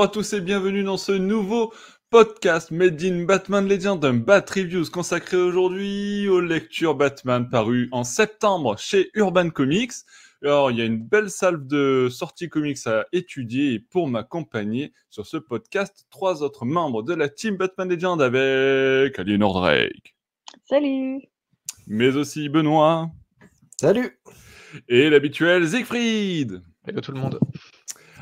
bonjour 0.00 0.12
à 0.12 0.14
tous 0.14 0.32
et 0.32 0.40
bienvenue 0.40 0.82
dans 0.82 0.96
ce 0.96 1.12
nouveau 1.12 1.74
podcast 2.08 2.70
Made 2.70 3.02
in 3.02 3.24
Batman 3.24 3.68
Legend, 3.68 4.02
un 4.02 4.14
Bat 4.14 4.46
Reviews 4.48 4.86
consacré 4.90 5.36
aujourd'hui 5.36 6.26
aux 6.26 6.40
lectures 6.40 6.94
Batman 6.94 7.50
parues 7.50 7.90
en 7.92 8.02
septembre 8.02 8.78
chez 8.78 9.10
Urban 9.12 9.50
Comics. 9.50 9.92
Alors, 10.42 10.70
il 10.70 10.78
y 10.78 10.80
a 10.80 10.86
une 10.86 11.02
belle 11.02 11.28
salve 11.28 11.66
de 11.66 12.08
sorties 12.10 12.48
comics 12.48 12.78
à 12.86 13.04
étudier 13.12 13.74
et 13.74 13.78
pour 13.78 14.08
m'accompagner 14.08 14.94
sur 15.10 15.26
ce 15.26 15.36
podcast, 15.36 16.06
trois 16.08 16.42
autres 16.42 16.64
membres 16.64 17.02
de 17.02 17.12
la 17.12 17.28
team 17.28 17.58
Batman 17.58 17.90
Legend 17.90 18.22
avec 18.22 19.18
Aliénor 19.18 19.52
Drake. 19.52 20.16
Salut 20.64 21.20
Mais 21.86 22.16
aussi 22.16 22.48
Benoît. 22.48 23.10
Salut 23.78 24.18
Et 24.88 25.10
l'habituel 25.10 25.68
Siegfried. 25.68 26.62
Hello 26.86 27.02
tout 27.02 27.12
le 27.12 27.20
monde. 27.20 27.38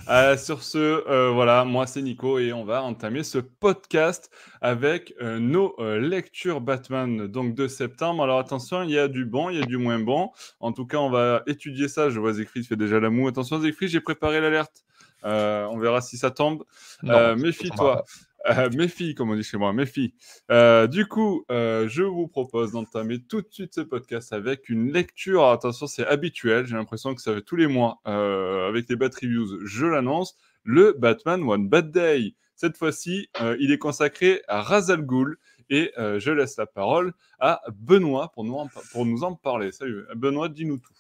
Euh, 0.08 0.38
sur 0.38 0.62
ce, 0.62 0.78
euh, 0.78 1.30
voilà, 1.30 1.64
moi 1.64 1.86
c'est 1.86 2.00
Nico 2.00 2.38
et 2.38 2.52
on 2.54 2.64
va 2.64 2.82
entamer 2.82 3.22
ce 3.22 3.36
podcast 3.38 4.30
avec 4.62 5.14
euh, 5.20 5.38
nos 5.38 5.76
lectures 5.98 6.62
Batman 6.62 7.26
donc 7.26 7.54
de 7.54 7.68
septembre. 7.68 8.22
Alors 8.22 8.38
attention, 8.38 8.82
il 8.82 8.90
y 8.90 8.98
a 8.98 9.08
du 9.08 9.26
bon, 9.26 9.50
il 9.50 9.58
y 9.58 9.62
a 9.62 9.66
du 9.66 9.76
moins 9.76 9.98
bon. 9.98 10.30
En 10.60 10.72
tout 10.72 10.86
cas, 10.86 10.98
on 10.98 11.10
va 11.10 11.42
étudier 11.46 11.88
ça. 11.88 12.08
Je 12.08 12.20
vois 12.20 12.32
Zekri 12.32 12.64
fait 12.64 12.76
déjà 12.76 13.00
la 13.00 13.10
moue. 13.10 13.28
Attention 13.28 13.60
Zekri, 13.60 13.88
j'ai 13.88 14.00
préparé 14.00 14.40
l'alerte. 14.40 14.84
on 15.24 15.78
verra 15.78 16.00
si 16.00 16.16
ça 16.16 16.30
tombe. 16.30 16.64
Méfie-toi. 17.02 18.04
Euh, 18.50 18.70
méfie, 18.70 19.14
comme 19.14 19.30
on 19.30 19.36
dit 19.36 19.42
chez 19.42 19.58
moi, 19.58 19.72
méfie. 19.72 20.14
Euh, 20.50 20.86
du 20.86 21.06
coup, 21.06 21.44
euh, 21.50 21.88
je 21.88 22.02
vous 22.02 22.28
propose 22.28 22.72
d'entamer 22.72 23.18
tout 23.22 23.42
de 23.42 23.48
suite 23.50 23.74
ce 23.74 23.80
podcast 23.82 24.32
avec 24.32 24.68
une 24.68 24.92
lecture. 24.92 25.44
attention, 25.46 25.86
c'est 25.86 26.06
habituel. 26.06 26.66
J'ai 26.66 26.76
l'impression 26.76 27.14
que 27.14 27.20
ça 27.20 27.34
fait 27.34 27.42
tous 27.42 27.56
les 27.56 27.66
mois 27.66 28.00
avec 28.04 28.88
les 28.88 28.96
Bat 28.96 29.10
Reviews. 29.20 29.66
Je 29.66 29.86
l'annonce. 29.86 30.36
Le 30.64 30.92
Batman 30.92 31.42
One 31.42 31.68
Bad 31.68 31.90
Day. 31.90 32.34
Cette 32.54 32.76
fois-ci, 32.76 33.28
il 33.60 33.70
est 33.70 33.78
consacré 33.78 34.42
à 34.48 34.62
Razal 34.62 35.02
Ghul. 35.02 35.36
Et 35.70 35.92
je 35.96 36.30
laisse 36.30 36.56
la 36.56 36.66
parole 36.66 37.12
à 37.38 37.62
Benoît 37.74 38.30
pour 38.32 38.44
nous 38.44 38.56
pour 38.92 39.04
nous 39.04 39.24
en 39.24 39.34
parler. 39.34 39.72
Salut, 39.72 40.04
Benoît, 40.16 40.48
dis-nous 40.48 40.78
tout. 40.78 40.94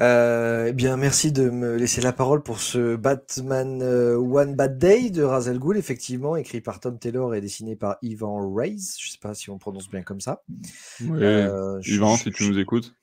Euh, 0.00 0.66
eh 0.68 0.72
bien, 0.72 0.96
merci 0.96 1.30
de 1.30 1.50
me 1.50 1.76
laisser 1.76 2.00
la 2.00 2.12
parole 2.12 2.42
pour 2.42 2.58
ce 2.58 2.96
Batman 2.96 3.80
euh, 3.80 4.16
One 4.16 4.56
Bad 4.56 4.78
Day 4.78 5.10
de 5.10 5.22
Razel 5.22 5.58
Ghul, 5.58 5.76
effectivement, 5.76 6.36
écrit 6.36 6.60
par 6.60 6.80
Tom 6.80 6.98
Taylor 6.98 7.34
et 7.34 7.40
dessiné 7.40 7.76
par 7.76 7.96
Ivan 8.02 8.52
Reyes. 8.52 8.96
Je 8.98 9.08
ne 9.08 9.12
sais 9.12 9.18
pas 9.20 9.34
si 9.34 9.50
on 9.50 9.58
prononce 9.58 9.88
bien 9.88 10.02
comme 10.02 10.20
ça. 10.20 10.42
Euh, 11.02 11.80
Ivan, 11.86 12.16
si 12.16 12.32
tu 12.32 12.48
nous 12.48 12.58
écoutes. 12.58 12.94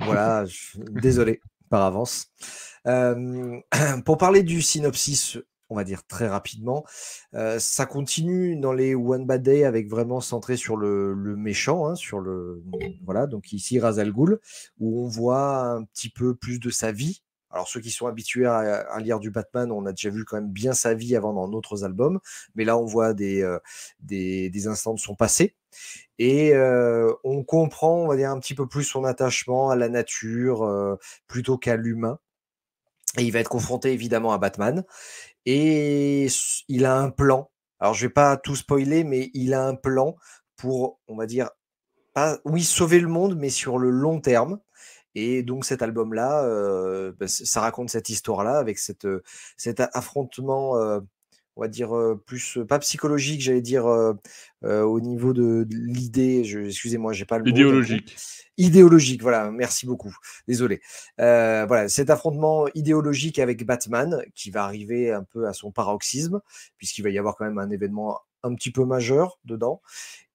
Voilà, 0.00 0.44
désolé 0.90 1.40
par 1.68 1.82
avance. 1.82 2.30
pour 4.04 4.18
parler 4.18 4.44
du 4.44 4.62
synopsis 4.62 5.38
on 5.68 5.76
va 5.76 5.84
dire 5.84 6.06
très 6.06 6.28
rapidement. 6.28 6.84
ça 7.58 7.86
continue 7.86 8.56
dans 8.56 8.72
les 8.72 8.94
One 8.94 9.26
Bad 9.26 9.42
Day 9.42 9.64
avec 9.64 9.88
vraiment 9.88 10.20
centré 10.20 10.56
sur 10.56 10.76
le, 10.76 11.14
méchant, 11.36 11.86
hein, 11.86 11.94
sur 11.94 12.20
le 12.20 12.62
voilà. 13.04 13.26
Donc 13.26 13.52
ici 13.52 13.78
Razal 13.78 14.12
Ghul, 14.12 14.40
où 14.78 15.04
on 15.04 15.08
voit 15.08 15.60
un 15.60 15.84
petit 15.84 16.10
peu 16.10 16.34
plus 16.34 16.58
de 16.58 16.70
sa 16.70 16.92
vie. 16.92 17.22
Alors 17.50 17.68
ceux 17.68 17.80
qui 17.80 17.90
sont 17.90 18.06
habitués 18.06 18.44
à, 18.44 18.98
lire 19.00 19.18
du 19.18 19.30
Batman, 19.30 19.72
on 19.72 19.86
a 19.86 19.92
déjà 19.92 20.10
vu 20.10 20.24
quand 20.24 20.36
même 20.36 20.50
bien 20.50 20.72
sa 20.74 20.94
vie 20.94 21.16
avant 21.16 21.32
dans 21.32 21.48
d'autres 21.48 21.84
albums, 21.84 22.20
mais 22.54 22.64
là 22.64 22.76
on 22.76 22.84
voit 22.84 23.14
des, 23.14 23.48
des, 24.00 24.66
instants 24.66 24.94
de 24.94 24.98
son 24.98 25.14
passé. 25.14 25.54
Et 26.18 26.52
on 27.24 27.44
comprend, 27.44 28.02
on 28.02 28.08
va 28.08 28.16
dire, 28.16 28.30
un 28.30 28.40
petit 28.40 28.54
peu 28.54 28.66
plus 28.66 28.84
son 28.84 29.04
attachement 29.04 29.70
à 29.70 29.76
la 29.76 29.88
nature 29.88 30.98
plutôt 31.28 31.56
qu'à 31.56 31.76
l'humain. 31.76 32.18
Et 33.18 33.22
il 33.22 33.32
va 33.32 33.38
être 33.38 33.48
confronté 33.48 33.92
évidemment 33.92 34.32
à 34.32 34.38
Batman. 34.38 34.84
Et 35.46 36.28
il 36.68 36.84
a 36.84 36.98
un 36.98 37.10
plan. 37.10 37.50
Alors, 37.80 37.94
je 37.94 38.06
vais 38.06 38.12
pas 38.12 38.36
tout 38.36 38.56
spoiler, 38.56 39.04
mais 39.04 39.30
il 39.34 39.54
a 39.54 39.66
un 39.66 39.74
plan 39.74 40.16
pour, 40.56 41.00
on 41.08 41.16
va 41.16 41.26
dire, 41.26 41.50
pas, 42.14 42.38
oui, 42.44 42.64
sauver 42.64 43.00
le 43.00 43.08
monde, 43.08 43.36
mais 43.38 43.50
sur 43.50 43.78
le 43.78 43.90
long 43.90 44.20
terme. 44.20 44.60
Et 45.16 45.42
donc 45.42 45.64
cet 45.64 45.80
album-là, 45.80 46.44
euh, 46.44 47.12
bah, 47.18 47.26
ça 47.26 47.62
raconte 47.62 47.88
cette 47.88 48.10
histoire-là 48.10 48.58
avec 48.58 48.78
cette, 48.78 49.08
cet 49.56 49.80
affrontement 49.80 50.76
euh, 50.76 51.00
on 51.56 51.62
va 51.62 51.68
dire, 51.68 51.90
plus, 52.26 52.58
pas 52.68 52.78
psychologique, 52.78 53.40
j'allais 53.40 53.62
dire, 53.62 53.86
au 54.62 55.00
niveau 55.00 55.32
de, 55.32 55.66
l'idée, 55.70 56.42
excusez-moi, 56.66 57.12
j'ai 57.12 57.24
pas 57.24 57.38
le 57.38 57.48
Idéologique. 57.48 58.16
Idéologique, 58.58 59.22
voilà, 59.22 59.50
merci 59.50 59.86
beaucoup, 59.86 60.14
désolé. 60.46 60.80
voilà, 61.18 61.88
cet 61.88 62.10
affrontement 62.10 62.66
idéologique 62.74 63.38
avec 63.38 63.64
Batman 63.64 64.22
qui 64.34 64.50
va 64.50 64.64
arriver 64.64 65.12
un 65.12 65.24
peu 65.24 65.46
à 65.46 65.52
son 65.52 65.70
paroxysme, 65.72 66.40
puisqu'il 66.78 67.02
va 67.02 67.10
y 67.10 67.18
avoir 67.18 67.36
quand 67.36 67.44
même 67.44 67.58
un 67.58 67.70
événement 67.70 68.20
un 68.42 68.54
petit 68.54 68.70
peu 68.70 68.84
majeur 68.84 69.38
dedans. 69.44 69.82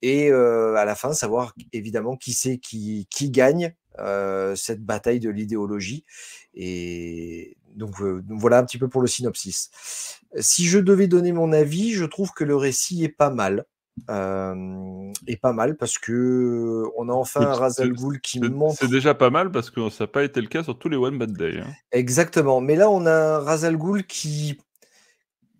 Et 0.01 0.31
à 0.31 0.85
la 0.85 0.95
fin, 0.95 1.13
savoir 1.13 1.53
évidemment 1.73 2.17
qui 2.17 2.33
c'est 2.33 2.57
qui, 2.57 3.07
qui 3.09 3.29
gagne 3.29 3.75
cette 4.55 4.83
bataille 4.83 5.19
de 5.19 5.29
l'idéologie. 5.29 6.05
Et 6.53 7.57
donc, 7.75 8.01
voilà 8.29 8.59
un 8.59 8.65
petit 8.65 8.77
peu 8.77 8.87
pour 8.87 9.01
le 9.01 9.07
synopsis. 9.07 9.69
Si 10.39 10.65
je 10.65 10.79
devais 10.79 11.07
donner 11.07 11.31
mon 11.31 11.51
avis, 11.51 11.91
je 11.93 12.05
trouve 12.05 12.31
que 12.31 12.43
le 12.43 12.55
récit 12.55 13.03
est 13.03 13.09
pas 13.09 13.29
mal. 13.29 13.65
est 14.07 15.41
pas 15.41 15.53
mal 15.53 15.77
parce 15.77 15.97
que 15.97 16.83
on 16.97 17.09
a 17.09 17.13
enfin 17.13 17.41
un 17.41 17.53
Razal 17.53 17.93
Ghul 17.93 18.21
qui 18.21 18.39
montre. 18.39 18.77
C'est 18.79 18.89
déjà 18.89 19.13
pas 19.13 19.29
mal 19.29 19.51
parce 19.51 19.69
que 19.69 19.89
ça 19.89 20.05
n'a 20.05 20.07
pas 20.07 20.23
été 20.23 20.41
le 20.41 20.47
cas 20.47 20.63
sur 20.63 20.77
tous 20.77 20.89
les 20.89 20.97
One 20.97 21.17
Bad 21.17 21.33
Day. 21.33 21.59
Hein. 21.59 21.67
Exactement. 21.91 22.61
Mais 22.61 22.75
là, 22.75 22.89
on 22.89 23.05
a 23.05 23.13
un 23.13 23.39
Razal 23.39 23.77
Ghul 23.77 24.05
qui 24.05 24.59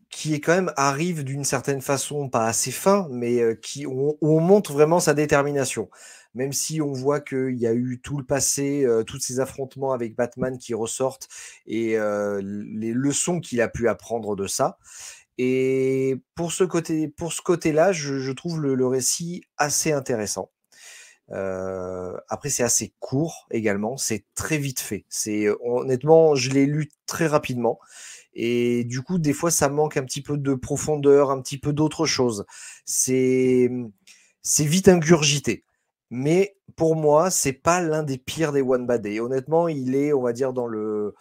qui 0.10 0.34
est 0.34 0.42
quand 0.42 0.54
même 0.54 0.74
arrive 0.76 1.24
d'une 1.24 1.46
certaine 1.46 1.82
façon, 1.82 2.28
pas 2.28 2.46
assez 2.46 2.72
fin, 2.72 3.08
mais 3.12 3.58
qui 3.62 3.86
où 3.86 4.18
on 4.22 4.40
montre 4.42 4.74
vraiment 4.74 5.00
sa 5.00 5.14
détermination 5.14 5.90
même 6.34 6.54
si 6.54 6.82
on 6.82 6.94
voit 6.94 7.20
qu'il 7.20 7.58
y 7.58 7.68
a 7.68 7.74
eu 7.74 8.00
tout 8.02 8.18
le 8.18 8.26
passé, 8.26 8.88
tous 9.08 9.20
ces 9.20 9.40
affrontements 9.40 9.92
avec 9.92 10.16
Batman 10.16 10.58
qui 10.58 10.74
ressortent 10.74 11.28
et 11.66 11.98
les 12.42 12.94
leçons 12.94 13.40
qu'il 13.40 13.62
a 13.62 13.68
pu 13.68 13.90
apprendre 13.90 14.36
de 14.36 14.48
ça. 14.48 14.78
Et 15.38 16.22
pour 16.36 16.52
ce 16.52 16.64
côté, 16.64 17.08
pour 17.08 17.34
ce 17.34 17.42
côté-là, 17.42 17.92
je, 17.92 18.32
trouve 18.32 18.62
le, 18.62 18.88
récit 18.88 19.44
assez 19.58 19.92
intéressant. 19.92 20.52
après, 21.30 22.50
c'est 22.50 22.64
assez 22.64 22.94
court 23.00 23.48
également, 23.52 23.98
c'est 23.98 24.26
très 24.36 24.58
vite 24.58 24.80
fait. 24.80 25.06
C'est 25.10 25.48
honnêtement, 25.62 26.36
je 26.36 26.52
l'ai 26.52 26.66
lu 26.66 26.90
très 27.08 27.28
rapidement. 27.28 27.80
Et 28.34 28.84
du 28.86 29.02
coup, 29.02 29.20
des 29.20 29.34
fois, 29.34 29.52
ça 29.52 29.70
manque 29.70 29.98
un 29.98 30.04
petit 30.04 30.22
peu 30.22 30.38
de 30.38 30.54
profondeur, 30.54 31.32
un 31.32 31.42
petit 31.42 31.58
peu 31.58 31.74
d'autre 31.74 32.06
chose. 32.06 32.46
C'est 32.86 33.70
c'est 34.42 34.66
vite 34.66 34.88
ingurgité 34.88 35.64
mais 36.12 36.56
pour 36.76 36.96
moi, 36.96 37.32
c'est 37.32 37.54
pas 37.54 37.82
l'un 37.82 38.04
des 38.04 38.20
pires 38.20 38.52
des 38.52 38.62
One 38.62 38.86
Bad 38.86 39.02
Day. 39.02 39.20
Honnêtement, 39.20 39.68
il 39.68 39.96
est, 39.96 40.14
on 40.14 40.22
va 40.22 40.34
dire, 40.34 40.54
dans, 40.54 40.68
le, 40.68 41.16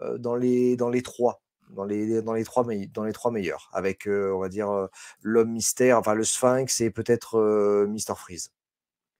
euh, 0.00 0.18
dans, 0.18 0.36
les, 0.36 0.76
dans 0.76 0.90
les 0.90 1.02
trois. 1.02 1.40
Dans 1.70 1.84
les, 1.84 2.20
dans, 2.20 2.34
les 2.34 2.44
trois 2.44 2.66
dans 2.92 3.04
les 3.04 3.12
trois 3.14 3.30
meilleurs, 3.30 3.70
avec, 3.72 4.06
euh, 4.06 4.30
on 4.34 4.40
va 4.40 4.50
dire, 4.50 4.70
euh, 4.70 4.88
l'homme 5.22 5.52
mystère, 5.52 5.96
enfin 5.96 6.12
le 6.12 6.22
Sphinx 6.22 6.82
et 6.82 6.90
peut-être 6.90 7.86
Mister 7.88 8.12
Freeze. 8.14 8.50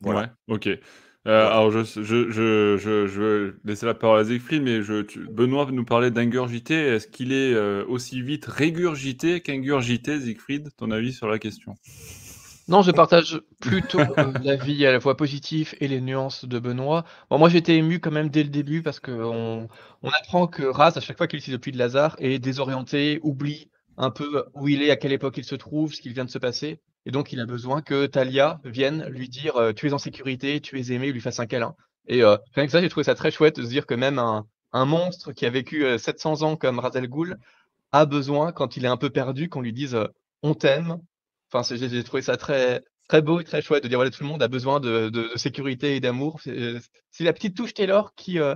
Voilà. 0.02 0.34
Ouais, 0.48 0.56
ok. 0.56 0.68
alors, 1.24 1.70
je, 1.70 1.82
je, 1.82 2.30
je, 2.30 2.76
je, 2.76 3.22
vais 3.22 3.54
laisser 3.64 3.86
la 3.86 3.94
parole 3.94 4.20
à 4.20 4.24
Siegfried, 4.26 4.62
mais 4.62 4.82
je, 4.82 5.02
Benoît 5.30 5.66
nous 5.72 5.86
parlait 5.86 6.10
d'ingurgité. 6.10 6.74
Est-ce 6.74 7.06
qu'il 7.06 7.32
est 7.32 7.56
aussi 7.84 8.20
vite 8.20 8.44
régurgité 8.44 9.40
qu'ingurgité, 9.40 10.20
Siegfried? 10.20 10.68
Ton 10.76 10.90
avis 10.90 11.14
sur 11.14 11.28
la 11.28 11.38
question? 11.38 11.74
Non, 12.68 12.82
je 12.82 12.92
partage 12.92 13.40
plutôt 13.60 13.98
euh, 13.98 14.32
l'avis 14.42 14.86
à 14.86 14.92
la 14.92 15.00
fois 15.00 15.16
positif 15.16 15.74
et 15.80 15.88
les 15.88 16.00
nuances 16.00 16.44
de 16.44 16.58
Benoît. 16.60 17.04
Bon, 17.28 17.38
moi, 17.38 17.48
j'étais 17.48 17.76
ému 17.76 17.98
quand 17.98 18.12
même 18.12 18.28
dès 18.28 18.44
le 18.44 18.50
début 18.50 18.82
parce 18.82 19.00
qu'on 19.00 19.68
on 20.02 20.10
apprend 20.10 20.46
que 20.46 20.62
Raz, 20.62 20.92
à 20.96 21.00
chaque 21.00 21.18
fois 21.18 21.26
qu'il 21.26 21.40
utilise 21.40 21.58
le 21.64 21.72
de 21.72 21.78
Lazare, 21.78 22.14
est 22.18 22.38
désorienté, 22.38 23.18
oublie 23.22 23.68
un 23.96 24.10
peu 24.10 24.44
où 24.54 24.68
il 24.68 24.82
est, 24.82 24.90
à 24.90 24.96
quelle 24.96 25.12
époque 25.12 25.38
il 25.38 25.44
se 25.44 25.56
trouve, 25.56 25.92
ce 25.92 26.00
qu'il 26.00 26.12
vient 26.12 26.24
de 26.24 26.30
se 26.30 26.38
passer. 26.38 26.80
Et 27.04 27.10
donc, 27.10 27.32
il 27.32 27.40
a 27.40 27.46
besoin 27.46 27.82
que 27.82 28.06
Talia 28.06 28.60
vienne 28.64 29.06
lui 29.08 29.28
dire 29.28 29.56
euh, 29.56 29.72
Tu 29.72 29.88
es 29.88 29.92
en 29.92 29.98
sécurité, 29.98 30.60
tu 30.60 30.78
es 30.78 30.92
aimé, 30.92 31.10
lui 31.10 31.20
fasse 31.20 31.40
un 31.40 31.46
câlin. 31.46 31.74
Et 32.06 32.22
euh, 32.22 32.36
rien 32.54 32.66
que 32.66 32.72
ça, 32.72 32.80
j'ai 32.80 32.88
trouvé 32.88 33.04
ça 33.04 33.16
très 33.16 33.32
chouette 33.32 33.56
de 33.56 33.64
se 33.64 33.68
dire 33.68 33.86
que 33.86 33.94
même 33.94 34.20
un, 34.20 34.46
monstre 34.72 35.32
qui 35.32 35.46
a 35.46 35.50
vécu 35.50 35.84
700 35.98 36.42
ans 36.42 36.56
comme 36.56 36.78
Razel 36.78 37.08
Ghoul 37.08 37.38
a 37.90 38.06
besoin, 38.06 38.52
quand 38.52 38.76
il 38.76 38.84
est 38.84 38.88
un 38.88 38.96
peu 38.96 39.10
perdu, 39.10 39.48
qu'on 39.48 39.60
lui 39.60 39.72
dise 39.72 39.98
On 40.42 40.54
t'aime, 40.54 40.98
Enfin, 41.52 41.76
j'ai 41.76 42.02
trouvé 42.04 42.22
ça 42.22 42.36
très, 42.36 42.82
très 43.08 43.20
beau 43.22 43.40
et 43.40 43.44
très 43.44 43.60
chouette 43.60 43.82
de 43.82 43.88
dire 43.88 43.98
voilà, 43.98 44.10
tout 44.10 44.22
le 44.22 44.28
monde 44.28 44.42
a 44.42 44.48
besoin 44.48 44.80
de, 44.80 45.30
sécurité 45.36 45.96
et 45.96 46.00
d'amour. 46.00 46.40
C'est 46.42 47.24
la 47.24 47.32
petite 47.32 47.56
touche 47.56 47.74
Taylor 47.74 48.14
qui 48.14 48.38
euh, 48.38 48.54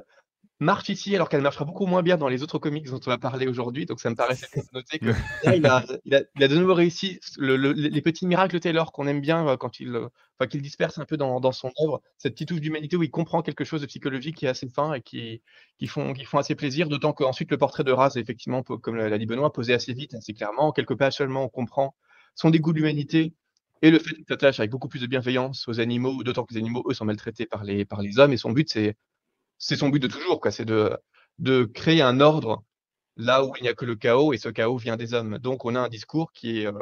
marche 0.60 0.88
ici, 0.88 1.14
alors 1.14 1.28
qu'elle 1.28 1.42
marchera 1.42 1.66
beaucoup 1.66 1.84
moins 1.84 2.02
bien 2.02 2.16
dans 2.16 2.28
les 2.28 2.42
autres 2.42 2.58
comics 2.58 2.86
dont 2.86 3.00
on 3.06 3.10
va 3.10 3.18
parler 3.18 3.46
aujourd'hui. 3.46 3.84
Donc, 3.84 4.00
ça 4.00 4.08
me 4.08 4.14
paraissait 4.14 4.46
noter 4.72 4.98
que 4.98 5.10
là, 5.44 5.56
il 5.56 5.66
a, 5.66 5.84
il, 6.04 6.14
a, 6.14 6.22
il 6.36 6.44
a, 6.44 6.48
de 6.48 6.56
nouveau 6.56 6.72
réussi 6.72 7.20
les 7.38 8.00
petits 8.00 8.26
miracles 8.26 8.58
Taylor 8.60 8.92
qu'on 8.92 9.06
aime 9.06 9.20
bien 9.20 9.46
euh, 9.46 9.56
quand 9.58 9.78
il, 9.78 9.94
enfin, 9.94 10.48
qu'il 10.48 10.62
disperse 10.62 10.98
un 10.98 11.04
peu 11.04 11.18
dans, 11.18 11.38
dans 11.40 11.52
son 11.52 11.70
œuvre 11.82 12.00
cette 12.16 12.32
petite 12.32 12.48
touche 12.48 12.60
d'humanité 12.60 12.96
où 12.96 13.02
il 13.02 13.10
comprend 13.10 13.42
quelque 13.42 13.64
chose 13.64 13.82
de 13.82 13.86
psychologique 13.86 14.36
qui 14.36 14.46
est 14.46 14.48
assez 14.48 14.68
fin 14.68 14.94
et 14.94 15.02
qui, 15.02 15.42
qui, 15.78 15.86
font, 15.86 16.14
qui 16.14 16.24
font 16.24 16.38
assez 16.38 16.54
plaisir. 16.54 16.88
D'autant 16.88 17.12
qu'ensuite, 17.12 17.50
le 17.50 17.58
portrait 17.58 17.84
de 17.84 17.92
Raz, 17.92 18.12
effectivement, 18.16 18.62
comme 18.62 18.96
l'a 18.96 19.18
dit 19.18 19.26
Benoît, 19.26 19.52
posé 19.52 19.74
assez 19.74 19.92
vite, 19.92 20.14
assez 20.14 20.32
clairement. 20.32 20.72
Quelques 20.72 20.96
pages 20.96 21.16
seulement, 21.16 21.44
on 21.44 21.48
comprend 21.48 21.94
son 22.36 22.50
dégoût 22.50 22.72
de 22.72 22.78
l'humanité 22.78 23.34
et 23.82 23.90
le 23.90 23.98
fait 23.98 24.14
qu'il 24.14 24.24
s'attache 24.28 24.60
avec 24.60 24.70
beaucoup 24.70 24.88
plus 24.88 25.00
de 25.00 25.06
bienveillance 25.06 25.66
aux 25.68 25.80
animaux, 25.80 26.22
d'autant 26.22 26.44
que 26.44 26.54
les 26.54 26.60
animaux, 26.60 26.84
eux, 26.88 26.94
sont 26.94 27.04
maltraités 27.04 27.46
par 27.46 27.64
les, 27.64 27.84
par 27.84 28.00
les 28.00 28.18
hommes. 28.18 28.32
Et 28.32 28.36
son 28.36 28.52
but, 28.52 28.70
c'est 29.58 29.76
son 29.76 29.88
but 29.88 30.00
de 30.00 30.08
toujours, 30.08 30.40
quoi. 30.40 30.50
C'est 30.50 30.64
de, 30.64 30.96
de 31.38 31.64
créer 31.64 32.02
un 32.02 32.20
ordre 32.20 32.62
là 33.16 33.44
où 33.44 33.52
il 33.58 33.62
n'y 33.62 33.68
a 33.68 33.74
que 33.74 33.84
le 33.84 33.96
chaos, 33.96 34.32
et 34.32 34.38
ce 34.38 34.48
chaos 34.50 34.76
vient 34.76 34.96
des 34.96 35.14
hommes. 35.14 35.38
Donc, 35.38 35.64
on 35.64 35.74
a 35.74 35.80
un 35.80 35.88
discours 35.88 36.32
qui 36.32 36.60
est 36.60 36.66
euh, 36.66 36.72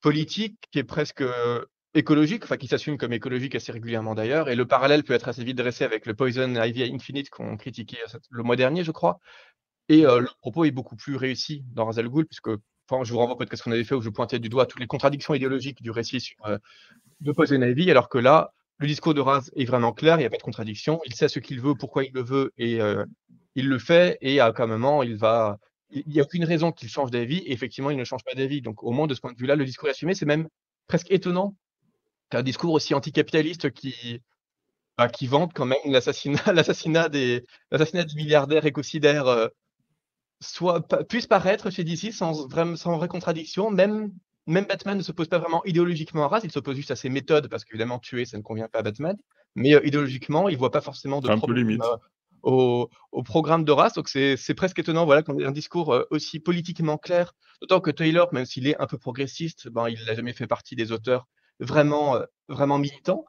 politique, 0.00 0.58
qui 0.70 0.78
est 0.78 0.84
presque 0.84 1.22
euh, 1.22 1.64
écologique, 1.94 2.44
enfin 2.44 2.56
qui 2.56 2.66
s'assume 2.66 2.98
comme 2.98 3.12
écologique 3.12 3.54
assez 3.54 3.72
régulièrement 3.72 4.14
d'ailleurs, 4.14 4.48
et 4.48 4.56
le 4.56 4.66
parallèle 4.66 5.04
peut 5.04 5.14
être 5.14 5.28
assez 5.28 5.44
vite 5.44 5.56
dressé 5.56 5.84
avec 5.84 6.06
le 6.06 6.14
Poison 6.14 6.54
Ivy 6.62 6.82
Infinite 6.92 7.30
qu'on 7.30 7.56
critiquait 7.56 8.02
le 8.30 8.42
mois 8.42 8.56
dernier, 8.56 8.84
je 8.84 8.90
crois. 8.92 9.18
Et 9.88 10.06
euh, 10.06 10.20
le 10.20 10.28
propos 10.40 10.64
est 10.64 10.70
beaucoup 10.70 10.96
plus 10.96 11.16
réussi 11.16 11.64
dans 11.72 11.86
Razal 11.86 12.08
Ghul, 12.08 12.26
puisque 12.26 12.50
enfin, 12.88 13.04
je 13.04 13.12
vous 13.12 13.18
renvoie 13.18 13.36
peut-être 13.36 13.56
ce 13.56 13.62
qu'on 13.62 13.72
avait 13.72 13.84
fait 13.84 13.94
où 13.94 14.02
je 14.02 14.10
pointais 14.10 14.38
du 14.38 14.48
doigt 14.48 14.66
toutes 14.66 14.80
les 14.80 14.86
contradictions 14.86 15.34
idéologiques 15.34 15.82
du 15.82 15.90
récit 15.90 16.20
sur, 16.20 16.36
de 17.20 17.32
Poison 17.32 17.60
Ivy, 17.60 17.90
alors 17.90 18.08
que 18.08 18.18
là, 18.18 18.52
le 18.78 18.86
discours 18.86 19.14
de 19.14 19.20
Raz 19.20 19.50
est 19.56 19.64
vraiment 19.64 19.92
clair, 19.92 20.16
il 20.16 20.20
n'y 20.20 20.26
a 20.26 20.30
pas 20.30 20.36
de 20.36 20.42
contradiction, 20.42 21.00
il 21.06 21.14
sait 21.14 21.28
ce 21.28 21.38
qu'il 21.38 21.60
veut, 21.60 21.74
pourquoi 21.74 22.04
il 22.04 22.12
le 22.12 22.22
veut, 22.22 22.52
et 22.58 22.80
il 23.54 23.68
le 23.68 23.78
fait, 23.78 24.18
et 24.20 24.40
à 24.40 24.52
un 24.56 24.66
moment, 24.66 25.02
il 25.02 25.16
va. 25.16 25.58
Il 25.90 26.02
n'y 26.08 26.18
a 26.18 26.24
aucune 26.24 26.44
raison 26.44 26.72
qu'il 26.72 26.88
change 26.88 27.10
d'avis, 27.10 27.38
et 27.38 27.52
effectivement, 27.52 27.90
il 27.90 27.96
ne 27.96 28.04
change 28.04 28.24
pas 28.24 28.34
d'avis. 28.34 28.62
Donc, 28.62 28.82
au 28.82 28.90
moins, 28.90 29.06
de 29.06 29.14
ce 29.14 29.20
point 29.20 29.32
de 29.32 29.38
vue-là, 29.38 29.54
le 29.54 29.64
discours 29.64 29.88
est 29.88 29.92
assumé. 29.92 30.14
C'est 30.14 30.26
même 30.26 30.48
presque 30.88 31.10
étonnant 31.10 31.54
qu'un 32.30 32.42
discours 32.42 32.72
aussi 32.72 32.94
anticapitaliste 32.94 33.70
qui, 33.70 34.20
bah, 34.98 35.08
qui 35.08 35.28
vante 35.28 35.52
quand 35.54 35.66
même 35.66 35.78
l'assassinat 35.86 37.08
des, 37.08 37.44
des 37.70 38.14
milliardaires 38.16 38.66
écocidaires 38.66 39.28
euh, 39.28 39.48
soit, 40.44 40.86
puisse 41.08 41.26
paraître 41.26 41.70
chez 41.70 41.84
DC 41.84 42.12
sans, 42.12 42.46
vraie 42.46 43.08
contradiction, 43.08 43.70
même 43.70 44.12
même 44.46 44.66
Batman 44.66 44.98
ne 44.98 45.02
se 45.02 45.12
pose 45.12 45.28
pas 45.28 45.38
vraiment 45.38 45.64
idéologiquement 45.64 46.24
à 46.24 46.28
Raz, 46.28 46.40
il 46.44 46.52
s'oppose 46.52 46.76
juste 46.76 46.90
à 46.90 46.96
ses 46.96 47.08
méthodes, 47.08 47.48
parce 47.48 47.64
qu'évidemment, 47.64 47.98
tuer, 47.98 48.24
ça 48.26 48.36
ne 48.36 48.42
convient 48.42 48.68
pas 48.68 48.80
à 48.80 48.82
Batman. 48.82 49.16
Mais 49.54 49.74
euh, 49.74 49.86
idéologiquement, 49.86 50.48
il 50.48 50.54
ne 50.54 50.58
voit 50.58 50.70
pas 50.70 50.80
forcément 50.80 51.20
de 51.20 51.34
problème 51.34 51.80
euh, 51.80 51.96
au, 52.42 52.90
au, 53.12 53.22
programme 53.22 53.64
de 53.64 53.72
Raz. 53.72 53.92
Donc, 53.94 54.08
c'est 54.08 54.54
presque 54.54 54.78
étonnant 54.78 55.06
voilà, 55.06 55.22
qu'on 55.22 55.38
ait 55.38 55.46
un 55.46 55.50
discours 55.50 55.94
euh, 55.94 56.04
aussi 56.10 56.40
politiquement 56.40 56.98
clair. 56.98 57.34
D'autant 57.62 57.80
que 57.80 57.90
Taylor, 57.90 58.34
même 58.34 58.44
s'il 58.44 58.66
est 58.66 58.78
un 58.80 58.86
peu 58.86 58.98
progressiste, 58.98 59.68
ben, 59.68 59.88
il 59.88 60.04
n'a 60.04 60.14
jamais 60.14 60.34
fait 60.34 60.46
partie 60.46 60.76
des 60.76 60.92
auteurs 60.92 61.26
vraiment, 61.60 62.18
vraiment 62.48 62.78
militants. 62.78 63.24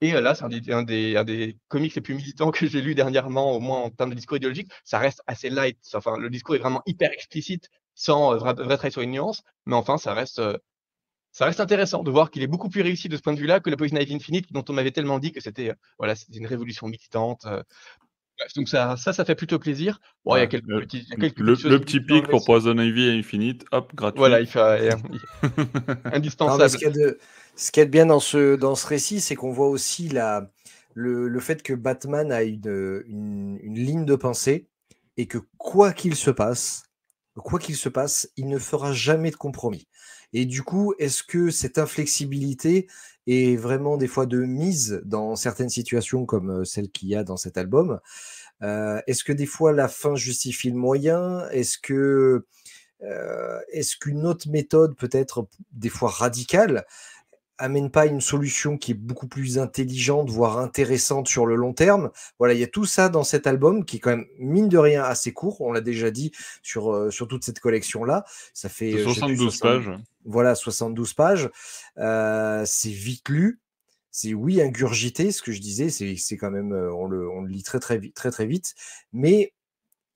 Et 0.00 0.12
là, 0.12 0.34
c'est 0.34 0.44
un, 0.44 0.76
un, 0.76 0.82
des, 0.82 1.16
un 1.16 1.24
des 1.24 1.56
comics 1.68 1.94
les 1.94 2.00
plus 2.00 2.14
militants 2.14 2.50
que 2.50 2.66
j'ai 2.66 2.80
lu 2.80 2.94
dernièrement, 2.94 3.52
au 3.52 3.60
moins 3.60 3.80
en 3.80 3.90
termes 3.90 4.10
de 4.10 4.14
discours 4.14 4.36
idéologique. 4.36 4.70
Ça 4.84 4.98
reste 4.98 5.22
assez 5.26 5.50
light. 5.50 5.78
Enfin, 5.94 6.16
le 6.18 6.30
discours 6.30 6.54
est 6.54 6.60
vraiment 6.60 6.82
hyper 6.86 7.12
explicite 7.12 7.68
sans 7.94 8.34
euh, 8.34 8.36
vrai, 8.36 8.54
travail 8.54 8.92
sur 8.92 9.02
une 9.02 9.10
nuance. 9.10 9.42
Mais 9.66 9.74
enfin, 9.74 9.98
ça 9.98 10.14
reste, 10.14 10.38
euh, 10.38 10.56
ça 11.32 11.46
reste 11.46 11.60
intéressant 11.60 12.04
de 12.04 12.10
voir 12.10 12.30
qu'il 12.30 12.42
est 12.42 12.46
beaucoup 12.46 12.68
plus 12.68 12.82
réussi 12.82 13.08
de 13.08 13.16
ce 13.16 13.22
point 13.22 13.34
de 13.34 13.40
vue-là 13.40 13.58
que 13.58 13.70
la 13.70 13.76
Poison 13.76 13.96
Ivy 13.96 14.14
Infinite, 14.14 14.52
dont 14.52 14.64
on 14.68 14.72
m'avait 14.72 14.92
tellement 14.92 15.18
dit 15.18 15.32
que 15.32 15.40
c'était 15.40 15.70
euh, 15.70 15.74
voilà, 15.98 16.14
une 16.32 16.46
révolution 16.46 16.86
militante. 16.86 17.44
Donc 18.54 18.68
ça, 18.68 18.96
ça, 18.96 19.12
ça 19.12 19.24
fait 19.24 19.34
plutôt 19.34 19.58
plaisir. 19.58 19.98
Bon, 20.24 20.36
il 20.36 20.38
y 20.38 20.42
a 20.42 20.46
quelques 20.46 20.66
petits, 20.66 21.04
y 21.10 21.12
a 21.12 21.16
quelques 21.16 21.40
le, 21.40 21.54
le 21.54 21.80
petit 21.80 22.00
pic 22.00 22.28
pour 22.28 22.44
Poison 22.44 22.78
Ivy 22.78 23.10
Infinite, 23.18 23.64
hop, 23.72 23.92
gratuit. 23.96 24.18
Voilà, 24.18 24.40
il 24.40 24.46
fait 24.46 24.90
indispensable. 26.04 26.62
Non, 26.62 26.68
ce 26.68 26.76
qu'il 26.76 26.86
y, 26.86 26.90
a 26.90 26.94
de 26.94 27.18
bien 27.88 28.06
dans 28.06 28.20
ce, 28.20 28.56
dans 28.56 28.74
ce 28.74 28.86
récit, 28.86 29.20
c'est 29.20 29.34
qu'on 29.34 29.52
voit 29.52 29.68
aussi 29.68 30.08
la, 30.08 30.50
le, 30.94 31.28
le, 31.28 31.40
fait 31.40 31.62
que 31.62 31.72
Batman 31.74 32.32
a 32.32 32.42
une, 32.42 33.02
une, 33.06 33.58
une 33.62 33.74
ligne 33.74 34.04
de 34.04 34.16
pensée 34.16 34.68
et 35.16 35.26
que 35.26 35.38
quoi 35.58 35.92
qu'il 35.92 36.14
se 36.14 36.30
passe, 36.30 36.84
quoi 37.36 37.58
qu'il 37.58 37.76
se 37.76 37.88
passe, 37.88 38.30
il 38.36 38.48
ne 38.48 38.58
fera 38.58 38.92
jamais 38.92 39.30
de 39.30 39.36
compromis. 39.36 39.88
Et 40.32 40.44
du 40.44 40.62
coup, 40.62 40.94
est-ce 40.98 41.22
que 41.22 41.50
cette 41.50 41.78
inflexibilité 41.78 42.86
est 43.26 43.56
vraiment 43.56 43.96
des 43.96 44.08
fois 44.08 44.26
de 44.26 44.38
mise 44.38 45.00
dans 45.04 45.36
certaines 45.36 45.70
situations 45.70 46.26
comme 46.26 46.50
euh, 46.60 46.64
celle 46.64 46.90
qu'il 46.90 47.08
y 47.08 47.16
a 47.16 47.24
dans 47.24 47.36
cet 47.36 47.56
album? 47.58 48.00
Euh, 48.62 49.00
Est-ce 49.06 49.24
que 49.24 49.32
des 49.32 49.46
fois 49.46 49.72
la 49.72 49.88
fin 49.88 50.16
justifie 50.16 50.70
le 50.70 50.76
moyen? 50.76 51.48
Est-ce 51.50 51.78
que 51.78 52.46
euh, 53.02 53.60
est-ce 53.72 53.96
qu'une 53.96 54.26
autre 54.26 54.48
méthode 54.48 54.96
peut 54.96 55.10
être 55.12 55.48
des 55.72 55.88
fois 55.88 56.10
radicale? 56.10 56.84
Amène 57.58 57.90
pas 57.90 58.06
une 58.06 58.20
solution 58.20 58.78
qui 58.78 58.92
est 58.92 58.94
beaucoup 58.94 59.26
plus 59.26 59.58
intelligente, 59.58 60.30
voire 60.30 60.58
intéressante 60.58 61.28
sur 61.28 61.44
le 61.44 61.56
long 61.56 61.74
terme. 61.74 62.10
Voilà, 62.38 62.54
il 62.54 62.60
y 62.60 62.64
a 62.64 62.68
tout 62.68 62.86
ça 62.86 63.08
dans 63.08 63.24
cet 63.24 63.46
album 63.46 63.84
qui 63.84 63.96
est 63.96 64.00
quand 64.00 64.10
même, 64.10 64.26
mine 64.38 64.68
de 64.68 64.78
rien, 64.78 65.02
assez 65.02 65.32
court. 65.32 65.60
On 65.60 65.72
l'a 65.72 65.80
déjà 65.80 66.10
dit 66.10 66.32
sur, 66.62 66.92
euh, 66.92 67.10
sur 67.10 67.28
toute 67.28 67.44
cette 67.44 67.60
collection-là. 67.60 68.24
Ça 68.54 68.68
fait 68.68 69.02
72 69.02 69.56
euh, 69.56 69.60
pages. 69.60 69.90
Voilà, 70.24 70.54
72 70.54 71.14
pages. 71.14 71.50
Euh, 71.98 72.62
c'est 72.64 72.90
vite 72.90 73.28
lu. 73.28 73.60
C'est 74.10 74.34
oui, 74.34 74.60
ingurgité, 74.62 75.30
ce 75.30 75.42
que 75.42 75.52
je 75.52 75.60
disais, 75.60 75.90
c'est 75.90 76.36
quand 76.36 76.50
même, 76.50 76.72
on 76.72 77.06
le, 77.06 77.28
on 77.30 77.42
le 77.42 77.48
lit 77.48 77.62
très 77.62 77.78
très 77.78 77.98
vite, 77.98 78.14
très 78.14 78.30
très 78.30 78.46
vite, 78.46 78.74
mais 79.12 79.52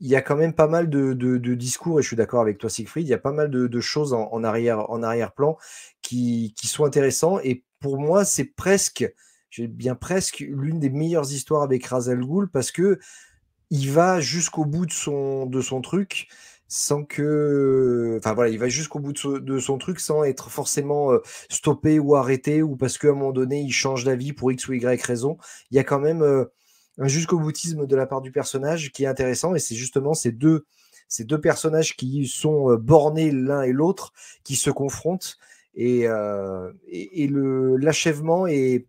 il 0.02 0.08
y 0.08 0.16
a 0.16 0.20
quand 0.20 0.36
même 0.36 0.52
pas 0.52 0.66
mal 0.66 0.90
de, 0.90 1.54
discours, 1.54 2.00
et 2.00 2.02
je 2.02 2.08
suis 2.08 2.16
d'accord 2.16 2.40
avec 2.40 2.58
toi, 2.58 2.68
Siegfried, 2.68 3.06
il 3.06 3.10
y 3.10 3.14
a 3.14 3.18
pas 3.18 3.30
mal 3.30 3.50
de, 3.50 3.80
choses 3.80 4.12
en, 4.12 4.42
arrière, 4.42 4.90
en 4.90 5.00
arrière-plan 5.00 5.56
qui, 6.02 6.52
sont 6.64 6.84
intéressants. 6.84 7.38
Et 7.44 7.64
pour 7.78 7.98
moi, 8.00 8.24
c'est 8.24 8.44
presque, 8.44 9.08
j'ai 9.48 9.68
bien 9.68 9.94
presque, 9.94 10.40
l'une 10.40 10.80
des 10.80 10.90
meilleures 10.90 11.30
histoires 11.32 11.62
avec 11.62 11.86
Razel 11.86 12.20
Ghoul 12.20 12.50
parce 12.50 12.72
que 12.72 12.98
il 13.70 13.90
va 13.92 14.20
jusqu'au 14.20 14.64
bout 14.64 14.86
de 14.86 14.92
son, 14.92 15.46
de 15.46 15.60
son 15.60 15.80
truc 15.80 16.26
sans 16.66 17.04
que. 17.04 18.16
Enfin 18.18 18.34
voilà, 18.34 18.50
il 18.50 18.58
va 18.58 18.68
jusqu'au 18.68 18.98
bout 18.98 19.12
de, 19.12 19.58
son 19.58 19.78
truc 19.78 20.00
sans 20.00 20.24
être 20.24 20.50
forcément 20.50 21.12
euh, 21.12 21.18
stoppé 21.48 21.98
ou 22.00 22.16
arrêté 22.16 22.60
ou 22.62 22.76
parce 22.76 22.98
qu'à 22.98 23.08
un 23.08 23.12
moment 23.12 23.32
donné, 23.32 23.60
il 23.60 23.72
change 23.72 24.04
d'avis 24.04 24.32
pour 24.32 24.50
X 24.50 24.68
ou 24.68 24.72
Y 24.72 25.02
raison. 25.02 25.38
Il 25.70 25.76
y 25.76 25.80
a 25.80 25.84
quand 25.84 26.00
même. 26.00 26.22
Euh, 26.22 26.46
un 26.98 27.08
jusqu'au 27.08 27.38
boutisme 27.38 27.86
de 27.86 27.96
la 27.96 28.06
part 28.06 28.20
du 28.20 28.32
personnage 28.32 28.92
qui 28.92 29.04
est 29.04 29.06
intéressant 29.06 29.54
et 29.54 29.58
c'est 29.58 29.74
justement 29.74 30.14
ces 30.14 30.32
deux, 30.32 30.66
ces 31.08 31.24
deux 31.24 31.40
personnages 31.40 31.96
qui 31.96 32.26
sont 32.26 32.70
euh, 32.70 32.76
bornés 32.76 33.30
l'un 33.30 33.62
et 33.62 33.72
l'autre 33.72 34.12
qui 34.44 34.56
se 34.56 34.70
confrontent 34.70 35.38
et, 35.74 36.06
euh, 36.06 36.70
et, 36.86 37.26
le 37.26 37.76
l'achèvement 37.76 38.46
est, 38.46 38.86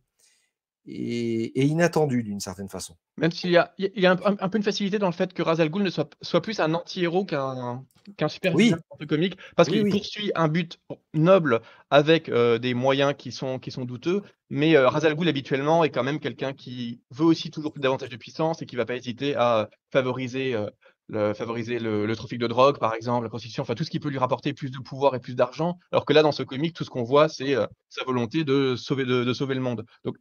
est, 0.86 1.52
inattendu 1.56 2.24
d'une 2.24 2.42
certaine 2.42 2.68
façon. 2.68 2.98
Même 3.18 3.32
s'il 3.32 3.52
y 3.52 3.58
a, 3.58 3.74
il 3.78 3.92
y 3.96 4.08
a 4.08 4.12
un, 4.12 4.50
peu 4.50 4.58
une 4.58 4.64
facilité 4.64 4.98
dans 4.98 5.08
le 5.08 5.14
fait 5.14 5.34
que 5.34 5.44
Razal 5.44 5.70
Ghul 5.70 5.84
ne 5.84 5.90
soit, 5.90 6.10
soit 6.22 6.42
plus 6.42 6.60
un 6.60 6.74
anti-héros 6.74 7.26
qu'un 7.26 7.84
qu'un 8.18 8.28
super 8.28 8.54
oui. 8.56 8.74
comique, 9.08 9.38
parce 9.56 9.70
qu'il 9.70 9.88
poursuit 9.90 10.32
un 10.36 10.48
but 10.48 10.80
noble 11.14 11.62
avec 11.90 12.28
euh, 12.30 12.58
des 12.58 12.74
moyens 12.74 13.14
qui 13.18 13.32
sont, 13.32 13.60
qui 13.60 13.72
sont 13.72 13.86
douteux, 13.86 14.24
mais 14.50 14.76
euh, 14.76 14.90
Razal 14.90 15.16
Ghul 15.16 15.28
habituellement 15.28 15.84
est 15.84 15.90
quand 15.90 16.04
même 16.04 16.20
quelqu'un 16.20 16.54
qui 16.54 17.02
veut 17.12 17.26
aussi 17.26 17.50
toujours 17.50 17.74
davantage 17.78 18.10
de 18.10 18.18
puissance 18.18 18.62
et 18.62 18.66
qui 18.66 18.76
va 18.76 18.86
pas 18.86 18.96
hésiter 18.96 19.36
à 19.36 19.70
favoriser, 19.92 20.54
euh, 20.54 20.70
le, 21.10 21.34
favoriser 21.34 21.80
le, 21.80 22.16
trafic 22.16 22.40
de 22.40 22.48
drogue, 22.48 22.80
par 22.80 22.94
exemple, 22.96 23.24
la 23.24 23.30
prostitution, 23.30 23.64
enfin 23.64 23.76
tout 23.76 23.84
ce 23.84 23.90
qui 23.90 24.00
peut 24.00 24.10
lui 24.10 24.18
rapporter 24.18 24.54
plus 24.54 24.72
de 24.72 24.80
pouvoir 24.80 25.16
et 25.16 25.20
plus 25.20 25.36
d'argent, 25.36 25.78
alors 25.92 26.06
que 26.06 26.14
là, 26.14 26.22
dans 26.22 26.32
ce 26.32 26.44
comique, 26.44 26.76
tout 26.76 26.84
ce 26.84 26.90
qu'on 26.90 27.04
voit, 27.04 27.30
c'est 27.30 27.56
sa 27.90 28.06
volonté 28.06 28.44
de 28.44 28.76
sauver, 28.76 29.06
de, 29.06 29.24
de 29.24 29.34
sauver 29.34 29.56
le 29.56 29.62
monde. 29.62 29.86
Donc 30.04 30.16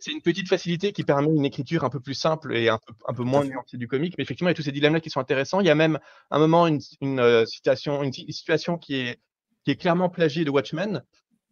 c'est 0.00 0.12
une 0.12 0.22
petite 0.22 0.48
facilité 0.48 0.92
qui 0.92 1.04
permet 1.04 1.28
une 1.28 1.44
écriture 1.44 1.84
un 1.84 1.90
peu 1.90 2.00
plus 2.00 2.14
simple 2.14 2.56
et 2.56 2.68
un 2.68 2.78
peu, 2.78 2.94
un 3.06 3.14
peu 3.14 3.24
moins 3.24 3.44
nuancée 3.44 3.76
du 3.76 3.88
comique. 3.88 4.14
Mais 4.16 4.22
effectivement, 4.22 4.48
il 4.48 4.52
y 4.52 4.54
a 4.54 4.56
tous 4.56 4.62
ces 4.62 4.72
dilemmes-là 4.72 5.00
qui 5.00 5.10
sont 5.10 5.20
intéressants. 5.20 5.60
Il 5.60 5.66
y 5.66 5.70
a 5.70 5.74
même 5.74 5.98
un 6.30 6.38
moment 6.38 6.66
une, 6.66 6.80
une, 7.00 7.20
euh, 7.20 7.44
situation, 7.46 8.02
une, 8.02 8.12
situation 8.12 8.78
qui 8.78 8.96
est, 8.96 9.20
qui 9.64 9.72
est 9.72 9.76
clairement 9.76 10.08
plagiée 10.08 10.44
de 10.44 10.50
Watchmen, 10.50 11.02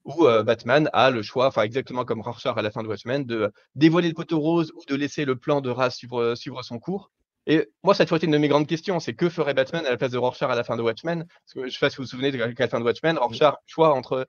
où 0.05 0.27
euh, 0.27 0.43
Batman 0.45 0.89
a 0.93 1.11
le 1.11 1.23
choix, 1.23 1.49
enfin 1.49 1.63
exactement 1.63 2.05
comme 2.05 2.21
Rorschach 2.21 2.57
à 2.57 2.63
la 2.63 2.71
fin 2.71 2.83
de 2.83 2.89
Watchmen, 2.89 3.25
de 3.25 3.53
dévoiler 3.75 4.09
le 4.09 4.15
poteau 4.15 4.39
rose 4.39 4.73
ou 4.77 4.85
de 4.89 4.95
laisser 4.95 5.25
le 5.25 5.37
plan 5.37 5.61
de 5.61 5.71
race 5.71 5.97
suivre, 5.97 6.35
suivre 6.37 6.63
son 6.63 6.79
cours. 6.79 7.11
Et 7.47 7.69
moi, 7.85 7.95
ça 7.95 8.03
a 8.03 8.07
toujours 8.07 8.17
été 8.17 8.27
une 8.27 8.33
de 8.33 8.39
mes 8.39 8.49
grandes 8.49 8.67
questions, 8.67 8.99
c'est 8.99 9.15
que 9.15 9.29
ferait 9.29 9.55
Batman 9.55 9.87
à 9.87 9.91
la 9.91 9.97
place 9.97 10.11
de 10.11 10.19
Rorschach 10.19 10.51
à 10.51 10.55
la 10.55 10.65
fin 10.65 10.77
de 10.77 10.83
Watchmen? 10.83 11.25
Parce 11.25 11.55
que 11.55 11.61
je 11.61 11.67
ne 11.67 11.71
sais 11.71 11.79
pas 11.79 11.91
si 11.91 11.97
vous 11.97 12.03
vous 12.03 12.09
souvenez 12.09 12.33
de 12.33 12.39
la 12.39 12.69
fin 12.69 12.81
de 12.81 12.85
Watchmen, 12.85 13.19
Rorschach 13.19 13.55
choix 13.67 13.95
entre 13.95 14.29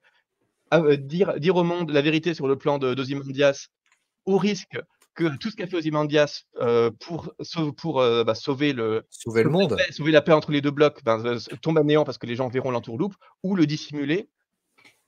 euh, 0.74 0.97
dire, 0.97 1.39
dire 1.39 1.55
au 1.55 1.63
monde 1.63 1.91
la 1.91 2.01
vérité 2.01 2.33
sur 2.33 2.47
le 2.47 2.57
plan 2.57 2.77
d'Ozymandias 2.77 3.69
au 4.25 4.38
risque 4.38 4.77
que 5.17 5.36
tout 5.38 5.50
ce 5.50 5.55
qu'a 5.55 5.67
fait 5.67 5.75
Ozymandias 5.75 6.43
euh, 6.62 6.91
pour, 7.00 7.33
pour 7.75 8.00
euh, 8.00 8.24
bah, 8.24 8.36
sauver, 8.36 8.71
le, 8.71 9.03
sauver 9.09 9.43
le 9.43 9.50
monde, 9.50 9.75
sauver 9.89 10.12
la 10.12 10.21
paix 10.21 10.31
entre 10.31 10.51
les 10.51 10.62
deux 10.62 10.71
blocs, 10.71 11.03
ben, 11.03 11.25
euh, 11.25 11.39
tombe 11.62 11.79
à 11.79 11.83
néant 11.83 12.05
parce 12.05 12.19
que 12.19 12.27
les 12.27 12.36
gens 12.36 12.47
verront 12.47 12.71
l'entourloupe, 12.71 13.15
ou 13.43 13.55
le 13.55 13.65
dissimuler. 13.65 14.29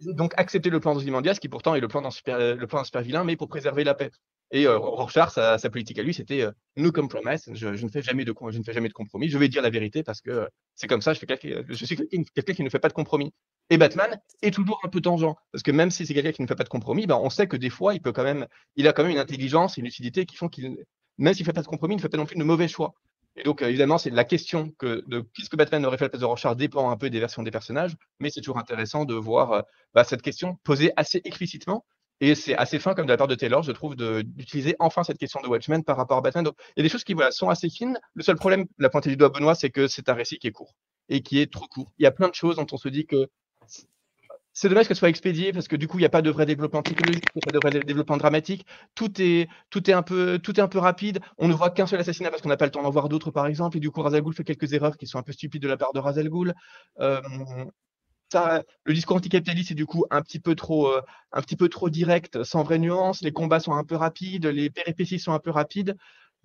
Donc 0.01 0.33
accepter 0.37 0.69
le 0.69 0.79
plan 0.79 0.93
d'Ozymandias, 0.93 1.35
qui 1.35 1.49
pourtant 1.49 1.75
est 1.75 1.81
le 1.81 1.87
plan 1.87 2.01
d'un 2.01 2.11
super, 2.11 2.37
le 2.37 2.67
plan 2.67 2.83
super 2.83 3.01
vilain, 3.01 3.23
mais 3.23 3.35
pour 3.35 3.47
préserver 3.49 3.83
la 3.83 3.93
paix. 3.93 4.11
Et 4.51 4.65
euh, 4.65 4.77
Rorschach, 4.77 5.31
sa, 5.31 5.57
sa, 5.57 5.69
politique 5.69 5.99
à 5.99 6.03
lui, 6.03 6.13
c'était 6.13 6.41
euh, 6.41 6.51
no 6.75 6.91
compromise. 6.91 7.49
Je, 7.53 7.75
je, 7.75 7.85
ne 7.85 7.91
fais 7.91 8.01
jamais 8.01 8.25
de, 8.25 8.33
je 8.49 8.57
ne 8.57 8.63
fais 8.63 8.73
jamais 8.73 8.87
de 8.87 8.93
compromis. 8.93 9.29
Je 9.29 9.37
vais 9.37 9.47
dire 9.47 9.61
la 9.61 9.69
vérité 9.69 10.01
parce 10.01 10.21
que 10.21 10.49
c'est 10.75 10.87
comme 10.87 11.01
ça. 11.01 11.13
Je, 11.13 11.19
fais 11.19 11.27
quelqu'un, 11.27 11.63
je 11.67 11.85
suis 11.85 11.95
quelqu'un 11.95 12.53
qui 12.53 12.63
ne 12.63 12.69
fait 12.69 12.79
pas 12.79 12.87
de 12.87 12.93
compromis. 12.93 13.31
Et 13.69 13.77
Batman 13.77 14.19
est 14.41 14.51
toujours 14.51 14.79
un 14.83 14.89
peu 14.89 15.01
tangent 15.01 15.35
parce 15.51 15.61
que 15.61 15.71
même 15.71 15.91
si 15.91 16.07
c'est 16.07 16.15
quelqu'un 16.15 16.31
qui 16.31 16.41
ne 16.41 16.47
fait 16.47 16.55
pas 16.55 16.63
de 16.63 16.69
compromis, 16.69 17.05
ben, 17.05 17.19
on 17.21 17.29
sait 17.29 17.47
que 17.47 17.57
des 17.57 17.69
fois, 17.69 17.93
il 17.93 18.01
peut 18.01 18.11
quand 18.11 18.23
même, 18.23 18.47
il 18.75 18.87
a 18.87 18.93
quand 18.93 19.03
même 19.03 19.11
une 19.11 19.19
intelligence 19.19 19.77
et 19.77 19.81
une 19.81 19.85
lucidité 19.85 20.25
qui 20.25 20.35
font 20.35 20.49
qu'il, 20.49 20.83
même 21.19 21.33
s'il 21.35 21.43
ne 21.43 21.45
fait 21.45 21.53
pas 21.53 21.61
de 21.61 21.67
compromis, 21.67 21.93
il 21.93 21.97
ne 21.97 22.01
fait 22.01 22.09
pas 22.09 22.17
non 22.17 22.25
plus 22.25 22.37
de 22.37 22.43
mauvais 22.43 22.67
choix. 22.67 22.95
Et 23.39 23.43
donc, 23.43 23.61
évidemment, 23.61 23.97
c'est 23.97 24.09
la 24.09 24.25
question 24.25 24.71
que 24.77 25.03
de 25.07 25.21
qu'est-ce 25.33 25.49
que 25.49 25.55
Batman 25.55 25.85
aurait 25.85 25.97
fait 25.97 26.03
à 26.03 26.07
la 26.07 26.09
place 26.09 26.21
de 26.21 26.25
Rorschach 26.25 26.55
dépend 26.57 26.91
un 26.91 26.97
peu 26.97 27.09
des 27.09 27.19
versions 27.19 27.41
des 27.41 27.51
personnages, 27.51 27.95
mais 28.19 28.29
c'est 28.29 28.41
toujours 28.41 28.57
intéressant 28.57 29.05
de 29.05 29.15
voir 29.15 29.63
bah, 29.93 30.03
cette 30.03 30.21
question 30.21 30.57
posée 30.63 30.91
assez 30.97 31.21
explicitement 31.23 31.85
et 32.21 32.35
c'est 32.35 32.55
assez 32.55 32.79
fin, 32.79 32.93
comme 32.93 33.05
de 33.05 33.11
la 33.11 33.17
part 33.17 33.27
de 33.27 33.35
Taylor, 33.35 33.63
je 33.63 33.71
trouve, 33.71 33.95
d'utiliser 33.95 34.75
enfin 34.79 35.03
cette 35.03 35.17
question 35.17 35.39
de 35.41 35.47
Watchmen 35.47 35.83
par 35.83 35.95
rapport 35.95 36.17
à 36.17 36.21
Batman. 36.21 36.43
Donc, 36.43 36.55
il 36.75 36.79
y 36.79 36.81
a 36.81 36.83
des 36.83 36.89
choses 36.89 37.05
qui 37.05 37.13
voilà, 37.13 37.31
sont 37.31 37.49
assez 37.49 37.69
fines. 37.69 37.97
Le 38.13 38.23
seul 38.23 38.35
problème, 38.35 38.65
la 38.77 38.89
pointe 38.89 39.07
du 39.07 39.15
doigt 39.15 39.29
Benoît, 39.29 39.55
c'est 39.55 39.69
que 39.69 39.87
c'est 39.87 40.09
un 40.09 40.13
récit 40.13 40.37
qui 40.37 40.47
est 40.47 40.51
court 40.51 40.75
et 41.07 41.21
qui 41.21 41.39
est 41.39 41.51
trop 41.51 41.65
court. 41.67 41.93
Il 41.97 42.03
y 42.03 42.07
a 42.07 42.11
plein 42.11 42.27
de 42.27 42.35
choses 42.35 42.57
dont 42.57 42.67
on 42.71 42.77
se 42.77 42.89
dit 42.89 43.05
que 43.05 43.29
c'est 44.53 44.69
dommage 44.69 44.87
qu'elle 44.87 44.97
soit 44.97 45.09
expédiée 45.09 45.53
parce 45.53 45.67
que 45.67 45.75
du 45.75 45.87
coup, 45.87 45.97
il 45.97 46.01
n'y 46.01 46.05
a 46.05 46.09
pas 46.09 46.21
de 46.21 46.29
vrai 46.29 46.45
développement 46.45 46.81
psychologique, 46.81 47.25
il 47.35 47.37
n'y 47.37 47.57
a 47.57 47.59
pas 47.59 47.69
de 47.69 47.77
vrai 47.77 47.85
développement 47.85 48.17
dramatique. 48.17 48.65
Tout 48.95 49.21
est, 49.21 49.47
tout 49.69 49.89
est, 49.89 49.93
un, 49.93 50.01
peu, 50.01 50.39
tout 50.39 50.59
est 50.59 50.63
un 50.63 50.67
peu 50.67 50.79
rapide. 50.79 51.19
On 51.37 51.47
ne 51.47 51.53
voit 51.53 51.69
qu'un 51.69 51.87
seul 51.87 51.99
assassinat 51.99 52.29
parce 52.29 52.41
qu'on 52.41 52.49
n'a 52.49 52.57
pas 52.57 52.65
le 52.65 52.71
temps 52.71 52.83
d'en 52.83 52.89
voir 52.89 53.09
d'autres, 53.09 53.31
par 53.31 53.47
exemple. 53.47 53.77
Et 53.77 53.79
du 53.79 53.91
coup, 53.91 54.01
Razal 54.01 54.23
fait 54.33 54.43
quelques 54.43 54.73
erreurs 54.73 54.97
qui 54.97 55.07
sont 55.07 55.17
un 55.19 55.23
peu 55.23 55.31
stupides 55.31 55.61
de 55.61 55.67
la 55.67 55.77
part 55.77 55.93
de 55.93 55.99
Razal 55.99 56.29
euh, 56.99 57.21
le 58.83 58.93
discours 58.93 59.17
anticapitaliste 59.17 59.71
est 59.71 59.75
du 59.75 59.85
coup 59.85 60.05
un 60.11 60.21
petit 60.21 60.39
peu 60.39 60.55
trop, 60.55 60.87
euh, 60.87 61.01
un 61.31 61.41
petit 61.41 61.55
peu 61.55 61.69
trop 61.69 61.89
direct, 61.89 62.43
sans 62.43 62.63
vraie 62.63 62.79
nuance. 62.79 63.21
Les 63.21 63.31
combats 63.31 63.59
sont 63.59 63.73
un 63.73 63.83
peu 63.83 63.95
rapides, 63.95 64.45
les 64.45 64.69
péripéties 64.69 65.19
sont 65.19 65.33
un 65.33 65.39
peu 65.39 65.51
rapides. 65.51 65.95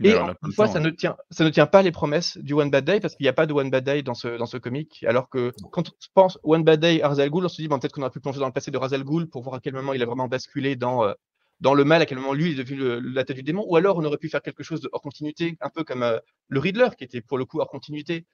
Et 0.02 0.12
une 0.12 0.52
fois, 0.52 0.66
ça 0.66 0.80
ne, 0.80 0.90
tient, 0.90 1.16
ça 1.30 1.44
ne 1.44 1.50
tient 1.50 1.66
pas 1.66 1.82
les 1.82 1.92
promesses 1.92 2.36
du 2.38 2.52
One 2.52 2.70
Bad 2.70 2.84
Day 2.84 3.00
parce 3.00 3.14
qu'il 3.14 3.24
n'y 3.24 3.28
a 3.28 3.32
pas 3.32 3.46
de 3.46 3.52
One 3.52 3.70
Bad 3.70 3.84
Day 3.84 4.02
dans 4.02 4.14
ce, 4.14 4.36
dans 4.36 4.46
ce 4.46 4.56
comic. 4.56 5.04
Alors 5.06 5.28
que 5.28 5.52
quand 5.70 5.88
on 5.88 5.92
pense 6.14 6.38
One 6.42 6.64
Bad 6.64 6.80
Day 6.80 7.00
à 7.02 7.08
Razal 7.08 7.30
on 7.32 7.48
se 7.48 7.62
dit 7.62 7.68
bon, 7.68 7.78
peut-être 7.78 7.92
qu'on 7.92 8.02
aurait 8.02 8.10
pu 8.10 8.20
plonger 8.20 8.40
dans 8.40 8.46
le 8.46 8.52
passé 8.52 8.70
de 8.70 8.78
Razal 8.78 9.04
pour 9.30 9.42
voir 9.42 9.56
à 9.56 9.60
quel 9.60 9.74
moment 9.74 9.92
il 9.92 10.02
a 10.02 10.06
vraiment 10.06 10.26
basculé 10.26 10.74
dans, 10.74 11.04
euh, 11.04 11.12
dans 11.60 11.74
le 11.74 11.84
mal, 11.84 12.02
à 12.02 12.06
quel 12.06 12.18
moment 12.18 12.32
lui 12.32 12.52
est 12.52 12.54
devenu 12.54 13.00
la 13.14 13.24
tête 13.24 13.36
du 13.36 13.44
démon. 13.44 13.64
Ou 13.68 13.76
alors 13.76 13.96
on 13.98 14.04
aurait 14.04 14.18
pu 14.18 14.28
faire 14.28 14.42
quelque 14.42 14.64
chose 14.64 14.80
de 14.80 14.88
hors 14.92 15.00
continuité, 15.00 15.56
un 15.60 15.70
peu 15.70 15.84
comme 15.84 16.02
euh, 16.02 16.18
le 16.48 16.58
Riddler 16.58 16.88
qui 16.98 17.04
était 17.04 17.20
pour 17.20 17.38
le 17.38 17.44
coup 17.44 17.60
hors 17.60 17.70
continuité. 17.70 18.26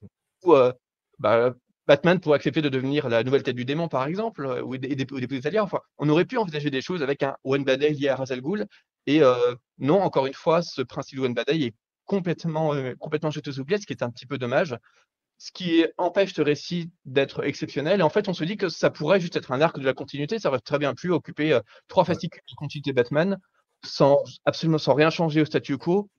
Ou 0.44 0.54
bah, 1.18 1.52
Batman 1.90 2.20
pour 2.20 2.34
accepter 2.34 2.62
de 2.62 2.68
devenir 2.68 3.08
la 3.08 3.24
nouvelle 3.24 3.42
tête 3.42 3.56
du 3.56 3.64
démon, 3.64 3.88
par 3.88 4.06
exemple, 4.06 4.46
euh, 4.46 4.62
ou 4.62 4.76
des, 4.76 4.94
des, 4.94 5.04
des 5.04 5.58
Enfin, 5.58 5.80
on 5.98 6.08
aurait 6.08 6.24
pu 6.24 6.38
envisager 6.38 6.70
des 6.70 6.80
choses 6.80 7.02
avec 7.02 7.24
un 7.24 7.34
One 7.42 7.64
Bad 7.64 7.80
Day 7.80 7.90
lié 7.90 8.08
à 8.08 8.14
Razal 8.14 8.40
Ghul. 8.40 8.66
Et 9.16 9.22
non, 9.78 10.00
encore 10.02 10.26
une 10.26 10.34
fois, 10.34 10.62
ce 10.62 10.82
principe 10.82 11.18
de 11.18 11.24
One 11.24 11.34
Bad 11.34 11.46
Day 11.46 11.60
est 11.60 11.74
complètement, 12.04 12.72
complètement 12.98 13.30
jeté 13.30 13.50
aux 13.50 13.60
oubliettes, 13.60 13.82
ce 13.82 13.86
qui 13.86 13.92
est 13.92 14.02
un 14.02 14.10
petit 14.10 14.26
peu 14.26 14.38
dommage. 14.38 14.76
Ce 15.38 15.50
qui 15.52 15.86
empêche 15.96 16.34
ce 16.34 16.42
récit 16.42 16.90
d'être 17.06 17.44
exceptionnel. 17.44 18.00
Et 18.00 18.02
en 18.02 18.10
fait, 18.10 18.28
on 18.28 18.34
se 18.34 18.44
dit 18.44 18.58
que 18.58 18.68
ça 18.68 18.90
pourrait 18.90 19.20
juste 19.20 19.36
être 19.36 19.52
un 19.52 19.60
arc 19.62 19.78
de 19.78 19.84
la 19.84 19.94
continuité. 19.94 20.38
Ça 20.38 20.50
aurait 20.50 20.60
très 20.60 20.78
bien 20.78 20.94
pu 20.94 21.10
occuper 21.10 21.58
trois 21.88 22.04
fascicules 22.04 22.42
de 22.50 22.54
continuité 22.56 22.92
Batman 22.92 23.38
sans 23.82 24.22
absolument 24.44 24.76
sans 24.76 24.92
rien 24.92 25.08
changer 25.08 25.40
au 25.40 25.46
statu 25.46 25.78
quo 25.78 26.10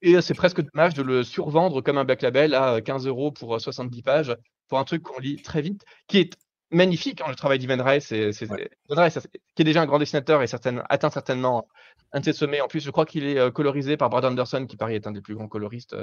et 0.00 0.20
c'est 0.20 0.34
presque 0.34 0.60
dommage 0.60 0.94
de 0.94 1.02
le 1.02 1.24
survendre 1.24 1.80
comme 1.80 1.98
un 1.98 2.04
back 2.04 2.22
label 2.22 2.54
à 2.54 2.80
15 2.80 3.06
euros 3.06 3.32
pour 3.32 3.60
70 3.60 4.02
pages, 4.02 4.36
pour 4.68 4.78
un 4.78 4.84
truc 4.84 5.02
qu'on 5.02 5.18
lit 5.18 5.42
très 5.42 5.60
vite, 5.60 5.84
qui 6.06 6.18
est 6.18 6.36
magnifique. 6.70 7.20
Hein, 7.20 7.26
le 7.28 7.34
travail 7.34 7.58
d'Ivan 7.58 7.82
Rice, 7.82 8.06
c'est, 8.06 8.30
qui 8.30 9.62
est 9.62 9.64
déjà 9.64 9.82
un 9.82 9.86
grand 9.86 9.98
dessinateur 9.98 10.42
et 10.42 10.46
atteint 10.88 11.10
certainement 11.10 11.68
un 12.12 12.20
de 12.20 12.24
ses 12.24 12.32
sommets. 12.32 12.60
En 12.60 12.68
plus, 12.68 12.80
je 12.80 12.90
crois 12.90 13.06
qu'il 13.06 13.24
est 13.24 13.52
colorisé 13.52 13.96
par 13.96 14.10
Brad 14.10 14.24
Anderson, 14.24 14.66
qui 14.66 14.76
paraît 14.76 14.94
est 14.94 15.06
un 15.06 15.12
des 15.12 15.20
plus 15.20 15.34
grands 15.34 15.48
coloristes 15.48 15.96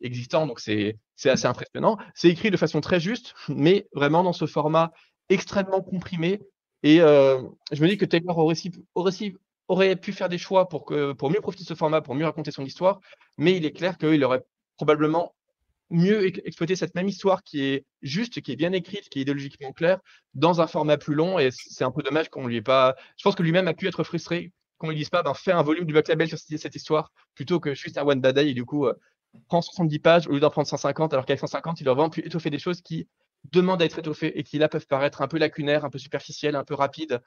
existants. 0.00 0.46
Donc, 0.46 0.60
c'est, 0.60 0.96
assez 1.24 1.46
impressionnant. 1.46 1.98
C'est 2.14 2.28
écrit 2.28 2.50
de 2.50 2.56
façon 2.56 2.80
très 2.80 3.00
juste, 3.00 3.34
mais 3.48 3.88
vraiment 3.92 4.22
dans 4.22 4.32
ce 4.32 4.46
format 4.46 4.92
extrêmement 5.28 5.82
comprimé. 5.82 6.40
Et 6.82 6.98
je 6.98 7.82
me 7.82 7.88
dis 7.88 7.98
que 7.98 8.04
Taylor 8.04 8.38
aurait, 8.38 8.56
aurait, 8.94 9.12
aurait 9.68 9.96
pu 9.96 10.12
faire 10.12 10.28
des 10.28 10.38
choix 10.38 10.68
pour, 10.68 10.84
que, 10.84 11.12
pour 11.12 11.30
mieux 11.30 11.40
profiter 11.40 11.64
de 11.64 11.68
ce 11.68 11.74
format, 11.74 12.00
pour 12.00 12.14
mieux 12.14 12.24
raconter 12.24 12.50
son 12.50 12.64
histoire, 12.64 13.00
mais 13.38 13.56
il 13.56 13.64
est 13.64 13.72
clair 13.72 13.98
qu'il 13.98 14.22
aurait 14.24 14.42
probablement 14.76 15.34
mieux 15.90 16.26
exploité 16.46 16.76
cette 16.76 16.94
même 16.94 17.08
histoire 17.08 17.42
qui 17.42 17.64
est 17.64 17.84
juste, 18.02 18.40
qui 18.40 18.52
est 18.52 18.56
bien 18.56 18.72
écrite, 18.72 19.08
qui 19.08 19.18
est 19.18 19.22
idéologiquement 19.22 19.72
claire, 19.72 19.98
dans 20.34 20.60
un 20.60 20.66
format 20.66 20.96
plus 20.98 21.14
long. 21.14 21.38
Et 21.38 21.50
c'est 21.52 21.84
un 21.84 21.90
peu 21.90 22.02
dommage 22.02 22.28
qu'on 22.30 22.46
lui 22.46 22.56
ait 22.56 22.62
pas. 22.62 22.94
Je 23.16 23.24
pense 23.24 23.34
que 23.34 23.42
lui-même 23.42 23.68
a 23.68 23.74
pu 23.74 23.88
être 23.88 24.04
frustré 24.04 24.52
qu'on 24.78 24.86
ne 24.86 24.92
lui 24.92 24.98
dise 24.98 25.10
pas, 25.10 25.22
ben, 25.22 25.34
fais 25.34 25.52
un 25.52 25.62
volume 25.62 25.84
du 25.84 25.92
Black 25.92 26.08
Label 26.08 26.26
sur 26.26 26.38
cette 26.38 26.74
histoire, 26.74 27.12
plutôt 27.34 27.60
que 27.60 27.74
juste 27.74 27.98
un 27.98 28.02
One 28.02 28.20
Bad 28.20 28.34
Day, 28.34 28.48
et 28.48 28.54
du 28.54 28.64
coup, 28.64 28.86
euh, 28.86 28.94
prend 29.48 29.60
70 29.60 29.98
pages 29.98 30.26
au 30.26 30.32
lieu 30.32 30.40
d'en 30.40 30.50
prendre 30.50 30.66
150, 30.66 31.12
alors 31.12 31.26
qu'avec 31.26 31.38
150, 31.38 31.80
il 31.80 31.88
aurait 31.88 31.96
vraiment 31.96 32.10
pu 32.10 32.20
étoffer 32.26 32.48
des 32.48 32.58
choses 32.58 32.80
qui 32.80 33.06
demandent 33.52 33.82
à 33.82 33.84
être 33.84 33.98
étoffées 33.98 34.38
et 34.38 34.42
qui 34.42 34.58
là 34.58 34.68
peuvent 34.68 34.86
paraître 34.86 35.22
un 35.22 35.28
peu 35.28 35.38
lacunaires, 35.38 35.84
un 35.84 35.90
peu 35.90 35.98
superficielles, 35.98 36.56
un 36.56 36.64
peu 36.64 36.74
rapides. 36.74 37.20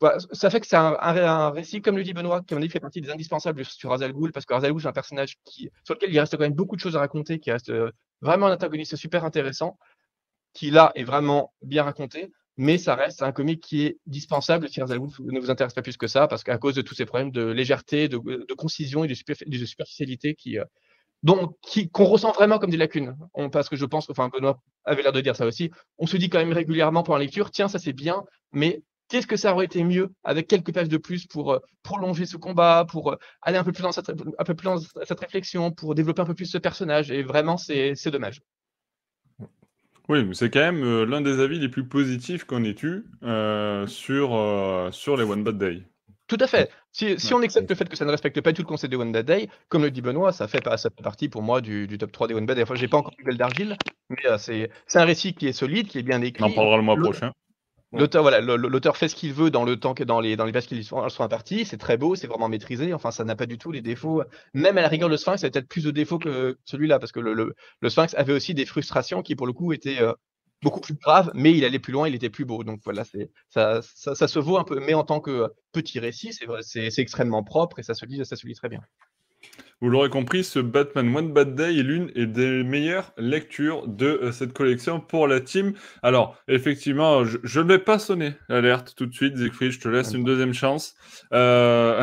Bah, 0.00 0.16
ça 0.32 0.50
fait 0.50 0.60
que 0.60 0.66
c'est 0.66 0.76
un, 0.76 1.50
récit, 1.50 1.80
comme 1.80 1.96
le 1.96 2.02
dit 2.02 2.12
Benoît, 2.12 2.42
qui 2.42 2.54
dit 2.56 2.68
fait 2.68 2.80
partie 2.80 3.00
des 3.00 3.10
indispensables 3.10 3.64
sur 3.64 3.90
Razal 3.90 4.12
Ghul, 4.12 4.32
parce 4.32 4.44
que 4.44 4.54
Razal 4.54 4.72
Ghul, 4.72 4.82
c'est 4.82 4.88
un 4.88 4.92
personnage 4.92 5.36
sur 5.46 5.94
lequel 5.94 6.12
il 6.12 6.18
reste 6.18 6.36
quand 6.36 6.42
même 6.42 6.52
beaucoup 6.52 6.76
de 6.76 6.80
choses 6.80 6.96
à 6.96 7.00
raconter, 7.00 7.38
qui 7.38 7.52
reste 7.52 7.70
euh, 7.70 7.90
vraiment 8.20 8.46
un 8.46 8.54
antagoniste 8.54 8.96
super 8.96 9.24
intéressant, 9.24 9.78
qui 10.52 10.70
là 10.70 10.92
est 10.94 11.04
vraiment 11.04 11.54
bien 11.62 11.84
raconté, 11.84 12.32
mais 12.56 12.76
ça 12.76 12.96
reste 12.96 13.22
un 13.22 13.32
comique 13.32 13.62
qui 13.62 13.86
est 13.86 13.98
dispensable 14.06 14.68
si 14.68 14.80
Razal 14.80 14.98
Ghul 14.98 15.10
ne 15.20 15.40
vous 15.40 15.50
intéresse 15.50 15.74
pas 15.74 15.82
plus 15.82 15.96
que 15.96 16.08
ça, 16.08 16.26
parce 16.26 16.42
qu'à 16.42 16.58
cause 16.58 16.74
de 16.74 16.82
tous 16.82 16.94
ces 16.94 17.06
problèmes 17.06 17.30
de 17.30 17.44
légèreté, 17.44 18.08
de, 18.08 18.18
concision 18.56 19.04
et 19.04 19.08
de, 19.08 19.14
superficialité 19.14 20.34
qui, 20.34 20.58
euh, 20.58 20.64
dont, 21.22 21.56
qu'on 21.92 22.04
ressent 22.04 22.32
vraiment 22.32 22.58
comme 22.58 22.70
des 22.70 22.76
lacunes. 22.76 23.16
Parce 23.52 23.68
que 23.68 23.76
je 23.76 23.86
pense, 23.86 24.10
enfin 24.10 24.28
Benoît 24.28 24.60
avait 24.84 25.02
l'air 25.02 25.12
de 25.12 25.20
dire 25.20 25.36
ça 25.36 25.46
aussi, 25.46 25.70
on 25.98 26.06
se 26.06 26.16
dit 26.16 26.28
quand 26.28 26.38
même 26.38 26.52
régulièrement 26.52 27.02
pendant 27.02 27.18
la 27.18 27.24
lecture, 27.24 27.50
tiens, 27.50 27.68
ça 27.68 27.78
c'est 27.78 27.92
bien, 27.92 28.24
mais 28.52 28.82
Qu'est-ce 29.14 29.28
que 29.28 29.36
ça 29.36 29.52
aurait 29.52 29.66
été 29.66 29.84
mieux 29.84 30.10
avec 30.24 30.48
quelques 30.48 30.74
pages 30.74 30.88
de 30.88 30.96
plus 30.96 31.28
pour 31.28 31.52
euh, 31.52 31.60
prolonger 31.84 32.26
ce 32.26 32.36
combat, 32.36 32.84
pour 32.84 33.12
euh, 33.12 33.16
aller 33.42 33.56
un 33.56 33.62
peu 33.62 33.70
plus 33.70 33.84
dans 33.84 33.92
cette, 33.92 34.10
un 34.10 34.44
peu 34.44 34.54
plus 34.56 34.64
dans 34.64 34.78
cette 34.78 35.20
réflexion, 35.20 35.70
pour 35.70 35.94
développer 35.94 36.22
un 36.22 36.24
peu 36.24 36.34
plus 36.34 36.46
ce 36.46 36.58
personnage 36.58 37.12
Et 37.12 37.22
vraiment, 37.22 37.56
c'est 37.56 37.94
dommage. 38.06 38.42
Oui, 40.08 40.28
c'est 40.32 40.50
quand 40.50 40.58
même 40.58 40.82
euh, 40.82 41.06
l'un 41.06 41.20
des 41.20 41.38
avis 41.38 41.60
les 41.60 41.68
plus 41.68 41.86
positifs 41.86 42.42
qu'on 42.42 42.64
ait 42.64 42.74
eu 42.82 43.04
sur, 43.86 44.88
sur 44.90 45.16
les 45.16 45.22
One 45.22 45.44
Bad 45.44 45.58
Day. 45.58 45.84
Tout 46.26 46.38
à 46.40 46.48
fait. 46.48 46.68
Si, 46.90 47.16
si 47.20 47.34
on 47.34 47.42
accepte 47.42 47.70
le 47.70 47.76
fait 47.76 47.88
que 47.88 47.96
ça 47.96 48.04
ne 48.04 48.10
respecte 48.10 48.40
pas 48.40 48.52
tout 48.52 48.62
le 48.62 48.66
concept 48.66 48.90
des 48.90 48.96
One 48.96 49.12
Bad 49.12 49.26
Day, 49.26 49.48
comme 49.68 49.84
le 49.84 49.92
dit 49.92 50.02
Benoît, 50.02 50.32
ça 50.32 50.48
fait, 50.48 50.64
ça 50.64 50.90
fait 50.90 51.04
partie 51.04 51.28
pour 51.28 51.42
moi 51.42 51.60
du, 51.60 51.86
du 51.86 51.98
top 51.98 52.10
3 52.10 52.26
des 52.26 52.34
One 52.34 52.46
Bad 52.46 52.56
Day. 52.56 52.64
Enfin, 52.64 52.74
j'ai 52.74 52.88
pas 52.88 52.96
encore 52.96 53.14
gueule 53.24 53.36
d'argile, 53.36 53.76
mais 54.10 54.22
c'est 54.38 54.68
un 54.96 55.04
récit 55.04 55.34
qui 55.34 55.46
est 55.46 55.52
solide, 55.52 55.86
qui 55.86 56.00
est 56.00 56.02
bien 56.02 56.20
écrit. 56.20 56.42
On 56.42 56.48
en 56.48 56.52
parlera 56.52 56.78
le 56.78 56.82
mois 56.82 56.96
prochain. 56.96 57.30
L'auteur, 57.96 58.96
fait 58.96 59.08
ce 59.08 59.14
qu'il 59.14 59.32
veut 59.32 59.50
dans 59.50 59.64
le 59.64 59.78
temps 59.78 59.94
que 59.94 60.04
dans 60.04 60.20
les 60.20 60.36
dans 60.36 60.44
les 60.44 60.52
pages 60.52 60.66
qui 60.66 60.82
sont, 60.84 61.08
sont 61.08 61.22
imparties. 61.22 61.64
C'est 61.64 61.78
très 61.78 61.96
beau, 61.96 62.14
c'est 62.14 62.26
vraiment 62.26 62.48
maîtrisé. 62.48 62.92
Enfin, 62.92 63.10
ça 63.10 63.24
n'a 63.24 63.36
pas 63.36 63.46
du 63.46 63.58
tout 63.58 63.72
les 63.72 63.82
défauts. 63.82 64.22
Même 64.52 64.78
à 64.78 64.82
la 64.82 64.88
rigueur, 64.88 65.08
le 65.08 65.16
Sphinx 65.16 65.44
a 65.44 65.50
peut-être 65.50 65.68
plus 65.68 65.84
de 65.84 65.90
défauts 65.90 66.18
que 66.18 66.58
celui-là, 66.64 66.98
parce 66.98 67.12
que 67.12 67.20
le, 67.20 67.54
Sphinx 67.88 68.14
avait 68.14 68.32
aussi 68.32 68.54
des 68.54 68.66
frustrations 68.66 69.22
qui, 69.22 69.36
pour 69.36 69.46
le 69.46 69.52
coup, 69.52 69.72
étaient 69.72 70.00
euh, 70.00 70.12
beaucoup 70.62 70.80
plus 70.80 70.94
graves, 70.94 71.30
mais 71.34 71.52
il 71.52 71.64
allait 71.64 71.78
plus 71.78 71.92
loin, 71.92 72.08
il 72.08 72.14
était 72.14 72.30
plus 72.30 72.44
beau. 72.44 72.64
Donc 72.64 72.80
voilà, 72.84 73.04
ça, 73.48 73.80
ça, 73.82 74.28
se 74.28 74.38
vaut 74.38 74.58
un 74.58 74.64
peu. 74.64 74.80
Mais 74.80 74.94
en 74.94 75.04
tant 75.04 75.20
que 75.20 75.48
petit 75.72 76.00
récit, 76.00 76.32
c'est 76.32 76.46
c'est 76.90 77.02
extrêmement 77.02 77.44
propre 77.44 77.78
et 77.78 77.82
ça 77.82 77.94
se 77.94 78.06
lit, 78.06 78.24
ça 78.24 78.36
se 78.36 78.46
lit 78.46 78.54
très 78.54 78.68
bien. 78.68 78.80
Vous 79.80 79.90
l'aurez 79.90 80.08
compris, 80.08 80.44
ce 80.44 80.60
Batman 80.60 81.14
One 81.14 81.32
Bad 81.32 81.54
Day 81.54 81.78
est 81.78 81.82
l'une 81.82 82.06
des 82.06 82.62
meilleures 82.62 83.12
lectures 83.18 83.86
de 83.88 84.06
euh, 84.06 84.32
cette 84.32 84.52
collection 84.52 85.00
pour 85.00 85.26
la 85.26 85.40
team. 85.40 85.74
Alors, 86.02 86.36
effectivement, 86.48 87.24
je 87.24 87.60
ne 87.60 87.66
vais 87.66 87.78
pas 87.78 87.98
sonner 87.98 88.34
l'alerte 88.48 88.94
tout 88.96 89.06
de 89.06 89.12
suite, 89.12 89.36
Siegfried, 89.36 89.72
je 89.72 89.80
te 89.80 89.88
laisse 89.88 90.12
une 90.12 90.24
deuxième 90.24 90.54
chance. 90.54 90.94
Euh, 91.32 92.02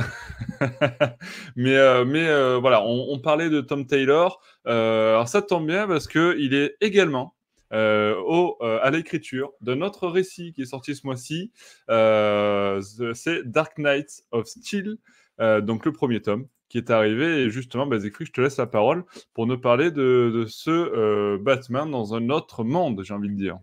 mais 1.56 1.78
euh, 1.78 2.04
mais 2.06 2.60
voilà, 2.60 2.84
on, 2.84 3.18
parlait 3.20 3.50
de 3.50 3.62
Tom 3.62 3.86
Taylor. 3.86 4.42
alors, 4.66 5.28
ça 5.28 5.42
tombe 5.42 5.68
bien 5.68 5.88
parce 5.88 6.08
qu'il 6.08 6.54
est 6.54 6.75
également 6.82 7.36
au, 7.74 8.58
à 8.62 8.92
l'écriture 8.92 9.54
de 9.62 9.74
notre 9.75 10.08
récit 10.08 10.51
qui 10.54 10.63
est 10.63 10.66
sorti 10.66 10.94
ce 10.94 11.06
mois-ci. 11.06 11.51
c'est 11.88 13.42
Dark 13.46 13.78
Knights 13.78 14.24
of 14.32 14.46
Steel, 14.48 14.98
donc 15.40 15.86
le 15.86 15.94
premier 15.94 16.22
tome 16.22 16.48
qui 16.72 16.78
est 16.78 16.90
arrivé. 16.90 17.44
Et 17.44 17.50
justement, 17.50 17.86
bah, 17.86 17.98
je 18.00 18.32
te 18.32 18.42
laisse 18.42 18.58
la 18.58 18.66
parole 18.66 19.04
pour 19.34 19.46
nous 19.46 19.60
parler 19.60 19.92
de, 19.92 20.46
ce 20.48 20.72
euh, 20.72 21.38
Batman 21.40 21.92
dans 21.92 22.16
un 22.16 22.30
autre 22.30 22.63
monde, 22.63 23.01
j'ai 23.04 23.13
envie 23.13 23.30
de 23.30 23.36
dire. 23.36 23.58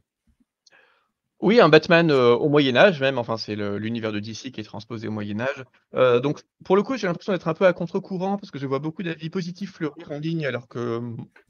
Oui, 1.40 1.60
un 1.60 1.68
Batman 1.68 2.10
euh, 2.10 2.34
au 2.34 2.48
Moyen 2.48 2.76
Âge 2.76 3.00
même, 3.00 3.16
enfin 3.16 3.36
c'est 3.36 3.54
l'univers 3.54 4.10
de 4.10 4.18
DC 4.18 4.50
qui 4.50 4.60
est 4.60 4.64
transposé 4.64 5.06
au 5.06 5.12
Moyen 5.12 5.40
Âge. 5.40 5.64
Euh, 5.94 6.18
donc 6.18 6.40
pour 6.64 6.74
le 6.74 6.82
coup, 6.82 6.96
j'ai 6.96 7.06
l'impression 7.06 7.32
d'être 7.32 7.46
un 7.46 7.54
peu 7.54 7.64
à 7.64 7.72
contre-courant 7.72 8.38
parce 8.38 8.50
que 8.50 8.58
je 8.58 8.66
vois 8.66 8.80
beaucoup 8.80 9.04
d'avis 9.04 9.30
positifs 9.30 9.74
fleurir 9.74 10.10
en 10.10 10.18
ligne 10.18 10.44
alors 10.46 10.66
que 10.66 11.00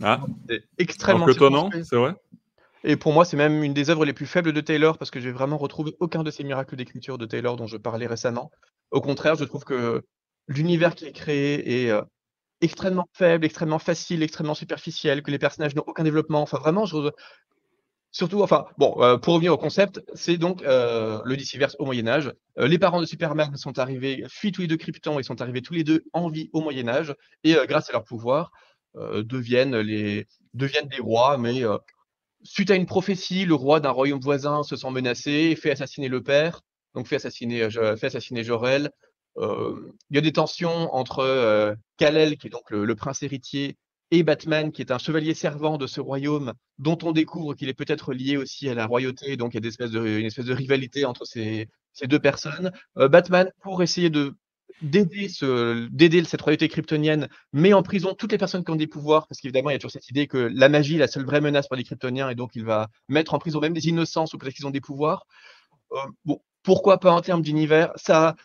ah. 0.03 0.21
c'est 0.49 0.62
extrêmement 0.77 1.27
étonnant, 1.27 1.71
c'est 1.73 1.97
vrai? 1.97 2.15
Et 2.85 2.97
pour 2.97 3.12
moi, 3.15 3.25
c'est 3.25 3.38
même 3.38 3.65
une 3.65 3.73
des 3.73 3.88
œuvres 3.88 4.05
les 4.05 4.12
plus 4.12 4.27
faibles 4.27 4.53
de 4.53 4.61
Taylor 4.61 4.99
parce 4.99 5.11
que 5.11 5.21
j'ai 5.21 5.33
vraiment 5.33 5.57
retrouvé 5.57 5.97
aucun 6.00 6.23
de 6.23 6.31
ces 6.31 6.45
miracles 6.45 6.77
d'écriture 6.77 7.17
de 7.17 7.25
Taylor 7.25 7.57
dont 7.57 7.67
je 7.67 7.79
parlais 7.79 8.07
récemment. 8.07 8.50
Au 8.91 9.00
contraire, 9.00 9.37
je 9.37 9.45
trouve 9.45 9.65
que 9.65 10.05
l'univers 10.49 10.95
qui 10.95 11.07
est 11.07 11.12
créé 11.12 11.87
est 11.87 11.93
extrêmement 12.61 13.09
faible, 13.12 13.45
extrêmement 13.45 13.78
facile, 13.78 14.23
extrêmement 14.23 14.55
superficiel, 14.55 15.23
que 15.23 15.31
les 15.31 15.38
personnages 15.38 15.75
n'ont 15.75 15.85
aucun 15.87 16.05
développement. 16.05 16.43
Enfin, 16.43 16.59
vraiment, 16.59 16.87
je, 16.87 17.11
Surtout, 18.11 18.43
enfin, 18.43 18.64
bon, 18.78 19.19
pour 19.19 19.35
revenir 19.35 19.52
au 19.52 19.59
concept, 19.59 20.02
c'est 20.14 20.38
donc 20.38 20.62
euh, 20.62 21.21
le 21.26 21.37
Diciverse 21.37 21.76
au 21.78 21.85
Moyen-Âge. 21.85 22.33
les 22.57 22.78
parents 22.78 23.00
de 23.00 23.07
Superman 23.07 23.55
sont 23.57 23.78
arrivés, 23.78 24.25
fuient 24.28 24.50
tous 24.50 24.62
les 24.62 24.67
deux 24.67 24.78
Krypton, 24.78 25.21
ils 25.21 25.25
sont 25.25 25.43
arrivés 25.43 25.61
tous 25.61 25.75
les 25.75 25.85
deux 25.85 26.05
en 26.14 26.31
vie 26.31 26.49
au 26.55 26.62
Moyen-Âge, 26.62 27.14
et 27.45 27.55
grâce 27.69 27.90
à 27.90 27.93
leur 27.93 28.05
pouvoir, 28.05 28.50
deviennent, 28.97 29.76
les, 29.76 30.26
deviennent 30.55 30.88
des 30.88 31.00
rois, 31.00 31.37
mais 31.37 31.62
suite 32.43 32.71
à 32.71 32.75
une 32.75 32.87
prophétie, 32.87 33.45
le 33.45 33.55
roi 33.55 33.81
d'un 33.81 33.90
royaume 33.90 34.21
voisin 34.21 34.62
se 34.62 34.76
sent 34.76 34.90
menacé, 34.90 35.57
fait 35.57 35.71
assassiner 35.71 36.09
le 36.09 36.23
père, 36.23 36.62
donc 36.95 37.07
fait 37.07 37.17
assassiner, 37.17 37.62
euh, 37.62 37.97
fait 37.97 38.07
assassiner 38.07 38.45
Jorel. 38.45 38.90
Il 39.40 40.16
y 40.16 40.18
a 40.18 40.21
des 40.21 40.33
tensions 40.33 40.95
entre 40.95 41.76
Kal-El, 41.97 42.37
qui 42.37 42.49
est 42.49 42.50
donc 42.50 42.71
le, 42.71 42.95
prince 42.95 43.23
héritier, 43.23 43.76
et 44.11 44.23
Batman, 44.23 44.73
qui 44.73 44.80
est 44.80 44.90
un 44.90 44.99
chevalier 44.99 45.35
servant 45.35 45.76
de 45.76 45.87
ce 45.87 46.00
royaume, 46.00 46.54
dont 46.78 46.99
on 47.02 47.12
découvre 47.12 47.54
qu'il 47.54 47.68
est 47.68 47.75
peut-être 47.75 48.14
lié 48.14 48.37
aussi 48.37 48.68
à 48.68 48.75
la 48.75 48.87
royauté, 48.87 49.37
donc 49.37 49.54
il 49.54 49.57
y 49.57 49.59
a 49.59 50.18
une 50.18 50.26
espèce 50.26 50.47
de 50.47 50.54
rivalité 50.54 51.04
entre 51.04 51.25
ces, 51.25 51.68
deux 52.04 52.18
personnes. 52.18 52.73
Batman, 52.97 53.50
pour 53.62 53.83
essayer 53.83 54.11
de 54.11 54.35
d'aider 54.83 55.28
ce, 55.28 55.88
d'aider 55.88 56.23
cette 56.25 56.42
royauté 56.42 56.68
kryptonienne, 56.68 57.28
met 57.52 57.73
en 57.73 57.83
prison 57.83 58.14
toutes 58.14 58.33
les 58.33 58.38
personnes 58.38 58.64
qui 58.64 58.71
ont 58.71 58.76
des 58.76 58.87
pouvoirs, 58.87 59.26
parce 59.26 59.40
qu'évidemment, 59.40 59.71
il 59.71 59.75
y 59.75 59.76
a 59.76 59.78
toujours 59.78 59.90
cette 59.90 60.09
idée 60.09 60.26
que 60.26 60.38
la 60.38 60.68
magie 60.68 60.97
est 60.97 60.99
la 60.99 61.09
seule 61.09 61.25
vraie 61.25 61.40
menace 61.40 61.68
pour 61.68 61.76
les 61.76 61.85
kryptoniens, 61.85 62.30
et 62.30 62.35
donc 62.35 62.52
il 62.54 62.64
va 62.64 62.88
mettre 63.09 63.35
en 63.35 63.38
prison 63.38 63.61
même 63.61 63.73
des 63.73 63.88
innocents 63.88 64.26
sous 64.26 64.38
prétexte 64.38 64.59
qu'ils 64.59 64.66
ont 64.66 64.71
des 64.71 64.80
pouvoirs. 64.80 65.26
Bon, 66.25 66.40
pourquoi 66.62 66.99
pas 66.99 67.12
en 67.12 67.21
termes 67.21 67.42
d'univers 67.42 67.92
Ça, 67.97 68.37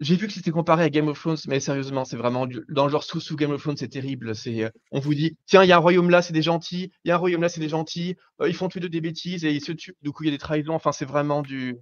j'ai 0.00 0.16
vu 0.16 0.26
que 0.26 0.32
c'était 0.32 0.50
comparé 0.50 0.84
à 0.84 0.90
Game 0.90 1.08
of 1.08 1.18
Thrones, 1.18 1.38
mais 1.48 1.60
sérieusement, 1.60 2.04
c'est 2.04 2.16
vraiment 2.16 2.46
dans 2.68 2.84
le 2.84 2.90
genre 2.90 3.02
sous 3.02 3.20
sous 3.20 3.36
Game 3.36 3.52
of 3.52 3.62
Thrones, 3.62 3.76
c'est 3.76 3.88
terrible. 3.88 4.34
C'est, 4.34 4.64
euh, 4.64 4.70
on 4.92 5.00
vous 5.00 5.14
dit, 5.14 5.36
tiens, 5.46 5.64
il 5.64 5.68
y 5.68 5.72
a 5.72 5.76
un 5.76 5.80
royaume 5.80 6.10
là, 6.10 6.22
c'est 6.22 6.32
des 6.32 6.42
gentils, 6.42 6.92
il 7.04 7.08
y 7.08 7.10
a 7.10 7.14
un 7.14 7.18
royaume 7.18 7.42
là, 7.42 7.48
c'est 7.48 7.60
des 7.60 7.68
gentils, 7.68 8.16
euh, 8.40 8.48
ils 8.48 8.54
font 8.54 8.68
tous 8.68 8.78
les 8.78 8.82
deux 8.82 8.88
des 8.88 9.00
bêtises 9.00 9.44
et 9.44 9.52
ils 9.52 9.62
se 9.62 9.72
tuent. 9.72 9.96
Du 10.02 10.12
coup, 10.12 10.24
il 10.24 10.26
y 10.26 10.28
a 10.30 10.32
des 10.32 10.38
trahisons. 10.38 10.74
Enfin, 10.74 10.92
c'est 10.92 11.06
vraiment 11.06 11.40
du, 11.40 11.78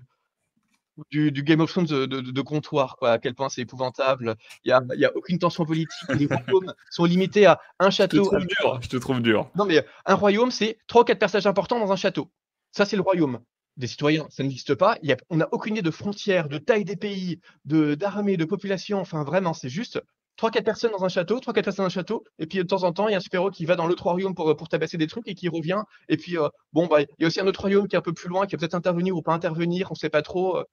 du, 1.10 1.42
Game 1.42 1.60
of 1.60 1.70
Thrones 1.70 1.86
de, 1.86 2.40
comptoir, 2.42 2.96
quoi, 2.96 3.12
à 3.12 3.18
quel 3.18 3.34
point 3.34 3.48
c'est 3.48 3.62
épouvantable. 3.62 4.36
Il 4.64 4.68
n'y 4.68 4.72
a, 4.72 5.08
a, 5.08 5.16
aucune 5.16 5.38
tension 5.38 5.64
politique. 5.64 5.90
Les 6.16 6.26
royaumes 6.26 6.72
sont 6.90 7.04
limités 7.04 7.46
à 7.46 7.60
un 7.80 7.90
château. 7.90 8.18
Je 8.18 8.22
te 8.22 8.28
trouve 8.28 8.46
dur. 8.46 8.82
Je 8.82 8.88
te 8.88 8.96
trouve 8.96 9.20
dur. 9.20 9.50
Non, 9.56 9.64
mais 9.64 9.84
un 10.06 10.14
royaume, 10.14 10.50
c'est 10.52 10.78
trois 10.86 11.04
quatre 11.04 11.18
personnages 11.18 11.46
importants 11.46 11.80
dans 11.80 11.92
un 11.92 11.96
château. 11.96 12.30
Ça, 12.70 12.84
c'est 12.84 12.96
le 12.96 13.02
royaume. 13.02 13.40
Des 13.76 13.86
citoyens, 13.86 14.26
ça 14.30 14.42
n'existe 14.42 14.74
pas. 14.74 14.98
Il 15.02 15.08
y 15.08 15.12
a, 15.12 15.16
on 15.30 15.36
n'a 15.36 15.48
aucune 15.52 15.74
idée 15.74 15.82
de 15.82 15.90
frontières, 15.90 16.48
de 16.48 16.58
taille 16.58 16.84
des 16.84 16.96
pays, 16.96 17.40
de 17.64 17.94
d'armée, 17.94 18.36
de 18.36 18.44
population. 18.44 19.00
Enfin, 19.00 19.24
vraiment, 19.24 19.52
c'est 19.52 19.68
juste 19.68 20.00
trois, 20.36 20.50
quatre 20.50 20.64
personnes 20.64 20.92
dans 20.92 21.04
un 21.04 21.08
château, 21.08 21.40
trois, 21.40 21.52
quatre 21.52 21.64
personnes 21.64 21.84
dans 21.84 21.88
un 21.88 21.88
château, 21.88 22.24
et 22.38 22.46
puis 22.46 22.58
de 22.58 22.64
temps 22.64 22.82
en 22.84 22.92
temps, 22.92 23.08
il 23.08 23.12
y 23.12 23.14
a 23.14 23.18
un 23.18 23.20
super-héros 23.20 23.50
qui 23.50 23.64
va 23.66 23.76
dans 23.76 23.86
l'autre 23.86 24.04
royaume 24.04 24.34
pour, 24.34 24.56
pour 24.56 24.68
tabasser 24.68 24.96
des 24.96 25.06
trucs 25.06 25.28
et 25.28 25.34
qui 25.34 25.48
revient. 25.48 25.82
Et 26.08 26.16
puis, 26.16 26.38
euh, 26.38 26.48
bon, 26.72 26.86
bah, 26.86 27.02
il 27.02 27.06
y 27.18 27.24
a 27.24 27.26
aussi 27.26 27.40
un 27.40 27.46
autre 27.46 27.60
royaume 27.60 27.88
qui 27.88 27.96
est 27.96 27.98
un 27.98 28.02
peu 28.02 28.12
plus 28.12 28.28
loin, 28.28 28.46
qui 28.46 28.54
va 28.54 28.60
peut-être 28.60 28.74
intervenir 28.74 29.16
ou 29.16 29.22
pas 29.22 29.32
intervenir, 29.32 29.90
on 29.90 29.94
ne 29.94 29.98
sait 29.98 30.10
pas 30.10 30.22
trop. 30.22 30.56
Euh, 30.58 30.64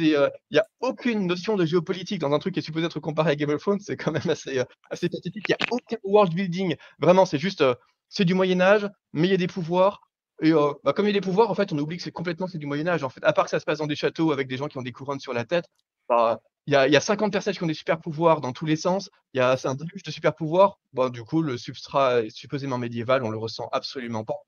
euh, 0.00 0.30
il 0.50 0.54
n'y 0.54 0.58
a 0.58 0.66
aucune 0.80 1.26
notion 1.26 1.56
de 1.56 1.64
géopolitique 1.64 2.20
dans 2.20 2.32
un 2.32 2.38
truc 2.38 2.54
qui 2.54 2.60
est 2.60 2.62
supposé 2.62 2.86
être 2.86 3.00
comparé 3.00 3.32
à 3.32 3.36
Game 3.36 3.50
of 3.50 3.60
Thrones, 3.60 3.80
c'est 3.80 3.96
quand 3.96 4.12
même 4.12 4.28
assez, 4.28 4.58
euh, 4.58 4.64
assez 4.90 5.08
pathétique. 5.08 5.44
Il 5.48 5.54
n'y 5.58 5.66
a 5.66 5.74
aucun 5.74 5.96
world 6.04 6.34
building. 6.34 6.76
Vraiment, 6.98 7.26
c'est 7.26 7.38
juste, 7.38 7.64
c'est 8.08 8.24
du 8.24 8.34
Moyen-Âge, 8.34 8.88
mais 9.12 9.28
il 9.28 9.30
y 9.30 9.34
a 9.34 9.38
des 9.38 9.46
pouvoirs. 9.46 10.00
Et 10.42 10.52
bah, 10.52 10.92
comme 10.92 11.06
il 11.06 11.08
y 11.08 11.16
a 11.16 11.20
des 11.20 11.20
pouvoirs, 11.20 11.50
en 11.50 11.54
fait, 11.54 11.72
on 11.72 11.78
oublie 11.78 11.96
que 11.96 12.02
c'est 12.02 12.12
complètement 12.12 12.46
c'est 12.46 12.58
du 12.58 12.66
Moyen-Âge. 12.66 13.04
En 13.04 13.10
fait, 13.10 13.22
à 13.24 13.32
part 13.32 13.44
que 13.44 13.50
ça 13.50 13.60
se 13.60 13.64
passe 13.64 13.78
dans 13.78 13.86
des 13.86 13.96
châteaux 13.96 14.32
avec 14.32 14.48
des 14.48 14.56
gens 14.56 14.68
qui 14.68 14.78
ont 14.78 14.82
des 14.82 14.92
couronnes 14.92 15.20
sur 15.20 15.32
la 15.32 15.44
tête, 15.44 15.66
bah, 16.08 16.40
il 16.66 16.72
y, 16.72 16.76
a, 16.76 16.88
y, 16.88 16.96
a 16.96 17.00
50 17.00 17.32
personnages 17.32 17.58
qui 17.58 17.64
ont 17.64 17.68
des 17.68 17.74
super 17.74 18.00
pouvoirs 18.00 18.40
dans 18.40 18.52
tous 18.52 18.66
les 18.66 18.76
sens. 18.76 19.10
Il 19.34 19.38
y 19.38 19.40
a 19.40 19.56
un 19.64 19.74
déluge 19.74 20.02
de 20.02 20.10
super 20.10 20.34
pouvoirs. 20.34 20.78
Bah, 20.92 21.10
du 21.10 21.22
coup, 21.24 21.42
le 21.42 21.58
substrat 21.58 22.22
est 22.22 22.30
supposément 22.30 22.78
médiéval, 22.78 23.22
on 23.24 23.30
le 23.30 23.38
ressent 23.38 23.68
absolument 23.72 24.24
pas. 24.24 24.38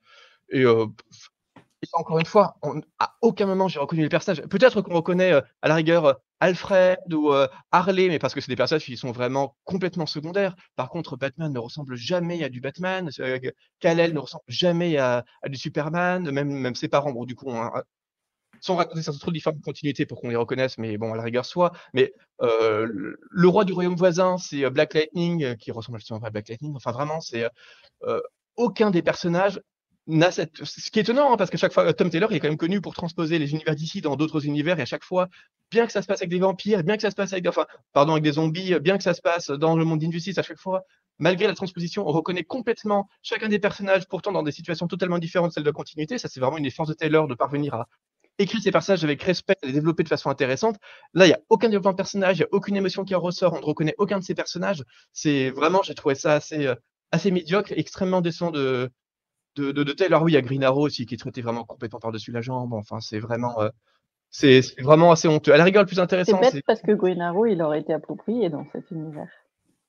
Et 0.50 0.64
encore 1.92 2.18
une 2.18 2.26
fois, 2.26 2.56
à 2.98 3.16
aucun 3.22 3.46
moment 3.46 3.68
j'ai 3.68 3.78
reconnu 3.78 4.02
les 4.02 4.08
personnages. 4.08 4.42
Peut-être 4.46 4.80
qu'on 4.82 4.94
reconnaît 4.94 5.32
euh, 5.32 5.40
à 5.62 5.68
la 5.68 5.74
rigueur 5.74 6.04
euh, 6.06 6.14
Alfred 6.40 6.98
ou 7.12 7.32
euh, 7.32 7.48
Harley, 7.70 8.08
mais 8.08 8.18
parce 8.18 8.34
que 8.34 8.40
c'est 8.40 8.50
des 8.50 8.56
personnages 8.56 8.84
qui 8.84 8.96
sont 8.96 9.12
vraiment 9.12 9.56
complètement 9.64 10.06
secondaires. 10.06 10.54
Par 10.76 10.88
contre, 10.90 11.16
Batman 11.16 11.52
ne 11.52 11.58
ressemble 11.58 11.96
jamais 11.96 12.42
à 12.44 12.48
du 12.48 12.60
Batman. 12.60 13.10
Kal-El 13.80 14.14
ne 14.14 14.18
ressemble 14.18 14.44
jamais 14.48 14.96
à, 14.96 15.24
du 15.46 15.56
Superman, 15.56 16.30
même, 16.30 16.50
même 16.50 16.74
ses 16.74 16.88
parents. 16.88 17.12
Bon, 17.12 17.24
du 17.24 17.34
coup, 17.34 17.46
on, 17.48 17.70
sans 18.60 18.76
raconter 18.76 19.02
ça, 19.02 19.12
trop 19.12 19.32
différentes 19.32 19.62
continuités 19.62 20.06
pour 20.06 20.20
qu'on 20.20 20.28
les 20.28 20.36
reconnaisse, 20.36 20.78
mais 20.78 20.96
bon, 20.98 21.12
à 21.12 21.16
la 21.16 21.22
rigueur, 21.22 21.44
soit. 21.44 21.72
Mais 21.94 22.12
le 22.40 23.48
roi 23.48 23.64
du 23.64 23.72
royaume 23.72 23.96
voisin, 23.96 24.38
c'est 24.38 24.68
Black 24.70 24.94
Lightning, 24.94 25.56
qui 25.56 25.70
ressemble 25.70 25.98
à 26.22 26.30
Black 26.30 26.48
Lightning. 26.48 26.74
Enfin, 26.74 26.92
vraiment, 26.92 27.20
c'est 27.20 27.48
aucun 28.56 28.90
des 28.90 29.02
personnages 29.02 29.60
ce 30.08 30.90
qui 30.90 30.98
est 30.98 31.02
étonnant, 31.02 31.32
hein, 31.32 31.36
parce 31.36 31.50
qu'à 31.50 31.58
chaque 31.58 31.72
fois, 31.72 31.92
Tom 31.92 32.10
Taylor 32.10 32.32
est 32.32 32.40
quand 32.40 32.48
même 32.48 32.56
connu 32.56 32.80
pour 32.80 32.94
transposer 32.94 33.38
les 33.38 33.52
univers 33.52 33.74
d'ici 33.74 34.00
dans 34.00 34.16
d'autres 34.16 34.46
univers, 34.46 34.78
et 34.78 34.82
à 34.82 34.86
chaque 34.86 35.04
fois, 35.04 35.28
bien 35.70 35.86
que 35.86 35.92
ça 35.92 36.02
se 36.02 36.06
passe 36.06 36.20
avec 36.20 36.30
des 36.30 36.40
vampires, 36.40 36.82
bien 36.82 36.96
que 36.96 37.02
ça 37.02 37.10
se 37.10 37.14
passe 37.14 37.32
avec, 37.32 37.46
enfin, 37.46 37.66
pardon, 37.92 38.12
avec 38.12 38.24
des 38.24 38.32
zombies, 38.32 38.78
bien 38.80 38.96
que 38.96 39.04
ça 39.04 39.14
se 39.14 39.22
passe 39.22 39.50
dans 39.50 39.76
le 39.76 39.84
monde 39.84 40.00
d'injustice, 40.00 40.38
à 40.38 40.42
chaque 40.42 40.58
fois, 40.58 40.82
malgré 41.18 41.46
la 41.46 41.54
transposition, 41.54 42.06
on 42.06 42.12
reconnaît 42.12 42.42
complètement 42.42 43.08
chacun 43.22 43.48
des 43.48 43.58
personnages, 43.58 44.06
pourtant 44.08 44.32
dans 44.32 44.42
des 44.42 44.52
situations 44.52 44.88
totalement 44.88 45.18
différentes 45.18 45.50
de 45.50 45.54
celles 45.54 45.62
de 45.62 45.70
continuité. 45.70 46.18
Ça, 46.18 46.28
c'est 46.28 46.40
vraiment 46.40 46.58
une 46.58 46.64
des 46.64 46.70
forces 46.70 46.88
de 46.88 46.94
Taylor 46.94 47.28
de 47.28 47.34
parvenir 47.34 47.74
à 47.74 47.86
écrire 48.38 48.60
ces 48.62 48.72
personnages 48.72 49.04
avec 49.04 49.22
respect 49.22 49.56
et 49.62 49.66
les 49.66 49.72
développer 49.72 50.02
de 50.02 50.08
façon 50.08 50.30
intéressante. 50.30 50.76
Là, 51.14 51.26
il 51.26 51.28
n'y 51.28 51.34
a 51.34 51.40
aucun 51.48 51.68
développement 51.68 51.92
de 51.92 51.96
personnage, 51.96 52.38
il 52.38 52.40
n'y 52.40 52.44
a 52.44 52.48
aucune 52.50 52.76
émotion 52.76 53.04
qui 53.04 53.14
en 53.14 53.20
ressort, 53.20 53.52
on 53.52 53.60
ne 53.60 53.64
reconnaît 53.64 53.94
aucun 53.98 54.18
de 54.18 54.24
ces 54.24 54.34
personnages. 54.34 54.82
C'est 55.12 55.50
vraiment, 55.50 55.82
j'ai 55.82 55.94
trouvé 55.94 56.14
ça 56.14 56.34
assez, 56.34 56.66
euh, 56.66 56.74
assez 57.12 57.30
médiocre, 57.30 57.72
extrêmement 57.76 58.20
décent 58.20 58.50
de, 58.50 58.90
de, 59.56 59.72
de, 59.72 59.82
de 59.82 60.04
Alors 60.04 60.22
oui, 60.22 60.32
il 60.32 60.34
y 60.34 60.38
a 60.38 60.42
Green 60.42 60.64
Arrow 60.64 60.86
aussi 60.86 61.06
qui 61.06 61.14
est 61.14 61.18
traité 61.18 61.42
vraiment 61.42 61.64
complètement 61.64 61.98
par-dessus 61.98 62.32
la 62.32 62.40
jambe. 62.40 62.72
Enfin, 62.74 63.00
c'est 63.00 63.18
vraiment, 63.18 63.60
euh, 63.60 63.68
c'est 64.30 64.60
vraiment 64.80 65.12
assez 65.12 65.28
honteux. 65.28 65.52
À 65.52 65.56
la 65.56 65.64
rigueur, 65.64 65.82
le 65.82 65.86
plus 65.86 66.00
intéressant. 66.00 66.38
C'est 66.42 66.54
bête 66.54 66.64
parce 66.66 66.82
que 66.82 66.92
Green 66.92 67.20
Arrow, 67.20 67.46
il 67.46 67.62
aurait 67.62 67.80
été 67.80 67.92
approprié 67.92 68.48
dans 68.48 68.64
cet 68.72 68.90
univers. 68.90 69.28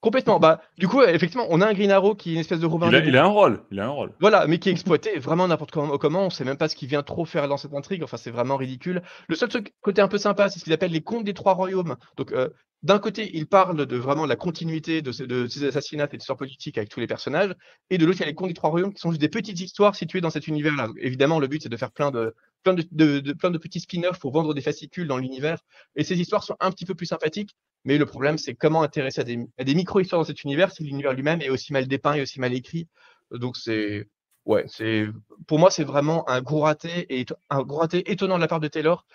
Complètement. 0.04 0.38
Bah, 0.38 0.62
du 0.78 0.90
coup, 0.90 1.02
effectivement, 1.02 1.48
on 1.50 1.62
a 1.62 1.66
un 1.66 1.74
Green 1.74 1.90
Arrow 1.90 2.14
qui 2.14 2.32
est 2.32 2.34
une 2.34 2.42
espèce 2.42 2.60
de 2.60 2.66
Robin. 2.66 2.90
Il 2.92 3.16
a, 3.16 3.24
un 3.24 3.28
rôle. 3.28 3.62
Il 3.72 3.80
a 3.80 3.86
un 3.86 3.90
rôle. 3.90 4.12
Voilà, 4.20 4.48
mais 4.48 4.60
qui 4.60 4.68
est 4.68 4.72
exploité 4.74 5.18
vraiment 5.18 5.48
n'importe 5.48 5.72
comment, 5.72 5.98
comment. 5.98 6.26
On 6.26 6.30
sait 6.30 6.44
même 6.44 6.58
pas 6.58 6.68
ce 6.68 6.76
qu'il 6.76 6.90
vient 6.90 7.04
trop 7.04 7.24
faire 7.24 7.48
dans 7.48 7.56
cette 7.56 7.74
intrigue. 7.74 8.04
Enfin, 8.04 8.18
c'est 8.18 8.30
vraiment 8.30 8.58
ridicule. 8.58 9.02
Le 9.30 9.36
seul 9.38 9.48
truc, 9.48 9.74
côté 9.80 10.02
un 10.02 10.10
peu 10.10 10.18
sympa, 10.18 10.50
c'est 10.50 10.60
ce 10.60 10.66
qu'ils 10.66 10.74
appellent 10.74 10.92
les 10.92 11.02
contes 11.02 11.24
des 11.24 11.34
trois 11.34 11.54
royaumes. 11.54 11.96
Donc, 12.18 12.34
euh, 12.34 12.50
d'un 12.82 13.00
côté, 13.00 13.32
il 13.34 13.48
parle 13.48 13.86
de 13.86 13.96
vraiment 13.96 14.26
la 14.26 14.36
continuité 14.36 15.02
de 15.02 15.14
ces, 15.14 15.64
assassinats 15.66 16.10
et 16.12 16.18
de 16.18 16.22
histoires 16.22 16.38
politiques 16.38 16.78
avec 16.78 16.90
tous 16.90 17.00
les 17.00 17.08
personnages, 17.08 17.56
et 17.90 17.98
de 17.98 18.06
l'autre, 18.06 18.18
il 18.18 18.24
y 18.24 18.26
a 18.26 18.28
les 18.28 18.36
contes 18.36 18.50
des 18.50 18.54
trois 18.54 18.72
royaumes 18.72 18.94
qui 18.94 19.00
sont 19.00 19.12
juste 19.12 19.22
des 19.22 19.30
petites 19.30 19.62
histoires 19.62 19.96
situées 19.96 20.20
dans 20.20 20.30
cet 20.30 20.50
univers-là. 20.50 20.90
Évidemment, 21.00 21.40
le 21.40 21.48
but, 21.48 21.64
c'est 21.64 21.70
de 21.70 21.78
faire 21.78 21.94
plein 21.94 22.12
de, 22.12 22.36
plein 22.64 22.74
de, 22.74 23.20
de 23.20 23.58
petits 23.58 23.80
spin-offs 23.80 24.20
pour 24.20 24.32
vendre 24.32 24.54
des 24.54 24.62
fascicules 24.62 25.08
dans 25.08 25.18
l'univers, 25.18 25.60
et 25.96 26.04
ces 26.04 26.20
histoires 26.20 26.44
sont 26.44 26.56
un 26.60 26.72
petit 26.72 26.86
peu 26.86 26.96
plus 26.96 27.06
sympathiques, 27.06 27.56
mais 27.86 27.98
le 27.98 28.06
problème, 28.06 28.38
c'est 28.38 28.56
comment 28.56 28.82
intéresser 28.82 29.22
à 29.22 29.24
des, 29.24 29.76
micro-histoires 29.76 30.22
dans 30.22 30.26
cet 30.26 30.44
univers 30.44 30.72
si 30.72 30.84
l'univers 30.84 31.14
lui-même 31.14 31.42
est 31.42 31.50
aussi 31.50 31.74
mal 31.74 31.88
dépeint 31.88 32.14
et 32.14 32.22
aussi 32.22 32.40
mal 32.40 32.54
écrit. 32.54 32.88
Donc, 33.32 33.58
c'est. 33.58 34.08
Ouais, 34.46 34.66
c'est. 34.68 35.06
Pour 35.48 35.60
moi, 35.60 35.70
c'est 35.72 35.84
vraiment 35.84 36.28
un 36.30 36.42
gros 36.42 36.62
raté, 36.62 37.06
et 37.10 37.26
un 37.50 37.62
gros 37.64 37.80
raté 37.80 38.10
étonnant 38.12 38.36
de 38.36 38.42
la 38.42 38.48
part 38.48 38.60
de 38.60 38.68
Taylor, 38.68 39.06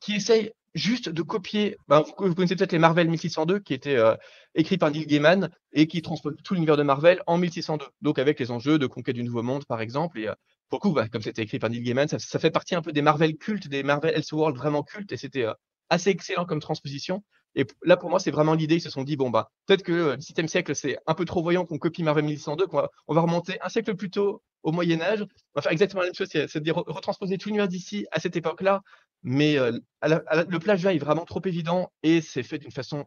qui 0.00 0.16
essaye 0.16 0.52
juste 0.74 1.08
de 1.08 1.22
copier. 1.22 1.76
Ben, 1.88 2.02
vous, 2.02 2.34
connaissez 2.34 2.56
peut-être 2.56 2.72
les 2.72 2.78
Marvel 2.78 3.08
1602 3.08 3.60
qui 3.60 3.74
étaient 3.74 3.96
euh, 3.96 4.14
écrits 4.54 4.76
par 4.76 4.90
Neil 4.90 5.06
Gaiman 5.06 5.50
et 5.72 5.86
qui 5.86 6.02
transposent 6.02 6.36
tout 6.44 6.54
l'univers 6.54 6.76
de 6.76 6.82
Marvel 6.82 7.22
en 7.26 7.38
1602. 7.38 7.86
Donc 8.02 8.18
avec 8.18 8.38
les 8.38 8.50
enjeux 8.50 8.78
de 8.78 8.86
conquête 8.86 9.14
du 9.14 9.22
Nouveau 9.24 9.42
Monde, 9.42 9.64
par 9.64 9.80
exemple. 9.80 10.18
Et 10.18 10.28
euh, 10.66 10.78
pour 10.78 10.78
le 10.78 10.80
coup, 10.80 10.92
bah, 10.92 11.08
comme 11.08 11.22
c'était 11.22 11.42
écrit 11.42 11.58
par 11.58 11.70
Neil 11.70 11.82
Gaiman, 11.82 12.08
ça, 12.08 12.38
fait 12.38 12.50
partie 12.50 12.74
un 12.74 12.82
peu 12.82 12.92
des 12.92 13.02
Marvel 13.02 13.36
cultes, 13.36 13.68
des 13.68 13.82
Marvel 13.82 14.14
Elseworld 14.14 14.56
vraiment 14.56 14.82
cultes. 14.82 15.12
Et 15.12 15.16
c'était 15.16 15.44
euh, 15.44 15.54
assez 15.90 16.10
excellent 16.10 16.44
comme 16.44 16.60
transposition. 16.60 17.22
Et 17.54 17.66
là, 17.84 17.96
pour 17.96 18.10
moi, 18.10 18.20
c'est 18.20 18.30
vraiment 18.30 18.54
l'idée. 18.54 18.76
Ils 18.76 18.80
se 18.82 18.90
sont 18.90 19.04
dit, 19.04 19.16
bon, 19.16 19.30
bah, 19.30 19.50
peut-être 19.66 19.82
que 19.82 20.14
le 20.16 20.20
7 20.20 20.48
siècle, 20.48 20.74
c'est 20.74 20.98
un 21.06 21.14
peu 21.14 21.24
trop 21.24 21.42
voyant 21.42 21.64
qu'on 21.64 21.78
copie 21.78 22.02
Marvel 22.02 22.24
1602, 22.24 22.66
qu'on 22.66 22.76
va, 22.78 22.90
on 23.08 23.14
va 23.14 23.22
remonter 23.22 23.58
un 23.62 23.68
siècle 23.68 23.94
plus 23.94 24.10
tôt 24.10 24.42
au 24.62 24.72
Moyen-Âge. 24.72 25.22
On 25.22 25.26
va 25.54 25.62
faire 25.62 25.72
exactement 25.72 26.02
la 26.02 26.08
même 26.08 26.14
chose, 26.14 26.28
c'est 26.28 26.60
de 26.60 26.72
retransposer 26.72 27.38
tout 27.38 27.48
l'univers 27.48 27.68
d'ici 27.68 28.06
à 28.10 28.20
cette 28.20 28.36
époque-là. 28.36 28.82
Mais 29.22 29.58
euh, 29.58 29.72
le 30.02 30.58
plagiat 30.58 30.92
est 30.92 30.98
vraiment 30.98 31.24
trop 31.24 31.40
évident 31.44 31.90
et 32.02 32.20
c'est 32.20 32.42
fait 32.42 32.58
d'une 32.58 32.70
façon 32.70 33.06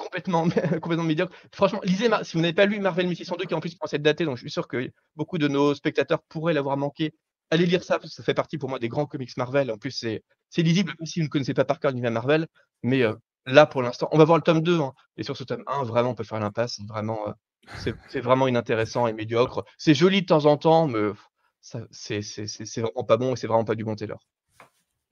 complètement, 0.00 0.48
complètement 0.82 1.04
médiocre. 1.04 1.36
Franchement, 1.52 1.80
lisez, 1.84 2.08
si 2.22 2.36
vous 2.36 2.40
n'avez 2.40 2.54
pas 2.54 2.66
lu 2.66 2.80
Marvel 2.80 3.06
1602, 3.06 3.44
qui 3.44 3.54
en 3.54 3.60
plus 3.60 3.74
pense 3.74 3.92
être 3.92 4.02
daté, 4.02 4.24
donc 4.24 4.36
je 4.36 4.42
suis 4.42 4.50
sûr 4.50 4.66
que 4.66 4.90
beaucoup 5.16 5.38
de 5.38 5.46
nos 5.48 5.74
spectateurs 5.74 6.22
pourraient 6.22 6.54
l'avoir 6.54 6.76
manqué, 6.76 7.12
allez 7.50 7.66
lire 7.66 7.84
ça, 7.84 7.98
parce 7.98 8.10
que 8.10 8.16
ça 8.16 8.22
fait 8.22 8.34
partie 8.34 8.58
pour 8.58 8.68
moi 8.68 8.78
des 8.78 8.88
grands 8.88 9.06
comics 9.06 9.36
Marvel. 9.36 9.70
En 9.70 9.78
plus, 9.78 9.90
c'est 9.90 10.62
lisible, 10.62 10.94
même 10.98 11.06
si 11.06 11.20
vous 11.20 11.26
ne 11.26 11.30
connaissez 11.30 11.54
pas 11.54 11.64
par 11.64 11.78
cœur 11.78 11.90
l'univers 11.90 12.10
Marvel. 12.10 12.46
Mais 12.82 13.02
euh, 13.02 13.14
là, 13.46 13.66
pour 13.66 13.82
l'instant, 13.82 14.08
on 14.12 14.18
va 14.18 14.24
voir 14.24 14.38
le 14.38 14.42
tome 14.42 14.62
2. 14.62 14.80
Hein. 14.80 14.92
et 15.16 15.22
sur 15.22 15.36
ce 15.36 15.44
tome 15.44 15.62
1, 15.66 15.84
vraiment, 15.84 16.10
on 16.10 16.14
peut 16.14 16.24
faire 16.24 16.40
l'impasse. 16.40 16.80
Vraiment, 16.88 17.28
euh, 17.28 17.92
c'est 18.08 18.20
vraiment 18.20 18.48
inintéressant 18.48 19.06
et 19.06 19.12
médiocre. 19.12 19.64
C'est 19.76 19.94
joli 19.94 20.22
de 20.22 20.26
temps 20.26 20.46
en 20.46 20.56
temps, 20.56 20.88
mais 20.88 21.10
c'est 21.90 22.80
vraiment 22.80 23.04
pas 23.04 23.16
bon 23.18 23.34
et 23.34 23.36
c'est 23.36 23.46
vraiment 23.46 23.64
pas 23.64 23.74
du 23.74 23.84
bon 23.84 23.94
Taylor. 23.94 24.18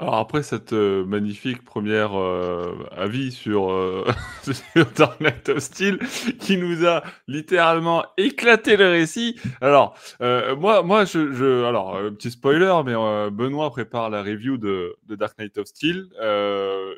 Alors 0.01 0.15
après 0.17 0.45
cette, 0.45 0.73
heu, 0.73 1.05
magnifique 1.05 1.65
première 1.65 2.13
re 2.13 2.89
avis 2.97 3.33
sur, 3.33 3.69
heu, 3.73 4.05
sur 4.75 4.87
Dark 4.97 5.21
Knight 5.21 5.49
of 5.49 5.59
Steel 5.59 5.99
qui 6.39 6.57
nous 6.57 6.87
a 6.87 7.03
littéralement 7.27 8.05
éclaté 8.17 8.77
le 8.77 8.89
récit. 8.91 9.35
Alors, 9.61 9.97
heu, 10.23 10.55
moi 10.55 10.83
moi 10.85 11.05
je 11.05 11.33
je 11.33 11.65
alors, 11.65 11.97
heu, 11.99 12.15
petit 12.15 12.31
spoiler, 12.31 12.73
mais, 12.87 12.93
heu, 12.95 13.31
Benoît 13.31 13.71
prépare 13.71 14.09
la 14.09 14.23
review 14.23 14.57
de 14.57 14.95
de 15.09 15.17
Dark 15.17 15.37
Knight 15.37 15.59
of 15.59 15.67
Steel. 15.67 16.07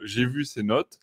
J'ai 0.05 0.27
vu 0.27 0.45
ses 0.45 0.63
notes, 0.63 0.99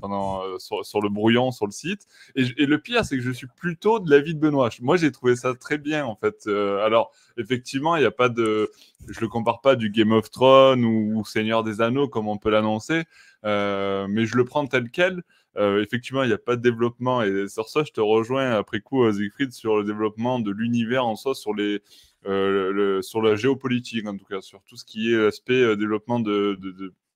pendant, 0.00 0.44
heu, 0.44 0.56
sur 0.58 1.00
le 1.00 1.08
brouillon, 1.08 1.50
sur 1.52 1.66
le 1.66 1.72
site 1.72 2.06
et 2.34 2.66
le 2.66 2.78
pire, 2.78 3.04
c'est 3.04 3.16
que 3.16 3.22
je 3.22 3.30
suis 3.30 3.46
plutôt 3.46 3.98
de 4.00 4.10
l'avis 4.10 4.34
de 4.34 4.40
Benoît. 4.40 4.68
Moi, 4.80 4.96
j'ai 4.96 5.12
trouvé 5.12 5.36
ça 5.36 5.54
très 5.54 5.78
bien, 5.78 6.04
en 6.04 6.16
fait, 6.16 6.46
heu, 6.46 6.80
alors 6.80 7.12
effectivement, 7.38 7.96
il 7.96 8.02
y 8.02 8.06
a 8.06 8.10
pas 8.10 8.28
de 8.28 8.70
je 9.08 9.20
le 9.20 9.28
compare 9.28 9.60
pas 9.60 9.76
du 9.76 9.90
Game 9.90 10.12
of 10.12 10.30
Thrones 10.30 10.84
ou 10.84 11.24
Seigneur 11.24 11.62
des 11.62 11.80
Anneaux 11.80 12.08
comme 12.08 12.28
on 12.28 12.38
peut 12.38 12.50
l'annoncer, 12.50 13.04
mais 13.44 14.26
je 14.26 14.36
le 14.36 14.44
prends 14.44 14.66
tel 14.66 14.90
quel. 14.90 15.22
Effectivement, 15.58 16.22
il 16.22 16.28
y 16.30 16.34
a 16.34 16.38
pas 16.38 16.56
de 16.56 16.60
développement 16.62 17.22
et 17.22 17.48
sur 17.48 17.68
ça, 17.68 17.82
je 17.84 17.92
te 17.92 18.00
rejoins 18.00 18.50
après 18.52 18.80
coup, 18.80 19.10
Siegfried, 19.10 19.52
sur 19.52 19.78
le 19.78 19.84
développement 19.84 20.38
de 20.38 20.50
l'univers 20.50 21.06
en 21.06 21.16
soi, 21.16 21.34
sur 21.34 21.54
les, 21.54 21.82
sur 23.02 23.22
la 23.22 23.36
géopolitique, 23.36 24.06
en 24.06 24.16
tout 24.16 24.26
cas, 24.26 24.40
sur 24.40 24.62
tout 24.64 24.76
ce 24.76 24.84
qui 24.84 25.12
est 25.14 25.26
aspect, 25.26 25.54
heu, 25.62 25.76
développement 25.76 26.20
de 26.20 26.58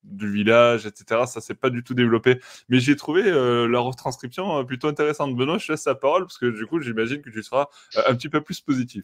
du 0.03 0.31
village 0.31 0.85
et 0.85 0.91
cetera. 0.93 1.27
Ça, 1.27 1.41
c'est 1.41 1.55
pas 1.55 1.69
du 1.69 1.83
tout 1.83 1.93
développé. 1.93 2.39
Mais 2.69 2.79
j'ai 2.79 2.95
trouvé, 2.95 3.23
heu, 3.25 3.67
la 3.67 3.79
retranscription, 3.79 4.59
heu, 4.59 4.65
plutôt 4.65 4.87
intéressante. 4.87 5.35
Benoît, 5.35 5.57
je 5.57 5.67
te 5.67 5.71
laisse 5.73 5.85
la 5.85 5.95
parole 5.95 6.23
parce 6.23 6.37
que 6.37 6.45
du 6.45 6.65
coup, 6.65 6.81
j'imagine 6.81 7.21
que 7.21 7.29
tu 7.29 7.43
seras, 7.43 7.67
heu, 7.97 8.01
un 8.07 8.15
petit 8.15 8.29
peu 8.29 8.41
plus 8.41 8.61
positif. 8.61 9.03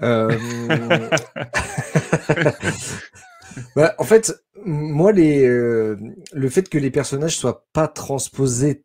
Hem, 0.00 1.08
bah, 3.76 3.94
en 3.98 4.04
fait, 4.04 4.34
moi 4.64 5.12
le 5.12 6.48
fait 6.48 6.68
que 6.68 6.78
les 6.78 6.90
personnages 6.90 7.36
soient 7.36 7.66
pas 7.72 7.88
transposés 7.88 8.84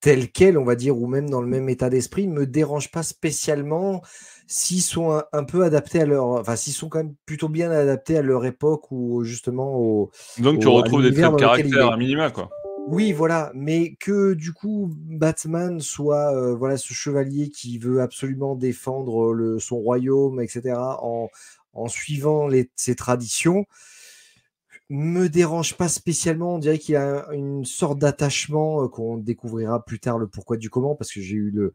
tels 0.00 0.30
quels, 0.30 0.58
on 0.58 0.64
va 0.64 0.74
dire, 0.74 0.96
ou 0.96 1.06
même 1.06 1.30
dans 1.30 1.40
le 1.40 1.48
même 1.48 1.68
état 1.68 1.90
d'esprit, 1.90 2.28
me 2.28 2.46
dérange 2.46 2.90
pas 2.90 3.02
spécialement 3.02 4.02
s'ils 4.50 4.82
sont 4.82 5.12
un 5.12 5.24
un 5.32 5.44
peu 5.44 5.62
adaptés 5.62 6.00
à 6.00 6.06
leur 6.06 6.26
enfin, 6.26 6.56
s'ils 6.56 6.72
sont 6.72 6.88
quand 6.88 6.98
même 6.98 7.14
plutôt 7.24 7.48
bien 7.48 7.70
adaptés 7.70 8.18
à 8.18 8.22
leur 8.22 8.44
époque 8.44 8.90
ou 8.90 9.22
justement 9.22 9.76
au 9.78 10.10
Donc 10.38 10.58
tu 10.60 10.66
au 10.66 10.72
retrouves 10.74 11.02
des 11.02 11.12
traits 11.12 11.32
de 11.32 11.36
caractère 11.36 11.92
à 11.92 11.96
minima, 11.96 12.30
quoi? 12.30 12.50
Oui, 12.88 13.12
voilà, 13.12 13.52
mais 13.54 13.94
que 14.00 14.34
du 14.34 14.52
coup, 14.52 14.90
Batman 14.96 15.78
soit, 15.78 16.34
heu, 16.34 16.54
voilà, 16.54 16.76
ce 16.76 16.92
chevalier 16.92 17.50
qui 17.50 17.78
veut 17.78 18.00
absolument 18.00 18.56
défendre 18.56 19.32
le 19.32 19.60
son 19.60 19.76
royaume 19.76 20.40
et 20.40 20.48
cetera 20.48 20.98
en 21.04 21.28
en 21.72 21.86
suivant 21.86 22.48
les 22.48 22.68
ses 22.74 22.96
traditions 22.96 23.66
me 24.90 25.28
dérange 25.28 25.76
pas 25.76 25.88
spécialement. 25.88 26.56
On 26.56 26.58
dirait 26.58 26.78
qu'il 26.78 26.94
y 26.94 26.96
a 26.96 27.28
un 27.28 27.32
une 27.32 27.64
sorte 27.64 27.98
d'attachement, 27.98 28.82
heu, 28.84 28.88
qu'on 28.88 29.16
découvrira 29.16 29.84
plus 29.84 30.00
tard 30.00 30.18
le 30.18 30.26
pourquoi 30.26 30.56
du 30.58 30.68
comment, 30.68 30.94
parce 30.96 31.12
que 31.12 31.20
j'ai 31.20 31.36
eu 31.36 31.50
le 31.50 31.72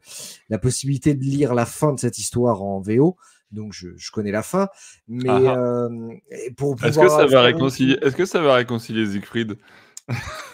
la 0.50 0.58
possibilité 0.58 1.14
de 1.14 1.22
lire 1.24 1.54
la 1.54 1.66
fin 1.66 1.92
de 1.92 1.98
cette 1.98 2.18
histoire 2.18 2.62
en 2.62 2.80
VO, 2.80 3.16
donc 3.52 3.72
je 3.72 3.88
je 3.96 4.10
connais 4.10 4.30
la 4.32 4.42
fin. 4.42 4.68
Mais, 5.08 5.30
Ah 5.30 5.56
ah. 5.56 5.88
et 6.30 6.50
pour 6.52 6.76
Est-ce 6.84 6.98
que 6.98 7.08
ça 7.08 7.26
va 7.26 7.42
réconcilier 7.42 7.98
est-ce 8.02 8.14
que 8.16 8.26
ça 8.26 8.40
va 8.42 8.54
réconcilier 8.54 9.06
Siegfried? 9.06 9.56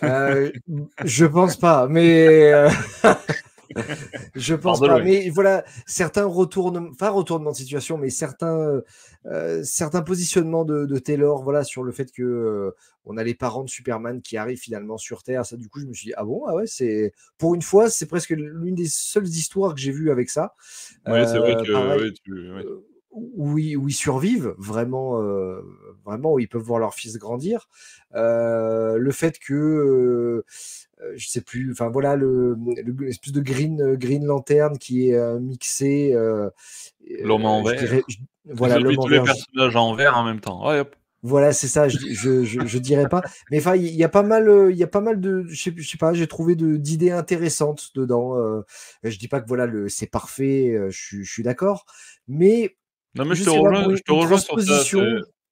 Heu, 0.03 0.53
mmh, 0.69 0.83
je 1.05 1.27
pense 1.27 1.57
pas, 1.57 1.87
mais, 1.89 2.53
heu, 2.53 2.69
je 4.35 4.55
pense 4.55 4.83
pas. 4.83 5.01
Mais 5.01 5.29
voilà, 5.31 5.65
certains 5.87 6.25
retournem 6.27 6.91
enfin 6.93 7.11
retournements 7.11 7.53
de 7.53 7.57
situation, 7.57 7.99
mais 7.99 8.11
certains, 8.11 8.83
heu, 9.27 9.63
certains 9.65 10.03
positionnements 10.03 10.65
de 10.65 10.87
de 10.87 10.99
Taylor, 10.99 11.43
voilà, 11.43 11.65
sur 11.65 11.83
le 11.83 11.93
fait 11.93 12.11
que, 12.13 12.23
heu, 12.23 12.75
on 13.05 13.17
a 13.17 13.25
les 13.25 13.35
parents 13.35 13.65
de 13.65 13.69
Superman 13.71 14.23
qui 14.23 14.37
arrivent 14.37 14.61
finalement 14.61 14.99
sur 14.99 15.23
Terre. 15.23 15.45
Ça, 15.47 15.57
du 15.57 15.69
coup, 15.69 15.81
je 15.81 15.87
me 15.87 15.93
suis 15.95 16.07
dit: 16.09 16.15
«Ah 16.17 16.25
bon? 16.25 16.45
Ah 16.47 16.55
ouais?» 16.55 16.67
c'est 16.67 17.13
pour 17.39 17.55
une 17.55 17.63
fois, 17.63 17.91
c'est 17.91 18.07
presque 18.07 18.31
l'une 18.31 18.75
des 18.75 18.87
seules 18.89 19.27
histoires 19.29 19.75
que 19.75 19.81
j'ai 19.81 19.93
vues 19.93 20.11
avec 20.11 20.31
ça. 20.31 20.55
Oui, 21.07 21.27
c'est 21.27 21.39
vrai 21.39 21.55
Heu, 21.55 21.57
que 21.57 22.11
tu. 22.23 22.33
Où 23.13 23.59
ils 23.59 23.77
où 23.77 23.89
ils 23.89 23.93
survivent 23.95 24.55
vraiment, 24.59 25.21
heu, 25.23 25.65
vraiment 26.05 26.33
où 26.35 26.39
ils 26.39 26.49
peuvent 26.49 26.63
voir 26.63 26.79
leur 26.79 26.95
fils 26.95 27.17
grandir. 27.19 27.69
Heu, 28.15 28.97
le 28.99 29.13
fait 29.13 29.39
que, 29.39 29.55
heu 29.55 30.45
heu, 31.03 31.13
je 31.17 31.29
sais 31.29 31.41
plus, 31.43 31.73
enfin 31.73 31.91
voilà, 31.91 32.17
le, 32.17 32.57
le 32.57 32.95
l'espèce 33.05 33.33
de 33.33 33.41
Green, 33.41 33.81
heu, 33.83 33.97
Green 33.97 34.25
Lantern 34.25 34.79
qui 34.79 35.09
est, 35.11 35.15
heu, 35.17 35.39
mixé, 35.41 36.15
L'homme 37.23 37.47
en 37.47 37.63
je 37.65 37.75
dirais 37.75 38.03
vert. 38.03 38.05
j 38.09 38.19
Ils 38.55 38.55
voilà, 38.55 38.79
l'homme 38.79 38.99
en 38.99 39.07
vert, 39.09 39.23
personnages 39.23 39.77
en 39.77 39.95
vert 39.95 40.17
en 40.17 40.25
même 40.25 40.41
temps. 40.41 40.65
Hop! 40.69 40.97
voilà, 41.23 41.53
c'est 41.53 41.69
ça, 41.69 41.89
je 41.89 41.99
je 42.13 42.45
je 42.45 42.67
je 42.67 42.79
dirais 42.79 43.09
pas. 43.09 43.23
Mais 43.51 43.59
enfin, 43.59 43.77
il 43.77 43.85
y 43.95 44.03
a 44.03 44.09
pas 44.09 44.25
mal, 44.25 44.69
il 44.71 44.77
y 44.77 44.83
a 44.83 44.89
pas 44.89 45.01
mal 45.01 45.21
de 45.21 45.45
je 45.49 45.63
sais 45.63 45.73
je 45.77 45.89
sais 45.89 45.97
pas, 45.99 46.13
j'ai 46.15 46.27
trouvé 46.27 46.57
de 46.57 46.77
d'idées 46.77 47.13
intéressantes 47.13 47.91
dedans, 47.95 48.37
heu, 48.39 48.65
je 49.05 49.17
dis 49.19 49.29
pas 49.29 49.41
que 49.41 49.47
voilà 49.47 49.67
le 49.67 49.89
c'est 49.89 50.09
parfait, 50.11 50.75
je 50.91 51.23
je 51.23 51.31
suis 51.33 51.45
d'accord, 51.45 51.87
mais 52.27 52.77
Non, 53.15 53.25
mais 53.27 53.35
je 53.35 53.43
je 53.43 53.45
te 53.45 53.51
pas, 53.51 53.61
rejoins 53.61 53.95
je 53.95 54.03
te 54.03 54.13
sur 54.41 54.61
ça. 54.61 54.85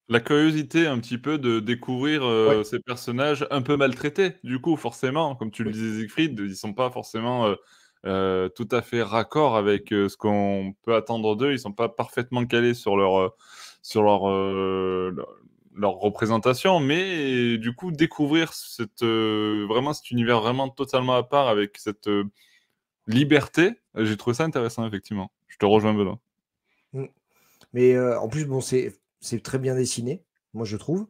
La 0.08 0.20
curiosité 0.20 0.86
un 0.88 0.98
petit 0.98 1.18
peu 1.18 1.38
de 1.38 1.60
découvrir, 1.60 2.24
Ouais. 2.44 2.60
heu, 2.60 2.64
ces 2.64 2.80
personnages 2.80 3.46
un 3.50 3.62
peu 3.62 3.76
maltraités. 3.76 4.34
Du 4.42 4.60
coup, 4.60 4.76
forcément, 4.76 5.36
comme 5.36 5.50
tu 5.52 5.62
le 5.62 5.70
disais 5.70 5.98
Siegfried, 6.00 6.38
ils 6.40 6.56
sont 6.56 6.74
pas 6.74 6.90
forcément, 6.90 7.46
heu 7.48 7.56
heu, 8.06 8.50
tout 8.56 8.66
à 8.72 8.82
fait 8.82 9.02
raccord 9.02 9.56
avec, 9.56 9.90
ce 9.90 10.16
qu'on 10.16 10.74
peut 10.82 10.94
attendre 10.96 11.36
d'eux. 11.36 11.52
Ils 11.52 11.60
sont 11.60 11.72
pas 11.72 11.88
parfaitement 11.88 12.44
calés 12.46 12.74
sur 12.74 12.96
leur, 12.96 13.34
sur 13.82 14.02
leur, 14.02 14.28
leur 15.12 15.28
leur 15.76 15.92
représentation, 15.94 16.80
mais 16.80 17.56
du 17.58 17.74
coup, 17.74 17.92
découvrir 17.92 18.52
cette, 18.52 19.02
vraiment 19.04 19.92
cet 19.92 20.10
univers 20.10 20.40
vraiment 20.40 20.68
totalement 20.68 21.14
à 21.16 21.22
part 21.22 21.48
avec 21.48 21.78
cette, 21.78 22.08
liberté, 23.08 23.72
j'ai 23.96 24.16
trouvé 24.18 24.34
ça 24.34 24.44
intéressant 24.44 24.86
effectivement. 24.88 25.32
Je 25.48 25.58
te 25.58 25.66
rejoins 25.66 25.94
Benoît. 25.94 26.20
Mmh. 26.92 27.10
Mais, 27.72 27.92
heu, 27.94 28.18
en 28.18 28.28
plus, 28.28 28.44
bon, 28.46 28.60
c'est 28.60 28.92
très 29.42 29.58
bien 29.58 29.74
dessiné, 29.74 30.24
moi 30.54 30.64
je 30.64 30.76
trouve. 30.76 31.06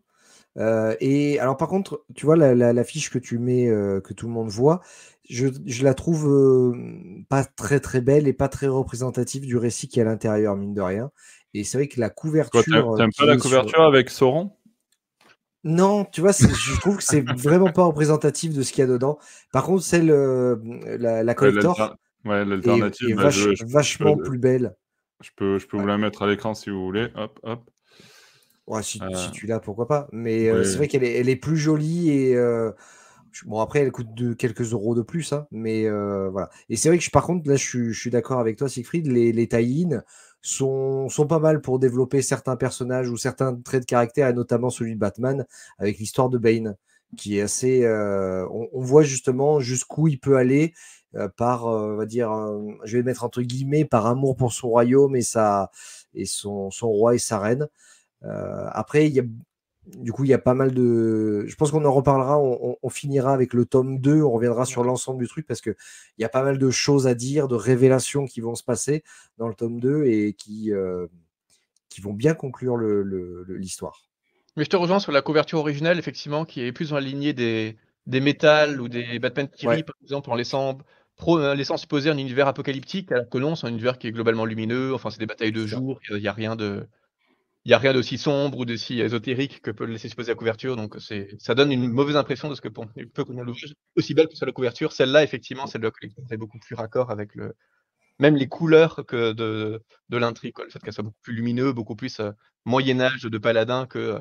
Heu 0.58 0.96
et 1.00 1.38
alors 1.40 1.56
par 1.56 1.68
contre, 1.68 2.04
tu 2.16 2.26
vois 2.26 2.36
la 2.36 2.54
la 2.54 2.72
l'affiche 2.72 3.10
que 3.10 3.18
tu 3.18 3.38
mets, 3.38 3.68
heu, 3.68 4.00
que 4.02 4.14
tout 4.14 4.26
le 4.28 4.32
monde 4.34 4.50
voit, 4.50 4.80
je 5.28 5.48
je 5.66 5.84
la 5.84 5.94
trouve, 5.94 6.74
pas 7.28 7.44
très, 7.44 7.80
très 7.80 8.00
belle 8.00 8.28
et 8.28 8.32
pas 8.32 8.48
très 8.48 8.66
représentative 8.68 9.46
du 9.46 9.56
récit 9.56 9.88
qui 9.88 10.00
est 10.00 10.02
à 10.02 10.06
l'intérieur, 10.06 10.56
mine 10.56 10.74
de 10.74 10.80
rien 10.82 11.10
et 11.54 11.64
c'est 11.64 11.78
vrai 11.78 11.88
que 11.88 12.00
la 12.00 12.10
couverture, 12.10 12.94
tu 12.94 13.02
heu, 13.02 13.02
aimes 13.02 13.12
pas 13.16 13.26
la 13.26 13.36
sur 13.40 13.64
couverture 13.64 13.82
avec 13.82 14.10
Sauron? 14.10 14.52
Non, 15.64 16.06
tu 16.06 16.22
vois, 16.22 16.32
je 16.32 16.74
trouve 16.76 16.96
que 16.96 17.02
c'est 17.04 17.20
vraiment 17.30 17.70
pas 17.70 17.84
représentatif 17.84 18.54
de 18.54 18.62
ce 18.62 18.72
qu'il 18.72 18.80
y 18.80 18.84
a 18.84 18.86
dedans. 18.90 19.18
Par 19.52 19.64
contre, 19.64 19.82
celle, 19.82 20.06
la 20.08 21.34
collector 21.34 21.96
ouais, 22.24 22.44
est 22.62 22.84
l'alternative, 22.84 23.10
est 23.10 23.14
bah, 23.14 23.28
vache 23.28 23.50
je 23.54 23.54
je 23.54 23.64
je 23.78 23.98
peux 23.98 24.10
vachement 24.10 24.18
plus 24.18 24.38
belle. 24.38 24.76
Je 25.20 25.30
peux 25.36 25.58
je 25.58 25.66
peux 25.66 25.76
vous 25.76 25.86
la 25.86 25.98
mettre 25.98 26.22
à 26.22 26.26
l'écran 26.28 26.54
si 26.54 26.70
vous 26.70 26.84
voulez. 26.84 27.10
Hop, 27.14 27.40
hop. 27.42 27.70
Ouais, 28.66 28.82
si 28.82 29.04
si 29.12 29.30
Heu, 29.30 29.32
tu 29.32 29.46
l'as, 29.46 29.58
pourquoi 29.60 29.86
pas? 29.88 30.08
Mais, 30.12 30.48
heu, 30.48 30.62
c'est 30.64 30.78
vrai 30.78 30.86
qu'elle 30.88 31.02
est 31.02 31.14
elle 31.18 31.28
est 31.28 31.36
plus 31.36 31.56
jolie 31.56 32.10
et 32.10 32.34
heu, 32.36 32.72
ch 33.32 33.44
bon 33.46 33.60
après 33.60 33.80
elle 33.80 33.92
coûte 33.92 34.14
de 34.14 34.34
quelques 34.34 34.72
euros 34.74 34.94
de 34.94 35.02
plus, 35.02 35.32
hein, 35.32 35.46
mais, 35.52 35.88
voilà 35.88 36.50
et 36.68 36.76
c'est 36.76 36.88
vrai 36.88 36.98
que 36.98 37.04
je 37.04 37.10
par 37.10 37.24
contre 37.26 37.48
là, 37.48 37.56
je 37.56 37.64
suis 37.66 37.92
je 37.92 38.00
suis 38.00 38.10
d'accord 38.10 38.40
avec 38.40 38.58
toi 38.58 38.68
Siegfried, 38.68 39.06
les 39.08 39.32
les 39.32 39.48
tie-in 39.48 40.02
sont 40.42 41.08
sont 41.08 41.26
pas 41.26 41.38
mal 41.40 41.60
pour 41.62 41.78
développer 41.80 42.22
certains 42.22 42.56
personnages 42.56 43.10
ou 43.10 43.16
certains 43.16 43.54
traits 43.56 43.82
de 43.82 43.86
caractère 43.86 44.28
et 44.28 44.32
notamment 44.34 44.70
celui 44.70 44.94
de 44.94 45.00
Batman 45.00 45.46
avec 45.78 45.98
l'histoire 45.98 46.28
de 46.30 46.38
Bane 46.38 46.76
qui 47.16 47.38
est 47.38 47.42
assez, 47.42 47.86
on 47.88 48.68
on 48.72 48.80
voit 48.82 49.02
justement 49.02 49.60
jusqu'où 49.60 50.08
il 50.08 50.20
peut 50.20 50.36
aller, 50.36 50.74
par, 51.36 51.68
heu, 51.68 51.94
on 51.94 51.96
va 51.96 52.06
dire, 52.06 52.30
je 52.84 52.92
vais 52.92 52.98
le 52.98 53.04
mettre 53.04 53.24
entre 53.24 53.42
guillemets, 53.42 53.84
«par 53.84 54.06
amour 54.06 54.36
pour 54.36 54.52
son 54.52 54.68
royaume 54.68 55.16
et 55.16 55.22
sa 55.22 55.70
et 56.14 56.26
son 56.26 56.70
son 56.70 56.88
roi 56.90 57.14
et 57.14 57.18
sa 57.18 57.38
reine». 57.40 57.68
Heu, 58.24 58.28
après 58.72 59.06
il 59.08 59.14
y 59.14 59.20
a 59.20 59.24
du 59.86 60.12
coup, 60.12 60.24
il 60.24 60.30
y 60.30 60.34
a 60.34 60.38
pas 60.38 60.54
mal 60.54 60.72
de 60.74 61.44
je 61.48 61.56
pense 61.56 61.70
qu'on 61.72 61.84
en 61.86 61.92
reparlera, 61.92 62.38
on 62.40 62.58
on 62.72 62.76
on 62.82 62.90
finira 62.90 63.32
avec 63.34 63.54
le 63.54 63.66
tome 63.66 64.00
2, 64.00 64.22
on 64.22 64.30
reviendra 64.32 64.66
sur 64.66 64.84
l'ensemble 64.84 65.20
du 65.20 65.28
truc 65.28 65.46
parce 65.46 65.60
qu'il 65.62 65.76
y 66.18 66.24
a 66.24 66.28
pas 66.30 66.42
mal 66.44 66.58
de 66.58 66.70
choses 66.70 67.06
à 67.08 67.14
dire, 67.14 67.48
de 67.48 67.56
révélations 67.56 68.26
qui 68.26 68.40
vont 68.42 68.54
se 68.56 68.64
passer 68.64 69.04
dans 69.38 69.48
le 69.48 69.54
tome 69.54 69.80
2 69.80 70.04
et 70.06 70.34
qui, 70.34 70.72
qui 71.90 72.00
vont 72.02 72.14
bien 72.14 72.34
conclure 72.34 72.76
l'histoire. 72.78 74.02
Mais 74.56 74.64
je 74.64 74.68
te 74.70 74.76
rejoins 74.76 74.98
sur 75.00 75.12
la 75.12 75.22
couverture 75.22 75.58
originale, 75.60 75.98
effectivement, 75.98 76.44
qui 76.44 76.62
est 76.62 76.72
plus 76.72 76.90
dans 76.90 76.96
la 76.96 77.00
lignée 77.02 77.32
des 77.32 77.76
des 78.06 78.20
Metal 78.20 78.80
ou 78.80 78.88
des 78.88 79.18
Batman 79.18 79.48
Ouais. 79.62 79.80
rit, 79.80 79.82
par 79.84 79.94
exemple, 80.02 80.30
en 80.30 80.34
laissant 80.34 80.78
pro 81.20 81.38
heu, 81.40 81.54
laissant 81.54 81.76
supposer 81.76 82.10
un 82.10 82.18
univers 82.18 82.48
apocalyptique, 82.48 83.12
alors 83.12 83.28
que 83.28 83.38
non, 83.38 83.54
c'est 83.56 83.66
un 83.66 83.70
univers 83.70 83.98
qui 83.98 84.08
est 84.08 84.12
globalement 84.12 84.44
lumineux, 84.46 84.94
enfin, 84.94 85.10
c'est 85.10 85.20
des 85.20 85.26
batailles 85.26 85.52
de 85.52 85.66
jour, 85.66 86.00
il 86.10 86.18
y 86.18 86.28
a 86.28 86.32
rien 86.32 86.56
de 86.56 86.86
il 87.66 87.70
y 87.72 87.74
a 87.74 87.78
rien 87.78 87.92
d'aussi 87.92 88.18
sombre 88.18 88.58
ou 88.58 88.64
d'aussi 88.64 89.00
ésotérique 89.00 89.62
que 89.62 89.70
peut 89.70 89.84
laisser 89.84 90.08
supposer 90.08 90.32
la 90.32 90.36
couverture, 90.36 90.76
donc 90.76 90.96
c'est 91.00 91.28
ça 91.40 91.54
donne 91.54 91.72
une 91.72 91.88
mauvaise 91.90 92.16
impression 92.16 92.48
de 92.50 92.54
ce 92.54 92.60
que 92.62 92.68
peut 92.68 93.24
contenir 93.24 93.44
l'ouvrage. 93.44 93.74
Aussi 93.96 94.14
belle 94.14 94.28
que 94.28 94.36
soit 94.36 94.46
la 94.46 94.52
couverture, 94.54 94.92
celle-là, 94.92 95.22
effectivement, 95.24 95.66
celle 95.66 95.82
de 95.82 95.86
la 95.88 95.90
collector 95.92 96.24
est 96.30 96.36
beaucoup 96.38 96.58
plus 96.58 96.74
raccord 96.76 97.10
avec 97.10 97.34
le 97.34 97.54
même 98.20 98.36
les 98.36 98.48
couleurs 98.48 99.04
que 99.08 99.32
de 99.32 99.82
de 100.10 100.18
l'intrigue. 100.18 100.54
Le 100.64 100.70
fait 100.70 100.80
qu'elle 100.80 100.94
soit 100.94 101.04
beaucoup 101.04 101.20
plus 101.22 101.34
lumineux, 101.34 101.72
beaucoup 101.72 101.96
plus, 101.96 102.20
heu, 102.20 102.34
moyen 102.66 103.00
âge 103.00 103.22
de 103.24 103.38
paladin 103.38 103.86
que, 103.86 103.98
heu 103.98 104.20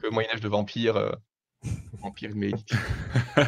que 0.00 0.08
Moyen-Âge 0.08 0.40
de 0.40 0.48
vampire. 0.48 0.96
euh, 0.96 1.12
vampire 2.02 2.30
inédit. 2.30 2.64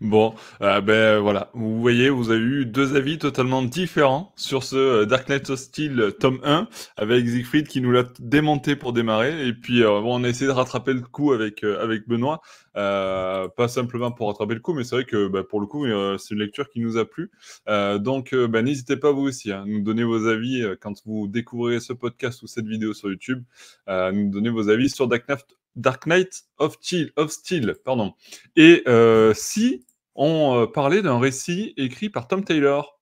Bon, 0.00 0.34
euh, 0.62 0.80
ben 0.80 1.18
voilà, 1.18 1.50
vous 1.52 1.78
voyez, 1.78 2.08
vous 2.08 2.30
avez 2.30 2.40
eu 2.40 2.64
deux 2.64 2.96
avis 2.96 3.18
totalement 3.18 3.62
différents 3.62 4.32
sur 4.34 4.62
ce 4.62 4.76
euh, 4.76 5.04
Dark 5.04 5.28
Knight 5.28 5.50
Hostile 5.50 6.14
tome 6.18 6.40
1 6.42 6.68
avec 6.96 7.28
Siegfried 7.28 7.68
qui 7.68 7.82
nous 7.82 7.92
l'a 7.92 8.04
démonté 8.18 8.76
pour 8.76 8.94
démarrer 8.94 9.46
et 9.46 9.52
puis 9.52 9.82
euh, 9.82 10.00
bon, 10.00 10.18
on 10.18 10.24
a 10.24 10.28
essayé 10.28 10.46
de 10.46 10.52
rattraper 10.52 10.94
le 10.94 11.02
coup 11.02 11.32
avec 11.32 11.64
euh, 11.64 11.82
avec 11.82 12.08
Benoît, 12.08 12.40
euh, 12.76 13.48
pas 13.48 13.68
simplement 13.68 14.10
pour 14.10 14.28
rattraper 14.28 14.54
le 14.54 14.60
coup, 14.60 14.72
mais 14.72 14.84
c'est 14.84 14.94
vrai 14.94 15.04
que 15.04 15.28
bah, 15.28 15.44
pour 15.44 15.60
le 15.60 15.66
coup 15.66 15.84
euh, 15.84 16.16
c'est 16.16 16.34
une 16.34 16.40
lecture 16.40 16.70
qui 16.70 16.80
nous 16.80 16.96
a 16.96 17.04
plu. 17.04 17.30
Euh, 17.68 17.98
donc 17.98 18.32
euh, 18.32 18.48
bah, 18.48 18.62
n'hésitez 18.62 18.96
pas 18.96 19.12
vous 19.12 19.22
aussi 19.22 19.52
à 19.52 19.64
nous 19.66 19.80
donner 19.82 20.04
vos 20.04 20.26
avis 20.26 20.62
euh, 20.62 20.76
quand 20.80 20.94
vous 21.04 21.28
découvrirez 21.28 21.80
ce 21.80 21.92
podcast 21.92 22.42
ou 22.42 22.46
cette 22.46 22.66
vidéo 22.66 22.94
sur 22.94 23.10
YouTube, 23.10 23.44
euh, 23.88 24.12
nous 24.12 24.30
donner 24.30 24.48
vos 24.48 24.70
avis 24.70 24.88
sur 24.88 25.08
Dark 25.08 25.28
Knight 25.28 25.44
Dark 25.76 26.06
Knight 26.06 26.42
of 26.58 26.76
Steel, 26.80 27.12
of 27.16 27.30
Steel 27.30 27.74
pardon. 27.84 28.14
Et 28.56 28.82
euh, 28.86 29.32
si 29.34 29.86
on 30.14 30.62
euh, 30.62 30.66
parlait 30.66 31.02
d'un 31.02 31.18
récit 31.18 31.74
écrit 31.76 32.10
par 32.10 32.28
Tom 32.28 32.44
Taylor, 32.44 33.00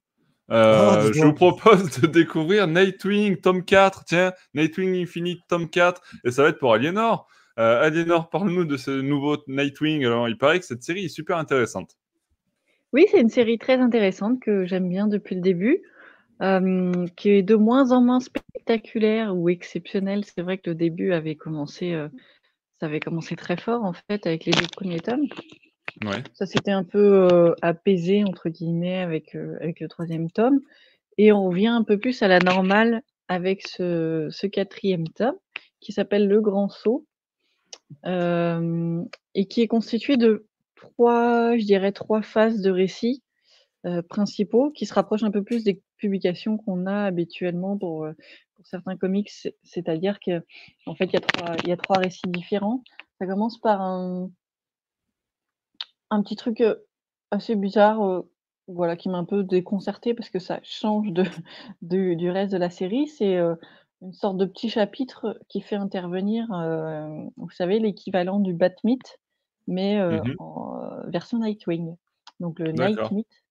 euh, 0.50 1.04
Oh, 1.04 1.10
dis 1.10 1.18
je 1.18 1.24
vous 1.24 1.34
propose 1.34 2.00
de 2.00 2.06
découvrir 2.06 2.66
Nightwing 2.66 3.36
tome 3.36 3.64
4. 3.64 4.04
Tiens, 4.04 4.32
Nightwing 4.54 4.94
Infinite 5.02 5.40
tome 5.48 5.68
4. 5.68 6.00
Et 6.24 6.30
ça 6.30 6.42
va 6.42 6.48
être 6.48 6.58
pour 6.58 6.72
Aliénor. 6.72 7.28
Euh, 7.58 7.82
Aliénor, 7.82 8.30
parle-nous 8.30 8.64
de 8.64 8.76
ce 8.76 8.90
nouveau 8.90 9.36
Nightwing. 9.48 10.04
Alors, 10.04 10.28
il 10.28 10.38
paraît 10.38 10.60
que 10.60 10.64
cette 10.64 10.82
série 10.82 11.06
est 11.06 11.08
super 11.08 11.36
intéressante. 11.36 11.96
Oui, 12.92 13.06
c'est 13.10 13.20
une 13.20 13.28
série 13.28 13.58
très 13.58 13.78
intéressante 13.78 14.40
que 14.40 14.64
j'aime 14.64 14.88
bien 14.88 15.08
depuis 15.08 15.34
le 15.34 15.42
début, 15.42 15.82
euh, 16.40 17.06
qui 17.16 17.30
est 17.30 17.42
de 17.42 17.54
moins 17.54 17.90
en 17.90 18.00
moins 18.00 18.20
spectaculaire 18.20 19.36
ou 19.36 19.48
exceptionnelle. 19.50 20.24
C'est 20.24 20.40
vrai 20.40 20.56
que 20.58 20.70
le 20.70 20.74
début 20.74 21.12
avait 21.12 21.34
commencé, 21.34 21.92
euh, 21.92 22.08
ça 22.80 22.86
avait 22.86 23.00
commencé 23.00 23.36
très 23.36 23.56
fort 23.56 23.84
en 23.84 23.92
fait 23.92 24.26
avec 24.26 24.44
les 24.44 24.52
deux 24.52 24.66
premiers 24.66 25.00
tomes. 25.00 25.26
Ouais. 26.04 26.22
Ça 26.34 26.46
s'était 26.46 26.70
un 26.70 26.84
peu 26.84 27.28
euh, 27.32 27.54
apaisé 27.60 28.22
entre 28.24 28.48
guillemets 28.48 29.00
avec 29.00 29.34
euh, 29.34 29.56
avec 29.60 29.80
le 29.80 29.88
troisième 29.88 30.30
tome, 30.30 30.60
et 31.16 31.32
on 31.32 31.48
revient 31.48 31.68
un 31.68 31.82
peu 31.82 31.98
plus 31.98 32.22
à 32.22 32.28
la 32.28 32.38
normale 32.38 33.02
avec 33.26 33.66
ce, 33.66 34.28
ce 34.30 34.46
quatrième 34.46 35.08
tome 35.08 35.36
qui 35.80 35.92
s'appelle 35.92 36.28
Le 36.28 36.40
Grand 36.40 36.68
Saut 36.68 37.06
euh, 38.06 39.02
et 39.34 39.46
qui 39.46 39.62
est 39.62 39.66
constitué 39.66 40.16
de 40.16 40.46
trois, 40.76 41.56
je 41.56 41.64
dirais 41.64 41.92
trois 41.92 42.22
phases 42.22 42.60
de 42.60 42.70
récit 42.70 43.22
euh, 43.86 44.02
principaux 44.02 44.70
qui 44.70 44.86
se 44.86 44.94
rapprochent 44.94 45.24
un 45.24 45.30
peu 45.30 45.42
plus 45.42 45.64
des 45.64 45.82
publications 45.96 46.58
qu'on 46.58 46.86
a 46.86 47.04
habituellement 47.04 47.76
pour, 47.76 48.08
pour 48.58 48.66
certains 48.66 48.96
comics, 48.96 49.30
c'est- 49.30 49.56
c'est-à-dire 49.62 50.18
que 50.20 50.44
en 50.86 50.94
fait 50.96 51.06
il 51.06 51.12
y 51.14 51.16
a 51.16 51.20
trois 51.20 51.56
il 51.62 51.68
y 51.70 51.72
a 51.72 51.76
trois 51.76 51.98
récits 51.98 52.26
différents. 52.28 52.82
Ça 53.20 53.26
commence 53.26 53.58
par 53.58 53.80
un 53.80 54.30
un 56.10 56.22
petit 56.22 56.36
truc 56.36 56.60
euh, 56.60 56.74
assez 57.30 57.54
bizarre, 57.54 58.02
euh, 58.02 58.30
voilà, 58.66 58.96
qui 58.96 59.08
m'a 59.08 59.18
un 59.18 59.24
peu 59.24 59.44
déconcerté 59.44 60.12
parce 60.14 60.28
que 60.30 60.38
ça 60.38 60.60
change 60.62 61.12
de, 61.12 61.22
du, 61.82 62.16
du 62.16 62.30
reste 62.30 62.52
de 62.52 62.58
la 62.58 62.70
série. 62.70 63.06
C'est 63.06 63.36
euh, 63.36 63.54
une 64.02 64.12
sorte 64.12 64.36
de 64.36 64.44
petit 64.44 64.70
chapitre 64.70 65.38
qui 65.48 65.60
fait 65.60 65.76
intervenir, 65.76 66.50
euh, 66.52 67.06
vous 67.36 67.50
savez, 67.50 67.78
l'équivalent 67.78 68.40
du 68.40 68.54
Batmite, 68.54 69.18
mais 69.66 70.00
Mhm. 70.00 70.34
en 70.38 70.80
version 71.08 71.38
Nightwing. 71.38 71.94
Donc 72.40 72.58
le 72.58 72.72
D'accord. 72.72 73.12
Nightmite. 73.12 73.44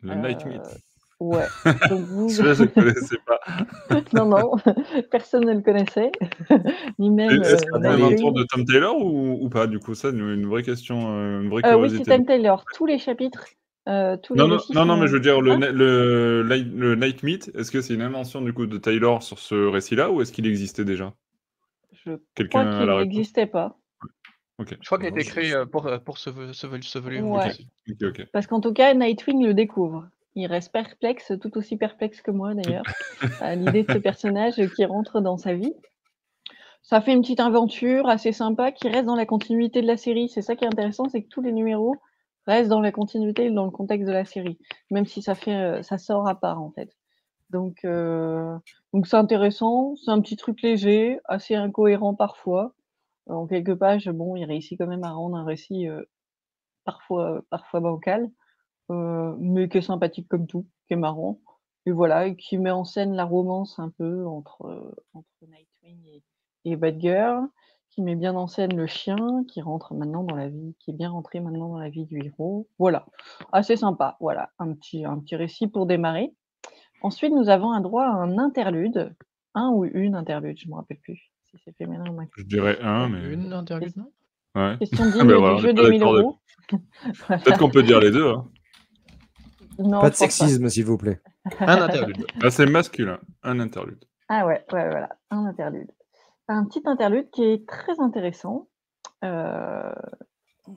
Le 0.00 0.14
Nightmite. 0.16 0.82
Ouais. 1.22 1.46
Donc 1.88 2.00
vous, 2.06 2.28
Celui-là, 2.30 2.54
je 2.54 2.62
ne 2.64 2.68
connaissais 2.68 3.16
pas. 3.26 3.40
non, 4.14 4.26
non, 4.26 4.52
personne 5.10 5.44
ne 5.46 5.52
le 5.54 5.60
connaissait, 5.60 6.10
ni 6.98 7.10
même 7.10 7.30
Est-ce 7.42 7.54
euh, 7.54 7.56
que 7.56 7.60
c'est 7.60 7.74
un 7.74 7.78
Nightwing. 7.80 8.04
inventeur 8.04 8.32
de 8.32 8.42
Tom 8.44 8.64
Taylor 8.64 8.96
ou, 9.04 9.38
ou 9.44 9.48
pas 9.48 9.66
Du 9.66 9.78
coup, 9.78 9.94
ça, 9.94 10.08
une, 10.10 10.46
vraie 10.46 10.62
question, 10.62 11.14
euh, 11.16 11.40
une 11.42 11.48
vraie 11.50 11.62
Euh, 11.64 11.76
oui, 11.76 11.90
c'est. 11.90 12.04
Tom 12.04 12.24
Taylor. 12.26 12.64
Tous 12.74 12.86
les 12.86 12.98
chapitres, 12.98 13.44
euh, 13.88 14.16
tous 14.16 14.34
Non, 14.34 14.44
les 14.44 14.50
non, 14.50 14.56
récits 14.56 14.72
non, 14.74 14.84
non, 14.84 14.96
mais 14.96 15.06
je 15.06 15.12
veux 15.12 15.20
dire, 15.20 15.40
le, 15.40 15.52
Ah, 15.52 15.70
le, 15.72 16.42
le 16.42 16.94
Nightmite, 16.96 17.50
est-ce 17.54 17.70
que 17.70 17.80
c'est 17.80 17.94
une 17.94 18.02
invention 18.02 18.40
du 18.40 18.52
coup 18.52 18.66
de 18.66 18.78
Taylor 18.78 19.22
sur 19.22 19.38
ce 19.38 19.54
récit-là 19.54 20.10
ou 20.10 20.20
est-ce 20.22 20.32
qu'il 20.32 20.46
existait 20.46 20.84
déjà? 20.84 21.12
Je 22.04 22.12
Quelqu'un 22.34 22.64
crois 22.64 22.74
a 22.82 23.02
qu'il 23.02 23.08
n'existait 23.10 23.46
pas. 23.46 23.76
Ok, 24.58 24.76
Je 24.80 24.86
crois 24.86 24.98
qu'il 24.98 25.06
a 25.06 25.10
été 25.10 25.24
créé 25.24 25.54
pour, 25.70 25.88
pour 26.04 26.18
ce, 26.18 26.30
ce, 26.52 26.66
vol- 26.66 26.82
ce 26.82 26.98
volume. 26.98 27.30
Ouais. 27.30 27.50
Parce 28.32 28.46
qu'en 28.46 28.60
tout 28.60 28.72
cas, 28.72 28.92
Nightwing 28.94 29.44
le 29.46 29.54
découvre. 29.54 30.06
Il 30.34 30.46
reste 30.46 30.72
perplexe, 30.72 31.32
tout 31.40 31.56
aussi 31.58 31.76
perplexe 31.76 32.22
que 32.22 32.30
moi 32.30 32.54
d'ailleurs, 32.54 32.84
à 33.40 33.54
l'idée 33.54 33.82
de 33.82 33.92
ce 33.92 33.98
personnage 33.98 34.54
qui 34.74 34.84
rentre 34.84 35.20
dans 35.20 35.36
sa 35.36 35.54
vie. 35.54 35.74
Ça 36.82 37.00
fait 37.00 37.12
une 37.12 37.20
petite 37.20 37.40
aventure 37.40 38.08
assez 38.08 38.32
sympa 38.32 38.72
qui 38.72 38.88
reste 38.88 39.04
dans 39.04 39.14
la 39.14 39.26
continuité 39.26 39.82
de 39.82 39.86
la 39.86 39.96
série. 39.96 40.28
C'est 40.28 40.42
ça 40.42 40.56
qui 40.56 40.64
est 40.64 40.68
intéressant, 40.68 41.08
c'est 41.08 41.22
que 41.22 41.28
tous 41.28 41.42
les 41.42 41.52
numéros 41.52 41.96
restent 42.46 42.70
dans 42.70 42.80
la 42.80 42.90
continuité, 42.90 43.50
dans 43.50 43.64
le 43.64 43.70
contexte 43.70 44.06
de 44.06 44.12
la 44.12 44.24
série, 44.24 44.58
même 44.90 45.06
si 45.06 45.22
ça 45.22 45.34
fait, 45.34 45.54
euh, 45.54 45.82
ça 45.82 45.96
sort 45.98 46.26
à 46.26 46.34
part 46.34 46.60
en 46.60 46.70
fait. 46.72 46.96
Donc, 47.50 47.84
euh, 47.84 48.56
donc 48.92 49.06
c'est 49.06 49.16
intéressant. 49.16 49.94
C'est 49.96 50.10
un 50.10 50.20
petit 50.20 50.36
truc 50.36 50.62
léger, 50.62 51.20
assez 51.26 51.54
incohérent 51.54 52.14
parfois. 52.14 52.74
En 53.28 53.46
quelques 53.46 53.76
pages, 53.76 54.08
bon, 54.08 54.34
il 54.36 54.44
réussit 54.44 54.78
quand 54.78 54.88
même 54.88 55.04
à 55.04 55.12
rendre 55.12 55.36
un 55.36 55.44
récit 55.44 55.88
euh, 55.88 56.02
parfois, 56.84 57.42
parfois 57.50 57.80
bancal 57.80 58.30
euh, 58.92 59.34
mais 59.40 59.68
qui 59.68 59.78
est 59.78 59.82
sympathique 59.82 60.28
comme 60.28 60.46
tout, 60.46 60.66
qui 60.86 60.94
est 60.94 60.96
marrant. 60.96 61.40
Et 61.86 61.90
voilà, 61.90 62.26
et 62.26 62.36
qui 62.36 62.58
met 62.58 62.70
en 62.70 62.84
scène 62.84 63.14
la 63.14 63.24
romance 63.24 63.78
un 63.78 63.90
peu 63.90 64.26
entre, 64.26 64.66
euh, 64.66 64.94
entre 65.14 65.26
Nightwing 65.42 65.98
et, 66.06 66.22
et 66.64 66.76
Batgirl, 66.76 67.48
qui 67.90 68.02
met 68.02 68.14
bien 68.14 68.36
en 68.36 68.46
scène 68.46 68.74
le 68.76 68.86
chien, 68.86 69.44
qui 69.48 69.60
rentre 69.60 69.92
maintenant 69.94 70.22
dans 70.22 70.36
la 70.36 70.48
vie, 70.48 70.74
qui 70.78 70.92
est 70.92 70.94
bien 70.94 71.10
rentré 71.10 71.40
maintenant 71.40 71.68
dans 71.70 71.78
la 71.78 71.88
vie 71.90 72.06
du 72.06 72.24
héros. 72.24 72.68
Voilà, 72.78 73.06
assez 73.52 73.76
sympa. 73.76 74.16
Voilà, 74.20 74.50
un 74.58 74.72
petit, 74.74 75.04
un 75.04 75.18
petit 75.18 75.36
récit 75.36 75.66
pour 75.66 75.86
démarrer. 75.86 76.32
Ensuite, 77.02 77.32
nous 77.32 77.48
avons 77.48 77.72
un 77.72 77.80
droit 77.80 78.04
à 78.04 78.12
un 78.12 78.38
interlude, 78.38 79.14
un 79.54 79.70
ou 79.70 79.84
une 79.84 80.14
interlude, 80.14 80.56
je 80.58 80.68
me 80.68 80.74
rappelle 80.74 80.98
plus 81.00 81.32
si 81.50 81.58
c'est 81.64 81.76
féminin 81.76 82.04
ou 82.08 82.14
masculin. 82.14 82.30
Je 82.36 82.44
dirais 82.44 82.78
un, 82.80 83.08
mais. 83.08 83.34
Une 83.34 83.52
interlude, 83.52 83.96
non? 83.96 84.10
Ouais. 84.54 84.76
Question 84.78 85.10
digne 85.10 85.26
Ben 85.26 85.56
du 85.56 85.62
jeu 85.62 85.72
des 85.74 85.90
1000 85.90 85.98
d'accord 86.00 86.16
euros. 86.16 86.38
Voilà. 87.26 87.42
Peut-être 87.42 87.58
qu'on 87.58 87.70
peut 87.70 87.82
dire 87.82 88.00
les 88.00 88.10
deux. 88.10 88.28
hein. 88.28 88.48
Non, 89.78 90.00
Pas 90.00 90.10
de 90.10 90.14
sexisme, 90.14 90.68
s'il 90.68 90.84
vous 90.84 90.98
plaît. 90.98 91.20
Un 91.60 91.82
interlude. 91.82 92.26
Là, 92.40 92.50
c'est 92.50 92.66
masculin, 92.66 93.18
un 93.42 93.58
interlude. 93.60 94.04
Ah 94.28 94.46
ouais, 94.46 94.64
ouais, 94.72 94.88
voilà, 94.88 95.16
un 95.30 95.44
interlude. 95.44 95.90
Un 96.48 96.64
petit 96.64 96.82
interlude 96.84 97.30
qui 97.30 97.42
est 97.44 97.66
très 97.68 97.98
intéressant. 98.00 98.68
euh, 99.24 99.92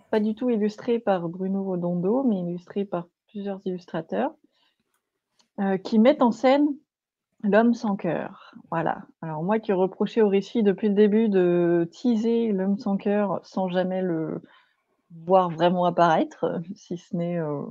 pas 0.10 0.19
du 0.19 0.34
tout 0.36 0.49
illustré 0.49 0.99
par 0.99 1.29
Bruno 1.29 1.63
Rodondo, 1.63 2.23
mais 2.23 2.39
illustré 2.39 2.86
par 2.86 3.08
plusieurs 3.27 3.60
illustrateurs 3.65 4.31
euh, 5.60 5.77
qui 5.77 5.99
mettent 5.99 6.21
en 6.23 6.31
scène 6.31 6.67
l'homme 7.43 7.73
sans 7.75 7.95
cœur. 7.95 8.53
Voilà. 8.71 9.03
Alors 9.21 9.43
moi 9.43 9.60
qui 9.60 9.71
reprochais 9.73 10.21
au 10.21 10.29
récit 10.29 10.63
depuis 10.63 10.89
le 10.89 10.95
début 10.95 11.29
de 11.29 11.88
teaser 11.91 12.51
l'homme 12.51 12.77
sans 12.77 12.97
cœur 12.97 13.39
sans 13.43 13.69
jamais 13.69 14.01
le 14.01 14.41
voir 15.25 15.49
vraiment 15.51 15.86
apparaître, 15.86 16.60
si 16.75 16.97
ce 16.97 17.15
n'est 17.15 17.38
euh, 17.39 17.62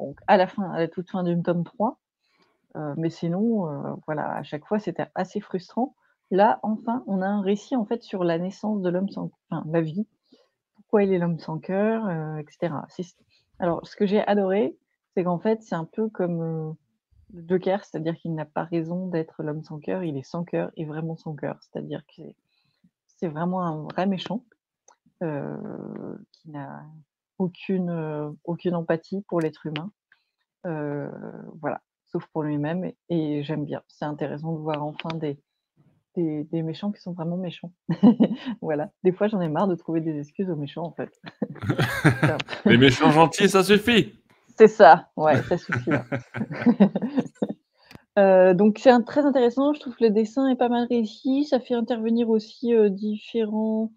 donc 0.00 0.18
à 0.26 0.36
la 0.36 0.46
fin, 0.46 0.70
à 0.70 0.78
la 0.78 0.88
toute 0.88 1.10
fin 1.10 1.22
d'une 1.22 1.42
tome 1.42 1.64
3. 1.64 1.98
Euh, 2.76 2.94
mais 2.96 3.10
sinon, 3.10 3.68
euh, 3.68 3.94
voilà, 4.06 4.36
à 4.36 4.42
chaque 4.42 4.66
fois, 4.66 4.78
c'était 4.78 5.06
assez 5.14 5.40
frustrant. 5.40 5.94
Là, 6.30 6.60
enfin, 6.62 7.02
on 7.06 7.22
a 7.22 7.26
un 7.26 7.40
récit 7.40 7.76
en 7.76 7.86
fait 7.86 8.02
sur 8.02 8.24
la 8.24 8.38
naissance 8.38 8.82
de 8.82 8.90
l'homme 8.90 9.08
sans, 9.08 9.30
enfin, 9.50 9.64
la 9.70 9.80
vie, 9.80 10.06
pourquoi 10.74 11.04
il 11.04 11.12
est 11.12 11.18
l'homme 11.18 11.38
sans 11.38 11.58
cœur, 11.58 12.06
euh, 12.06 12.36
etc. 12.38 12.74
Alors, 13.58 13.86
ce 13.86 13.96
que 13.96 14.06
j'ai 14.06 14.26
adoré, 14.26 14.76
c'est 15.14 15.24
qu'en 15.24 15.38
fait, 15.38 15.62
c'est 15.62 15.74
un 15.74 15.84
peu 15.86 16.08
comme 16.08 16.76
le 17.32 17.44
Joker, 17.48 17.84
c'est-à-dire 17.84 18.16
qu'il 18.16 18.34
n'a 18.34 18.44
pas 18.44 18.64
raison 18.64 19.06
d'être 19.08 19.42
l'homme 19.42 19.62
sans 19.62 19.78
cœur, 19.78 20.04
il 20.04 20.16
est 20.16 20.22
sans 20.22 20.44
cœur 20.44 20.70
et 20.76 20.84
vraiment 20.84 21.16
sans 21.16 21.34
cœur. 21.34 21.58
C'est-à-dire 21.62 22.02
que 22.16 22.22
c'est- 23.06 23.28
vraiment 23.28 23.62
un 23.62 23.84
vrai 23.84 24.06
méchant 24.06 24.44
qui 25.20 26.50
n'a 26.50 26.84
aucune, 27.38 27.90
euh, 27.90 28.30
aucune 28.44 28.74
empathie 28.74 29.22
pour 29.28 29.40
l'être 29.40 29.66
humain. 29.66 29.90
Euh, 30.66 31.08
voilà, 31.60 31.80
sauf 32.04 32.26
pour 32.32 32.42
lui-même. 32.42 32.84
Et, 32.84 32.96
et 33.08 33.42
j'aime 33.42 33.64
bien. 33.64 33.82
C'est 33.88 34.04
intéressant 34.04 34.52
de 34.52 34.58
voir 34.58 34.82
enfin 34.84 35.10
des, 35.16 35.38
des, 36.14 36.44
des 36.44 36.62
méchants 36.62 36.92
qui 36.92 37.00
sont 37.00 37.12
vraiment 37.12 37.36
méchants. 37.36 37.72
voilà. 38.60 38.90
Des 39.04 39.12
fois, 39.12 39.28
j'en 39.28 39.40
ai 39.40 39.48
marre 39.48 39.68
de 39.68 39.74
trouver 39.74 40.00
des 40.00 40.18
excuses 40.18 40.50
aux 40.50 40.56
méchants, 40.56 40.84
en 40.84 40.92
fait. 40.92 41.20
Les 42.64 42.78
méchants 42.78 43.10
gentils, 43.10 43.48
ça 43.48 43.62
suffit. 43.62 44.20
C'est 44.56 44.68
ça, 44.68 45.10
ouais, 45.16 45.42
ça 45.42 45.58
suffit. 45.58 45.90
là. 45.90 46.04
Euh, 48.18 48.54
donc 48.54 48.78
c'est 48.78 48.92
très 49.04 49.26
intéressant, 49.26 49.74
je 49.74 49.80
trouve 49.80 49.94
que 49.94 50.04
le 50.04 50.10
dessin 50.10 50.48
est 50.48 50.56
pas 50.56 50.70
mal 50.70 50.86
réussi, 50.88 51.44
ça 51.44 51.60
fait 51.60 51.74
intervenir 51.74 52.30
aussi 52.30 52.74
euh, 52.74 52.88
différents, 52.88 53.92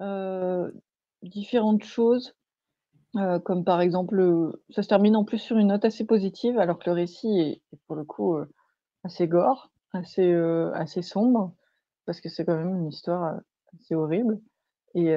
euh, 0.00 0.68
différentes 1.22 1.84
choses, 1.84 2.34
euh, 3.16 3.40
comme 3.40 3.64
par 3.64 3.80
exemple, 3.80 4.20
euh, 4.20 4.62
ça 4.70 4.82
se 4.82 4.88
termine 4.88 5.16
en 5.16 5.24
plus 5.24 5.38
sur 5.38 5.56
une 5.58 5.68
note 5.68 5.84
assez 5.84 6.06
positive, 6.06 6.58
alors 6.58 6.78
que 6.78 6.88
le 6.88 6.94
récit 6.94 7.40
est, 7.40 7.62
pour 7.86 7.96
le 7.96 8.04
coup 8.04 8.36
euh, 8.36 8.46
assez 9.02 9.26
gore, 9.26 9.72
assez, 9.92 10.32
assez 10.74 11.02
sombre, 11.02 11.52
parce 12.06 12.20
que 12.20 12.28
c'est 12.28 12.44
quand 12.44 12.56
même 12.56 12.76
une 12.76 12.88
histoire 12.88 13.40
c'est 13.80 13.94
horrible. 13.94 14.40
Et, 14.94 15.16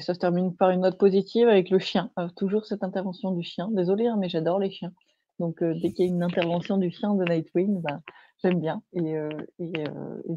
ça 0.00 0.14
se 0.14 0.18
termine 0.18 0.56
par 0.56 0.70
une 0.70 0.80
note 0.80 0.98
positive 0.98 1.48
avec 1.48 1.70
le 1.70 1.78
chien. 1.78 2.10
toujours 2.36 2.64
cette 2.66 2.82
intervention 2.82 3.30
du 3.32 3.42
chien. 3.42 3.68
Désolée, 3.72 4.06
hein, 4.06 4.16
mais 4.18 4.28
j'adore 4.28 4.58
les 4.58 4.70
chiens. 4.70 4.92
Donc 5.38 5.62
dès 5.62 5.92
qu'il 5.92 6.06
y 6.06 6.08
a 6.08 6.12
une 6.12 6.22
intervention 6.22 6.76
du 6.76 6.90
chien 6.90 7.14
de 7.14 7.24
Nightwing, 7.24 7.80
ben, 7.82 8.02
j'aime 8.42 8.60
bien 8.60 8.82
et, 8.92 9.14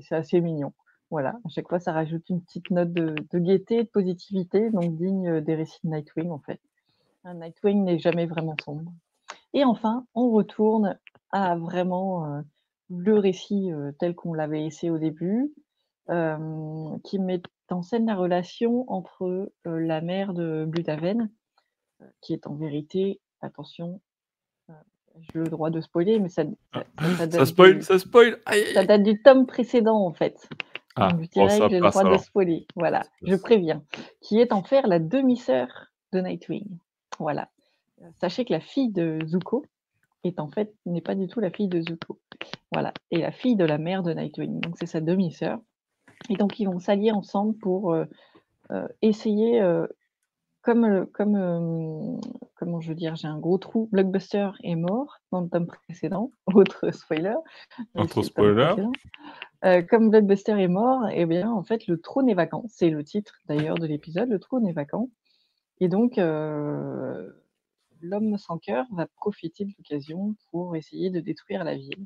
c'est 0.02 0.16
assez 0.16 0.42
mignon. 0.42 0.74
Voilà, 1.12 1.40
à 1.46 1.50
chaque 1.50 1.70
fois, 1.70 1.80
ça 1.80 1.92
rajoute 1.92 2.28
une 2.30 2.42
petite 2.42 2.72
note 2.72 2.92
de, 2.92 3.40
gaieté, 3.40 3.84
de 3.84 3.90
positivité, 3.90 4.70
donc 4.72 4.96
digne 4.96 5.42
des 5.42 5.56
récits 5.56 5.80
de 5.84 5.90
Nightwing 5.90 6.30
en 6.30 6.40
fait. 6.40 6.60
Un 7.24 7.36
Nightwing 7.36 7.84
n'est 7.84 8.00
jamais 8.00 8.26
vraiment 8.26 8.56
sombre. 8.64 8.92
Et 9.54 9.64
enfin, 9.64 10.06
on 10.16 10.32
retourne 10.32 10.98
à 11.32 11.56
vraiment 11.56 12.44
le 12.90 13.18
récit 13.18 13.72
tel 14.00 14.16
qu'on 14.16 14.34
l'avait 14.34 14.66
essayé 14.66 14.92
au 14.92 14.98
début, 14.98 15.54
qui 16.08 17.20
met 17.20 17.42
en 17.70 17.82
scène 17.82 18.08
la 18.08 18.16
relation 18.16 18.92
entre 18.92 19.52
la 19.64 20.02
mère 20.02 20.34
de 20.34 20.66
Blutaven, 20.68 21.30
qui 22.22 22.34
est 22.34 22.48
en 22.48 22.56
vérité, 22.56 23.20
attention, 23.42 24.02
j'ai 25.34 25.40
le 25.40 25.48
droit 25.48 25.70
de 25.70 25.82
spoiler, 25.82 26.20
mais 26.20 26.30
ça, 26.30 26.44
ça, 26.74 26.84
ça, 27.18 27.32
ça 27.32 27.46
spoil, 27.46 27.76
du, 27.78 27.82
ça 27.84 28.00
spoil. 28.00 28.40
Ça 28.74 28.84
date 28.84 29.04
du 29.04 29.22
tome 29.22 29.46
précédent 29.46 30.06
en 30.06 30.14
fait. 30.14 30.50
Ah, 30.96 31.10
je 31.22 31.28
dirais 31.28 31.60
que 31.60 31.70
j'ai 31.70 31.80
le 31.80 31.90
droit 31.90 32.04
de 32.04 32.18
spoiler. 32.18 32.68
Voilà, 32.76 33.04
je 33.22 33.36
préviens. 33.36 33.84
Qui 34.22 34.40
est 34.40 34.54
en 34.54 34.64
fait 34.64 34.82
la 34.84 35.00
demi-sœur 35.00 35.68
de 36.14 36.20
Nightwing. 36.22 36.78
Voilà. 37.20 37.50
Sachez 38.20 38.46
que 38.46 38.54
la 38.54 38.60
fille 38.60 38.92
de 38.92 39.20
Zuko 39.26 39.66
est 40.24 40.40
en 40.40 40.50
fait 40.50 40.74
n'est 40.86 41.02
pas 41.02 41.16
du 41.16 41.28
tout 41.28 41.40
la 41.40 41.50
fille 41.50 41.68
de 41.68 41.82
Zuko. 41.82 42.20
Voilà. 42.72 42.94
Et 43.12 43.18
la 43.18 43.32
fille 43.32 43.56
de 43.56 43.66
la 43.66 43.78
mère 43.78 44.04
de 44.04 44.14
Nightwing. 44.14 44.60
Donc 44.62 44.76
c'est 44.78 44.86
sa 44.86 45.02
demi-sœur. 45.02 45.60
Et 46.30 46.36
donc, 46.36 46.60
ils 46.60 46.66
vont 46.66 46.80
s'allier 46.80 47.12
ensemble 47.12 47.58
pour 47.58 47.94
euh, 47.94 48.06
euh, 48.72 48.88
essayer, 49.02 49.62
euh, 49.62 49.86
comme, 50.62 51.06
comme 51.14 52.20
comment 52.56 52.82
je 52.82 52.90
veux 52.90 52.96
dire, 52.96 53.16
j'ai 53.16 53.28
un 53.28 53.40
gros 53.40 53.58
trou, 53.58 53.88
Blockbuster 53.92 54.50
est 54.64 54.76
mort 54.76 55.20
dans 55.32 55.42
le 55.42 55.50
tome 55.50 55.68
précédent, 55.68 56.32
autre 56.54 56.92
spoiler. 56.92 57.36
Autre 57.96 58.24
spoiler. 58.24 58.76
Comme 59.90 60.10
Blockbuster 60.10 60.62
est 60.62 60.68
mort, 60.68 61.08
eh 61.12 61.26
bien, 61.26 61.52
en 61.52 61.64
fait, 61.64 61.88
le 61.88 62.00
trône 62.00 62.30
est 62.30 62.36
vacant. 62.36 62.66
C'est 62.70 62.90
le 62.90 63.04
titre 63.04 63.40
d'ailleurs 63.46 63.76
de 63.76 63.88
l'épisode, 63.88 64.30
le 64.30 64.40
trône 64.40 64.68
est 64.68 64.74
vacant. 64.74 65.10
Et 65.80 65.88
donc, 65.88 66.18
l'homme 68.02 68.38
sans 68.38 68.58
cœur 68.60 68.86
va 68.92 69.08
profiter 69.08 69.66
de 69.66 69.72
l'occasion 69.78 70.36
pour 70.52 70.76
essayer 70.76 71.10
de 71.10 71.20
détruire 71.20 71.64
la 71.64 71.76
ville 71.76 72.06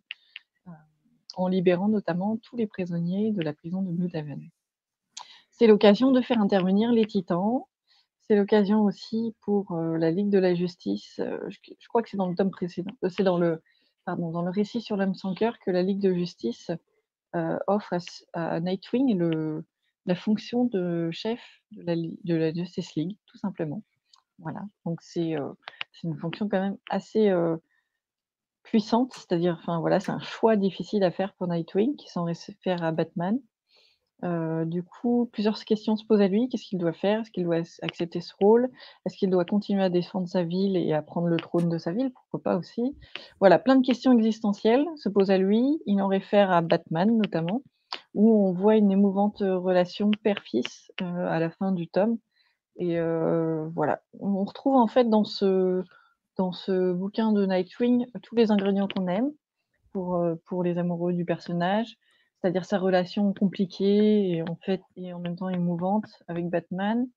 en 1.35 1.47
libérant 1.47 1.87
notamment 1.87 2.37
tous 2.37 2.55
les 2.57 2.67
prisonniers 2.67 3.31
de 3.31 3.41
la 3.41 3.53
prison 3.53 3.81
de 3.81 3.91
Bloodhaven. 3.91 4.49
C'est 5.51 5.67
l'occasion 5.67 6.11
de 6.11 6.21
faire 6.21 6.39
intervenir 6.39 6.91
les 6.91 7.05
titans. 7.05 7.63
C'est 8.21 8.35
l'occasion 8.35 8.83
aussi 8.83 9.35
pour 9.41 9.71
euh, 9.71 9.97
la 9.97 10.11
Ligue 10.11 10.29
de 10.29 10.37
la 10.37 10.53
Justice. 10.53 11.19
Euh, 11.19 11.39
je, 11.49 11.87
crois 11.87 12.03
que 12.03 12.09
c'est 12.09 12.17
dans 12.17 12.27
le 12.27 12.35
tome 12.35 12.51
précédent. 12.51 12.91
Euh, 13.03 13.09
c'est 13.09 13.23
dans 13.23 13.37
le, 13.37 13.61
dans 14.05 14.41
le 14.41 14.51
récit 14.51 14.81
sur 14.81 14.97
l'homme 14.97 15.15
sans 15.15 15.33
cœur 15.33 15.57
que 15.59 15.71
la 15.71 15.81
Ligue 15.81 15.99
de 15.99 16.13
Justice 16.13 16.71
offre 17.33 17.97
à, 18.33 18.59
Nightwing 18.59 19.63
la 20.05 20.15
fonction 20.15 20.65
de 20.65 21.09
chef 21.11 21.39
de 21.71 21.83
la, 21.83 21.95
de 21.95 22.55
Justice 22.55 22.95
League, 22.95 23.17
tout 23.25 23.37
simplement. 23.37 23.83
Voilà. 24.39 24.61
Donc 24.85 25.01
c'est 25.01 25.35
une 26.03 26.17
fonction 26.17 26.47
quand 26.47 26.61
même 26.61 26.77
assez 26.89 27.31
puissante, 28.63 29.13
c'est-à-dire, 29.13 29.57
enfin 29.59 29.79
voilà, 29.79 29.99
c'est 29.99 30.11
un 30.11 30.19
choix 30.19 30.55
difficile 30.55 31.03
à 31.03 31.11
faire 31.11 31.33
pour 31.33 31.47
Nightwing 31.47 31.95
qui 31.95 32.09
s'en 32.09 32.23
réfère 32.23 32.83
à 32.83 32.91
Batman. 32.91 33.39
Euh, 34.23 34.65
du 34.65 34.83
coup, 34.83 35.29
plusieurs 35.31 35.57
questions 35.63 35.95
se 35.95 36.05
posent 36.05 36.21
à 36.21 36.27
lui. 36.27 36.49
Qu'est-ce 36.49 36.65
qu'il 36.65 36.77
doit 36.77 36.93
faire? 36.93 37.21
Est-ce 37.21 37.31
qu'il 37.31 37.43
doit 37.45 37.61
accepter 37.81 38.21
ce 38.21 38.33
rôle? 38.39 38.69
Est-ce 39.05 39.17
qu'il 39.17 39.29
doit 39.29 39.45
continuer 39.45 39.83
à 39.83 39.89
défendre 39.89 40.27
sa 40.27 40.43
ville 40.43 40.75
et 40.75 40.93
à 40.93 41.01
prendre 41.01 41.27
le 41.27 41.37
trône 41.37 41.69
de 41.69 41.77
sa 41.77 41.91
ville? 41.91 42.11
Pourquoi 42.11 42.41
pas 42.41 42.57
aussi? 42.57 42.95
Voilà, 43.39 43.59
plein 43.59 43.75
de 43.75 43.85
questions 43.85 44.11
existentielles 44.11 44.85
se 44.97 45.09
posent 45.09 45.31
à 45.31 45.37
lui. 45.37 45.81
Il 45.85 46.01
en 46.01 46.07
réfère 46.07 46.51
à 46.51 46.61
Batman 46.61 47.15
notamment, 47.15 47.61
où 48.13 48.45
on 48.45 48.51
voit 48.51 48.75
une 48.75 48.91
émouvante 48.91 49.39
relation 49.39 50.11
père-fils 50.23 50.91
euh, 51.01 51.27
à 51.27 51.39
la 51.39 51.49
fin 51.49 51.71
du 51.71 51.87
tome. 51.87 52.17
Et 52.77 52.99
euh, 52.99 53.67
voilà, 53.75 54.01
on 54.19 54.43
retrouve 54.43 54.75
en 54.75 54.87
fait 54.87 55.09
dans 55.09 55.25
ce, 55.25 55.83
dans 56.37 56.51
ce 56.51 56.93
bouquin 56.93 57.31
de 57.31 57.45
Nightwing 57.45 58.05
tous 58.21 58.35
les 58.35 58.51
ingrédients 58.51 58.87
qu'on 58.87 59.07
aime 59.07 59.31
pour, 59.91 60.21
pour 60.45 60.63
les 60.63 60.77
amoureux 60.77 61.11
du 61.11 61.25
personnage, 61.25 61.97
c'est-à-dire 62.41 62.65
sa 62.65 62.77
relation 62.77 63.33
compliquée 63.33 64.29
et 64.31 64.41
en 64.43 64.57
fait 64.65 64.81
et 64.95 65.13
en 65.13 65.19
même 65.19 65.35
temps 65.35 65.49
émouvante 65.49 66.05
avec 66.27 66.49
Batman, 66.49 67.07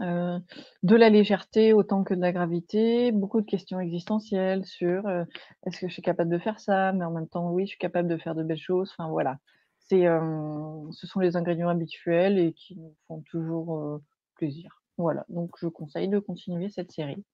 euh, 0.00 0.38
de 0.82 0.96
la 0.96 1.10
légèreté 1.10 1.72
autant 1.72 2.04
que 2.04 2.14
de 2.14 2.20
la 2.20 2.32
gravité, 2.32 3.12
beaucoup 3.12 3.40
de 3.40 3.46
questions 3.46 3.80
existentielles 3.80 4.64
sur 4.64 5.06
euh, 5.06 5.24
est-ce 5.66 5.80
que 5.80 5.88
je 5.88 5.92
suis 5.92 6.02
capable 6.02 6.30
de 6.30 6.38
faire 6.38 6.60
ça, 6.60 6.92
mais 6.92 7.04
en 7.04 7.10
même 7.10 7.28
temps 7.28 7.50
oui, 7.50 7.64
je 7.64 7.70
suis 7.70 7.78
capable 7.78 8.08
de 8.08 8.16
faire 8.16 8.34
de 8.34 8.42
belles 8.42 8.58
choses. 8.58 8.94
Enfin 8.96 9.08
voilà, 9.08 9.38
c'est 9.78 10.04
ce 10.92 11.06
sont 11.06 11.20
les 11.20 11.36
ingrédients 11.36 11.68
habituels 11.68 12.38
et 12.38 12.52
qui 12.52 12.76
nous 12.76 12.94
font 13.08 13.22
toujours 13.22 14.00
plaisir. 14.36 14.82
Voilà, 14.98 15.24
donc 15.28 15.50
je 15.58 15.66
conseille 15.66 16.08
de 16.08 16.18
continuer 16.18 16.68
cette 16.68 16.92
série. 16.92 17.24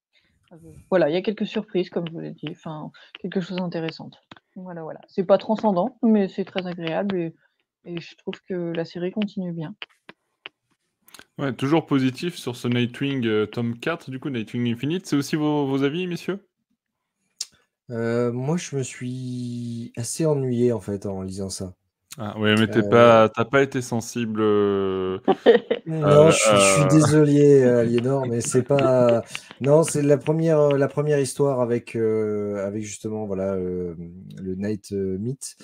Voilà, 0.90 1.08
il 1.08 1.14
y 1.14 1.16
a 1.16 1.22
quelques 1.22 1.46
surprises, 1.46 1.90
comme 1.90 2.06
je 2.08 2.12
vous 2.12 2.20
l'ai 2.20 2.32
dit, 2.32 2.48
enfin, 2.50 2.90
quelque 3.20 3.40
chose 3.40 3.56
d'intéressant. 3.56 4.10
Voilà, 4.54 4.82
voilà. 4.82 5.00
C'est 5.08 5.24
pas 5.24 5.38
transcendant, 5.38 5.98
mais 6.02 6.28
c'est 6.28 6.44
très 6.44 6.66
agréable 6.66 7.32
et, 7.84 8.00
je 8.00 8.16
trouve 8.16 8.34
que 8.48 8.54
la 8.54 8.84
série 8.84 9.12
continue 9.12 9.52
bien. 9.52 9.76
Ouais, 11.38 11.52
toujours 11.52 11.86
positif 11.86 12.34
sur 12.36 12.56
ce 12.56 12.66
Nightwing 12.66 13.24
euh, 13.26 13.46
tome 13.46 13.78
4, 13.78 14.10
du 14.10 14.18
coup, 14.18 14.30
Nightwing 14.30 14.72
Infinite. 14.72 15.06
C'est 15.06 15.16
aussi 15.16 15.36
vos, 15.36 15.82
avis, 15.84 16.06
messieurs? 16.06 16.48
Euh, 17.90 18.32
Moi, 18.32 18.56
je 18.56 18.74
me 18.74 18.82
suis 18.82 19.92
assez 19.96 20.26
ennuyé, 20.26 20.72
en 20.72 20.80
fait, 20.80 21.06
en 21.06 21.22
lisant 21.22 21.50
ça. 21.50 21.74
Ah, 22.18 22.34
oui, 22.38 22.54
mais 22.58 22.66
t'as 22.66 22.82
pas, 22.82 23.44
pas 23.44 23.62
été 23.62 23.82
sensible. 23.82 24.40
Euh, 24.40 25.18
non, 25.86 26.30
je, 26.30 26.36
suis 26.36 26.82
euh, 26.82 26.88
désolé, 26.88 27.62
Aliénor, 27.64 28.26
mais 28.26 28.40
c'est 28.40 28.62
pas. 28.62 29.22
Non, 29.60 29.82
c'est 29.82 30.02
la 30.02 30.16
première, 30.16 30.70
la 30.70 30.88
première 30.88 31.18
histoire 31.18 31.60
avec, 31.60 31.94
avec 31.94 32.82
justement 32.82 33.26
voilà 33.26 33.56
le 33.56 34.54
Night 34.56 34.92
Myth. 34.92 35.56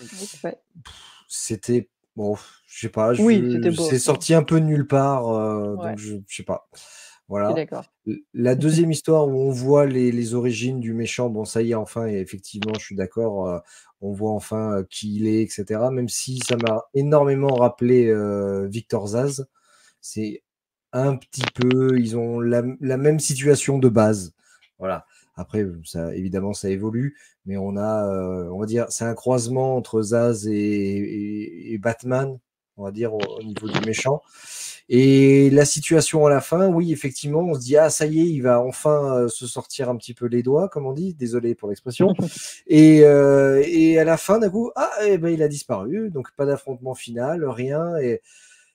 C'était 1.27 1.89
bon, 2.17 2.37
je 2.67 2.81
sais 2.81 2.89
pas. 2.91 3.15
Oui, 3.15 3.61
c'est 3.89 3.99
sorti 3.99 4.35
un 4.35 4.43
peu 4.43 4.61
de 4.61 4.67
nulle 4.67 4.87
part, 4.87 5.25
donc 5.77 5.99
je, 5.99 6.17
je 6.29 6.37
sais 6.37 6.43
pas. 6.43 6.69
Voilà. 7.33 7.55
La 8.35 8.55
deuxième 8.55 8.93
histoire 8.93 9.27
où 9.27 9.31
on 9.31 9.51
voit 9.51 9.87
les, 9.87 10.35
origines 10.35 10.81
du 10.81 10.93
méchant, 10.93 11.31
bon, 11.31 11.47
ça 11.47 11.63
y 11.63 11.71
est, 11.71 11.75
enfin, 11.75 12.07
et 12.07 12.19
effectivement, 12.19 12.75
je 12.75 12.85
suis 12.85 12.95
d'accord, 12.95 13.49
euh, 13.49 13.59
on 14.03 14.13
voit 14.13 14.33
enfin 14.33 14.81
euh, 14.81 14.85
qui 14.91 15.17
il 15.17 15.27
est, 15.27 15.41
etc. 15.41 15.81
Même 15.91 16.11
si 16.11 16.41
ça 16.41 16.59
m'a 16.59 16.83
énormément 16.93 17.55
rappelé 17.55 18.09
euh, 18.09 18.67
Victor 18.67 19.07
Zaz. 19.07 19.47
C'est 20.03 20.43
un 20.93 21.17
petit 21.17 21.47
peu, 21.55 21.99
ils 21.99 22.19
ont 22.19 22.39
la, 22.39 22.61
même 22.63 23.19
situation 23.19 23.79
de 23.79 23.89
base. 23.89 24.35
Voilà. 24.79 25.07
Après, 25.35 25.65
ça, 25.87 26.15
évidemment, 26.15 26.53
ça 26.53 26.69
évolue, 26.69 27.17
mais 27.47 27.57
on 27.57 27.79
a, 27.79 28.05
on 28.51 28.59
va 28.61 28.67
dire, 28.67 28.85
c'est 28.91 29.07
un 29.07 29.15
croisement 29.15 29.75
entre 29.75 30.03
Zaz 30.03 30.47
et, 30.49 31.79
Batman, 31.81 32.39
on 32.77 32.85
va 32.85 32.91
dire, 32.91 33.15
au 33.15 33.43
niveau 33.43 33.69
du 33.69 33.81
méchant. 33.87 34.21
Et 34.95 35.49
la 35.49 35.65
situation 35.65 36.27
à 36.27 36.31
la 36.31 36.43
fin, 36.43 36.69
oui, 36.69 36.93
effectivement, 36.93 37.41
on 37.41 37.55
se 37.55 37.61
dit 37.61 37.79
ah 37.79 37.89
ça 37.89 38.05
y 38.05 38.21
est, 38.21 38.27
il 38.27 38.43
va 38.43 38.61
enfin 38.61 39.17
euh, 39.17 39.29
se 39.29 39.47
sortir 39.47 39.89
un 39.89 39.97
petit 39.97 40.13
peu 40.13 40.27
les 40.27 40.43
doigts, 40.43 40.69
comme 40.69 40.85
on 40.85 40.93
dit. 40.93 41.15
Désolé 41.15 41.55
pour 41.55 41.71
l'expression. 41.71 42.09
et, 42.67 43.01
euh, 43.07 43.63
et, 43.67 43.99
à 43.99 44.05
la 44.05 44.19
fin, 44.19 44.39
d'un 44.39 44.51
coup, 44.51 44.71
ah 44.77 44.91
eh 45.07 45.17
ben, 45.17 45.31
il 45.31 45.43
a 45.43 45.49
disparu, 45.49 46.11
donc 46.11 46.31
pas 46.37 46.45
d'affrontement 46.45 46.95
final, 46.95 47.43
rien. 47.49 47.97
Et 47.97 48.21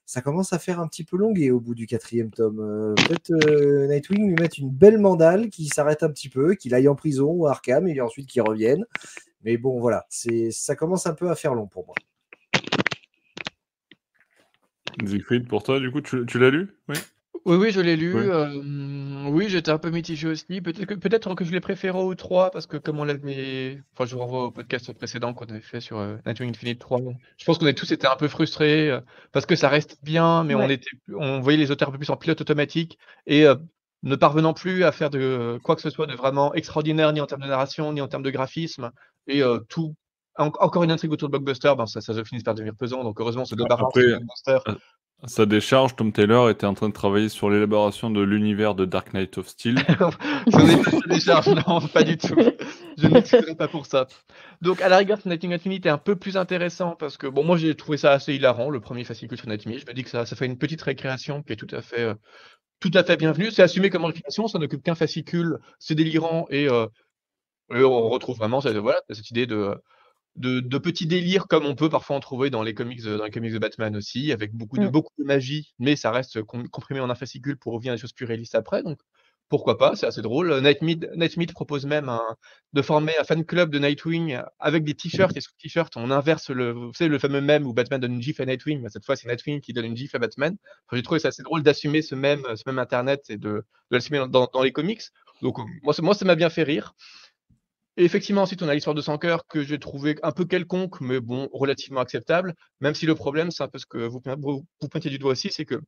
ça 0.08 0.22
commence 0.22 0.54
à 0.54 0.58
faire 0.58 0.80
un 0.80 0.88
petit 0.88 1.04
peu 1.04 1.18
longué 1.18 1.52
au 1.52 1.60
bout 1.60 1.76
du 1.76 1.86
quatrième 1.86 2.32
tome. 2.32 2.62
Euh, 2.62 2.96
peut-être 2.96 3.88
Nightwing 3.88 4.28
lui 4.28 4.42
mettre 4.42 4.58
une 4.60 4.72
belle 4.72 4.98
mandale 4.98 5.50
qui 5.50 5.68
s'arrête 5.68 6.02
un 6.02 6.10
petit 6.10 6.30
peu, 6.30 6.56
qu'il 6.56 6.74
aille 6.74 6.88
en 6.88 6.96
prison 6.96 7.30
ou 7.30 7.46
à 7.46 7.52
Arkham 7.52 7.88
et 7.88 8.02
ensuite 8.02 8.28
qu'il 8.28 8.42
revienne. 8.42 8.86
Mais 9.44 9.58
bon, 9.58 9.80
voilà, 9.80 10.08
c'est 10.10 10.50
ça 10.50 10.76
commence 10.76 11.06
un 11.06 11.14
peu 11.14 11.30
à 11.30 11.36
faire 11.36 11.54
long 11.54 11.68
pour 11.68 11.86
moi. 11.86 11.94
Siegfried, 15.06 15.48
pour 15.48 15.64
toi, 15.64 15.80
du 15.80 15.92
coup, 15.92 16.02
tu, 16.02 16.40
l'as 16.40 16.50
lu? 16.50 16.70
Oui. 16.88 16.96
Oui, 17.48 17.56
oui, 17.56 17.72
je 17.72 17.80
l'ai 17.80 17.96
lu. 17.96 18.14
oui, 19.30 19.48
j'étais 19.48 19.72
un 19.72 19.78
peu 19.78 19.90
mitigé 19.90 20.28
aussi. 20.28 20.60
Peut-être 20.60 20.86
que, 20.86 20.96
peut-être 20.96 21.34
que 21.34 21.46
je 21.46 21.52
l'ai 21.52 21.62
préféré 21.62 21.98
au 21.98 22.14
3 22.14 22.52
parce 22.52 22.68
que 22.68 22.76
comme 22.76 23.00
on 23.00 23.06
l'avait. 23.06 23.82
Enfin, 23.94 24.06
je 24.06 24.16
vous 24.16 24.20
renvoie 24.22 24.44
au 24.46 24.52
podcast 24.52 24.92
précédent 24.92 25.34
qu'on 25.34 25.46
avait 25.46 25.62
fait 25.62 25.80
sur 25.80 25.98
euh, 25.98 26.18
Nightwing 26.26 26.50
Infinite 26.50 26.80
3. 26.80 27.00
Je 27.38 27.46
pense 27.46 27.58
qu'on 27.58 27.66
a 27.66 27.74
tous 27.74 27.90
été 27.94 28.06
un 28.06 28.18
peu 28.18 28.28
frustrés 28.28 28.92
euh, 28.92 29.00
parce 29.32 29.46
que 29.46 29.56
ça 29.56 29.70
reste 29.70 29.98
bien, 30.04 30.44
mais 30.44 30.56
on, 30.56 30.70
était, 30.70 30.90
on 31.14 31.40
voyait 31.40 31.58
les 31.58 31.72
auteurs 31.72 31.88
un 31.88 31.92
peu 31.94 31.98
plus 31.98 32.10
en 32.10 32.18
pilote 32.18 32.42
automatique 32.42 32.98
et 33.28 33.46
euh, 33.46 33.56
ne 34.04 34.18
parvenant 34.18 34.54
plus 34.54 34.84
à 34.84 34.92
faire 34.92 35.10
de 35.10 35.58
quoi 35.64 35.78
que 35.78 35.82
ce 35.82 35.90
soit 35.90 36.08
de 36.08 36.16
vraiment 36.16 36.54
extraordinaire, 36.54 37.14
ni 37.14 37.22
en 37.22 37.28
termes 37.28 37.44
de 37.44 37.48
narration, 37.48 37.94
ni 37.94 38.02
en 38.02 38.10
termes 38.10 38.24
de 38.24 38.32
graphisme. 38.32 38.92
Et 39.28 39.42
tout 39.70 39.96
encore 40.38 40.84
une 40.84 40.92
intrigue 40.92 41.12
autour 41.12 41.30
de 41.30 41.32
Blockbuster, 41.32 41.74
ben 41.78 41.86
ça, 41.86 42.02
ça 42.02 42.24
finit 42.24 42.44
par 42.44 42.56
devenir 42.56 42.76
pesant. 42.76 43.04
Donc 43.04 43.20
heureusement, 43.20 43.46
ce 43.46 43.56
débarras 43.56 43.88
de 43.96 44.18
Blockbuster 44.18 44.60
sa 45.26 45.48
décharge, 45.48 45.96
Tom 45.96 46.12
Taylor 46.12 46.50
était 46.52 46.68
en 46.68 46.76
train 46.76 46.90
de 46.90 46.94
travailler 46.94 47.28
sur 47.28 47.50
l'élaboration 47.50 48.12
de 48.12 48.22
l'univers 48.22 48.76
de 48.76 48.86
Dark 48.86 49.14
Knight 49.14 49.40
of 49.40 49.48
Steel. 49.48 49.78
Ce 50.48 50.58
n'est 50.64 50.84
pas 50.84 50.92
sa 50.92 51.08
décharge, 51.08 51.48
non, 51.48 51.82
pas 51.88 52.04
du 52.04 52.18
tout. 52.18 52.36
Je 52.98 53.08
ne 53.08 53.54
pas 53.56 53.68
pour 53.68 53.88
ça. 53.88 54.08
Donc, 54.62 54.80
à 54.82 54.90
la 54.90 54.98
rigueur, 54.98 55.18
Nightingale 55.26 55.56
Infinite 55.56 55.86
est 55.88 55.90
un 55.90 55.98
peu 55.98 56.16
plus 56.16 56.38
intéressant 56.38 56.96
parce 56.96 57.18
que, 57.18 57.26
bon, 57.26 57.44
moi, 57.44 57.58
j'ai 57.58 57.74
trouvé 57.76 57.98
ça 57.98 58.12
assez 58.12 58.36
hilarant, 58.36 58.70
le 58.70 58.80
premier 58.80 59.04
fascicule 59.04 59.40
sur 59.40 59.48
Nightmare. 59.48 59.80
Je 59.80 59.88
me 59.88 59.94
dis 59.94 60.04
que 60.04 60.10
ça, 60.10 60.28
ça 60.28 60.36
fait 60.36 60.46
une 60.46 60.58
petite 60.58 60.84
récréation 60.84 61.42
qui 61.42 61.54
est 61.54 61.58
tout 61.58 61.76
à 61.76 61.82
fait, 61.82 62.02
euh, 62.02 62.14
tout 62.80 62.92
à 62.94 63.04
fait 63.04 63.18
bienvenue. 63.18 63.50
C'est 63.50 63.64
assumé 63.64 63.90
comme 63.90 64.06
récréation, 64.06 64.48
ça 64.48 64.60
n'occupe 64.60 64.84
qu'un 64.84 64.96
fascicule, 64.96 65.58
c'est 65.80 65.96
délirant 65.96 66.46
et, 66.52 66.70
euh, 66.70 66.86
et 67.74 67.84
on 67.84 68.08
retrouve 68.10 68.38
vraiment 68.38 68.62
cette, 68.62 68.78
voilà, 68.78 69.02
cette 69.10 69.32
idée 69.32 69.48
de 69.48 69.76
de, 70.38 70.78
petits 70.78 71.08
délires 71.08 71.48
comme 71.48 71.66
on 71.66 71.76
peut 71.76 71.90
parfois 71.90 72.16
en 72.16 72.20
trouver 72.20 72.50
dans 72.50 72.64
les 72.64 72.74
comics, 72.74 73.04
dans 73.04 73.24
les 73.24 73.32
comics 73.32 73.54
de 73.54 73.60
Batman 73.60 73.96
aussi, 73.96 74.32
avec 74.32 74.54
beaucoup 74.54 74.78
de, 74.78 74.86
mm. 74.86 74.92
beaucoup 74.92 75.14
de 75.18 75.24
magie, 75.24 75.74
mais 75.80 75.96
ça 75.96 76.12
reste 76.12 76.42
comprimé 76.44 77.00
en 77.00 77.10
un 77.10 77.16
fascicule 77.16 77.58
pour 77.58 77.74
revenir 77.74 77.94
à 77.94 77.96
des 77.96 78.02
choses 78.02 78.14
plus 78.14 78.26
réalistes 78.26 78.56
après. 78.56 78.84
Donc 78.84 79.00
pourquoi 79.50 79.78
pas, 79.78 79.96
c'est 79.96 80.06
assez 80.06 80.22
drôle. 80.22 80.62
Nightmid, 80.62 81.54
propose 81.54 81.86
même 81.86 82.12
de 82.74 82.82
former 82.82 83.14
un 83.18 83.24
fan 83.24 83.46
club 83.46 83.70
de 83.70 83.80
Nightwing 83.80 84.42
avec 84.60 84.84
des 84.84 84.94
t-shirts 84.94 85.36
et 85.38 85.42
sous 85.42 85.52
t-shirts 85.58 85.96
on 85.96 86.12
inverse 86.12 86.50
le, 86.50 86.72
vous 86.72 86.94
savez, 86.94 87.10
le 87.10 87.18
fameux 87.18 87.40
même 87.40 87.66
où 87.66 87.74
Batman 87.74 88.02
donne 88.02 88.16
une 88.16 88.22
gif 88.22 88.42
à 88.42 88.46
Nightwing, 88.46 88.82
mais 88.82 88.90
cette 88.90 89.06
fois 89.06 89.16
c'est 89.16 89.28
Nightwing 89.30 89.62
qui 89.62 89.72
donne 89.72 89.86
une 89.86 89.96
gif 89.96 90.14
à 90.16 90.20
Batman. 90.20 90.58
J'ai 90.92 91.02
trouvé 91.02 91.20
ça 91.20 91.30
assez 91.30 91.44
drôle 91.44 91.64
d'assumer 91.64 92.02
ce 92.02 92.14
même, 92.14 92.44
ce 92.56 92.64
même 92.66 92.80
internet 92.80 93.26
et 93.30 93.38
de, 93.38 93.64
l'assumer 93.90 94.26
dans, 94.30 94.50
dans, 94.52 94.62
les 94.62 94.74
comics. 94.74 95.04
Donc 95.42 95.58
moi, 95.82 95.94
moi 96.00 96.14
ça 96.14 96.26
m'a 96.26 96.36
bien 96.36 96.50
fait 96.50 96.64
rire. 96.64 96.94
Et 97.98 98.06
effectivement, 98.06 98.44
ensuite, 98.44 98.62
on 98.62 98.70
a 98.70 98.76
l'histoire 98.76 98.94
de 98.94 99.02
Sans 99.02 99.18
Cœur 99.18 99.48
que 99.48 99.64
j'ai 99.64 99.80
trouvé 99.80 100.18
un 100.22 100.32
peu 100.32 100.46
quelconque, 100.46 101.02
mais 101.02 101.20
bon, 101.20 101.50
relativement 101.52 102.00
acceptable. 102.00 102.54
Même 102.80 102.94
si 102.94 103.08
le 103.08 103.16
problème, 103.16 103.50
c'est 103.50 103.64
un 103.64 103.68
peu 103.68 103.80
ce 103.80 103.88
que 103.88 103.98
vous, 103.98 104.22
vous 104.40 104.90
pointiez 104.90 105.10
du 105.10 105.18
doigt 105.18 105.32
aussi, 105.32 105.50
c'est 105.52 105.66
que 105.66 105.82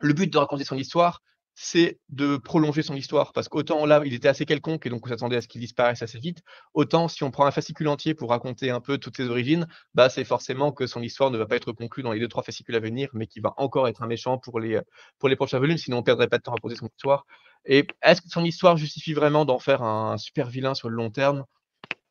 le 0.00 0.12
but 0.12 0.30
de 0.30 0.36
raconter 0.36 0.64
son 0.64 0.76
histoire, 0.76 1.22
c'est 1.58 1.98
de 2.10 2.36
prolonger 2.36 2.82
son 2.82 2.94
histoire. 2.94 3.32
Parce 3.32 3.48
qu'autant 3.48 3.86
là, 3.86 4.02
il 4.04 4.14
était 4.14 4.28
assez 4.28 4.44
quelconque 4.46 4.86
et 4.86 4.90
donc 4.90 5.06
on 5.06 5.08
s'attendait 5.08 5.36
à 5.36 5.40
ce 5.40 5.48
qu'il 5.48 5.60
disparaisse 5.60 6.02
assez 6.02 6.18
vite. 6.18 6.42
Autant 6.74 7.08
si 7.08 7.24
on 7.24 7.30
prend 7.30 7.46
un 7.46 7.50
fascicule 7.50 7.88
entier 7.88 8.14
pour 8.14 8.30
raconter 8.30 8.70
un 8.70 8.80
peu 8.80 8.98
toutes 8.98 9.16
ses 9.16 9.28
origines, 9.30 9.66
bah 9.94 10.08
c'est 10.10 10.24
forcément 10.24 10.70
que 10.72 10.86
son 10.86 11.02
histoire 11.02 11.30
ne 11.30 11.38
va 11.38 11.46
pas 11.46 11.56
être 11.56 11.72
conclue 11.72 12.02
dans 12.02 12.12
les 12.12 12.20
deux 12.20 12.28
trois 12.28 12.42
fascicules 12.42 12.76
à 12.76 12.80
venir, 12.80 13.08
mais 13.14 13.26
qui 13.26 13.40
va 13.40 13.54
encore 13.56 13.88
être 13.88 14.02
un 14.02 14.06
méchant 14.06 14.38
pour 14.38 14.60
les 14.60 14.80
pour 15.18 15.28
les 15.28 15.36
prochains 15.36 15.58
volumes. 15.58 15.78
Sinon, 15.78 15.98
on 15.98 16.02
perdrait 16.02 16.28
pas 16.28 16.38
de 16.38 16.42
temps 16.42 16.52
à 16.52 16.54
raconter 16.56 16.76
son 16.76 16.88
histoire. 16.88 17.26
Et 17.64 17.86
est-ce 18.02 18.20
que 18.22 18.28
son 18.28 18.44
histoire 18.44 18.76
justifie 18.76 19.14
vraiment 19.14 19.44
d'en 19.44 19.58
faire 19.58 19.82
un 19.82 20.18
super 20.18 20.48
vilain 20.48 20.74
sur 20.74 20.88
le 20.90 20.96
long 20.96 21.10
terme? 21.10 21.44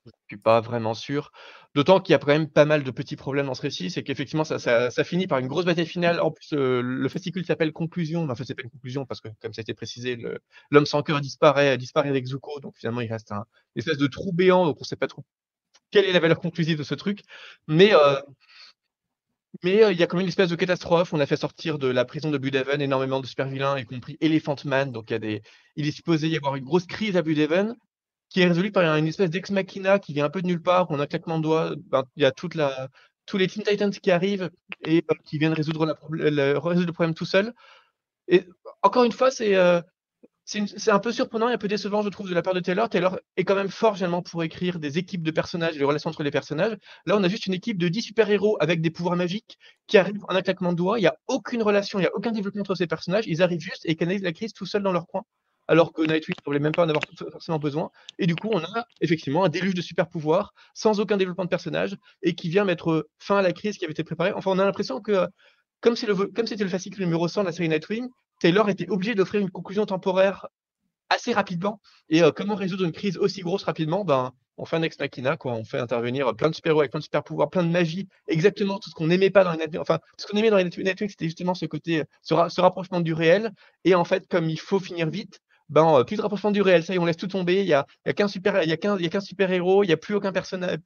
Je 0.06 0.10
ne 0.10 0.28
suis 0.30 0.38
pas 0.38 0.62
vraiment 0.62 0.94
sûr. 0.94 1.32
D'autant 1.74 2.00
qu'il 2.00 2.14
y 2.14 2.16
a 2.16 2.20
quand 2.20 2.28
même 2.28 2.50
pas 2.50 2.66
mal 2.66 2.84
de 2.84 2.92
petits 2.92 3.16
problèmes 3.16 3.48
dans 3.48 3.56
ce 3.56 3.62
récit, 3.62 3.90
c'est 3.90 4.04
qu'effectivement, 4.04 4.44
ça, 4.44 5.04
finit 5.04 5.28
par 5.28 5.40
une 5.40 5.48
grosse 5.48 5.66
bataille 5.66 5.88
finale. 5.88 6.20
En 6.22 6.32
plus, 6.32 6.54
le 6.54 7.10
fascicule 7.10 7.46
s'appelle 7.46 7.74
Conclusion. 7.74 8.28
Enfin, 8.30 8.44
c'est 8.46 8.56
pas 8.56 8.64
une 8.64 8.70
conclusion 8.70 9.06
parce 9.06 9.20
que, 9.20 9.30
comme 9.42 9.54
ça 9.54 9.62
a 9.62 9.64
été 9.64 9.74
précisé, 9.74 10.18
l'homme 10.70 10.86
sans 10.86 11.02
cœur 11.02 11.22
disparaît, 11.22 11.78
disparaît 11.78 12.10
avec 12.10 12.26
Zuko. 12.26 12.60
Donc 12.60 12.76
finalement, 12.78 13.02
il 13.02 13.12
reste 13.12 13.32
un 13.32 13.46
une 13.76 13.80
espèce 13.80 13.98
de 13.98 14.08
trou 14.08 14.32
béant. 14.32 14.66
Donc 14.66 14.78
on 14.80 14.84
sait 14.84 14.96
pas 14.96 15.08
trop 15.08 15.26
quelle 15.92 16.06
est 16.06 16.14
la 16.14 16.20
valeur 16.20 16.40
conclusive 16.40 16.78
de 16.78 16.84
ce 16.84 16.94
truc. 16.96 17.22
Mais 17.68 17.94
euh, 17.94 18.22
mais 19.64 19.84
euh, 19.84 19.92
il 19.92 20.00
y 20.00 20.04
a 20.04 20.08
quand 20.08 20.18
même 20.18 20.26
une 20.26 20.30
espèce 20.30 20.50
de 20.50 20.56
catastrophe. 20.56 21.14
On 21.14 21.20
a 21.20 21.26
fait 21.26 21.38
sortir 21.38 21.80
de 21.80 21.88
la 21.88 22.06
prison 22.06 22.30
de 22.32 22.38
Blue 22.38 22.52
énormément 22.80 23.22
de 23.22 23.26
super 23.26 23.48
vilains, 23.48 23.78
y 23.80 23.86
compris 23.86 24.18
Elephant 24.22 24.58
Man. 24.66 24.92
Donc 24.92 25.12
il, 25.12 25.42
il 25.76 25.88
est 25.88 25.92
supposé 25.92 26.28
y 26.28 26.36
avoir 26.38 26.56
une 26.56 26.66
grosse 26.66 26.86
crise 26.86 27.16
à 27.18 27.22
Blue 27.22 27.36
qui 28.30 28.42
est 28.42 28.46
résolue 28.48 28.72
par 28.72 28.84
une 28.96 29.08
espèce 29.08 29.30
d'ex 29.30 29.52
machina 29.52 30.00
qui 30.00 30.14
vient 30.14 30.26
un 30.26 30.30
peu 30.30 30.42
de 30.42 30.48
nulle 30.48 30.62
part. 30.62 30.88
On 30.90 31.00
a 31.00 31.04
un 31.04 31.08
claquement 31.08 31.38
de 31.38 31.44
doigts. 31.44 31.76
Ben, 31.90 32.04
il 32.16 32.24
y 32.24 32.26
a 32.26 32.32
toute 32.32 32.56
la... 32.56 32.90
tous 33.26 33.38
les 33.38 33.48
Teen 33.48 33.64
Titans 33.64 33.92
qui 33.92 34.12
arrivent 34.12 34.50
et 34.86 35.04
euh, 35.12 35.16
qui 35.26 35.38
viennent 35.38 35.54
résoudre, 35.54 35.98
résoudre 36.10 36.88
le 36.88 36.92
problème 36.92 37.14
tout 37.16 37.26
seul. 37.26 37.54
Et 38.28 38.46
encore 38.82 39.04
une 39.04 39.12
fois, 39.12 39.32
c'est 39.32 39.56
euh, 39.56 39.82
c'est 40.46 40.92
un 40.92 41.00
peu 41.00 41.12
surprenant 41.12 41.50
et 41.50 41.54
un 41.54 41.58
peu 41.58 41.68
décevant, 41.68 42.04
je 42.04 42.10
trouve, 42.10 42.30
de 42.30 42.36
la 42.36 42.44
part 42.44 42.54
de 42.54 42.60
Taylor. 42.60 42.88
Taylor 42.88 43.20
est 43.36 43.44
quand 43.44 43.56
même 43.56 43.70
fort, 43.70 43.96
généralement, 43.96 44.22
pour 44.22 44.44
écrire 44.44 44.80
des 44.80 45.00
équipes 45.00 45.24
de 45.24 45.32
personnages, 45.32 45.76
les 45.76 45.84
relations 45.84 46.12
entre 46.12 46.22
les 46.22 46.30
personnages. 46.30 46.78
Là, 47.08 47.18
on 47.18 47.24
a 47.24 47.28
juste 47.28 47.48
une 47.48 47.56
équipe 47.56 47.80
de 47.80 47.88
10 47.88 48.04
super-héros 48.04 48.56
avec 48.60 48.80
des 48.80 48.92
pouvoirs 48.92 49.16
magiques 49.16 49.58
qui 49.88 49.98
arrivent 49.98 50.24
en 50.30 50.36
un 50.36 50.42
claquement 50.44 50.72
de 50.72 50.78
doigts. 50.78 51.00
Il 51.00 51.02
n'y 51.02 51.08
a 51.08 51.16
aucune 51.28 51.64
relation, 51.64 51.98
il 51.98 52.04
n'y 52.04 52.08
a 52.08 52.16
aucun 52.16 52.32
développement 52.32 52.62
entre 52.62 52.76
ces 52.76 52.86
personnages. 52.86 53.26
Ils 53.26 53.42
arrivent 53.42 53.60
juste 53.60 53.82
et 53.86 53.96
canalisent 53.96 54.22
la 54.22 54.34
crise 54.34 54.54
tout 54.54 54.68
seuls 54.68 54.84
dans 54.84 54.92
leur 54.92 55.08
coin. 55.08 55.24
Alors 55.68 55.94
que 55.94 56.02
Nightwing 56.02 56.36
ne 56.38 56.44
semblait 56.44 56.60
même 56.60 56.72
pas 56.72 56.86
en 56.86 56.90
avoir 56.90 57.04
forcément 57.32 57.60
besoin. 57.60 57.90
Et 58.20 58.28
du 58.28 58.36
coup, 58.36 58.50
on 58.52 58.60
a 58.60 58.86
effectivement 59.02 59.44
un 59.44 59.50
déluge 59.50 59.74
de 59.74 59.82
super-pouvoirs 59.82 60.54
sans 60.74 61.00
aucun 61.00 61.18
développement 61.18 61.46
de 61.46 61.50
personnage 61.50 61.98
et 62.22 62.36
qui 62.36 62.50
vient 62.50 62.66
mettre 62.66 63.08
fin 63.20 63.38
à 63.38 63.42
la 63.42 63.52
crise 63.54 63.78
qui 63.78 63.86
avait 63.86 63.94
été 63.94 64.04
préparée. 64.04 64.32
Enfin, 64.34 64.52
on 64.52 64.60
a 64.60 64.66
l'impression 64.66 65.02
que, 65.02 65.28
comme 65.82 65.96
c'était 65.96 66.14
le, 66.14 66.32
le 66.64 66.70
fascicule 66.70 67.04
numéro 67.04 67.28
100 67.28 67.42
de 67.42 67.46
la 67.48 67.52
série 67.52 67.70
Nightwing, 67.70 68.08
Taylor 68.40 68.70
était 68.70 68.90
obligé 68.90 69.16
d'offrir 69.16 69.42
une 69.42 69.50
conclusion 69.50 69.86
temporaire 69.86 70.48
assez 71.10 71.34
rapidement. 71.34 71.82
Et 72.10 72.24
euh, 72.24 72.32
comment 72.32 72.56
résoudre 72.56 72.86
une 72.86 72.92
crise 72.92 73.18
aussi 73.18 73.42
grosse 73.42 73.64
rapidement? 73.64 74.04
Ben, 74.04 74.32
On 74.58 74.66
fait 74.66 74.78
un 74.78 74.82
ex 74.82 74.98
machina, 75.00 75.38
quoi. 75.38 75.54
on 75.54 75.64
fait 75.66 75.80
intervenir 75.80 76.36
plein 76.36 76.50
de 76.50 76.56
super-héros 76.56 76.82
avec 76.82 76.92
plein 76.92 77.00
de 77.00 77.04
super-pouvoirs, 77.04 77.50
plein 77.50 77.64
de 77.64 77.70
magie, 77.70 78.08
exactement 78.28 78.80
tout 78.80 78.90
ce 78.90 78.96
qu'on 78.96 79.08
n'aimait 79.08 79.30
pas 79.30 79.44
dans 79.44 79.52
les 79.52 79.58
Netflix. 79.58 79.82
Enfin, 79.82 80.00
ce 80.18 80.26
qu'on 80.28 80.38
aimait 80.38 80.50
dans 80.50 80.58
les 80.58 80.64
Netflix, 80.64 81.14
c'était 81.14 81.26
justement 81.26 81.54
ce 81.54 81.66
côté, 81.66 82.04
ce, 82.22 82.34
rapprochement 82.34 83.02
du 83.02 83.14
réel. 83.14 83.52
Et 83.84 83.96
en 83.96 84.06
fait, 84.06 84.28
comme 84.28 84.50
il 84.50 84.60
faut 84.60 84.80
finir 84.80 85.10
vite, 85.10 85.40
ben, 85.70 86.00
euh, 86.00 86.04
plus 86.04 86.18
de 86.18 86.22
rapprochement 86.22 86.52
du 86.52 86.62
réel, 86.62 86.84
ça 86.84 86.94
y 86.94 86.96
est, 86.96 87.00
on 87.00 87.06
laisse 87.06 87.18
tout 87.18 87.28
tomber. 87.28 87.62
Il 87.62 87.66
n'y 87.66 87.74
a, 87.74 87.86
y 88.06 88.10
a 88.10 88.14
qu'un 88.14 88.28
super, 88.28 88.62
il 88.64 88.68
n'y 88.68 88.74
a 89.94 89.98
plus 89.98 90.16
aucun 90.16 90.32
personnage, 90.32 90.78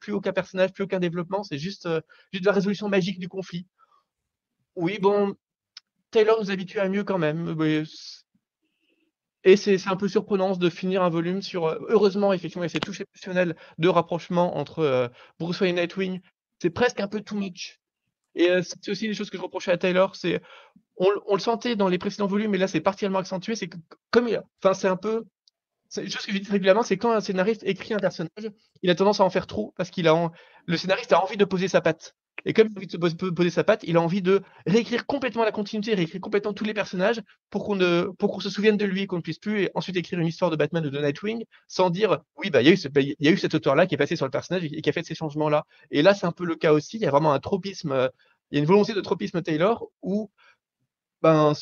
plus 0.72 0.84
aucun 0.84 1.00
développement. 1.00 1.42
C'est 1.42 1.58
juste, 1.58 1.86
euh, 1.86 2.00
juste 2.32 2.46
la 2.46 2.52
résolution 2.52 2.88
magique 2.88 3.18
du 3.18 3.28
conflit. 3.28 3.66
Oui, 4.76 4.98
bon, 5.00 5.34
Taylor 6.10 6.40
nous 6.40 6.50
habitue 6.50 6.78
à 6.78 6.88
mieux 6.88 7.04
quand 7.04 7.18
même. 7.18 7.54
Et 9.44 9.56
c'est 9.56 9.88
un 9.88 9.96
peu 9.96 10.08
surprenant 10.08 10.56
de 10.56 10.70
finir 10.70 11.02
un 11.02 11.10
volume 11.10 11.42
sur. 11.42 11.66
Euh, 11.66 11.78
heureusement, 11.88 12.32
effectivement, 12.32 12.62
il 12.62 12.66
y 12.66 12.70
a 12.70 12.72
cette 12.72 12.84
touche 12.84 13.02
émotionnelle 13.02 13.56
de 13.78 13.88
rapprochement 13.88 14.56
entre 14.56 15.10
Bruce 15.38 15.60
Wayne 15.60 15.78
et 15.78 15.82
Nightwing. 15.82 16.20
C'est 16.60 16.70
presque 16.70 17.00
un 17.00 17.08
peu 17.08 17.20
too 17.20 17.36
much. 17.36 17.80
Et 18.34 18.48
c'est 18.62 18.90
aussi 18.90 19.08
des 19.08 19.14
choses 19.14 19.30
que 19.30 19.36
je 19.36 19.42
reprochais 19.42 19.72
à 19.72 19.78
Taylor. 19.78 20.16
C'est 20.16 20.40
on, 20.96 21.34
le 21.34 21.40
sentait 21.40 21.76
dans 21.76 21.88
les 21.88 21.98
précédents 21.98 22.26
volumes, 22.26 22.50
mais 22.50 22.58
là, 22.58 22.68
c'est 22.68 22.80
particulièrement 22.80 23.20
accentué. 23.20 23.54
C'est 23.54 23.70
comme 24.10 24.28
enfin, 24.62 24.74
c'est 24.74 24.88
un 24.88 24.96
peu. 24.96 25.24
C'est 25.88 26.02
une 26.04 26.10
chose 26.10 26.24
que 26.24 26.32
je 26.32 26.38
dis 26.38 26.50
régulièrement, 26.50 26.84
c'est 26.84 26.98
quand 26.98 27.10
un 27.10 27.20
scénariste 27.20 27.64
écrit 27.64 27.94
un 27.94 27.98
personnage, 27.98 28.52
il 28.82 28.90
a 28.90 28.94
tendance 28.94 29.18
à 29.18 29.24
en 29.24 29.30
faire 29.30 29.48
trop 29.48 29.74
parce 29.76 29.90
qu'il 29.90 30.06
a 30.06 30.30
le 30.66 30.76
scénariste 30.76 31.12
a 31.12 31.20
envie 31.20 31.36
de 31.36 31.44
poser 31.44 31.66
sa 31.66 31.80
patte. 31.80 32.14
Et 32.46 32.52
comme 32.52 32.68
il 32.68 32.72
a 32.72 32.78
envie 32.78 33.14
de 33.14 33.30
poser 33.30 33.50
sa 33.50 33.64
patte, 33.64 33.82
il 33.84 33.96
a 33.96 34.00
envie 34.00 34.22
de 34.22 34.42
réécrire 34.66 35.06
complètement 35.06 35.44
la 35.44 35.52
continuité, 35.52 35.94
réécrire 35.94 36.20
complètement 36.20 36.54
tous 36.54 36.64
les 36.64 36.72
personnages 36.72 37.20
pour 37.50 37.64
qu'on 37.64 38.40
se 38.40 38.50
souvienne 38.50 38.76
de 38.76 38.84
lui, 38.86 39.06
qu'on 39.06 39.16
ne 39.16 39.22
puisse 39.22 39.38
plus 39.38 39.62
et 39.62 39.70
ensuite 39.74 39.96
écrire 39.96 40.18
une 40.18 40.26
histoire 40.26 40.50
de 40.50 40.56
Batman 40.56 40.86
ou 40.86 40.90
de 40.90 40.98
Nightwing 40.98 41.44
sans 41.68 41.90
dire 41.90 42.20
oui 42.36 42.50
bah 42.50 42.60
bah, 42.62 43.00
il 43.00 43.14
y 43.18 43.28
a 43.28 43.30
eu 43.30 43.36
cet 43.36 43.54
auteur 43.54 43.74
là 43.74 43.86
qui 43.86 43.94
est 43.94 43.98
passé 43.98 44.16
sur 44.16 44.24
le 44.24 44.30
personnage 44.30 44.64
et 44.64 44.80
qui 44.80 44.88
a 44.88 44.92
fait 44.92 45.04
ces 45.04 45.14
changements 45.14 45.50
là. 45.50 45.66
Et 45.90 46.02
là 46.02 46.14
c'est 46.14 46.26
un 46.26 46.32
peu 46.32 46.44
le 46.44 46.56
cas 46.56 46.72
aussi. 46.72 46.96
Il 46.96 47.02
y 47.02 47.06
a 47.06 47.10
vraiment 47.10 47.32
un 47.32 47.40
tropisme, 47.40 48.08
il 48.50 48.56
y 48.56 48.58
a 48.58 48.60
une 48.60 48.66
volonté 48.66 48.94
de 48.94 49.00
tropisme 49.00 49.42
Taylor 49.42 49.90
où 50.02 50.30
ben 51.22 51.52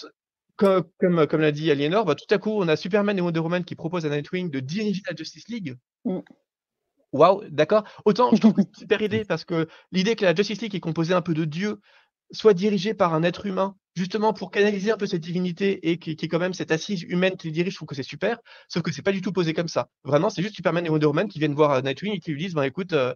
comme, 0.58 1.40
l'a 1.40 1.52
dit 1.52 1.70
Aliénor, 1.70 2.04
bah, 2.04 2.16
tout 2.16 2.32
à 2.34 2.38
coup, 2.38 2.50
on 2.50 2.66
a 2.66 2.74
Superman 2.74 3.16
et 3.16 3.20
Wonder 3.20 3.38
Woman 3.38 3.64
qui 3.64 3.76
proposent 3.76 4.04
à 4.04 4.08
Nightwing 4.08 4.50
de 4.50 4.58
diriger 4.58 5.02
la 5.08 5.14
Justice 5.14 5.48
League. 5.48 5.76
Mm. 6.04 6.18
Waouh, 7.12 7.42
d'accord. 7.48 7.84
Autant 8.04 8.30
je 8.34 8.40
trouve 8.40 8.54
c'est 8.74 8.80
super 8.80 9.02
idée 9.02 9.24
parce 9.24 9.44
que 9.44 9.68
l'idée 9.92 10.16
que 10.16 10.24
la 10.24 10.34
Justice 10.34 10.61
League 10.61 10.74
est 10.74 10.80
composée 10.80 11.14
un 11.14 11.22
peu 11.22 11.34
de 11.34 11.44
Dieu 11.44 11.80
soit 12.32 12.54
dirigée 12.54 12.94
par 12.94 13.14
un 13.14 13.22
être 13.22 13.46
humain, 13.46 13.74
justement 13.94 14.32
pour 14.32 14.50
canaliser 14.50 14.90
un 14.90 14.96
peu 14.96 15.06
cette 15.06 15.22
divinité 15.22 15.90
et 15.90 15.98
qui, 15.98 16.11
est 16.11 16.28
quand 16.28 16.38
même 16.38 16.54
cette 16.54 16.70
assise 16.70 17.02
humaine 17.04 17.36
qui 17.36 17.48
les 17.48 17.52
dirige, 17.52 17.72
je 17.72 17.78
trouve 17.78 17.88
que 17.88 17.94
c'est 17.94 18.02
super. 18.02 18.38
Sauf 18.68 18.82
que 18.82 18.92
c'est 18.92 19.02
pas 19.02 19.12
du 19.12 19.22
tout 19.22 19.32
posé 19.32 19.54
comme 19.54 19.68
ça. 19.68 19.88
Vraiment, 20.04 20.30
c'est 20.30 20.42
juste 20.42 20.54
Superman 20.54 20.84
et 20.84 20.90
Wonder 20.90 21.06
Woman 21.06 21.28
qui 21.28 21.38
viennent 21.38 21.54
voir 21.54 21.72
euh, 21.72 21.80
Nightwing 21.80 22.14
et 22.14 22.20
qui 22.20 22.32
lui 22.32 22.38
disent 22.44 22.54
bah, 22.54 22.66
écoute, 22.66 22.92
euh, 22.92 23.14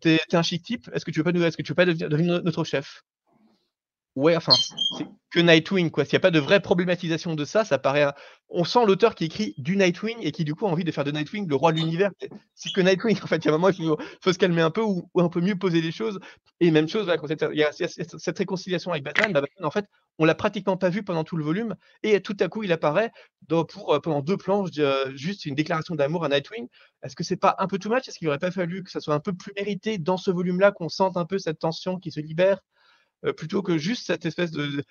t'es 0.00 0.14
es 0.16 0.36
un 0.36 0.42
chic 0.42 0.62
type, 0.62 0.88
est-ce 0.94 1.04
que 1.04 1.10
tu 1.10 1.20
veux 1.20 1.24
pas 1.24 1.32
nous, 1.32 1.42
est-ce 1.42 1.56
que 1.56 1.62
tu 1.62 1.72
veux 1.72 1.76
pas 1.76 1.86
devenir 1.86 2.42
notre 2.42 2.64
chef? 2.64 3.02
Ouais, 4.16 4.36
enfin, 4.36 4.52
c'est 4.96 5.06
que 5.30 5.40
Nightwing, 5.40 5.90
quoi. 5.90 6.04
S'il 6.04 6.14
n'y 6.14 6.18
a 6.18 6.20
pas 6.20 6.30
de 6.30 6.38
vraie 6.38 6.60
problématisation 6.60 7.34
de 7.34 7.44
ça, 7.44 7.64
ça 7.64 7.78
paraît. 7.78 8.06
On 8.48 8.62
sent 8.62 8.86
l'auteur 8.86 9.16
qui 9.16 9.24
écrit 9.24 9.54
du 9.58 9.76
Nightwing 9.76 10.18
et 10.20 10.30
qui, 10.30 10.44
du 10.44 10.54
coup, 10.54 10.66
a 10.66 10.68
envie 10.70 10.84
de 10.84 10.92
faire 10.92 11.02
de 11.02 11.10
Nightwing 11.10 11.48
le 11.48 11.56
roi 11.56 11.72
de 11.72 11.78
l'univers. 11.78 12.12
C'est 12.54 12.72
que 12.72 12.80
Nightwing, 12.80 13.20
en 13.20 13.26
fait. 13.26 13.44
Il 13.44 13.46
y 13.46 13.48
a 13.48 13.54
un 13.54 13.58
moment, 13.58 13.70
il 13.76 13.96
faut, 14.22 14.32
se 14.32 14.38
calmer 14.38 14.62
un 14.62 14.70
peu 14.70 14.82
ou, 14.82 15.10
un 15.16 15.28
peu 15.28 15.40
mieux 15.40 15.56
poser 15.56 15.80
les 15.80 15.90
choses. 15.90 16.20
Et 16.60 16.70
même 16.70 16.88
chose, 16.88 17.10
il 17.50 17.58
y 17.58 17.64
a 17.64 17.72
cette 17.72 18.38
réconciliation 18.38 18.92
avec 18.92 19.02
Batman, 19.02 19.32
bah, 19.32 19.40
Batman, 19.40 19.66
en 19.66 19.72
fait, 19.72 19.86
on 20.20 20.24
l'a 20.24 20.36
pratiquement 20.36 20.76
pas 20.76 20.90
vu 20.90 21.02
pendant 21.02 21.24
tout 21.24 21.36
le 21.36 21.42
volume. 21.42 21.74
Et 22.04 22.20
tout 22.20 22.36
à 22.38 22.46
coup, 22.46 22.62
il 22.62 22.70
apparaît 22.70 23.10
pour, 23.48 23.92
euh, 23.92 23.98
pendant 23.98 24.20
deux 24.20 24.36
planches, 24.36 24.70
juste 25.14 25.44
une 25.44 25.56
déclaration 25.56 25.96
d'amour 25.96 26.24
à 26.24 26.28
Nightwing. 26.28 26.68
Est-ce 27.02 27.16
que 27.16 27.24
c'est 27.24 27.36
pas 27.36 27.56
un 27.58 27.66
peu 27.66 27.78
too 27.78 27.90
much? 27.90 28.06
Est-ce 28.06 28.20
qu'il 28.20 28.26
n'aurait 28.26 28.38
pas 28.38 28.52
fallu 28.52 28.84
que 28.84 28.92
ça 28.92 29.00
soit 29.00 29.14
un 29.14 29.20
peu 29.20 29.32
plus 29.32 29.52
mérité 29.56 29.98
dans 29.98 30.16
ce 30.16 30.30
volume-là, 30.30 30.70
qu'on 30.70 30.88
sente 30.88 31.16
un 31.16 31.24
peu 31.24 31.38
cette 31.38 31.58
tension 31.58 31.98
qui 31.98 32.12
se 32.12 32.20
libère? 32.20 32.60
Plutôt 33.32 33.62
que 33.62 33.78
juste 33.78 34.06
cette 34.06 34.26
espèce 34.26 34.50
de 34.50 34.84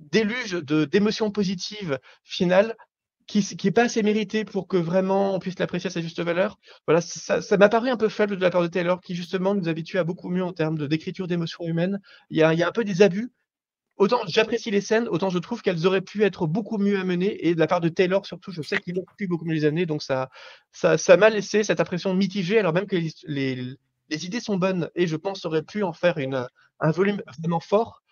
déluge 0.00 0.52
d'émotions 0.62 1.30
positives 1.30 1.98
finales 2.24 2.76
qui 3.26 3.44
n'est 3.64 3.70
pas 3.72 3.84
assez 3.84 4.02
mérité 4.02 4.44
pour 4.44 4.68
que 4.68 4.76
vraiment 4.76 5.34
on 5.34 5.38
puisse 5.38 5.58
l'apprécier 5.58 5.88
à 5.88 5.90
sa 5.90 6.00
juste 6.00 6.20
valeur. 6.20 6.58
Voilà, 6.86 7.00
ça, 7.00 7.40
m'a 7.56 7.68
paru 7.68 7.90
un 7.90 7.96
peu 7.96 8.08
faible 8.08 8.36
de 8.36 8.42
la 8.42 8.50
part 8.50 8.62
de 8.62 8.68
Taylor, 8.68 9.00
qui 9.00 9.14
justement 9.14 9.54
nous 9.54 9.68
habitue 9.68 9.98
à 9.98 10.04
beaucoup 10.04 10.28
mieux 10.28 10.44
en 10.44 10.52
termes 10.52 10.86
d'écriture 10.86 11.26
d'émotions 11.26 11.64
humaines. 11.64 12.00
Il 12.30 12.38
y, 12.38 12.42
a, 12.42 12.52
il 12.54 12.58
y 12.58 12.62
a 12.62 12.68
un 12.68 12.72
peu 12.72 12.84
des 12.84 13.02
abus, 13.02 13.32
autant 13.96 14.20
j'apprécie 14.28 14.70
les 14.70 14.80
scènes, 14.80 15.08
autant 15.08 15.28
je 15.28 15.38
trouve 15.38 15.60
qu'elles 15.62 15.86
auraient 15.86 16.02
pu 16.02 16.22
être 16.22 16.46
beaucoup 16.46 16.78
mieux 16.78 17.00
amenées. 17.00 17.48
Et 17.48 17.54
de 17.54 17.58
la 17.58 17.66
part 17.66 17.80
de 17.80 17.88
Taylor, 17.88 18.24
surtout, 18.26 18.52
je 18.52 18.62
sais 18.62 18.78
qu'il 18.78 18.94
pu 19.18 19.26
beaucoup 19.26 19.44
mieux 19.44 19.54
les 19.54 19.64
amener. 19.64 19.86
Donc 19.86 20.02
ça, 20.02 20.30
ça, 20.70 20.96
ça 20.96 21.16
m'a 21.16 21.28
laissé 21.28 21.64
cette 21.64 21.80
impression 21.80 22.14
mitigée, 22.14 22.60
alors 22.60 22.72
même 22.72 22.86
que 22.86 22.96
les, 22.96 23.10
les, 23.26 23.76
les 24.08 24.26
idées 24.26 24.40
sont 24.40 24.56
bonnes 24.56 24.88
et 24.94 25.08
je 25.08 25.16
pense 25.16 25.44
aurait 25.44 25.64
pu 25.64 25.82
en 25.82 25.92
faire 25.92 26.18
une, 26.18 26.46
un 26.80 26.90
volume 26.90 27.22
vraiment 27.38 27.60
fort. 27.60 28.02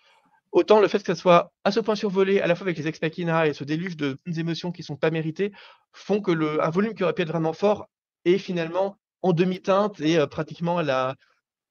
Autant 0.51 0.79
le 0.79 0.87
fait 0.87 0.99
que 0.99 1.13
ça 1.13 1.15
soit 1.15 1.51
à 1.63 1.71
ce 1.71 1.79
point 1.81 1.95
survolé, 1.95 2.39
à 2.39 2.47
la 2.47 2.55
fois 2.55 2.65
avec 2.65 2.77
les 2.77 2.87
ex 2.87 3.01
machina 3.01 3.47
et 3.47 3.53
ce 3.53 3.63
déluge 3.63 3.97
de 3.97 4.17
bonnes 4.25 4.39
émotions 4.39 4.71
qui 4.71 4.81
ne 4.81 4.85
sont 4.85 4.95
pas 4.95 5.11
méritées, 5.11 5.51
font 5.91 6.21
que 6.21 6.31
le, 6.31 6.63
un 6.63 6.69
volume 6.69 6.93
qui 6.93 7.03
aurait 7.03 7.13
pu 7.13 7.23
être 7.23 7.29
vraiment 7.29 7.53
fort 7.53 7.89
est 8.23 8.37
finalement 8.37 8.97
en 9.21 9.33
demi-teinte 9.33 9.99
et 9.99 10.17
euh, 10.17 10.27
pratiquement, 10.27 10.77
à 10.77 10.83
la, 10.83 11.15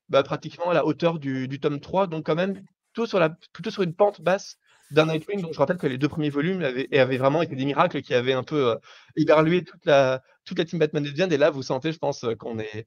bah, 0.09 0.22
pratiquement 0.22 0.72
la 0.72 0.84
hauteur 0.84 1.18
du, 1.18 1.49
tome 1.61 1.80
3. 1.80 2.09
Donc 2.09 2.26
quand 2.26 2.34
même 2.34 2.62
plutôt 2.92 3.07
sur, 3.07 3.18
la, 3.18 3.30
plutôt 3.53 3.70
sur 3.70 3.82
une 3.82 3.95
pente 3.95 4.20
basse 4.20 4.59
d'un 4.90 5.07
Nightwing. 5.07 5.40
Donc 5.40 5.55
je 5.55 5.59
rappelle 5.59 5.78
que 5.78 5.86
les 5.86 5.99
deux 5.99 6.09
premiers 6.09 6.30
volumes 6.30 6.62
avaient, 6.62 7.16
vraiment 7.16 7.42
été 7.42 7.57
des 7.57 7.64
miracles 7.64 8.03
qui 8.03 8.12
avaient 8.12 8.34
un 8.34 8.42
peu 8.42 8.72
euh, 8.72 8.76
éberlué 9.16 9.64
toute 9.64 9.86
la, 9.86 10.22
toute 10.45 10.59
la 10.59 10.64
team 10.66 10.78
Batman 10.78 11.07
et 11.07 11.36
là, 11.38 11.51
vous 11.51 11.62
sentez, 11.62 11.92
je 11.92 11.99
pense, 11.99 12.26
qu'on 12.38 12.59
est 12.59 12.86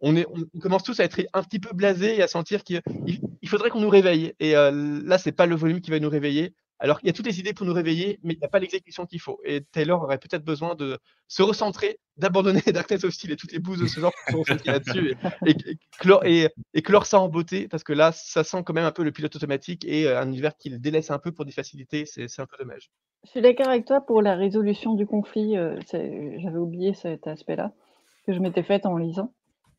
on, 0.00 0.16
est, 0.16 0.26
on, 0.54 0.58
commence 0.60 0.82
tous 0.82 1.00
à 1.00 1.04
être 1.04 1.20
un 1.32 1.42
petit 1.42 1.58
peu 1.58 1.74
blasés 1.74 2.16
et 2.16 2.22
à 2.22 2.28
sentir 2.28 2.64
qu'il 2.64 2.80
il 3.06 3.48
faudrait 3.48 3.70
qu'on 3.70 3.80
nous 3.80 3.88
réveille. 3.88 4.34
Et 4.40 4.56
euh, 4.56 5.00
là, 5.04 5.18
c'est 5.18 5.32
pas 5.32 5.46
le 5.46 5.56
volume 5.56 5.80
qui 5.80 5.90
va 5.90 5.98
nous 5.98 6.10
réveiller. 6.10 6.54
Alors 6.82 6.98
il 7.02 7.06
y 7.06 7.10
a 7.10 7.12
toutes 7.12 7.26
les 7.26 7.38
idées 7.38 7.52
pour 7.52 7.66
nous 7.66 7.74
réveiller, 7.74 8.18
mais 8.22 8.32
il 8.32 8.38
n'y 8.38 8.44
a 8.44 8.48
pas 8.48 8.58
l'exécution 8.58 9.04
qu'il 9.04 9.20
faut. 9.20 9.38
Et 9.44 9.60
Taylor 9.60 10.02
aurait 10.02 10.16
peut-être 10.16 10.44
besoin 10.44 10.74
de 10.74 10.98
se 11.28 11.42
recentrer, 11.42 12.00
d'abandonner 12.16 12.62
Darkness 12.72 13.04
of 13.04 13.12
Steel 13.12 13.32
et 13.32 13.36
toutes 13.36 13.52
les 13.52 13.58
bouses 13.58 13.80
de 13.80 13.86
ce 13.86 14.00
genre 14.00 14.12
qui 14.26 14.32
sont 14.32 14.42
là-dessus 14.64 15.14
et, 15.46 15.54
et, 16.72 16.82
clore 16.82 17.04
ça 17.04 17.20
en 17.20 17.28
beauté, 17.28 17.68
parce 17.68 17.84
que 17.84 17.92
là, 17.92 18.12
ça 18.12 18.44
sent 18.44 18.62
quand 18.64 18.72
même 18.72 18.86
un 18.86 18.92
peu 18.92 19.04
le 19.04 19.12
pilote 19.12 19.36
automatique 19.36 19.84
et 19.84 20.06
euh, 20.06 20.20
un 20.20 20.26
univers 20.26 20.56
qui 20.56 20.70
le 20.70 20.78
délaisse 20.78 21.10
un 21.10 21.18
peu 21.18 21.32
pour 21.32 21.44
des 21.44 21.52
facilités. 21.52 22.06
C'est 22.06 22.40
un 22.40 22.46
peu 22.46 22.56
dommage. 22.58 22.90
Je 23.24 23.30
suis 23.30 23.42
d'accord 23.42 23.68
avec 23.68 23.84
toi 23.84 24.00
pour 24.00 24.22
la 24.22 24.34
résolution 24.34 24.94
du 24.94 25.06
conflit. 25.06 25.58
Euh, 25.58 25.78
J'avais 25.92 26.58
oublié 26.58 26.94
cet 26.94 27.26
aspect-là 27.26 27.72
que 28.26 28.32
je 28.32 28.38
m'étais 28.38 28.62
fait 28.62 28.86
en 28.86 28.96
lisant. 28.96 29.34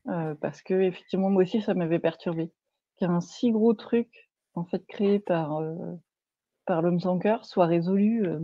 Euh, 0.07 0.33
parce 0.41 0.61
que 0.63 0.73
effectivement 0.73 1.29
moi 1.29 1.43
aussi 1.43 1.61
ça 1.61 1.73
m'avait 1.73 1.99
perturbé. 1.99 2.51
Qu'un 2.97 3.21
si 3.21 3.51
gros 3.51 3.73
truc, 3.73 4.29
en 4.55 4.65
fait, 4.65 4.85
créé 4.87 5.19
par, 5.19 5.57
euh, 5.57 5.75
par 6.65 6.81
l'homme 6.81 6.99
sans 6.99 7.19
cœur 7.19 7.45
soit 7.45 7.65
résolu, 7.67 8.25
euh, 8.25 8.39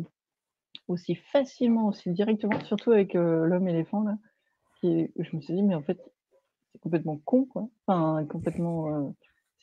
aussi 0.88 1.16
facilement, 1.16 1.88
aussi 1.88 2.12
directement, 2.12 2.60
surtout 2.66 2.92
avec, 2.92 3.14
l'homme 3.14 3.68
éléphant 3.68 4.04
là, 4.04 4.18
je 4.84 5.36
me 5.36 5.42
suis 5.42 5.54
dit: 5.56 5.64
«Mais 5.64 5.76
en 5.76 5.82
fait, 5.84 6.00
c'est 6.72 6.80
complètement 6.80 7.18
con 7.26 7.46
quoi». 7.46 7.68
Enfin 7.88 8.26
complètement, 8.28 9.14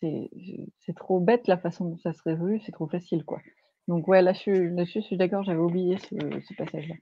c'est 0.01 0.95
trop 0.97 1.21
bête 1.21 1.49
la 1.49 1.59
façon 1.59 1.87
dont 1.87 1.99
ça 1.99 2.13
se 2.13 2.23
résolue, 2.25 2.61
c'est 2.67 2.73
trop 2.73 2.89
facile 2.89 3.25
quoi. 3.25 3.41
Donc 3.89 4.09
ouais, 4.09 4.23
là 4.23 4.33
là-dessus 4.47 5.01
je 5.01 5.07
suis 5.07 5.17
d'accord, 5.17 5.45
j'avais 5.45 5.61
oublié 5.61 5.99
ce 5.99 6.17
ce 6.41 6.55
passage-là. 6.55 6.97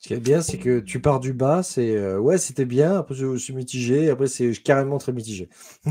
Ce 0.00 0.08
qui 0.08 0.14
est 0.14 0.20
bien, 0.20 0.42
c'est 0.42 0.58
que 0.58 0.78
tu 0.78 1.00
pars 1.00 1.18
du 1.18 1.32
bas, 1.32 1.64
c'est 1.64 1.96
euh, 1.96 2.20
ouais, 2.20 2.38
c'était 2.38 2.64
bien, 2.64 2.98
après 2.98 3.14
je, 3.14 3.36
suis 3.36 3.52
mitigé, 3.52 4.10
après 4.10 4.28
c'est 4.28 4.52
carrément 4.62 4.98
très 4.98 5.12
mitigé. 5.12 5.48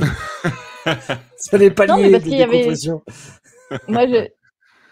ça 1.36 1.58
n'est 1.58 1.72
pas 1.72 1.86
lié 1.86 2.18
des 2.20 2.42
avait... 2.42 2.70
Moi, 3.90 4.08
je... 4.08 4.28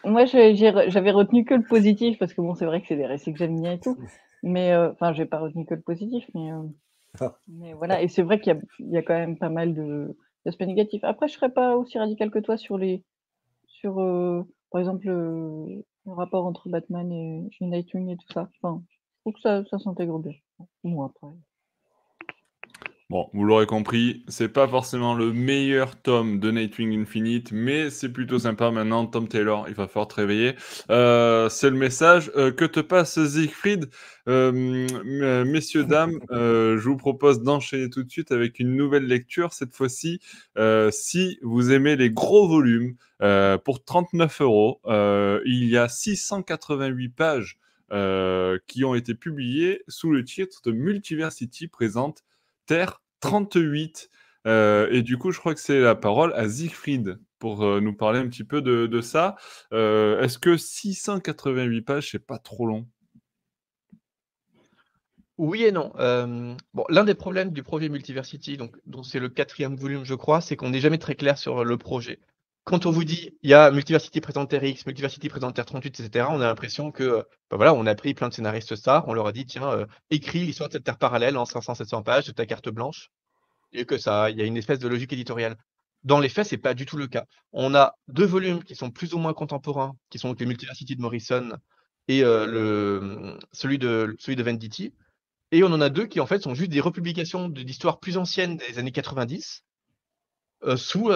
Moi 0.03 0.25
j'avais 0.25 1.11
retenu 1.11 1.45
que 1.45 1.53
le 1.53 1.63
positif, 1.63 2.19
parce 2.19 2.33
que 2.33 2.41
bon, 2.41 2.55
c'est 2.55 2.65
vrai 2.65 2.81
que 2.81 2.87
c'est 2.87 2.97
des 2.97 3.05
récits 3.05 3.31
que 3.31 3.39
j'aime 3.39 3.59
bien 3.59 3.73
et 3.73 3.79
tout, 3.79 3.97
mais 4.43 4.73
euh, 4.73 4.91
enfin, 4.91 5.13
j'ai 5.13 5.25
pas 5.25 5.39
retenu 5.39 5.65
que 5.65 5.75
le 5.75 5.81
positif, 5.81 6.25
mais, 6.35 6.51
euh, 6.51 6.63
ah. 7.21 7.37
mais 7.47 7.73
voilà, 7.73 8.01
et 8.01 8.09
c'est 8.09 8.21
vrai 8.21 8.41
qu'il 8.41 8.59
y, 8.79 8.91
y, 8.91 8.97
a 8.97 9.01
quand 9.01 9.17
même 9.17 9.37
pas 9.37 9.49
mal 9.49 9.73
d'aspects 10.45 10.61
négatifs. 10.61 11.05
Après, 11.05 11.29
je 11.29 11.33
serais 11.33 11.51
pas 11.51 11.77
aussi 11.77 11.97
radical 11.97 12.31
que 12.31 12.39
toi 12.39 12.57
sur 12.57 12.77
les, 12.77 13.01
sur 13.65 13.95
par 14.75 14.81
exemple, 14.81 15.07
le, 15.07 15.85
rapport 16.05 16.45
entre 16.45 16.67
Batman 16.67 17.09
et, 17.13 17.49
et 17.61 17.65
Nightwing 17.65 18.09
et 18.09 18.17
tout 18.17 18.33
ça. 18.33 18.49
Enfin, 18.61 18.83
que 19.33 19.39
ça, 19.41 19.63
s'intègre 19.79 20.19
bien. 20.19 20.33
Moi. 20.83 21.11
Bon, 23.11 23.29
vous 23.33 23.43
l'aurez 23.43 23.67
compris, 23.67 24.23
c'est 24.27 24.49
pas 24.49 24.67
forcément 24.67 25.13
le 25.13 25.31
meilleur 25.31 25.95
tome 25.95 26.39
de 26.39 26.49
Nightwing 26.49 26.99
Infinite, 26.99 27.51
mais 27.51 27.91
c'est 27.91 28.09
plutôt 28.09 28.39
sympa 28.39 28.71
maintenant. 28.71 29.05
Tom 29.05 29.27
Taylor, 29.27 29.65
il 29.67 29.75
va 29.75 29.87
falloir 29.87 30.07
te 30.07 30.15
réveiller. 30.15 30.55
Euh, 30.89 31.47
c'est 31.49 31.69
le 31.69 31.77
message 31.77 32.31
euh, 32.35 32.51
que 32.51 32.65
te 32.65 32.79
passe 32.79 33.23
Siegfried. 33.23 33.91
Euh, 34.27 35.43
messieurs, 35.45 35.83
dames, 35.83 36.19
je 36.31 36.83
vous 36.83 36.97
propose 36.97 37.43
d'enchaîner 37.43 37.91
tout 37.91 38.01
de 38.01 38.09
suite 38.09 38.31
avec 38.31 38.57
une 38.57 38.75
nouvelle 38.75 39.05
lecture. 39.05 39.53
Cette 39.53 39.75
fois-ci, 39.75 40.19
si 40.89 41.37
vous 41.43 41.71
aimez 41.71 41.95
les 41.97 42.09
gros 42.09 42.47
volumes, 42.47 42.95
pour 43.63 43.83
39 43.85 44.41
euros, 44.41 44.81
il 45.45 45.65
y 45.69 45.77
a 45.77 45.87
688 45.87 47.09
pages 47.09 47.59
euh, 47.91 48.57
qui 48.65 48.83
ont 48.83 48.95
été 48.95 49.13
publiés 49.13 49.83
sous 49.87 50.11
le 50.11 50.23
titre 50.23 50.61
de 50.65 50.71
Multiversity 50.71 51.67
présente 51.67 52.23
Terre 52.65 53.03
38. 53.19 54.09
Euh, 54.47 54.87
et 54.89 55.03
du 55.03 55.17
coup, 55.17 55.31
je 55.31 55.39
crois 55.39 55.53
que 55.53 55.59
c'est 55.59 55.79
la 55.79 55.93
parole 55.93 56.33
à 56.33 56.49
Siegfried 56.49 57.19
pour 57.37 57.63
euh, 57.63 57.81
nous 57.81 57.93
parler 57.93 58.19
un 58.19 58.27
petit 58.27 58.43
peu 58.43 58.63
de, 58.63 59.01
ça. 59.01 59.35
Est-ce 59.71 60.39
que 60.39 60.57
688 60.57 61.81
pages, 61.83 62.11
c'est 62.11 62.25
pas 62.25 62.39
trop 62.39 62.65
long? 62.65 62.87
Oui 65.37 65.63
et 65.65 65.71
non. 65.71 65.91
bon, 66.73 66.85
l'un 66.89 67.03
des 67.03 67.13
problèmes 67.13 67.51
du 67.51 67.61
projet 67.61 67.89
Multiversity, 67.89 68.57
donc, 68.57 68.77
dont 68.87 69.03
c'est 69.03 69.19
le 69.19 69.29
quatrième 69.29 69.75
volume, 69.75 70.05
je 70.05 70.15
crois, 70.15 70.41
c'est 70.41 70.55
qu'on 70.55 70.69
n'est 70.69 70.79
jamais 70.79 70.97
très 70.97 71.15
clair 71.15 71.37
sur 71.37 71.63
le 71.63 71.77
projet 71.77 72.19
quand 72.65 72.87
on 72.87 72.91
vous 72.91 73.03
dit 73.03 73.37
il 73.43 73.49
y 73.49 73.53
a 73.53 73.71
Multiversity 73.71 74.19
présente 74.21 74.51
X, 74.51 74.85
Multiversity 74.87 75.29
présente 75.29 75.57
R38, 75.57 75.85
etc., 75.85 76.27
on 76.29 76.41
a 76.41 76.47
l'impression 76.47 76.91
que 76.91 77.23
bah 77.49 77.57
voilà, 77.57 77.73
on 77.75 77.85
a 77.85 77.95
pris 77.95 78.13
plein 78.15 78.27
de 78.27 78.33
scénaristes 78.33 78.75
stars, 78.75 79.07
on 79.07 79.13
leur 79.13 79.27
a 79.27 79.31
dit 79.31 79.45
tiens, 79.45 79.69
euh, 79.69 79.85
écris 80.09 80.39
l'histoire 80.39 80.69
de 80.69 80.73
cette 80.73 80.83
Terre 80.83 80.97
parallèle 80.97 81.37
en 81.37 81.43
500-700 81.43 82.03
pages 82.03 82.25
de 82.25 82.31
ta 82.31 82.45
carte 82.47 82.69
blanche, 82.69 83.11
et 83.71 83.85
que 83.85 83.99
ça, 83.99 84.31
il 84.31 84.37
y 84.37 84.41
a 84.41 84.45
une 84.45 84.57
espèce 84.57 84.79
de 84.79 84.87
logique 84.87 85.13
éditoriale. 85.13 85.57
Dans 86.03 86.19
les 86.19 86.29
faits, 86.29 86.47
c'est 86.47 86.57
pas 86.57 86.73
du 86.73 86.85
tout 86.85 86.97
le 86.97 87.07
cas. 87.07 87.25
On 87.53 87.75
a 87.75 87.93
deux 88.07 88.25
volumes 88.25 88.63
qui 88.63 88.75
sont 88.75 88.91
plus 88.91 89.13
ou 89.13 89.19
moins 89.19 89.33
contemporains, 89.33 89.95
qui 90.09 90.17
sont 90.19 90.35
les 90.37 90.45
Multiversity 90.45 90.95
de 90.95 91.01
Morrison 91.01 91.51
et 92.07 92.23
euh, 92.23 93.37
celui 93.51 93.77
de 93.77 94.15
celui 94.19 94.41
Venditti, 94.41 94.93
et 95.51 95.63
on 95.63 95.67
en 95.67 95.81
a 95.81 95.89
deux 95.89 96.07
qui 96.07 96.19
en 96.19 96.25
fait 96.25 96.41
sont 96.41 96.55
juste 96.55 96.71
des 96.71 96.81
republications 96.81 97.47
d'histoires 97.47 97.99
plus 97.99 98.17
anciennes 98.17 98.57
des 98.57 98.79
années 98.79 98.91
90 98.91 99.63
euh, 100.63 100.77
sous 100.77 101.11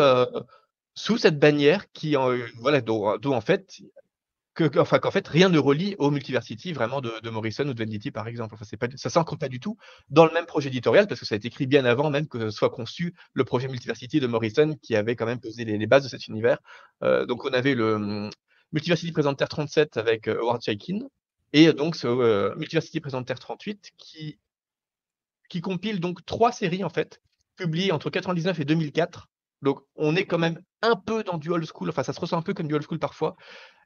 sous 1.00 1.18
cette 1.18 1.40
bannière 1.40 1.90
qui, 1.94 2.16
voilà, 2.58 2.82
dont, 2.82 3.18
en 3.24 3.40
fait, 3.40 3.82
enfin, 4.76 5.00
qu'en 5.00 5.12
fait, 5.12 5.26
rien 5.30 5.48
ne 5.48 5.58
relie 5.58 5.96
au 5.98 6.12
Multiversity 6.12 6.74
vraiment 6.74 7.00
de, 7.00 7.30
Morrison 7.30 7.66
ou 7.66 7.74
de 7.74 7.82
Venditti, 7.82 8.12
par 8.12 8.28
exemple. 8.28 8.56
Enfin, 8.56 8.66
c'est 8.70 8.76
pas, 8.76 8.88
ça 8.96 9.10
s'ancre 9.10 9.38
pas 9.38 9.48
du 9.48 9.62
tout 9.62 9.78
dans 10.10 10.26
le 10.26 10.34
même 10.34 10.46
projet 10.46 10.68
éditorial 10.68 11.08
parce 11.08 11.22
que 11.22 11.26
ça 11.26 11.36
a 11.36 11.38
été 11.38 11.48
écrit 11.48 11.68
bien 11.68 11.86
avant 11.86 12.10
même 12.10 12.28
que 12.28 12.50
soit 12.50 12.70
conçu 12.70 13.16
le 13.32 13.46
projet 13.46 13.70
Multiversity 13.70 14.20
de 14.20 14.28
Morrison 14.28 14.76
qui 14.82 14.98
avait 14.98 15.16
quand 15.16 15.26
même 15.26 15.40
posé 15.40 15.64
les, 15.64 15.88
bases 15.88 16.04
de 16.04 16.10
cet 16.10 16.28
univers. 16.28 16.60
Euh, 17.02 17.26
donc, 17.26 17.46
on 17.46 17.54
avait 17.54 17.76
le 17.76 17.96
hum, 17.96 18.30
Multiversity 18.74 19.14
présente 19.14 19.38
Terre 19.38 19.48
37 19.48 19.96
avec 19.96 20.28
euh, 20.28 20.42
Howard 20.42 20.62
Chaykin 20.62 21.00
et 21.54 21.72
donc 21.72 21.96
ce 21.96 22.08
euh, 22.08 22.54
Multiversity 22.58 23.00
présente 23.00 23.26
Terre 23.26 23.40
38 23.40 23.94
qui, 23.98 24.38
qui 25.48 25.62
compile 25.62 26.02
donc 26.02 26.26
trois 26.26 26.52
séries 26.52 26.84
en 26.84 26.90
fait 26.90 27.22
publiées 27.56 27.94
entre 27.94 28.10
99 28.10 28.60
et 28.60 28.66
2004 28.66 29.30
donc, 29.62 29.80
on 29.96 30.16
est 30.16 30.26
quand 30.26 30.38
même 30.38 30.62
un 30.82 30.96
peu 30.96 31.24
dans 31.24 31.38
du 31.38 31.50
old 31.50 31.66
school. 31.66 31.90
Enfin, 31.90 32.04
ça 32.04 32.14
se 32.14 32.20
ressent 32.20 32.38
un 32.38 32.42
peu 32.42 32.54
comme 32.54 32.68
du 32.68 32.76
old 32.76 32.84
school 32.84 33.00
parfois. 33.00 33.36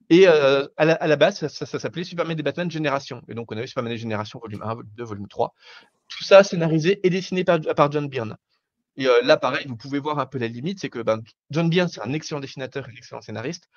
Et 0.10 0.28
euh, 0.28 0.68
à, 0.78 0.86
la, 0.86 1.16
base, 1.16 1.48
ça, 1.48 1.66
s'appelait 1.66 2.04
Superman 2.04 2.36
des 2.36 2.44
Batman 2.44 2.70
Génération. 2.70 3.22
Et 3.28 3.34
donc, 3.34 3.52
on 3.52 3.58
avait 3.58 3.68
Superman 3.68 3.92
des 3.92 3.98
Génération, 3.98 4.40
volume 4.40 4.62
1, 4.62 4.76
volume 4.76 4.92
2, 4.96 5.04
volume 5.04 5.28
3. 5.28 5.54
Tout 6.10 6.24
ça 6.24 6.44
scénarisé 6.44 7.00
et 7.06 7.10
dessiné 7.10 7.44
par, 7.44 7.92
John 7.92 8.08
Byrne. 8.08 8.38
Et 8.98 9.08
euh, 9.08 9.22
là, 9.24 9.38
pareil, 9.38 9.66
vous 9.68 9.78
pouvez 9.78 10.00
voir 10.00 10.20
un 10.20 10.26
peu 10.26 10.38
la 10.38 10.48
limite, 10.48 10.80
c'est 10.80 10.90
que 10.90 11.00
ben, 11.00 11.22
John 11.50 11.70
Byrne, 11.70 11.88
c'est 11.88 12.02
un 12.02 12.14
excellent 12.14 12.42
dessinateur 12.42 12.86
un 12.88 12.96
excellent 12.96 13.22
scénariste, 13.22 13.68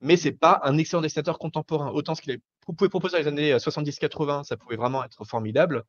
mais 0.00 0.16
c'est 0.16 0.32
pas 0.32 0.60
un 0.62 0.78
excellent 0.78 1.02
dessinateur 1.02 1.38
contemporain. 1.38 1.90
Autant 1.90 2.14
ce 2.14 2.22
qu'il 2.22 2.40
pouvait 2.76 2.88
proposer 2.88 3.16
dans 3.16 3.22
les 3.22 3.26
années 3.26 3.56
70-80, 3.56 4.40
euh, 4.40 4.42
ça 4.44 4.56
pouvait 4.56 4.76
vraiment 4.76 5.02
être 5.02 5.24
formidable 5.24 5.84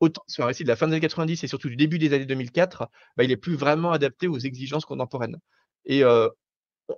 autant 0.00 0.22
sur 0.26 0.44
un 0.44 0.48
récit 0.48 0.64
de 0.64 0.68
la 0.68 0.76
fin 0.76 0.86
des 0.86 0.92
années 0.94 1.00
90 1.00 1.44
et 1.44 1.46
surtout 1.46 1.68
du 1.68 1.76
début 1.76 1.98
des 1.98 2.12
années 2.12 2.26
2004, 2.26 2.88
bah, 3.16 3.24
il 3.24 3.30
est 3.30 3.36
plus 3.36 3.56
vraiment 3.56 3.92
adapté 3.92 4.28
aux 4.28 4.38
exigences 4.38 4.84
contemporaines. 4.84 5.38
Et 5.84 6.02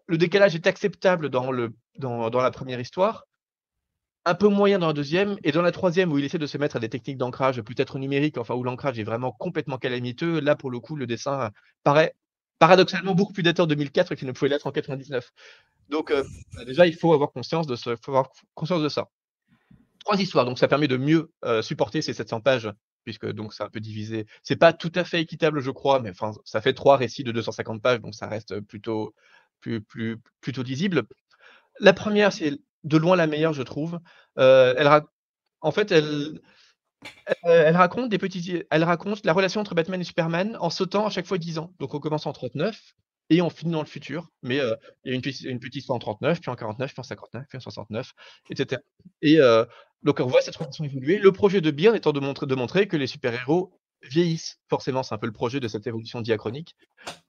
le 0.07 0.18
décalage 0.18 0.55
est 0.55 0.66
acceptable 0.66 1.28
dans, 1.28 1.51
la 1.51 2.51
première 2.51 2.80
histoire, 2.80 3.26
un 4.24 4.34
peu 4.34 4.49
moyen 4.49 4.78
dans 4.78 4.89
la 4.89 4.93
deuxième, 4.93 5.37
et 5.45 5.53
dans 5.53 5.62
la 5.62 5.72
troisième, 5.72 6.12
où 6.12 6.18
il 6.18 6.24
essaie 6.24 6.39
de 6.39 6.47
se 6.47 6.59
mettre 6.59 6.76
à 6.76 6.80
des 6.80 6.89
techniques 6.89 7.18
d'ancrage 7.18 7.62
peut-être 7.62 7.99
numériques, 7.99 8.39
enfin 8.39 8.55
où 8.55 8.64
l'ancrage 8.64 8.99
est 8.99 9.05
vraiment 9.05 9.32
complètement 9.32 9.78
calamiteux, 9.78 10.41
là 10.41 10.57
pour 10.57 10.70
le 10.70 10.80
coup, 10.80 10.97
le 10.97 11.07
dessin 11.07 11.51
paraît 11.84 12.14
paradoxalement 12.59 13.14
beaucoup 13.14 13.32
plus 13.32 13.43
dateur 13.43 13.66
de 13.66 13.74
2004 13.74 14.14
qu'il 14.14 14.26
ne 14.26 14.32
pouvait 14.32 14.49
l'être 14.49 14.66
en 14.66 14.72
99. 14.72 15.30
Donc 15.89 16.12
bah, 16.55 16.64
déjà, 16.64 16.87
il 16.87 16.97
faut 16.97 17.12
avoir 17.12 17.30
conscience 17.32 17.66
de 17.66 17.76
ça 17.76 19.09
trois 20.07 20.21
histoires, 20.21 20.45
donc 20.45 20.59
ça 20.59 20.69
permet 20.69 20.89
de 20.89 20.97
mieux 20.97 21.33
supporter 21.63 22.01
ces 22.01 22.15
700 22.15 22.41
pages, 22.41 22.71
puisque 23.03 23.31
donc 23.31 23.53
c'est 23.53 23.65
un 23.65 23.69
peu 23.69 23.81
divisé. 23.81 24.27
C'est 24.45 24.57
pas 24.57 24.73
tout 24.73 24.93
à 24.95 25.05
fait 25.05 25.21
équitable, 25.21 25.61
je 25.61 25.73
crois, 25.73 26.01
mais 26.01 26.11
enfin, 26.11 26.31
ça 26.45 26.61
fait 26.61 26.75
trois 26.75 26.97
récits 26.97 27.25
de 27.25 27.33
250 27.33 27.83
pages, 27.83 28.01
donc 28.01 28.15
ça 28.15 28.29
reste 28.29 28.61
plutôt, 28.61 29.15
plus, 29.61 29.83
plutôt 30.41 30.63
lisibles. 30.63 31.03
La 31.81 31.93
première, 31.93 32.33
c'est 32.33 32.53
de 32.85 32.97
loin 32.97 33.17
la 33.17 33.27
meilleure, 33.27 33.53
je 33.53 33.63
trouve. 33.63 33.99
elle 34.37 34.89
en 35.61 35.73
fait, 35.73 35.91
elle, 35.91 36.41
elle, 37.43 37.77
raconte 37.77 38.09
des 38.09 38.19
petits, 38.19 38.63
elle 38.71 38.85
raconte 38.85 39.25
la 39.25 39.33
relation 39.33 39.61
entre 39.61 39.75
Batman 39.75 40.01
et 40.01 40.05
Superman 40.05 40.57
en 40.61 40.71
sautant 40.71 41.07
à 41.07 41.11
chaque 41.11 41.27
fois 41.27 41.39
10 41.39 41.59
ans. 41.59 41.73
Donc 41.81 41.95
on 41.95 42.01
commence 42.01 42.27
en 42.27 42.33
39 42.33 42.95
et 43.31 43.43
on 43.43 43.51
finit 43.51 43.72
dans 43.72 43.81
le 43.81 43.87
futur. 43.87 44.29
Mais 44.43 44.57
il 44.57 45.11
y 45.11 45.12
a 45.12 45.14
une, 45.14 45.22
petite, 45.22 45.43
une 45.43 45.59
petite 45.59 45.77
histoire 45.77 45.97
en 45.97 46.01
39, 46.01 46.41
puis 46.41 46.51
en 46.51 46.57
49, 46.57 46.93
puis 46.93 47.01
en 47.01 47.03
59, 47.03 47.47
puis 47.49 47.57
en 47.57 47.61
69, 47.61 48.12
etc. 48.51 48.81
Et 49.22 49.39
donc 50.03 50.20
on 50.20 50.27
voit 50.27 50.41
cette 50.41 50.57
relation 50.57 50.85
évoluer. 50.85 51.18
Le 51.18 51.33
projet 51.33 51.61
de 51.61 51.70
Byrne 51.70 51.97
étant 51.97 52.12
de 52.12 52.55
montrer, 52.55 52.89
que 52.89 52.97
les 52.97 53.07
super-héros 53.07 53.72
vieillissent. 54.03 54.61
Forcément, 54.68 55.03
c'est 55.03 55.14
un 55.14 55.18
peu 55.18 55.27
le 55.27 55.33
projet 55.33 55.59
de 55.59 55.68
cette 55.68 55.87
évolution 55.87 56.20
diachronique. 56.20 56.77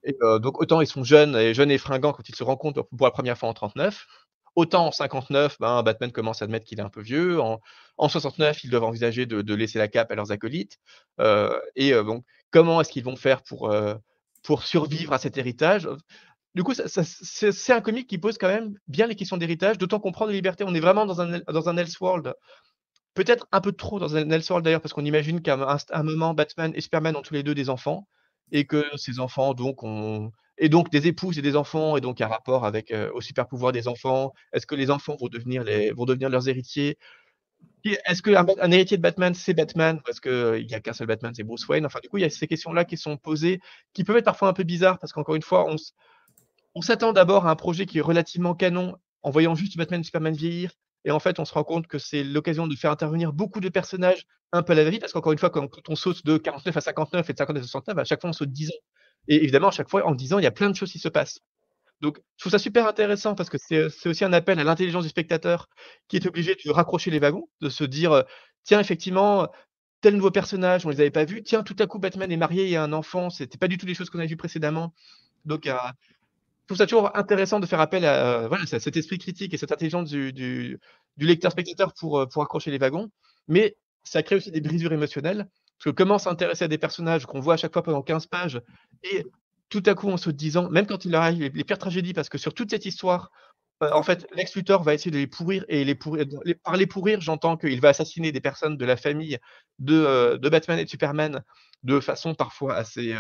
Et 0.04 0.16
donc 0.42 0.62
autant 0.62 0.82
ils 0.82 0.88
sont 0.88 1.04
jeunes 1.04 1.36
et 1.36 1.78
fringants 1.78 2.14
quand 2.14 2.28
ils 2.30 2.36
se 2.36 2.44
rencontrent 2.44 2.84
pour 2.84 3.08
la 3.08 3.12
première 3.12 3.38
fois 3.38 3.50
en 3.50 3.54
39. 3.54 4.06
Autant 4.56 4.88
en 4.88 4.92
59, 4.92 5.58
ben, 5.60 5.84
Batman 5.84 6.12
commence 6.12 6.42
à 6.42 6.46
admettre 6.46 6.66
qu'il 6.66 6.80
est 6.80 6.84
un 6.84 6.90
peu 6.90 7.02
vieux. 7.02 7.40
En, 7.40 7.60
69, 8.10 8.64
ils 8.64 8.72
doivent 8.72 8.86
envisager 8.86 9.28
de, 9.28 9.54
laisser 9.54 9.78
la 9.78 9.88
cape 9.88 10.12
à 10.12 10.16
leurs 10.16 10.32
acolytes. 10.32 10.80
et 11.76 11.92
donc, 11.92 12.26
comment 12.50 12.82
est-ce 12.82 12.92
qu'ils 12.92 13.04
vont 13.04 13.16
faire 13.16 13.44
pour, 13.44 13.72
pour 14.48 14.64
survivre 14.64 15.14
à 15.14 15.20
cet 15.20 15.38
héritage 15.38 15.88
du 16.56 16.64
coup, 16.64 16.74
c'est 16.74 17.74
un 17.74 17.82
comic 17.82 18.08
qui 18.08 18.18
pose 18.18 18.40
quand 18.40 18.48
même 18.48 18.80
bien 18.88 19.06
les 19.06 19.14
questions 19.14 19.38
d'héritage, 19.38 19.78
d'autant 19.78 20.00
qu'on 20.00 20.12
prend 20.12 20.26
de 20.26 20.32
liberté. 20.32 20.64
On 20.66 20.74
est 20.74 20.80
vraiment 20.80 21.06
dans 21.06 21.22
un, 21.22 21.40
dans 21.40 21.70
un 21.70 21.78
Elseworld 21.78 22.34
Peut-être 23.14 23.48
un 23.52 23.62
peu 23.62 23.74
trop 23.74 24.00
dans 24.00 24.16
un 24.16 24.28
Elseworld 24.32 24.66
d'ailleurs, 24.66 24.82
parce 24.82 24.94
qu'on 24.94 25.06
imagine 25.06 25.44
qu'à 25.44 25.78
un, 25.92 26.04
moment, 26.04 26.34
Batman 26.34 26.72
et 26.74 26.82
Superman 26.82 27.16
ont 27.16 27.22
tous 27.22 27.36
les 27.36 27.44
deux 27.44 27.54
des 27.54 27.70
enfants, 27.70 28.08
et 28.52 28.66
que 28.66 28.84
ces 28.96 29.20
enfants, 29.20 29.54
donc, 29.54 29.84
ont, 29.84 30.32
et 30.58 30.68
donc 30.68 30.90
des 30.90 31.06
épouses 31.06 31.38
et 31.38 31.44
des 31.44 31.56
enfants, 31.56 31.96
et 31.96 32.02
donc 32.02 32.22
un 32.22 32.28
rapport 32.28 32.66
avec 32.66 32.90
euh, 32.90 33.12
au 33.14 33.22
super 33.22 33.48
pouvoir 33.48 33.72
des 33.72 33.88
enfants. 33.88 34.34
Est-ce 34.52 34.66
que 34.66 34.74
les 34.74 34.90
enfants 34.90 35.16
vont 35.20 35.28
devenir, 35.28 35.64
vont 35.96 36.06
devenir 36.06 36.30
leurs 36.30 36.50
héritiers? 36.50 36.98
Est-ce 38.06 38.22
qu'un 38.22 38.46
un 38.60 38.72
héritier 38.72 38.98
de 38.98 39.02
Batman, 39.02 39.34
c'est 39.34 39.54
Batman? 39.54 40.02
Est-ce 40.08 40.22
qu'il 40.22 40.66
n'y 40.66 40.74
a 40.74 40.80
qu'un 40.80 40.94
seul 40.94 41.08
Batman, 41.08 41.34
c'est 41.36 41.44
Bruce 41.44 41.68
Wayne 41.68 41.86
Enfin, 41.86 42.00
du 42.02 42.10
coup, 42.10 42.18
il 42.18 42.22
y 42.22 42.26
a 42.26 42.30
ces 42.30 42.48
questions-là 42.48 42.86
qui 42.86 42.98
sont 42.98 43.18
posées, 43.18 43.60
qui 43.94 44.04
peuvent 44.04 44.18
être 44.18 44.26
parfois 44.26 44.50
un 44.50 44.54
peu 44.54 44.64
bizarres, 44.64 45.00
parce 45.00 45.14
qu'encore 45.14 45.36
une 45.36 45.42
fois, 45.42 45.66
on, 45.70 45.76
on 46.76 46.82
s'attend 46.82 47.14
d'abord 47.14 47.46
à 47.48 47.52
un 47.52 47.56
projet 47.56 47.86
qui 47.86 48.00
est 48.00 48.02
relativement 48.02 48.56
canon, 48.56 48.96
en 49.24 49.32
voyant 49.32 49.56
juste 49.56 49.78
Batman 49.78 50.02
et 50.02 50.04
Superman 50.04 50.36
vieillir, 50.36 50.72
et 51.08 51.12
en 51.12 51.20
fait, 51.20 51.40
on 51.40 51.46
se 51.46 51.54
rend 51.54 51.64
compte 51.64 51.88
que 51.88 52.00
c'est 52.00 52.24
l'occasion 52.24 52.68
de 52.68 52.76
faire 52.76 52.92
intervenir 52.92 53.32
beaucoup 53.32 53.62
de 53.62 53.70
personnages 53.70 54.28
un 54.52 54.62
peu 54.62 54.74
à 54.74 54.76
la 54.76 54.90
va 54.90 55.00
parce 55.00 55.14
qu'encore 55.14 55.32
une 55.32 55.38
fois, 55.38 55.50
quand, 55.50 55.70
on 55.88 55.96
saute 55.96 56.26
de 56.26 56.38
49 56.38 56.76
à 56.76 56.82
59 56.82 57.30
et 57.30 57.34
de 57.34 57.38
59 57.38 57.64
à 57.64 57.68
69, 57.68 57.98
à 57.98 58.04
chaque 58.04 58.22
fois, 58.22 58.30
on 58.30 58.34
saute 58.34 58.52
10 58.52 58.70
ans. 58.72 58.82
Et 59.30 59.36
évidemment, 59.36 59.70
à 59.70 59.72
chaque 59.72 59.90
fois, 59.90 60.06
en 60.06 60.16
10 60.16 60.34
ans, 60.34 60.40
il 60.40 60.44
y 60.44 60.48
a 60.48 60.52
plein 60.52 60.70
de 60.70 60.76
choses 60.76 60.92
qui 60.92 61.00
se 61.00 61.08
passent. 61.08 61.40
Donc, 62.02 62.20
je 62.36 62.44
trouve 62.44 62.52
ça 62.52 62.60
super 62.60 62.88
intéressant 62.88 63.34
parce 63.34 63.50
que 63.50 63.58
c'est 63.58 64.08
aussi 64.08 64.24
un 64.24 64.34
appel 64.34 64.60
à 64.60 64.64
l'intelligence 64.64 65.04
du 65.04 65.10
spectateur 65.10 65.68
qui 66.08 66.18
est 66.18 66.26
obligé 66.28 66.56
de 66.64 66.72
raccrocher 66.72 67.10
les 67.10 67.20
wagons, 67.20 67.50
de 67.62 67.70
se 67.70 67.84
dire 67.84 68.12
euh, 68.12 68.24
tiens, 68.64 68.80
effectivement, 68.80 69.48
tel 70.02 70.16
nouveau 70.16 70.32
personnage, 70.32 70.86
on 70.86 70.90
ne 70.90 70.94
les 70.94 71.02
avait 71.02 71.12
pas 71.12 71.26
vus. 71.26 71.42
Tiens, 71.44 71.64
tout 71.64 71.76
à 71.80 71.88
coup, 71.88 72.00
Batman 72.00 72.32
est 72.32 72.38
marié 72.38 72.70
et 72.70 72.76
a 72.76 72.84
un 72.84 72.94
enfant. 72.94 73.30
C'était 73.30 73.58
pas 73.58 73.68
du 73.68 73.78
tout 73.78 73.86
les 73.86 73.96
choses 73.96 74.10
qu'on 74.10 74.20
avait 74.20 74.28
vues 74.28 74.38
précédemment. 74.38 74.94
Donc, 75.46 75.68
je 76.68 76.74
trouve 76.74 76.80
ça 76.80 76.86
toujours 76.86 77.16
intéressant 77.16 77.62
de 77.62 77.66
faire 77.66 77.80
appel 77.80 78.04
à 78.04 78.42
euh, 78.42 78.48
voilà, 78.50 78.66
cet 78.66 78.98
esprit 78.98 79.18
critique 79.18 79.54
et 79.54 79.58
cette 79.58 79.72
intelligence 79.72 80.10
du, 80.10 80.80
lecteur-spectateur 81.18 81.94
pour, 81.94 82.20
euh, 82.20 82.26
pour 82.26 82.46
les 82.66 82.78
wagons. 82.78 83.10
Mais 83.48 83.78
ça 84.04 84.22
crée 84.22 84.36
aussi 84.36 84.52
des 84.52 84.60
brisures 84.60 84.92
émotionnelles. 84.92 85.48
Parce 85.78 85.86
que 85.86 85.90
comment 85.92 86.18
s'intéresser 86.18 86.66
à 86.66 86.68
des 86.68 86.78
personnages 86.78 87.26
qu'on 87.26 87.40
voit 87.40 87.54
à 87.54 87.58
chaque 87.58 87.72
fois 87.72 87.84
pendant 87.84 88.02
15 88.02 88.28
pages 88.28 88.62
et 89.04 89.26
tout 89.70 89.84
à 89.86 89.94
coup, 89.94 90.10
en 90.10 90.18
se 90.18 90.30
disant, 90.30 90.70
même 90.70 90.88
quand 90.88 91.06
il 91.06 91.16
arrive 91.16 91.52
les, 91.54 91.64
pires 91.64 91.78
tragédies, 91.78 92.14
parce 92.14 92.30
que 92.30 92.38
sur 92.38 92.54
toute 92.54 92.70
cette 92.70 92.86
histoire, 92.86 93.32
euh, 93.84 93.92
en 93.92 94.04
fait, 94.04 94.28
Lex 94.34 94.56
Luthor 94.56 94.84
va 94.84 94.94
essayer 94.94 95.12
de 95.12 95.18
les 95.18 95.28
pourrir 95.28 95.66
et 95.68 95.84
les 95.84 95.96
pourrir. 95.96 96.26
par 96.64 96.78
les 96.78 96.88
pourrir, 96.88 97.22
j'entends 97.22 97.58
qu'il 97.58 97.80
va 97.82 97.90
assassiner 97.90 98.32
des 98.32 98.42
personnes 98.42 98.78
de 98.78 98.86
la 98.86 98.98
famille 98.98 99.38
de, 99.80 100.38
de, 100.38 100.50
Batman 100.50 100.80
et 100.80 100.86
de 100.86 100.90
Superman 100.90 101.44
de 101.84 102.00
façon 102.00 102.34
parfois 102.34 102.76
assez, 102.76 103.16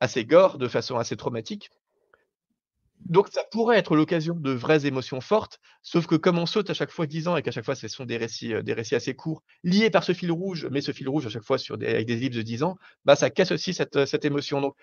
assez 0.00 0.24
gore, 0.24 0.58
de 0.58 0.68
façon 0.68 0.96
assez 0.96 1.16
traumatique. 1.16 1.70
Donc 3.06 3.28
ça 3.28 3.42
pourrait 3.50 3.78
être 3.78 3.96
l'occasion 3.96 4.34
de 4.34 4.50
vraies 4.50 4.86
émotions 4.86 5.20
fortes, 5.20 5.58
sauf 5.82 6.06
que 6.06 6.16
comme 6.16 6.38
on 6.38 6.46
saute 6.46 6.68
à 6.70 6.74
chaque 6.74 6.90
fois 6.90 7.06
10 7.06 7.28
ans 7.28 7.36
et 7.36 7.42
qu'à 7.42 7.50
chaque 7.50 7.64
fois 7.64 7.74
ce 7.74 7.88
sont 7.88 8.04
des 8.04 8.18
récits, 8.18 8.52
euh, 8.52 8.62
des 8.62 8.74
récits 8.74 8.94
assez 8.94 9.14
courts, 9.14 9.42
liés 9.64 9.90
par 9.90 10.04
ce 10.04 10.12
fil 10.12 10.30
rouge, 10.30 10.68
mais 10.70 10.80
ce 10.80 10.92
fil 10.92 11.08
rouge 11.08 11.26
à 11.26 11.30
chaque 11.30 11.42
fois 11.42 11.56
sur 11.58 11.78
des, 11.78 11.86
avec 11.86 12.06
des 12.06 12.14
ellipses 12.14 12.36
de 12.36 12.42
10 12.42 12.62
ans, 12.62 12.76
bah 13.04 13.16
ça 13.16 13.30
casse 13.30 13.52
aussi 13.52 13.72
cette, 13.72 13.96
euh, 13.96 14.06
cette 14.06 14.24
émotion. 14.24 14.60
Donc 14.60 14.76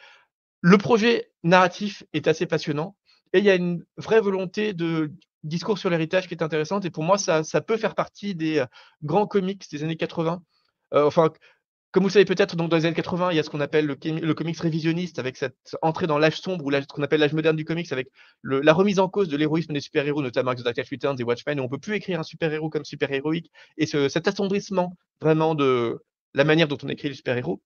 le 0.62 0.78
projet 0.78 1.32
narratif 1.43 2.03
est 2.14 2.28
assez 2.28 2.45
passionnant 2.45 2.95
et 3.34 3.39
il 3.39 3.45
y 3.45 3.49
a 3.49 3.55
une 3.55 3.86
vraie 3.97 4.22
volonté 4.22 4.74
de 4.74 5.12
discours 5.43 5.78
sur 5.78 5.89
l'héritage 5.89 6.28
qui 6.28 6.34
est 6.34 6.43
intéressante 6.43 6.86
et 6.86 6.89
pour 6.89 7.03
moi 7.03 7.18
ça, 7.18 7.43
peut 7.62 7.78
faire 7.78 7.95
partie 7.95 8.36
des 8.36 8.60
euh, 8.60 8.66
grands 9.03 9.28
comics 9.28 9.64
des 9.72 9.84
années 9.84 9.97
80. 9.97 10.41
enfin, 10.93 11.32
comme 11.91 12.03
vous 12.03 12.10
savez 12.10 12.26
peut-être, 12.26 12.55
dans 12.55 12.68
les 12.68 12.86
années 12.86 12.93
80, 12.93 13.32
il 13.32 13.38
y 13.38 13.39
a 13.39 13.43
ce 13.43 13.49
qu'on 13.49 13.60
appelle 13.60 13.86
le, 13.86 14.34
comics 14.34 14.60
révisionniste, 14.60 15.20
avec 15.20 15.38
cette 15.38 15.55
entrée 15.82 16.05
dans 16.05 16.20
l'âge 16.20 16.39
sombre 16.39 16.66
ou 16.66 16.72
ce 16.72 16.86
qu'on 16.86 17.01
appelle 17.01 17.22
l'âge 17.22 17.34
moderne 17.34 17.55
du 17.55 17.66
comics, 17.66 17.91
avec 17.91 18.10
la 18.43 18.74
remise 18.74 18.99
en 18.99 19.08
cause 19.10 19.30
de 19.30 19.38
l'héroïsme 19.38 19.74
des 19.74 19.80
super-héros, 19.80 20.22
notamment 20.22 20.51
avec 20.51 20.60
The 20.60 20.64
Dark 20.66 20.78
Returns 20.91 21.20
et 21.20 21.24
Watchmen, 21.24 21.60
où 21.60 21.64
on 21.64 21.70
peut 21.70 21.80
plus 21.80 21.95
écrire 21.95 22.20
un 22.20 22.24
super-héros 22.24 22.70
comme 22.70 22.86
super-héroïque, 22.86 23.51
et 23.78 23.88
cet 23.88 24.28
assombrissement 24.28 24.95
vraiment 25.22 25.55
de 25.55 26.03
la 26.34 26.43
manière 26.43 26.68
dont 26.68 26.78
on 26.84 26.89
écrit 26.89 27.08
les 27.08 27.16
super-héros. 27.16 27.62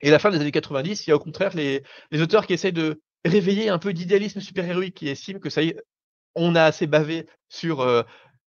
Et 0.00 0.10
la 0.10 0.18
fin 0.18 0.30
des 0.30 0.40
années 0.40 0.52
90, 0.52 1.06
il 1.06 1.10
y 1.10 1.12
a 1.12 1.16
au 1.16 1.20
contraire 1.20 1.54
les, 1.54 1.82
auteurs 2.20 2.46
qui 2.46 2.52
essayent 2.52 2.72
de 2.72 3.00
réveiller 3.24 3.68
un 3.68 3.78
peu 3.78 3.92
d'idéalisme 3.92 4.40
super-héroïque, 4.40 4.94
qui 4.94 5.08
estiment 5.08 5.40
que 5.40 5.50
ça 5.50 5.62
y 5.62 5.68
est, 5.68 5.80
on 6.34 6.54
a 6.54 6.62
assez 6.62 6.86
bavé 6.86 7.26
sur 7.48 7.80
euh, 7.80 8.02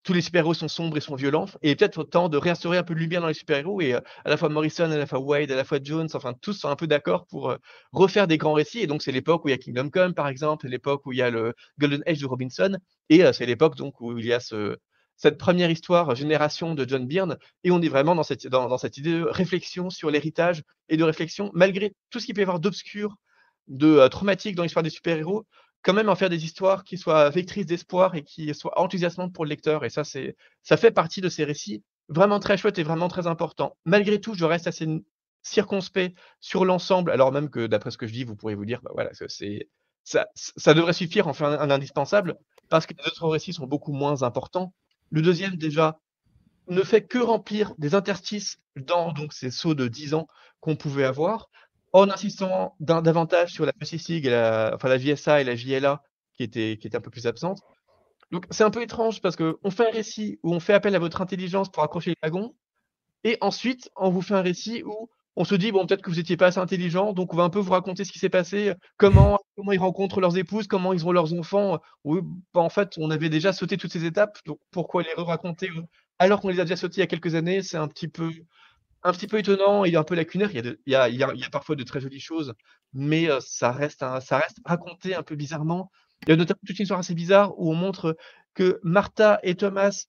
tous 0.03 0.13
les 0.13 0.21
super-héros 0.21 0.53
sont 0.53 0.69
sombres 0.69 0.97
et 0.97 1.01
sont 1.01 1.15
violents, 1.15 1.47
et 1.61 1.75
peut-être 1.75 2.03
temps 2.03 2.29
de 2.29 2.37
réinstaurer 2.37 2.77
un 2.77 2.83
peu 2.83 2.93
de 2.93 2.99
lumière 2.99 3.21
dans 3.21 3.27
les 3.27 3.33
super-héros, 3.33 3.81
et 3.81 3.93
euh, 3.93 3.99
à 4.23 4.29
la 4.29 4.37
fois 4.37 4.49
Morrison, 4.49 4.89
à 4.89 4.97
la 4.97 5.05
fois 5.05 5.19
Wade, 5.19 5.51
à 5.51 5.55
la 5.55 5.65
fois 5.65 5.79
Jones, 5.81 6.09
enfin 6.13 6.33
tous 6.41 6.53
sont 6.53 6.69
un 6.69 6.75
peu 6.77 6.87
d'accord 6.87 7.25
pour 7.27 7.49
euh, 7.51 7.57
refaire 7.91 8.27
des 8.27 8.37
grands 8.37 8.53
récits, 8.53 8.79
et 8.79 8.87
donc 8.87 9.01
c'est 9.01 9.11
l'époque 9.11 9.43
où 9.43 9.49
il 9.49 9.51
y 9.51 9.55
a 9.55 9.57
Kingdom 9.57 9.89
Come 9.89 10.13
par 10.13 10.29
exemple, 10.29 10.67
l'époque 10.67 11.05
où 11.05 11.11
il 11.11 11.19
y 11.19 11.21
a 11.21 11.29
le 11.29 11.53
Golden 11.77 12.03
Age 12.05 12.19
de 12.19 12.25
Robinson, 12.25 12.77
et 13.09 13.21
c'est 13.33 13.45
l'époque 13.45 13.75
donc 13.75 13.99
où 13.99 14.17
il 14.17 14.25
y 14.25 14.33
a 14.33 14.39
ce, 14.39 14.77
cette 15.23 15.37
première 15.37 15.71
histoire 15.71 16.15
génération 16.15 16.75
de 16.75 16.85
John 16.85 17.07
Byrne, 17.07 17.37
et 17.63 17.71
on 17.71 17.81
est 17.81 17.87
vraiment 17.87 18.13
dans 18.13 18.23
cette, 18.23 18.45
dans, 18.47 18.77
cette 18.77 18.97
idée 18.97 19.13
de 19.13 19.23
réflexion 19.23 19.89
sur 19.89 20.11
l'héritage 20.11 20.63
et 20.89 20.97
de 20.97 21.03
réflexion, 21.05 21.49
malgré 21.53 21.95
tout 22.09 22.19
ce 22.19 22.25
qui 22.25 22.33
peut 22.33 22.41
y 22.41 22.43
avoir 22.43 22.59
d'obscur, 22.59 23.15
de 23.69 24.05
traumatique 24.09 24.55
dans 24.55 24.63
l'histoire 24.63 24.83
des 24.83 24.89
super-héros, 24.89 25.45
quand 25.81 25.93
même 25.93 26.09
en 26.09 26.15
faire 26.15 26.29
des 26.29 26.43
histoires 26.43 26.83
qui 26.83 26.97
soient 26.97 27.29
vectrices 27.29 27.65
d'espoir 27.65 28.15
et 28.15 28.23
qui 28.23 28.53
soient 28.53 28.77
enthousiasmantes 28.77 29.31
pour 29.33 29.45
le 29.45 29.49
lecteur. 29.49 29.85
Et 29.85 29.89
ça, 29.89 30.03
c'est, 30.03 30.35
ça 30.61 30.75
fait 30.75 30.91
partie 30.91 31.21
de 31.21 31.29
ces 31.29 31.45
récits 31.45 31.83
vraiment 32.09 32.41
très 32.41 32.57
chouettes 32.57 32.79
et 32.79 32.83
vraiment 32.83 33.07
très 33.07 33.25
importants. 33.25 33.77
Malgré 33.85 34.19
tout, 34.19 34.33
je 34.33 34.43
reste 34.43 34.67
assez 34.67 34.87
circonspect 35.41 36.17
sur 36.41 36.65
l'ensemble, 36.65 37.11
alors 37.11 37.31
même 37.31 37.49
que 37.49 37.65
d'après 37.65 37.91
ce 37.91 37.97
que 37.97 38.07
je 38.07 38.13
dis, 38.13 38.25
vous 38.25 38.35
pourrez 38.35 38.55
vous 38.55 38.65
dire, 38.65 38.81
bah 38.83 38.91
voilà, 38.93 39.11
c'est, 39.13 39.69
ça, 40.03 40.27
ça 40.35 40.73
devrait 40.73 40.91
suffire 40.91 41.29
en 41.29 41.33
faire 41.33 41.47
un, 41.47 41.71
indispensable, 41.71 42.35
parce 42.67 42.85
que 42.85 42.93
les 42.97 43.07
autres 43.07 43.29
récits 43.29 43.53
sont 43.53 43.67
beaucoup 43.67 43.93
moins 43.93 44.23
importants. 44.23 44.73
Le 45.13 45.21
deuxième, 45.21 45.57
déjà, 45.57 45.99
ne 46.67 46.81
fait 46.81 47.03
que 47.03 47.19
remplir 47.19 47.75
des 47.77 47.93
interstices 47.93 48.57
dans 48.75 49.11
donc, 49.11 49.31
ces 49.31 49.51
sauts 49.51 49.75
de 49.75 49.87
10 49.87 50.15
ans 50.15 50.27
qu'on 50.59 50.75
pouvait 50.75 51.03
avoir 51.03 51.51
en 51.91 52.09
insistant 52.09 52.75
davantage 52.79 53.53
sur 53.53 53.67
la 53.67 53.73
PCSIG, 53.73 54.25
la, 54.25 54.75
JSA 54.97 55.41
et 55.41 55.43
la 55.43 55.55
JLA 55.55 56.01
qui 56.33 56.41
étaient, 56.41 56.79
qui 56.81 56.87
étaient 56.87 56.97
un 56.97 57.01
peu 57.01 57.11
plus 57.11 57.27
absentes. 57.27 57.59
Donc 58.31 58.47
c'est 58.49 58.63
un 58.63 58.71
peu 58.71 58.81
étrange 58.81 59.21
parce 59.21 59.35
qu'on 59.35 59.69
fait 59.69 59.87
un 59.87 59.91
récit 59.91 60.39
où 60.41 60.51
on 60.51 60.59
fait 60.59 60.73
appel 60.73 60.95
à 60.95 60.99
votre 60.99 61.21
intelligence 61.21 61.69
pour 61.69 61.83
accrocher 61.83 62.09
les 62.09 62.17
wagons, 62.23 62.55
et 63.23 63.37
ensuite 63.39 63.91
on 63.95 64.09
vous 64.09 64.23
fait 64.23 64.33
un 64.33 64.41
récit 64.41 64.81
où 64.83 65.11
on 65.35 65.45
se 65.45 65.55
dit 65.55 65.71
bon 65.71 65.85
peut-être 65.85 66.01
que 66.01 66.09
vous 66.09 66.17
n'étiez 66.17 66.37
pas 66.37 66.47
assez 66.47 66.59
intelligent, 66.59 67.13
donc 67.13 67.33
on 67.33 67.37
va 67.37 67.43
un 67.43 67.49
peu 67.49 67.59
vous 67.59 67.71
raconter 67.71 68.05
ce 68.05 68.11
qui 68.11 68.19
s'est 68.19 68.29
passé, 68.29 68.73
comment 68.97 69.39
comment 69.55 69.71
ils 69.71 69.79
rencontrent 69.79 70.21
leurs 70.21 70.37
épouses, 70.37 70.67
comment 70.67 70.93
ils 70.93 71.05
ont 71.05 71.11
leurs 71.11 71.33
enfants. 71.33 71.79
Oui, 72.03 72.21
bah, 72.53 72.61
en 72.61 72.69
fait 72.69 72.93
on 72.97 73.09
avait 73.11 73.29
déjà 73.29 73.53
sauté 73.53 73.77
toutes 73.77 73.91
ces 73.91 74.05
étapes, 74.05 74.39
donc 74.45 74.59
pourquoi 74.71 75.03
les 75.03 75.13
raconter 75.17 75.69
alors 76.19 76.41
qu'on 76.41 76.49
les 76.49 76.59
a 76.59 76.63
déjà 76.63 76.75
sautées 76.75 76.97
il 76.97 76.99
y 76.99 77.03
a 77.03 77.07
quelques 77.07 77.35
années, 77.35 77.61
c'est 77.61 77.77
un 77.77 77.87
petit 77.87 78.07
peu 78.07 78.31
un 79.03 79.11
petit 79.11 79.27
peu 79.27 79.37
étonnant, 79.37 79.83
il 79.85 79.97
un 79.97 80.03
peu 80.03 80.15
lacunaire. 80.15 80.49
Il 80.53 80.77
y 80.87 80.95
a, 80.95 81.09
il 81.09 81.15
y 81.15 81.23
a, 81.23 81.33
il 81.33 81.39
y 81.39 81.43
a, 81.43 81.49
parfois 81.49 81.75
de 81.75 81.83
très 81.83 81.99
jolies 81.99 82.19
choses, 82.21 82.53
mais 82.93 83.27
ça, 83.41 83.71
reste 83.71 83.99
ça 83.99 84.37
reste 84.37 84.57
raconté 84.65 85.15
un 85.15 85.23
peu 85.23 85.35
bizarrement. 85.35 85.91
Il 86.25 86.29
y 86.29 86.31
a 86.33 86.35
notamment 86.37 86.59
toute 86.65 86.79
une 86.79 86.83
histoire 86.83 87.01
assez 87.01 87.13
bizarre 87.13 87.59
où 87.59 87.69
on 87.71 87.75
montre 87.75 88.15
que 88.53 88.79
Martha 88.83 89.39
et 89.43 89.55
Thomas 89.55 90.05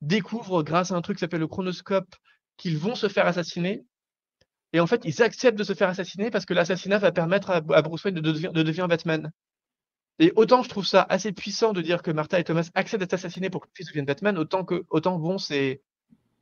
découvrent, 0.00 0.62
grâce 0.62 0.92
à 0.92 0.94
un 0.94 1.02
truc 1.02 1.16
qui 1.16 1.20
s'appelle 1.20 1.40
le 1.40 1.48
chronoscope, 1.48 2.14
qu'ils 2.56 2.78
vont 2.78 2.94
se 2.94 3.08
faire 3.08 3.26
assassiner. 3.26 3.84
Et 4.72 4.80
en 4.80 4.86
fait, 4.86 5.02
ils 5.04 5.22
acceptent 5.22 5.58
de 5.58 5.64
se 5.64 5.74
faire 5.74 5.88
assassiner 5.88 6.30
parce 6.30 6.46
que 6.46 6.54
l'assassinat 6.54 6.98
va 6.98 7.12
permettre 7.12 7.50
à, 7.50 7.82
Bruce 7.82 8.04
Wayne 8.04 8.14
de, 8.14 8.20
devenir, 8.20 8.52
de 8.52 8.62
devenir 8.62 8.86
Batman. 8.88 9.32
Et 10.20 10.32
autant 10.36 10.62
je 10.62 10.68
trouve 10.68 10.86
ça 10.86 11.06
assez 11.08 11.32
puissant 11.32 11.72
de 11.72 11.80
dire 11.80 12.02
que 12.02 12.10
Martha 12.10 12.38
et 12.38 12.44
Thomas 12.44 12.68
acceptent 12.74 13.00
d'être 13.00 13.14
assassinés 13.14 13.48
pour 13.48 13.62
que 13.62 13.68
fils 13.74 13.86
devienne 13.86 14.04
Batman, 14.04 14.36
autant 14.36 14.64
que 14.64 14.84
autant 14.90 15.18
bon 15.18 15.38
c'est 15.38 15.80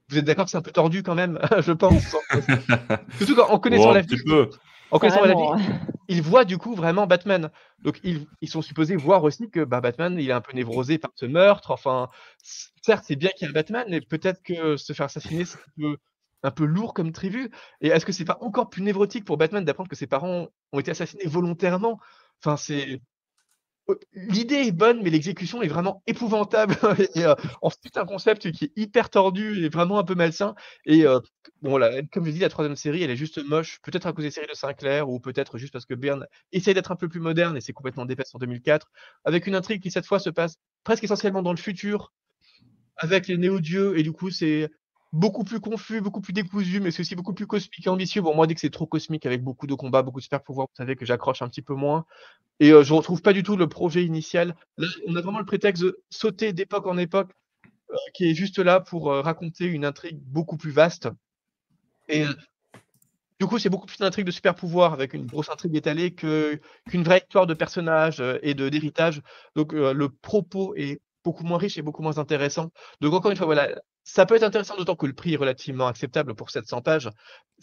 vous 0.09 0.19
êtes 0.19 0.25
d'accord 0.25 0.47
que 0.47 0.51
c'est 0.51 0.57
un 0.57 0.63
peu 0.63 0.73
tordu 0.73 1.03
quand 1.03 1.15
même, 1.15 1.39
je 1.61 1.73
pense. 1.73 2.17
Surtout 3.19 3.37
quand 3.37 3.47
on 3.51 3.59
connaît 3.59 3.79
son 3.79 3.91
Un 3.91 4.03
petit 4.03 4.23
peu. 4.25 4.51
En 4.91 4.99
connaissant 4.99 5.21
la 5.21 5.35
Carrément. 5.35 5.55
vie, 5.55 5.65
ils 6.09 6.23
voient 6.23 6.47
du 6.47 6.57
coup 6.57 6.75
vraiment 6.75 7.07
Batman. 7.07 7.51
Donc 7.85 8.01
ils, 8.03 8.27
ils 8.41 8.49
sont 8.49 8.63
supposés 8.63 8.97
voir 8.97 9.23
aussi 9.23 9.51
que 9.51 9.63
bah, 9.63 9.81
Batman, 9.81 10.17
il 10.19 10.31
est 10.31 10.33
un 10.33 10.41
peu 10.41 10.55
névrosé 10.55 10.99
par 10.99 11.11
ce 11.15 11.27
meurtre. 11.27 11.71
Enfin, 11.71 12.09
certes, 12.83 13.05
c'est 13.07 13.17
bien 13.17 13.29
qu'il 13.37 13.47
y 13.47 13.49
ait 13.49 13.51
un 13.51 13.55
Batman, 13.55 13.87
mais 13.91 14.01
peut-être 14.01 14.43
que 14.43 14.79
se 14.79 14.95
faire 14.95 15.07
assassiner, 15.07 15.45
c'est 15.45 15.59
un 15.59 15.83
peu, 15.83 15.97
un 16.43 16.51
peu 16.51 16.65
lourd 16.65 16.95
comme 16.95 17.13
tribu. 17.13 17.51
Et 17.81 17.89
est-ce 17.89 18.07
que 18.07 18.13
c'est 18.13 18.25
pas 18.25 18.39
encore 18.41 18.71
plus 18.71 18.83
névrotique 18.83 19.25
pour 19.25 19.37
Batman 19.39 19.65
d'apprendre 19.65 19.89
que 19.91 19.97
ses 19.97 20.07
parents 20.07 20.49
ont 20.73 20.81
été 20.81 20.91
assassinés 20.93 21.27
volontairement? 21.27 21.99
Enfin, 22.43 22.57
c'est 22.57 23.01
Heu, 23.89 23.99
l'idée 24.13 24.57
est 24.67 24.73
bonne, 24.73 25.03
mais 25.03 25.11
l'exécution 25.11 25.63
est 25.63 25.69
vraiment 25.69 26.03
épouvantable. 26.07 26.77
Et 27.15 27.25
heu, 27.25 27.35
ensuite 27.63 27.97
un 27.97 28.05
concept 28.05 28.51
qui 28.53 28.67
est 28.67 28.73
hyper 28.77 29.09
tordu 29.11 29.65
et 29.65 29.69
vraiment 29.71 29.99
un 29.99 30.05
peu 30.05 30.15
malsain. 30.15 30.55
Et 30.85 31.05
heu, 31.07 31.21
bon 31.63 31.81
comme 32.13 32.27
je 32.27 32.31
dis, 32.31 32.39
la 32.41 32.49
troisième 32.51 32.77
série, 32.77 33.03
elle 33.03 33.11
est 33.11 33.17
juste 33.17 33.39
moche, 33.45 33.79
peut-être 33.83 34.07
à 34.07 34.13
cause 34.13 34.25
des 34.25 34.31
séries 34.31 34.47
de 34.47 34.55
Sinclair 34.55 35.09
ou 35.09 35.21
peut-être 35.21 35.57
juste 35.59 35.73
parce 35.73 35.87
que 35.87 35.95
Byrne 35.95 36.27
essaye 36.53 36.75
d'être 36.75 36.93
un 36.93 36.97
peu 36.97 37.09
plus 37.09 37.21
moderne 37.21 37.57
et 37.57 37.61
c'est 37.61 37.73
complètement 37.73 38.05
dépassé 38.07 38.33
en 38.35 38.39
2004, 38.39 38.91
avec 39.25 39.47
une 39.47 39.55
intrigue 39.55 39.83
qui 39.83 39.91
cette 39.91 40.07
fois 40.07 40.19
se 40.19 40.31
passe 40.31 40.57
presque 40.85 41.05
essentiellement 41.05 41.43
dans 41.43 41.53
le 41.53 41.59
futur, 41.59 42.13
avec 42.97 43.29
les 43.29 43.37
néo-dieux 43.39 43.99
et 43.99 44.03
du 44.03 44.13
coup 44.13 44.31
c'est 44.31 44.71
beaucoup 45.13 45.45
plus 45.45 45.61
confus, 45.61 46.01
beaucoup 46.01 46.21
plus 46.21 46.33
décousu, 46.33 46.81
mais 46.81 46.91
c'est 46.91 47.01
aussi 47.01 47.17
beaucoup 47.17 47.35
plus 47.35 47.47
cosmique 47.47 47.87
et 47.87 47.89
ambitieux. 47.89 48.23
Bon 48.23 48.35
moi 48.35 48.47
dès 48.47 48.55
que 48.55 48.61
c'est 48.61 48.71
trop 48.71 48.87
cosmique 48.87 49.27
avec 49.27 49.43
beaucoup 49.43 49.67
de 49.67 49.75
combats, 49.75 50.03
beaucoup 50.03 50.21
de 50.21 50.25
super 50.25 50.43
pouvoirs, 50.43 50.69
vous 50.69 50.77
savez 50.77 50.97
que 50.97 51.07
j'accroche 51.07 51.43
un 51.43 51.49
petit 51.49 51.63
peu 51.63 51.75
moins. 51.75 52.05
Et 52.61 52.71
heu, 52.71 52.83
je 52.83 52.93
retrouve 52.93 53.23
pas 53.23 53.33
du 53.33 53.43
tout 53.43 53.57
le 53.57 53.69
projet 53.69 54.05
initial. 54.05 54.57
Là, 54.77 54.89
on 55.07 55.17
a 55.17 55.21
vraiment 55.21 55.39
le 55.39 55.45
prétexte 55.45 55.83
de 55.83 56.01
sauter 56.11 56.53
d'époque 56.53 56.87
en 56.87 56.99
époque, 56.99 57.31
heu, 57.91 57.97
qui 58.15 58.31
est 58.31 58.35
juste 58.35 58.59
là 58.59 58.81
pour, 58.81 59.13
heu, 59.13 59.21
raconter 59.21 59.67
une 59.67 59.85
intrigue 59.85 60.19
beaucoup 60.21 60.57
plus 60.57 60.73
vaste 60.73 61.09
et 62.09 62.25
du 63.41 63.47
coup, 63.47 63.59
c'est 63.59 63.69
beaucoup 63.71 63.87
plus 63.87 64.01
une 64.01 64.07
intrigue 64.07 64.27
de 64.27 64.33
super 64.33 64.57
pouvoir 64.57 64.93
avec 64.93 65.15
une 65.15 65.25
grosse 65.25 65.49
intrigue 65.49 65.77
étalée 65.77 66.13
qu'une 66.13 66.59
vraie 67.05 67.19
histoire 67.19 67.47
de 67.47 67.55
personnages, 67.55 68.21
et 68.43 68.55
d'héritage. 68.55 69.23
Donc 69.55 69.73
le 69.73 70.09
propos 70.09 70.75
est 70.75 71.01
beaucoup 71.29 71.45
moins 71.45 71.59
riche 71.59 71.77
et 71.77 71.83
beaucoup 71.83 72.03
moins 72.03 72.17
intéressant. 72.17 72.71
Donc 73.03 73.13
encore 73.13 73.31
une 73.31 73.37
fois, 73.37 73.45
voilà, 73.45 73.69
ça 74.03 74.25
peut 74.25 74.35
être 74.35 74.43
intéressant 74.43 74.77
d'autant 74.77 74.97
que 74.97 75.05
le 75.07 75.13
prix 75.13 75.35
est 75.35 75.37
relativement 75.37 75.87
acceptable 75.87 76.35
pour 76.35 76.51
700 76.51 76.81
pages. 76.81 77.11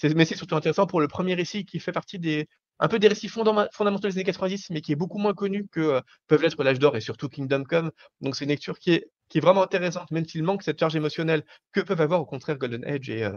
Mais 0.03 0.25
c'est 0.25 0.35
surtout 0.35 0.55
intéressant 0.55 0.85
pour 0.85 1.01
le 1.01 1.07
premier 1.07 1.33
récit 1.33 1.65
qui 1.65 1.79
fait 1.79 1.91
partie 1.91 2.19
des 2.19 2.47
un 2.77 2.89
peu 2.89 2.99
des 2.99 3.07
récits 3.07 3.29
fondamentaux 3.29 4.07
des 4.07 4.17
années 4.17 4.25
90, 4.25 4.69
mais 4.69 4.81
qui 4.81 4.91
est 4.91 4.97
beaucoup 4.97 5.17
moins 5.17 5.33
connu 5.33 5.65
que, 5.71 5.79
heu, 5.79 6.01
peuvent 6.27 6.41
l'être 6.43 6.61
L'Âge 6.61 6.77
d'or 6.77 6.95
et 6.97 7.01
surtout 7.01 7.29
Kingdom 7.29 7.63
Come. 7.63 7.89
Donc 8.21 8.35
c'est 8.35 8.43
une 8.45 8.49
lecture 8.51 8.77
qui 8.77 8.91
est 8.93 9.39
vraiment 9.39 9.63
intéressante, 9.63 10.11
même 10.11 10.25
s'il 10.25 10.43
manque 10.43 10.61
cette 10.61 10.79
charge 10.79 10.95
émotionnelle 10.95 11.43
que 11.71 11.81
peuvent 11.81 12.01
avoir 12.01 12.21
au 12.21 12.25
contraire 12.25 12.57
Golden 12.57 12.85
Age 12.85 13.09
et 13.09 13.27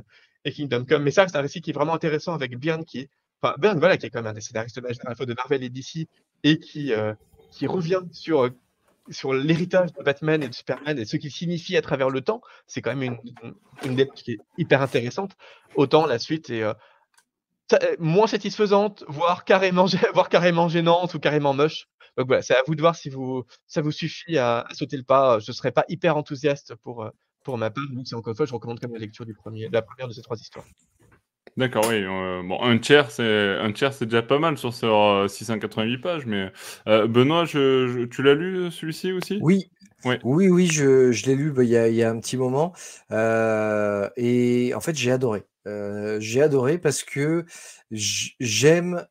et 0.44 0.52
Kingdom 0.52 0.84
Come. 0.84 1.04
Mais 1.04 1.10
ça, 1.10 1.26
c'est 1.26 1.36
un 1.36 1.40
récit 1.40 1.60
qui 1.60 1.70
est 1.70 1.72
vraiment 1.72 1.94
intéressant 1.94 2.34
avec 2.34 2.58
Byrne 2.58 2.84
qui 2.84 3.08
enfin 3.40 3.54
Byrne, 3.58 3.78
voilà, 3.78 3.96
qui 3.96 4.06
est 4.06 4.10
quand 4.10 4.20
même 4.22 4.32
un 4.32 4.34
des 4.34 4.40
scénaristes 4.40 4.80
la 4.82 5.14
fois 5.14 5.26
de 5.26 5.34
Marvel 5.34 5.62
et 5.62 5.70
DC 5.70 6.08
et 6.44 6.58
qui, 6.58 6.92
heu, 6.92 7.14
qui 7.52 7.66
revient 7.66 8.02
sur, 8.12 8.50
sur 9.10 9.32
l'héritage 9.34 9.92
de 9.92 10.02
Batman 10.02 10.42
et 10.42 10.48
de 10.48 10.54
Superman 10.54 10.98
et 10.98 11.04
ce 11.04 11.16
qu'il 11.16 11.30
signifie 11.30 11.76
à 11.76 11.82
travers 11.82 12.10
le 12.10 12.20
temps. 12.20 12.40
C'est 12.66 12.82
quand 12.82 12.94
même 12.94 13.02
une 13.42 13.54
une 13.84 13.94
démarche 13.96 14.22
qui 14.22 14.32
est 14.32 14.38
hyper 14.58 14.82
intéressante. 14.82 15.32
Autant 15.76 16.06
la 16.06 16.18
suite 16.18 16.50
est, 16.50 16.62
heu, 16.62 16.74
ça 17.70 17.78
heu, 17.82 17.96
moins 17.98 18.26
satisfaisante, 18.26 19.04
voire 19.08 19.44
carrément 19.44 19.86
voire 20.14 20.28
carrément 20.28 20.68
gênante 20.68 21.14
ou 21.14 21.18
carrément 21.20 21.54
moche. 21.54 21.86
Donc 22.16 22.26
voilà, 22.26 22.42
c'est 22.42 22.54
à 22.54 22.62
vous 22.66 22.74
de 22.74 22.80
voir 22.80 22.96
si 22.96 23.10
vous 23.10 23.44
ça 23.66 23.80
vous 23.82 23.92
suffit 23.92 24.38
à 24.38 24.66
sauter 24.72 24.96
le 24.96 25.04
pas. 25.04 25.38
Je 25.40 25.52
serais 25.52 25.72
pas 25.72 25.84
hyper 25.88 26.16
enthousiaste 26.16 26.74
pour, 26.76 27.04
heu, 27.04 27.10
pour 27.44 27.58
ma 27.58 27.70
part, 27.70 27.84
donc 27.92 28.06
c'est 28.06 28.14
encore 28.16 28.32
une 28.32 28.36
fois, 28.36 28.46
je 28.46 28.54
recommande 28.54 28.80
même 28.82 28.92
la 28.92 28.98
lecture 28.98 29.26
du 29.26 29.34
premier 29.34 29.68
la 29.70 29.82
première 29.82 30.08
de 30.08 30.12
ces 30.12 30.22
3 30.22 30.36
histoires. 30.38 30.66
D'accord, 31.58 31.86
oui, 31.86 31.96
heu, 32.04 32.42
bon, 32.44 32.62
un 32.62 32.78
tiers, 32.78 33.10
c'est 33.10 33.56
un 33.58 33.72
tiers, 33.72 33.92
c'est 33.92 34.04
déjà 34.06 34.22
pas 34.22 34.38
mal 34.38 34.56
sur 34.56 34.72
sur, 34.72 34.94
heu, 34.94 35.28
688 35.28 35.98
pages, 35.98 36.24
mais 36.24 36.52
heu, 36.86 37.08
Benoît, 37.08 37.44
je 37.46 37.88
je 37.88 38.04
tu 38.06 38.22
l'as 38.22 38.34
lu, 38.34 38.70
celui-ci 38.70 39.10
aussi? 39.12 39.40
Oui, 39.40 39.70
Ouais. 40.04 40.22
oui, 40.22 40.48
oui, 40.48 40.66
je 40.66 41.12
je 41.12 41.26
l'ai 41.26 41.36
lu, 41.36 41.52
bah, 41.52 41.62
il 41.64 41.70
y 41.70 41.76
a 41.76 41.88
il 41.88 41.94
y 41.94 42.02
a 42.02 42.10
un 42.10 42.18
petit 42.20 42.36
moment, 42.36 42.72
et 43.12 44.72
en 44.74 44.80
fait, 44.80 44.96
j'ai 44.96 45.12
adoré. 45.12 45.44
J'ai 46.20 46.42
adoré 46.42 46.78
parce 46.78 47.04
que 47.04 47.44
j'aime, 47.90 49.06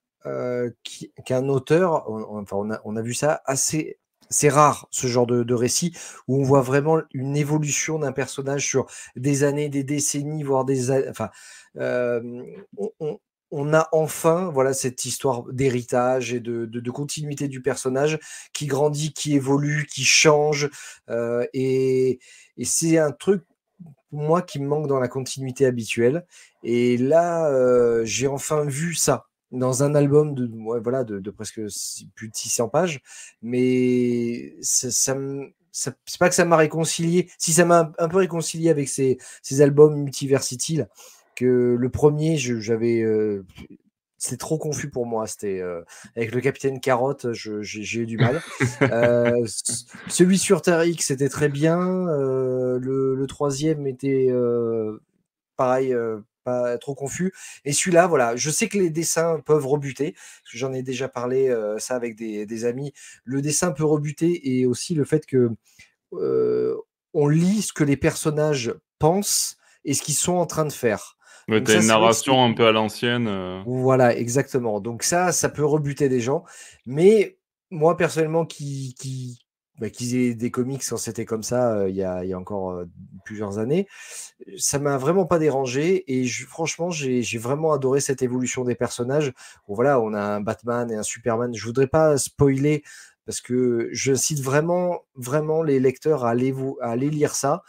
qu'un 1.25 1.47
auteur 1.49 2.09
on 2.09 2.39
enfin, 2.41 2.57
on 2.57 2.71
a 2.71 2.81
on 2.85 2.95
a 2.97 3.01
vu 3.01 3.13
ça 3.13 3.41
assez 3.45 3.99
c'est 4.29 4.49
rare 4.49 4.87
ce 4.91 5.07
genre 5.07 5.27
de 5.27 5.53
récit 5.53 5.95
où 6.27 6.39
on 6.39 6.43
voit 6.43 6.61
vraiment 6.61 7.01
une 7.13 7.37
évolution 7.37 7.99
d'un 7.99 8.11
personnage 8.11 8.65
sur 8.65 8.87
des 9.15 9.43
années, 9.43 9.69
des 9.69 9.83
décennies, 9.83 10.43
voire 10.43 10.65
des 10.65 10.91
a 10.91 11.09
enfin, 11.09 11.29
on 13.49 13.73
a 13.73 13.87
enfin, 13.93 14.49
voilà, 14.53 14.73
cette 14.73 15.05
histoire 15.05 15.43
d'héritage 15.53 16.33
et 16.33 16.41
de 16.41 16.91
continuité 16.91 17.47
du 17.47 17.61
personnage 17.61 18.19
qui 18.53 18.65
grandit, 18.65 19.13
qui 19.13 19.35
évolue, 19.35 19.85
qui 19.85 20.03
change, 20.03 20.69
et 21.53 22.19
c'est 22.63 22.97
un 22.97 23.11
truc, 23.11 23.43
moi, 24.11 24.41
qui 24.41 24.59
me 24.59 24.67
manque 24.67 24.87
dans 24.87 24.99
la 24.99 25.07
continuité 25.07 25.65
habituelle. 25.65 26.25
Et 26.63 26.97
là, 26.97 27.49
j'ai 28.03 28.27
enfin 28.27 28.65
vu 28.65 28.95
ça 28.95 29.27
dans 29.51 29.83
un 29.83 29.95
album 29.95 30.35
de 30.35 30.47
ouais, 30.47 30.79
voilà, 30.81 31.03
de 31.03 31.19
de 31.19 31.31
presque 31.31 31.61
six 31.69 32.07
plus 32.15 32.29
de 32.29 32.35
600 32.35 32.69
pages, 32.69 33.01
mais 33.41 34.55
ça 34.61 34.91
ça 34.91 35.15
me 35.15 35.47
c'est 35.71 35.93
pas 36.19 36.29
que 36.29 36.35
ça 36.35 36.45
m'a 36.45 36.57
réconcilié 36.57 37.29
si 37.39 37.53
ça 37.53 37.65
m'a 37.65 37.91
un 37.99 38.07
peu 38.09 38.17
réconcilié 38.17 38.69
avec 38.71 38.89
ces 38.89 39.17
ces 39.43 39.61
albums 39.61 39.95
Multiversity 39.95 40.77
là, 40.77 40.87
que 41.35 41.75
le 41.79 41.89
1er 41.89 42.37
je 42.37 42.59
j'avais, 42.59 43.01
heu, 43.01 43.45
c'était 44.19 44.37
trop 44.37 44.57
confus 44.59 44.89
pour 44.91 45.05
moi, 45.07 45.27
c'était, 45.27 45.61
heu, 45.61 45.85
avec 46.17 46.33
le 46.35 46.41
Capitaine 46.41 46.79
Carotte, 46.81 47.27
j'ai 47.33 47.99
eu 48.01 48.05
du 48.07 48.17
mal. 48.19 48.43
Heu, 48.91 49.33
c 49.47 49.85
celui 50.07 50.37
sur 50.39 50.61
Terre 50.63 50.83
X, 50.85 51.07
c'était 51.07 51.29
très 51.29 51.49
bien, 51.49 51.79
heu, 52.09 52.79
le 52.81 53.15
le 53.15 53.27
3e 53.27 53.87
était, 53.87 54.27
heu, 54.31 55.01
pareil, 55.57 55.93
heu, 55.93 56.23
pas 56.47 56.77
trop 56.77 56.95
confus 56.95 57.33
et 57.65 57.73
celui-là, 57.73 58.07
voilà, 58.07 58.35
je 58.35 58.49
sais 58.49 58.67
que 58.69 58.77
les 58.77 58.89
dessins 58.89 59.41
peuvent 59.45 59.67
rebuter, 59.67 60.13
parce 60.13 60.51
que 60.53 60.57
j'en 60.57 60.73
ai 60.73 60.83
déjà 60.83 61.07
parlé, 61.09 61.49
heu, 61.49 61.75
ça 61.79 61.95
avec 61.95 62.15
des 62.15 62.45
des 62.45 62.65
amis. 62.65 62.93
Le 63.25 63.41
dessin 63.41 63.71
peut 63.71 63.85
rebuter 63.85 64.31
et 64.51 64.65
aussi 64.65 64.95
le 64.95 65.05
fait 65.05 65.25
que, 65.25 65.51
heu, 66.13 66.77
on 67.13 67.27
lit 67.27 67.61
ce 67.61 67.73
que 67.73 67.83
les 67.83 67.97
personnages 67.97 68.73
pensent 68.99 69.57
et 69.85 69.93
ce 69.93 70.01
qu'ils 70.03 70.15
sont 70.15 70.35
en 70.35 70.45
train 70.45 70.65
de 70.65 70.71
faire. 70.73 71.17
Ouais, 71.49 71.59
Donc 71.59 71.65
tu 71.65 71.71
as 71.71 71.75
ça, 71.75 71.81
une 71.81 71.87
narration 71.87 72.43
un 72.43 72.53
peu 72.53 72.65
à 72.67 72.71
l'ancienne, 72.71 73.27
heu 73.27 73.63
voilà, 73.65 74.15
exactement. 74.15 74.79
Donc 74.79 75.03
ça, 75.03 75.31
ça 75.31 75.49
peut 75.49 75.65
rebuter 75.65 76.09
des 76.09 76.21
gens. 76.21 76.43
Mais 76.85 77.37
moi, 77.69 77.97
personnellement, 77.97 78.45
qui 78.45 78.95
qui 78.99 79.39
bah, 79.79 79.89
qui 79.89 80.05
faisais 80.05 80.33
des 80.35 80.51
comics 80.51 80.83
quand 80.89 80.97
c'était 80.97 81.25
comme 81.25 81.43
ça, 81.43 81.77
heu, 81.85 81.89
il 81.89 81.95
y 81.95 82.03
a 82.03 82.23
il 82.23 82.29
y 82.29 82.33
a 82.33 82.39
encore, 82.39 82.71
heu, 82.73 82.89
plusieurs 83.25 83.59
années, 83.59 83.87
ça 84.57 84.79
m'a 84.79 84.97
vraiment 84.97 85.25
pas 85.25 85.39
dérangé 85.39 86.03
et 86.13 86.25
je 86.25 86.45
franchement, 86.45 86.89
j'ai 86.91 87.23
vraiment 87.37 87.73
adoré 87.73 87.99
cette 88.01 88.21
évolution 88.21 88.63
des 88.63 88.75
personnages. 88.75 89.33
Bon 89.67 89.75
voilà, 89.75 89.99
on 90.01 90.13
a 90.13 90.21
un 90.21 90.41
Batman 90.41 90.91
et 90.91 90.95
un 90.95 91.03
Superman. 91.03 91.53
Je 91.55 91.65
voudrais 91.65 91.87
pas 91.87 92.17
spoiler 92.17 92.83
parce 93.25 93.41
que 93.41 93.89
j'incite 93.91 94.39
vraiment, 94.41 95.01
vraiment 95.15 95.63
les 95.63 95.79
lecteurs 95.79 96.25
à 96.25 96.31
aller 96.31 96.53
à 96.81 96.89
aller 96.91 97.09
lire 97.09 97.35
ça. 97.35 97.63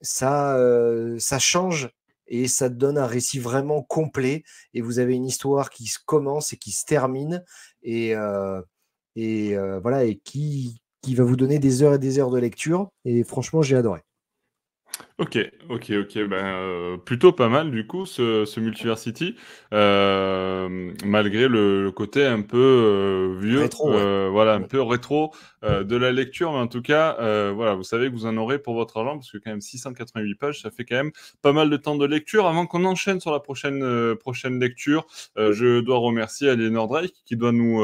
Ça, 0.00 0.58
heu, 0.58 1.16
ça 1.18 1.38
change 1.38 1.90
et 2.26 2.48
ça 2.48 2.68
donne 2.68 2.98
un 2.98 3.06
récit 3.06 3.38
vraiment 3.38 3.82
complet 3.82 4.44
et 4.74 4.80
vous 4.80 4.98
avez 4.98 5.14
une 5.14 5.26
histoire 5.26 5.70
qui 5.70 5.86
se 5.86 5.98
commence 6.04 6.52
et 6.52 6.56
qui 6.56 6.72
se 6.72 6.84
termine 6.84 7.44
et 7.82 8.14
heu 8.16 8.64
et 9.16 9.56
voilà 9.82 10.04
et 10.04 10.18
qui 10.18 10.81
qui 11.02 11.14
va 11.14 11.24
vous 11.24 11.36
donner 11.36 11.58
des 11.58 11.82
heures 11.82 11.94
et 11.94 11.98
des 11.98 12.18
heures 12.18 12.30
de 12.30 12.38
lecture 12.38 12.88
et 13.04 13.24
franchement, 13.24 13.62
j'ai 13.62 13.76
adoré. 13.76 14.00
OK, 15.22 15.38
OK, 15.68 15.92
OK, 16.00 16.18
ben, 16.28 16.44
heu, 16.44 16.98
plutôt 17.04 17.30
pas 17.30 17.48
mal 17.48 17.70
du 17.70 17.86
coup 17.86 18.06
ce 18.06 18.44
ce 18.44 18.58
Multiversity, 18.58 19.36
hem, 19.70 20.94
malgré 21.04 21.46
le 21.46 21.84
le 21.84 21.90
côté 21.92 22.26
un 22.26 22.42
peu, 22.42 22.58
heu, 22.58 23.38
vieux, 23.40 23.60
Rétro, 23.60 23.90
ouais. 23.90 24.28
voilà, 24.30 24.54
un 24.54 24.62
peu 24.62 24.82
rétro, 24.82 25.32
de 25.62 25.96
la 25.96 26.10
lecture. 26.10 26.50
Mais 26.50 26.58
en 26.58 26.66
tout 26.66 26.82
cas, 26.82 27.16
voilà, 27.52 27.74
vous 27.74 27.84
savez 27.84 28.08
que 28.08 28.12
vous 28.14 28.26
en 28.26 28.36
aurez 28.36 28.58
pour 28.58 28.74
votre 28.74 28.96
argent 28.96 29.14
parce 29.18 29.30
que 29.30 29.38
quand 29.38 29.50
même 29.50 29.60
688 29.60 30.34
pages, 30.34 30.60
ça 30.60 30.72
fait 30.72 30.84
quand 30.84 30.96
même 30.96 31.12
pas 31.40 31.52
mal 31.52 31.70
de 31.70 31.76
temps 31.76 31.94
de 31.94 32.04
lecture. 32.04 32.48
Avant 32.48 32.66
qu'on 32.66 32.84
enchaîne 32.84 33.20
sur 33.20 33.30
la 33.30 33.38
prochaine, 33.38 34.16
prochaine 34.16 34.58
lecture, 34.58 35.06
je 35.36 35.80
dois 35.80 35.98
remercier 35.98 36.48
Aliénor 36.48 36.88
Drake 36.88 37.12
qui 37.24 37.36
doit 37.36 37.52
nous, 37.52 37.80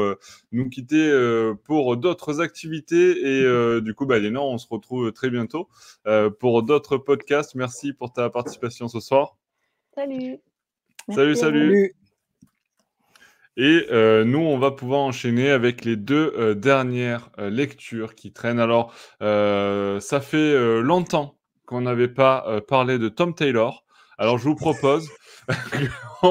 nous 0.51 0.69
quitter, 0.69 1.09
pour 1.63 1.95
d'autres 1.95 2.41
activités 2.41 3.39
et 3.39 3.81
du 3.81 3.93
coup, 3.93 4.05
bah, 4.05 4.15
Aliénor, 4.15 4.45
on 4.45 4.57
se 4.57 4.67
retrouve 4.69 5.13
très 5.13 5.29
bientôt, 5.29 5.69
pour 6.39 6.63
d'autres 6.63 6.97
podcasts. 6.97 7.28
Merci 7.55 7.93
pour 7.93 8.11
ta 8.11 8.29
participation 8.29 8.87
ce 8.87 8.99
soir. 8.99 9.37
Salut. 9.95 10.39
Salut, 11.09 11.29
Merci 11.29 11.35
salut. 11.35 11.35
Salut. 11.35 11.95
Et 13.57 13.87
heu, 13.91 14.23
nous, 14.23 14.39
on 14.39 14.57
va 14.57 14.71
pouvoir 14.71 15.01
enchaîner 15.01 15.49
avec 15.49 15.83
les 15.83 15.97
2 15.97 16.33
heu, 16.37 16.55
dernières, 16.55 17.29
heu, 17.39 17.49
lectures 17.49 18.15
qui 18.15 18.31
traînent. 18.31 18.59
Alors, 18.59 18.93
ça 19.19 20.21
fait, 20.21 20.81
longtemps 20.81 21.37
qu'on 21.65 21.81
n'avait 21.81 22.07
pas, 22.07 22.61
parlé 22.67 22.97
de 22.97 23.09
Tom 23.09 23.35
Taylor. 23.35 23.85
Alors 24.17 24.37
je 24.37 24.43
vous 24.43 24.55
propose, 24.55 25.09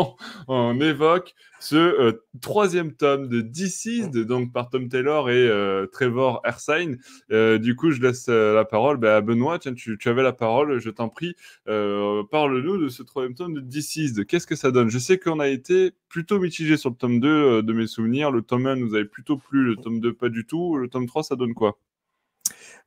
on, 0.49 0.81
évoque 0.81 1.35
ce 1.61 1.77
euh, 1.77 2.25
troisième 2.41 2.93
tome 2.93 3.29
de 3.29 3.41
Deceased, 3.41 4.17
donc 4.27 4.53
par 4.53 4.71
Tom 4.71 4.89
Taylor 4.89 5.29
et 5.31 5.49
euh, 5.49 5.87
Trevor 5.87 6.41
Ersine. 6.45 6.99
Euh, 7.33 7.59
du 7.59 7.75
coup, 7.75 7.91
je 7.91 8.01
laisse 8.01 8.29
la 8.29 8.65
parole 8.65 8.99
bah, 8.99 9.17
à 9.17 9.21
Benoît. 9.21 9.59
Tiens, 9.59 9.75
tu, 9.75 9.99
avais 10.07 10.23
la 10.23 10.33
parole, 10.33 10.79
je 10.79 10.91
t'en 10.91 11.09
prie. 11.09 11.35
Parle-nous 11.67 12.79
de 12.79 12.89
ce 12.89 13.03
troisième 13.03 13.35
tome 13.35 13.55
de 13.55 13.61
Deceased. 13.61 14.25
Qu'est-ce 14.27 14.47
que 14.47 14.57
ça 14.57 14.71
donne? 14.71 14.89
Je 14.89 14.99
sais 14.99 15.19
qu'on 15.19 15.41
a 15.41 15.49
été 15.49 15.93
plutôt 16.09 16.39
mitigé 16.39 16.77
sur 16.77 16.91
le 16.91 16.97
tome 16.97 17.21
2 17.21 17.63
de 17.63 17.73
mes 17.73 17.87
souvenirs. 17.87 18.31
Le 18.31 18.43
tome 18.43 18.67
1 18.67 18.77
nous 18.77 18.95
avait 18.95 19.05
plutôt 19.05 19.37
plu, 19.37 19.65
le 19.65 19.77
tome 19.77 20.01
2 20.01 20.13
pas 20.13 20.29
du 20.29 20.47
tout. 20.47 20.77
Le 20.77 20.89
tome 20.89 21.07
3, 21.07 21.25
ça 21.25 21.37
donne 21.37 21.55
quoi? 21.55 21.79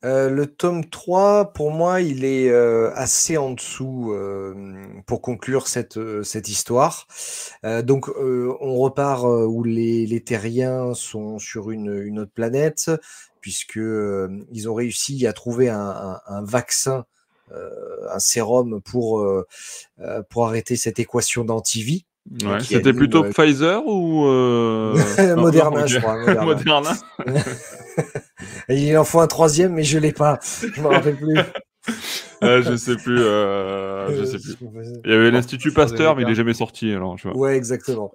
Euh, 0.04 0.30
le 0.30 0.48
tome 0.48 0.90
3, 0.90 1.54
pour 1.54 1.72
moi, 1.72 2.02
il 2.02 2.26
est 2.26 2.50
euh, 2.50 2.92
assez 2.96 3.38
en 3.38 3.52
dessous 3.52 4.12
euh, 4.14 4.56
pour 5.06 5.22
conclure 5.22 5.68
cette, 5.68 6.00
cette 6.24 6.50
histoire. 6.50 7.08
donc, 7.84 8.10
on 8.18 8.76
repart 8.78 9.24
où 9.24 9.64
les, 9.64 10.08
les, 10.08 10.22
terriens 10.22 10.94
sont 10.94 11.38
sur 11.38 11.72
une, 11.72 11.96
une 12.04 12.20
autre 12.20 12.32
planète, 12.34 12.90
puisque 13.42 13.78
ils 13.78 14.70
ont 14.70 14.74
réussi 14.74 15.28
à 15.28 15.34
trouver 15.34 15.70
un, 15.70 16.20
un, 16.26 16.44
vaccin, 16.44 17.06
un 17.52 18.20
sérum 18.20 18.82
pour, 18.82 19.26
pour 20.30 20.48
arrêter 20.48 20.76
cette 20.76 21.00
équation 21.00 21.44
d'antivie. 21.44 22.06
C'était 22.62 22.94
plutôt 22.94 23.24
Pfizer 23.24 23.86
ou 23.86 24.26
Moderna, 25.38 25.86
je 25.86 26.00
crois. 26.00 26.44
Moderna. 26.44 26.92
Il 28.70 28.98
en 28.98 29.04
faut 29.04 29.20
un 29.20 29.28
troisième, 29.28 29.74
mais 29.74 29.84
je 29.84 29.98
l'ai 29.98 30.12
pas. 30.12 30.40
Je 30.44 30.82
me 30.82 30.88
rappelle 30.88 31.18
plus. 31.18 31.38
euh, 32.44 32.62
je 32.64 32.76
sais 32.76 32.96
plus. 32.96 33.20
Euh, 33.20 34.18
je 34.18 34.26
sais 34.26 34.38
plus. 34.38 34.56
Il 35.06 35.12
y 35.12 35.14
avait 35.14 35.32
l'Institut 35.32 35.72
Pasteur, 35.72 36.16
mais 36.16 36.24
il 36.24 36.30
est 36.30 36.36
jamais 36.36 36.54
sorti. 36.54 36.92
Alors, 36.92 37.18
je 37.18 37.30
vois. 37.30 37.38
Ouais, 37.38 37.58
exactement. 37.58 38.14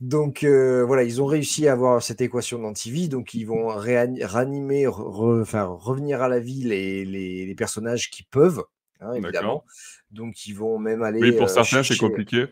Donc 0.00 0.42
euh, 0.42 0.84
voilà, 0.84 1.04
ils 1.04 1.22
ont 1.22 1.26
réussi 1.26 1.68
à 1.68 1.72
avoir 1.72 2.02
cette 2.02 2.20
équation 2.20 2.58
d'antivie, 2.58 3.08
donc 3.08 3.32
ils 3.32 3.44
vont 3.44 3.68
ranimer, 3.68 4.86
enfin, 4.86 5.64
revenir 5.64 6.20
à 6.20 6.28
la 6.28 6.40
vie 6.40 6.62
les, 6.64 7.04
les, 7.04 7.54
personnages 7.54 8.10
qui 8.10 8.24
peuvent, 8.24 8.64
hein, 9.00 9.14
évidemment. 9.14 9.64
Donc 10.10 10.46
ils 10.46 10.52
vont 10.52 10.78
même 10.78 11.02
aller. 11.02 11.20
Oui, 11.20 11.32
pour 11.32 11.44
euh, 11.44 11.46
certains, 11.48 11.82
c'est 11.82 11.96
compliqué. 11.96 12.46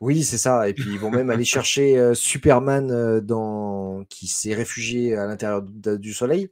Oui, 0.00 0.24
c'est 0.24 0.38
ça. 0.38 0.68
Et 0.68 0.74
puis 0.74 0.90
ils 0.90 0.98
vont 0.98 1.10
même 1.10 1.30
aller 1.30 1.44
chercher 1.44 1.98
euh, 1.98 2.14
Superman 2.14 2.90
euh, 2.90 4.04
qui 4.10 4.26
s'est 4.26 4.54
réfugié 4.54 5.16
à 5.16 5.26
l'intérieur 5.26 5.62
du 5.62 6.12
Soleil. 6.12 6.50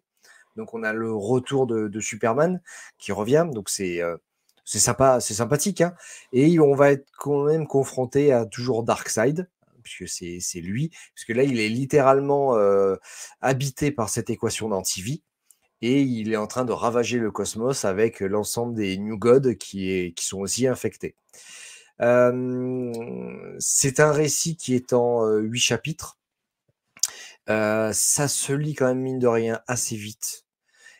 Donc 0.56 0.72
on 0.72 0.82
a 0.82 0.92
le 0.92 1.12
retour 1.12 1.66
de, 1.66 2.00
Superman 2.00 2.62
qui 2.98 3.12
revient. 3.12 3.46
Donc 3.52 3.68
c'est 3.68 4.00
euh, 4.00 4.16
c'est 4.64 4.78
sympa, 4.78 5.20
c'est 5.20 5.34
sympathique. 5.34 5.82
Hein. 5.82 5.94
Et 6.32 6.58
on 6.58 6.74
va 6.74 6.92
être 6.92 7.06
quand 7.18 7.44
même 7.44 7.66
confronté 7.66 8.32
à 8.32 8.46
toujours 8.46 8.82
Darkseid, 8.82 9.48
puisque 9.82 10.08
c'est 10.08 10.60
lui. 10.60 10.90
Parce 11.14 11.26
que 11.26 11.34
là, 11.34 11.42
il 11.42 11.60
est 11.60 11.68
littéralement 11.68 12.56
habité 13.42 13.92
par 13.92 14.08
cette 14.08 14.30
équation 14.30 14.70
d'antivie. 14.70 15.22
Et 15.82 16.00
il 16.00 16.32
est 16.32 16.36
en 16.36 16.46
train 16.46 16.64
de 16.64 16.72
ravager 16.72 17.18
le 17.18 17.30
cosmos 17.30 17.84
avec 17.84 18.20
l'ensemble 18.20 18.74
des 18.74 18.96
New 18.96 19.18
Gods 19.18 19.54
qui 19.56 20.14
sont 20.18 20.40
aussi 20.40 20.66
infectés 20.66 21.14
c'est 21.98 24.00
un 24.00 24.12
récit 24.12 24.56
qui 24.56 24.74
est 24.74 24.92
en 24.92 25.26
huit 25.36 25.60
chapitres. 25.60 26.18
ça 27.46 28.28
se 28.28 28.52
lit 28.52 28.74
quand 28.74 28.86
même 28.86 29.00
mine 29.00 29.18
de 29.18 29.28
rien 29.28 29.60
assez 29.66 29.96
vite. 29.96 30.44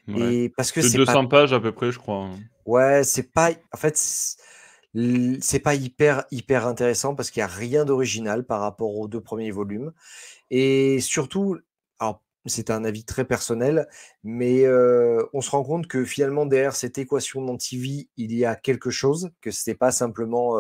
Et 0.09 0.53
parce 0.57 0.73
que 0.73 0.83
c'est 0.83 0.99
200 0.99 1.29
pages 1.29 1.53
à 1.53 1.61
peu 1.61 1.73
près, 1.73 1.91
je 1.91 1.99
crois. 1.99 2.25
Hein. 2.25 2.39
Ouais, 2.67 3.05
c'est 3.05 3.33
pas. 3.33 3.51
En 3.73 3.77
fait, 3.77 3.97
c'est 3.97 5.61
pas 5.61 5.75
hyper 5.75 6.25
hyper 6.31 6.67
intéressant 6.67 7.15
parce 7.15 7.31
qu'il 7.31 7.41
n'y 7.41 7.45
a 7.45 7.55
rien 7.55 7.85
d'original 7.85 8.45
par 8.45 8.61
rapport 8.61 8.97
aux 8.97 9.09
deux 9.09 9.21
premiers 9.21 9.51
volumes. 9.51 9.93
Et 10.51 11.01
surtout, 11.01 11.59
alors 11.99 12.23
c'est 12.47 12.71
un 12.71 12.85
avis 12.85 13.05
très 13.05 13.25
personnel, 13.25 13.89
mais 14.23 14.67
on 15.33 15.41
se 15.41 15.51
rend 15.51 15.65
compte 15.65 15.87
que 15.87 16.05
finalement 16.05 16.47
derrière 16.47 16.77
cette 16.77 16.99
équation 16.99 17.43
d'antivie, 17.43 18.09
il 18.17 18.35
y 18.35 18.45
a 18.45 18.57
quelque 18.57 18.91
chose, 18.91 19.31
que 19.41 19.51
ce 19.51 19.71
n'est 19.71 19.77
pas 19.77 19.93
simplement 19.93 20.59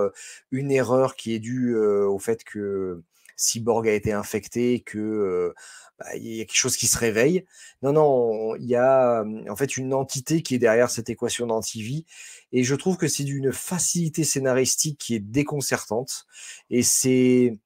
une 0.50 0.70
erreur 0.70 1.16
qui 1.16 1.34
est 1.34 1.40
due 1.40 1.76
au 1.76 2.18
fait 2.18 2.44
que 2.44 3.02
Cyborg 3.36 3.88
a 3.88 3.92
été 3.92 4.12
infecté, 4.12 4.80
que 4.80 5.52
bah, 5.98 6.16
y 6.16 6.40
a 6.40 6.44
quelque 6.44 6.56
chose 6.56 6.76
qui 6.76 6.86
se 6.86 6.98
réveille. 6.98 7.44
Non, 7.82 7.92
non, 7.92 8.56
il 8.56 8.66
y 8.66 8.76
a 8.76 9.24
en 9.48 9.56
fait 9.56 9.76
une 9.76 9.92
entité 9.94 10.42
qui 10.42 10.54
est 10.54 10.58
derrière 10.58 10.90
cette 10.90 11.10
équation 11.10 11.46
d'antivie, 11.46 12.06
et 12.52 12.64
je 12.64 12.74
trouve 12.74 12.96
que 12.96 13.08
c'est 13.08 13.24
d'une 13.24 13.52
facilité 13.52 14.24
scénaristique 14.24 14.98
qui 14.98 15.16
est 15.16 15.20
déconcertante, 15.20 16.26
et 16.70 16.82
c'est 16.82 17.58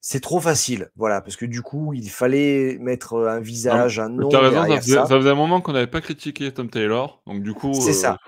c'est 0.00 0.20
trop 0.20 0.38
facile, 0.38 0.90
voilà, 0.94 1.20
parce 1.20 1.34
que 1.34 1.46
du 1.46 1.62
coup, 1.62 1.92
il 1.92 2.08
fallait 2.08 2.78
mettre 2.78 3.26
un 3.26 3.40
visage, 3.40 3.98
un 3.98 4.08
nom. 4.08 4.28
T'as 4.28 4.40
raison, 4.40 4.80
ça 4.80 5.06
faisait, 5.06 5.30
un 5.30 5.34
moment 5.34 5.60
qu'on 5.60 5.72
n'avait 5.72 5.88
pas 5.88 6.00
critiqué 6.00 6.52
Tom 6.52 6.70
Taylor, 6.70 7.22
donc 7.26 7.42
du 7.42 7.54
coup. 7.54 7.74
C'est 7.74 7.92
ça. 7.92 8.18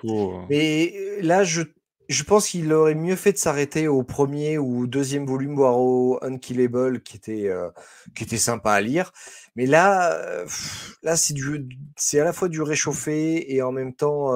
Mais 0.50 0.92
là, 1.20 1.44
je, 1.44 1.62
je 2.08 2.22
pense 2.24 2.48
qu'il 2.48 2.72
aurait 2.72 2.96
mieux 2.96 3.14
fait 3.14 3.32
de 3.32 3.38
s'arrêter 3.38 3.86
au 3.86 4.02
premier 4.02 4.58
ou 4.58 4.88
deuxième 4.88 5.24
volume, 5.24 5.54
voire 5.54 5.78
au 5.78 6.18
Unkillable, 6.22 7.00
qui 7.00 7.16
était, 7.16 7.48
qui 8.16 8.24
était 8.24 8.38
sympa 8.38 8.72
à 8.72 8.80
lire. 8.80 9.12
Mais 9.54 9.66
là, 9.66 10.18
là, 11.02 11.16
c'est 11.16 11.34
du, 11.34 11.68
c'est 11.96 12.18
à 12.18 12.24
la 12.24 12.32
fois 12.32 12.48
du 12.48 12.62
réchauffé 12.62 13.54
et 13.54 13.62
en 13.62 13.70
même 13.70 13.94
temps, 13.94 14.32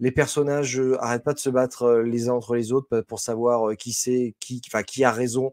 les 0.00 0.10
personnages 0.10 0.80
n'arrêtent 0.80 1.24
pas 1.24 1.34
de 1.34 1.38
se 1.38 1.50
battre 1.50 2.02
les 2.04 2.28
uns 2.28 2.34
entre 2.34 2.56
les 2.56 2.72
autres 2.72 3.02
pour 3.02 3.20
savoir 3.20 3.76
qui 3.76 3.92
c'est, 3.92 4.34
qui, 4.40 4.60
enfin, 4.66 4.82
qui 4.82 5.04
a 5.04 5.12
raison 5.12 5.52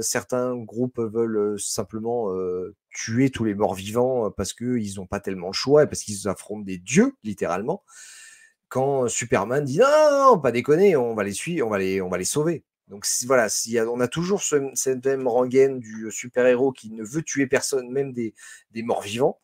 certains 0.00 0.56
groupes 0.56 0.98
veulent 0.98 1.58
simplement 1.58 2.30
tuer 2.90 3.30
tous 3.30 3.44
les 3.44 3.54
morts 3.54 3.74
vivants 3.74 4.30
parce 4.30 4.52
qu'ils 4.52 4.96
n'ont 4.96 5.06
pas 5.06 5.20
tellement 5.20 5.48
le 5.48 5.52
choix 5.52 5.84
et 5.84 5.86
parce 5.86 6.02
qu'ils 6.02 6.28
affrontent 6.28 6.64
des 6.64 6.78
dieux, 6.78 7.14
littéralement. 7.24 7.82
Quand 8.68 9.08
Superman 9.08 9.64
dit 9.64 9.78
non, 9.78 10.38
pas 10.38 10.52
déconner, 10.52 10.96
on 10.96 11.14
va 11.14 11.24
les 11.24 11.32
suivre, 11.32 11.66
on 11.66 11.70
va 11.70 11.78
les, 11.78 12.00
on 12.00 12.08
va 12.08 12.18
les 12.18 12.24
sauver. 12.24 12.64
Donc 12.88 13.06
voilà, 13.26 13.48
on 13.88 14.00
a 14.00 14.08
toujours 14.08 14.42
cette 14.42 15.04
même 15.04 15.26
rengaine 15.26 15.80
du 15.80 16.08
super-héros 16.10 16.72
qui 16.72 16.92
ne 16.92 17.02
veut 17.02 17.22
tuer 17.22 17.46
personne, 17.46 17.90
même 17.90 18.12
des, 18.12 18.34
des 18.70 18.82
morts 18.82 19.02
vivants 19.02 19.40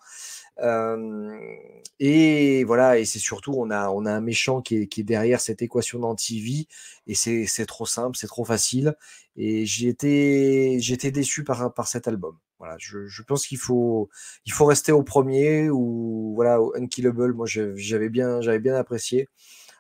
et 0.59 2.64
voilà, 2.64 2.98
et 2.98 3.05
c'est 3.05 3.18
surtout, 3.18 3.55
on 3.57 3.70
a, 3.70 3.90
on 3.90 4.07
a 4.07 4.12
un 4.12 4.20
méchant 4.20 4.62
qui 4.62 4.76
est, 4.76 4.86
qui 4.86 5.00
est 5.00 5.05
derrière 5.05 5.40
cette 5.40 5.62
équation 5.62 5.98
d'anti-vie, 5.98 6.66
et 7.07 7.14
c'est 7.14 7.66
trop 7.66 7.86
simple, 7.86 8.16
c'est 8.16 8.26
trop 8.26 8.44
facile. 8.44 8.94
Et 9.36 9.62
été 9.62 11.11
déçu 11.11 11.44
par, 11.44 11.72
par 11.72 11.88
cet 11.88 12.09
album. 12.09 12.36
Voilà, 12.59 12.76
je, 12.78 13.07
je 13.07 13.22
pense 13.22 13.46
qu'il 13.46 13.59
faut, 13.59 14.09
il 14.46 14.53
faut 14.53 14.66
rester 14.66 14.92
au 14.92 15.03
premier, 15.03 15.70
ou 15.70 16.32
voilà, 16.34 16.61
au 16.61 16.74
Unkillable, 16.76 17.32
moi 17.32 17.46
j'avais 17.46 18.09
bien, 18.09 18.40
bien 18.59 18.74
apprécié. 18.74 19.28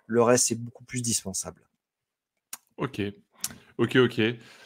Le 0.06 0.22
reste, 0.22 0.48
c'est 0.48 0.56
beaucoup 0.56 0.84
plus 0.84 1.00
dispensable. 1.00 1.62
Ok. 2.76 3.00
Ok, 3.78 3.96
ok. 3.96 4.20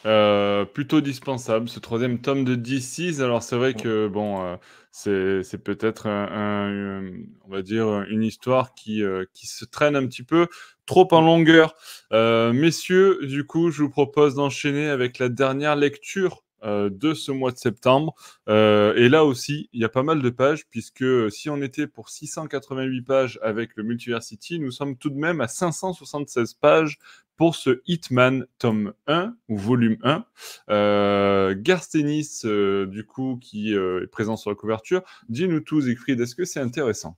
Euh, 0.05 0.65
plutôt 0.65 1.01
dispensable, 1.01 1.69
ce 1.69 1.79
troisième 1.79 2.19
tome 2.19 2.43
de 2.45 2.55
DC's. 2.55 3.21
Alors, 3.21 3.41
c'est 3.43 3.55
vrai 3.55 3.73
que, 3.73 4.07
bon, 4.07 4.41
euh, 5.05 5.41
c'est 5.43 5.63
peut-être 5.63 6.07
un, 6.07 7.01
on 7.45 7.49
va 7.49 7.61
dire, 7.61 8.03
une 8.09 8.23
histoire 8.23 8.73
qui, 8.75 9.03
euh, 9.03 9.25
qui 9.33 9.47
se 9.47 9.65
traîne 9.65 9.95
un 9.95 10.05
petit 10.07 10.23
peu 10.23 10.47
trop 10.85 11.07
en 11.13 11.21
longueur. 11.21 11.75
messieurs, 12.11 13.19
du 13.23 13.45
coup, 13.45 13.71
je 13.71 13.83
vous 13.83 13.89
propose 13.89 14.35
d'enchaîner 14.35 14.87
avec 14.87 15.19
la 15.19 15.29
dernière 15.29 15.75
lecture 15.75 16.43
de 16.67 17.13
ce 17.13 17.31
mois 17.31 17.51
de 17.51 17.57
septembre. 17.57 18.15
Euh, 18.49 18.93
et 18.95 19.09
là 19.09 19.25
aussi, 19.25 19.69
il 19.73 19.81
y 19.81 19.85
a 19.85 19.89
pas 19.89 20.03
mal 20.03 20.21
de 20.21 20.29
pages, 20.29 20.67
puisque 20.69 21.31
si 21.31 21.49
on 21.49 21.61
était 21.61 21.87
pour 21.87 22.09
688 22.09 23.01
pages 23.01 23.39
avec 23.41 23.75
le 23.75 23.83
Multiversity, 23.83 24.59
nous 24.59 24.71
sommes 24.71 24.97
tout 24.97 25.09
de 25.09 25.17
même 25.17 25.41
à 25.41 25.47
576 25.47 26.53
pages 26.55 26.97
pour 27.35 27.55
ce 27.55 27.81
Hitman 27.85 28.45
tome 28.57 28.93
1 29.05 29.35
ou 29.47 29.57
volume 29.57 29.97
1. 30.03 30.25
Euh, 30.69 31.55
Garstenis, 31.57 32.41
euh, 32.45 32.87
du 32.87 33.05
coup, 33.05 33.39
qui 33.41 33.73
est 33.73 34.07
présent 34.07 34.35
sur 34.35 34.49
la 34.49 34.55
couverture, 34.55 35.03
dis-nous 35.29 35.59
tous, 35.61 35.81
Siegfried, 35.81 36.19
est-ce 36.19 36.35
que 36.35 36.45
c'est 36.45 36.59
intéressant? 36.59 37.17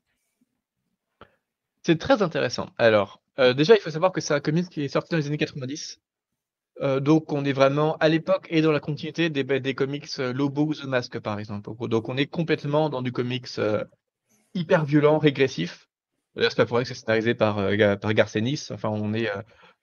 C'est 1.83 1.97
très 1.97 2.21
intéressant. 2.21 2.69
Alors, 2.77 3.21
déjà, 3.37 3.75
il 3.75 3.79
faut 3.79 3.89
savoir 3.89 4.11
que 4.11 4.19
c'est 4.19 4.33
un 4.33 4.41
comics 4.41 4.69
qui 4.69 4.83
est 4.83 4.89
sorti 4.89 5.11
dans 5.11 5.17
les 5.17 5.27
années 5.27 5.37
90. 5.37 6.01
Euh, 6.81 6.99
donc, 6.99 7.31
on 7.33 7.43
est 7.43 7.51
vraiment 7.51 7.97
à 7.97 8.07
l'époque 8.07 8.47
et 8.49 8.61
dans 8.61 8.71
la 8.71 8.79
continuité 8.79 9.29
des, 9.29 9.43
des 9.43 9.75
comics 9.75 10.07
euh, 10.19 10.31
Lobo 10.31 10.67
ou 10.67 10.73
The 10.73 10.85
Mask, 10.85 11.19
par 11.19 11.39
exemple. 11.39 11.69
Donc, 11.87 12.09
on 12.09 12.17
est 12.17 12.25
complètement 12.25 12.89
dans 12.89 13.01
du 13.01 13.11
comics 13.11 13.47
euh, 13.57 13.83
hyper 14.53 14.85
violent, 14.85 15.17
régressif. 15.17 15.89
D'ailleurs, 16.35 16.51
c'est 16.51 16.57
pas 16.57 16.65
pour 16.65 16.77
rien 16.77 16.83
que 16.83 16.89
c'est 16.89 16.95
scénarisé 16.95 17.33
par, 17.35 17.55
par 17.99 18.13
Garcenis. 18.13 18.67
Enfin, 18.71 18.89
on 18.89 19.13
est. 19.13 19.29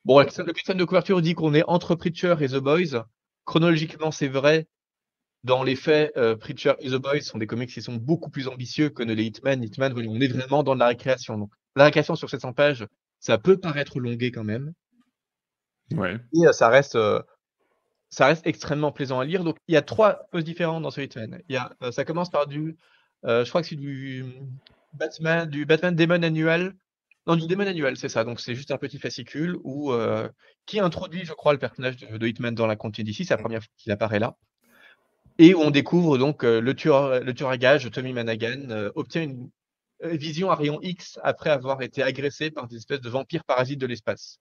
Bon, 0.05 0.20
le 0.20 0.28
système 0.55 0.78
de 0.78 0.84
couverture 0.84 1.20
dit 1.20 1.34
qu'on 1.34 1.53
est 1.53 1.64
entre 1.66 1.97
Preacher 1.97 2.36
et 2.40 2.49
The 2.49 2.59
Boys. 2.59 3.05
Chronologiquement, 3.44 4.11
c'est 4.11 4.28
vrai. 4.28 4.66
Dans 5.44 5.64
les 5.64 5.76
faits, 5.76 6.14
Preacher 6.38 6.74
et 6.78 6.88
The 6.88 6.94
Boys 6.97 7.20
sont 7.22 7.38
des 7.38 7.47
comics 7.47 7.68
qui 7.68 7.82
sont 7.82 7.97
beaucoup 7.97 8.30
plus 8.30 8.49
ambitieux 8.49 8.88
que 8.90 9.03
les 9.03 9.24
Hitman. 9.24 9.62
Hitman, 9.62 9.92
on 9.97 10.20
est 10.20 10.28
vraiment 10.28 10.62
dans 10.62 10.74
la 10.74 10.86
récréation. 10.86 11.36
Donc, 11.36 11.51
la 11.74 11.84
récréation 11.84 12.14
sur 12.14 12.30
700 12.30 12.53
pages, 12.53 12.86
ça 13.18 13.38
peut 13.38 13.59
paraître 13.59 13.99
longué 13.99 14.30
quand 14.30 14.44
même. 14.44 14.72
Ouais. 15.95 16.18
Et 16.34 16.53
ça 16.53 16.68
reste, 16.68 16.99
ça 18.11 18.26
reste 18.26 18.47
extrêmement 18.47 18.93
plaisant 18.93 19.20
à 19.20 19.24
lire. 19.24 19.45
Donc, 19.45 19.59
il 19.68 19.74
y 19.74 19.76
a 19.76 19.82
trois 19.82 20.26
choses 20.32 20.45
différentes 20.45 20.82
dans 20.82 20.91
ce 20.91 21.01
Hitman. 21.01 21.41
Il 21.49 21.55
y 21.55 21.59
a, 21.59 21.72
ça 21.93 22.05
commence 22.05 22.30
par 22.30 22.47
du, 22.47 22.76
je 23.24 23.49
crois 23.49 23.62
que 23.62 23.68
c'est 23.68 23.76
du 23.76 24.24
Batman, 24.95 25.49
du 25.49 25.66
Batman 25.66 25.95
Demon 25.95 26.22
Annual. 26.22 26.74
Non, 27.26 27.34
du 27.34 27.47
Demon 27.47 27.66
Annual, 27.66 27.97
c'est 27.97 28.09
ça. 28.09 28.24
Donc, 28.24 28.41
c'est 28.41 28.55
juste 28.55 28.70
un 28.70 28.78
petit 28.78 28.99
fascicule 28.99 29.57
où, 29.64 29.93
qui 30.66 30.80
introduit, 30.80 31.24
je 31.24 31.32
crois, 31.32 31.53
le 31.53 31.59
personnage 31.59 31.97
de, 31.97 32.26
Hitman 32.26 32.55
dans 32.55 32.66
la 32.66 32.76
continuité 32.76 33.11
d'ici. 33.11 33.24
C'est 33.24 33.34
la 33.34 33.43
première 33.43 33.61
fois 33.61 33.72
qu'il 33.76 33.93
apparaît 33.93 34.18
là. 34.18 34.37
Et 35.39 35.55
où 35.55 35.61
on 35.61 35.70
découvre 35.70 36.16
donc 36.18 36.43
le 36.43 36.74
tueur, 36.74 37.20
le 37.20 37.34
tueur 37.34 37.51
à 37.51 37.59
gage, 37.59 37.91
Tommy 37.91 38.12
Managan, 38.12 38.91
obtient 38.95 39.22
une 39.22 39.51
vision 40.03 40.51
à 40.51 40.55
rayon 40.55 40.78
X 40.82 41.18
après 41.22 41.51
avoir 41.51 41.82
été 41.82 42.03
agressé 42.03 42.51
par 42.51 42.66
des 42.68 42.76
espèces 42.76 43.01
de 43.01 43.09
vampires 43.09 43.45
parasites 43.45 43.80
de 43.80 43.87
l'espace. 43.87 44.39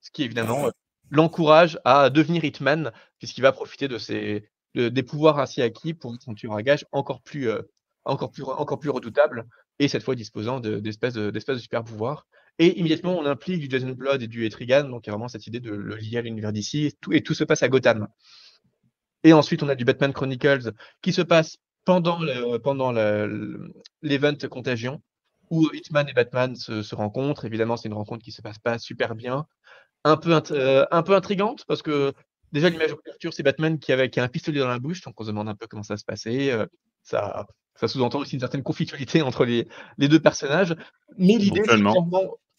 Ce 0.00 0.10
qui, 0.10 0.22
évidemment, 0.22 0.70
l'encourage 1.14 1.78
à 1.84 2.10
devenir 2.10 2.44
Hitman, 2.44 2.92
puisqu'il 3.18 3.42
va 3.42 3.52
profiter 3.52 3.88
de 3.88 3.98
ses, 3.98 4.48
des 4.74 5.02
pouvoirs 5.02 5.38
ainsi 5.38 5.62
acquis 5.62 5.94
pour 5.94 6.14
être 6.14 6.28
un 6.28 6.34
tueur 6.34 6.54
à 6.54 6.62
gage 6.62 6.84
encore 6.92 7.22
plus, 7.22 7.48
encore 8.04 8.30
plus, 8.30 8.90
redoutable, 8.90 9.46
et 9.78 9.88
cette 9.88 10.02
fois 10.02 10.14
disposant 10.14 10.60
d'espèces 10.60 11.14
de, 11.14 11.58
super 11.58 11.84
pouvoirs. 11.84 12.26
Et 12.58 12.78
immédiatement, 12.78 13.18
on 13.18 13.26
implique 13.26 13.60
du 13.60 13.68
Jason 13.68 13.90
Blood 13.90 14.22
et 14.22 14.28
du 14.28 14.44
Etrigan, 14.44 14.84
donc 14.84 15.06
il 15.06 15.08
y 15.08 15.10
a 15.10 15.14
vraiment 15.14 15.28
cette 15.28 15.46
idée 15.46 15.60
de 15.60 15.70
le 15.70 15.96
lier 15.96 16.18
à 16.18 16.22
l'univers 16.22 16.52
d'ici, 16.52 16.86
et 16.86 16.92
tout, 16.92 17.12
et 17.12 17.22
tout 17.22 17.34
se 17.34 17.44
passe 17.44 17.62
à 17.62 17.68
Gotham. 17.68 18.06
Et 19.24 19.32
ensuite, 19.32 19.62
on 19.62 19.68
a 19.68 19.74
du 19.74 19.84
Batman 19.84 20.12
Chronicles 20.12 20.72
qui 21.02 21.12
se 21.12 21.22
passe 21.22 21.56
pendant 21.84 22.18
le, 22.18 22.58
pendant 22.58 22.92
l'event 22.92 24.48
Contagion, 24.50 25.02
où 25.50 25.68
Hitman 25.72 26.08
et 26.08 26.12
Batman 26.12 26.54
se, 26.54 26.94
rencontrent. 26.94 27.44
Évidemment, 27.44 27.76
c'est 27.76 27.88
une 27.88 27.94
rencontre 27.94 28.24
qui 28.24 28.32
se 28.32 28.42
passe 28.42 28.58
pas 28.58 28.78
super 28.78 29.14
bien, 29.14 29.46
un 30.04 30.16
peu, 30.16 30.40
euh, 30.52 30.86
un 30.90 31.02
peu 31.02 31.14
intrigante, 31.14 31.64
parce 31.66 31.82
que 31.82 32.12
déjà, 32.52 32.68
l'image 32.68 32.90
de 32.90 32.94
couverture, 32.94 33.32
c'est 33.32 33.42
Batman 33.42 33.78
qui, 33.78 33.92
avait, 33.92 34.10
qui 34.10 34.20
a 34.20 34.24
un 34.24 34.28
pistolet 34.28 34.60
dans 34.60 34.68
la 34.68 34.78
bouche, 34.78 35.02
donc 35.02 35.20
on 35.20 35.24
se 35.24 35.30
demande 35.30 35.48
un 35.48 35.54
peu 35.54 35.66
comment 35.66 35.82
ça 35.82 35.96
se 35.96 36.04
passait. 36.04 36.52
Euh, 36.52 36.66
ça, 37.02 37.46
ça 37.74 37.88
sous-entend 37.88 38.20
aussi 38.20 38.34
une 38.34 38.40
certaine 38.40 38.62
conflictualité 38.62 39.22
entre 39.22 39.44
les, 39.44 39.66
les 39.98 40.08
deux 40.08 40.20
personnages. 40.20 40.76
Mais 41.18 41.36
l'idée, 41.36 41.62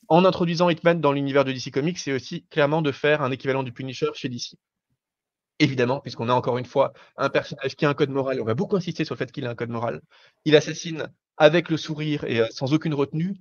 en 0.07 0.23
introduisant 0.23 0.69
Hitman 0.69 1.01
dans 1.01 1.11
l'univers 1.11 1.45
de 1.45 1.51
DC 1.51 1.71
Comics, 1.71 1.97
c'est 1.97 2.13
aussi 2.13 2.45
clairement 2.51 2.81
de 2.81 2.91
faire 2.91 3.21
un 3.21 3.31
équivalent 3.31 3.63
du 3.63 3.71
Punisher 3.71 4.09
chez 4.13 4.29
DC. 4.29 4.55
Évidemment, 5.59 6.01
puisqu'on 6.01 6.29
a 6.29 6.33
encore 6.33 6.57
une 6.57 6.65
fois 6.65 6.93
un 7.17 7.29
personnage 7.29 7.75
qui 7.75 7.85
a 7.85 7.89
un 7.89 7.93
code 7.93 8.09
moral, 8.09 8.41
on 8.41 8.45
va 8.45 8.55
beaucoup 8.55 8.75
insister 8.75 9.05
sur 9.05 9.15
le 9.15 9.17
fait 9.17 9.31
qu'il 9.31 9.47
a 9.47 9.49
un 9.49 9.55
code 9.55 9.69
moral. 9.69 10.01
Il 10.43 10.55
assassine 10.55 11.07
avec 11.37 11.69
le 11.69 11.77
sourire 11.77 12.23
et 12.25 12.41
euh, 12.41 12.47
sans 12.51 12.73
aucune 12.73 12.93
retenue, 12.93 13.35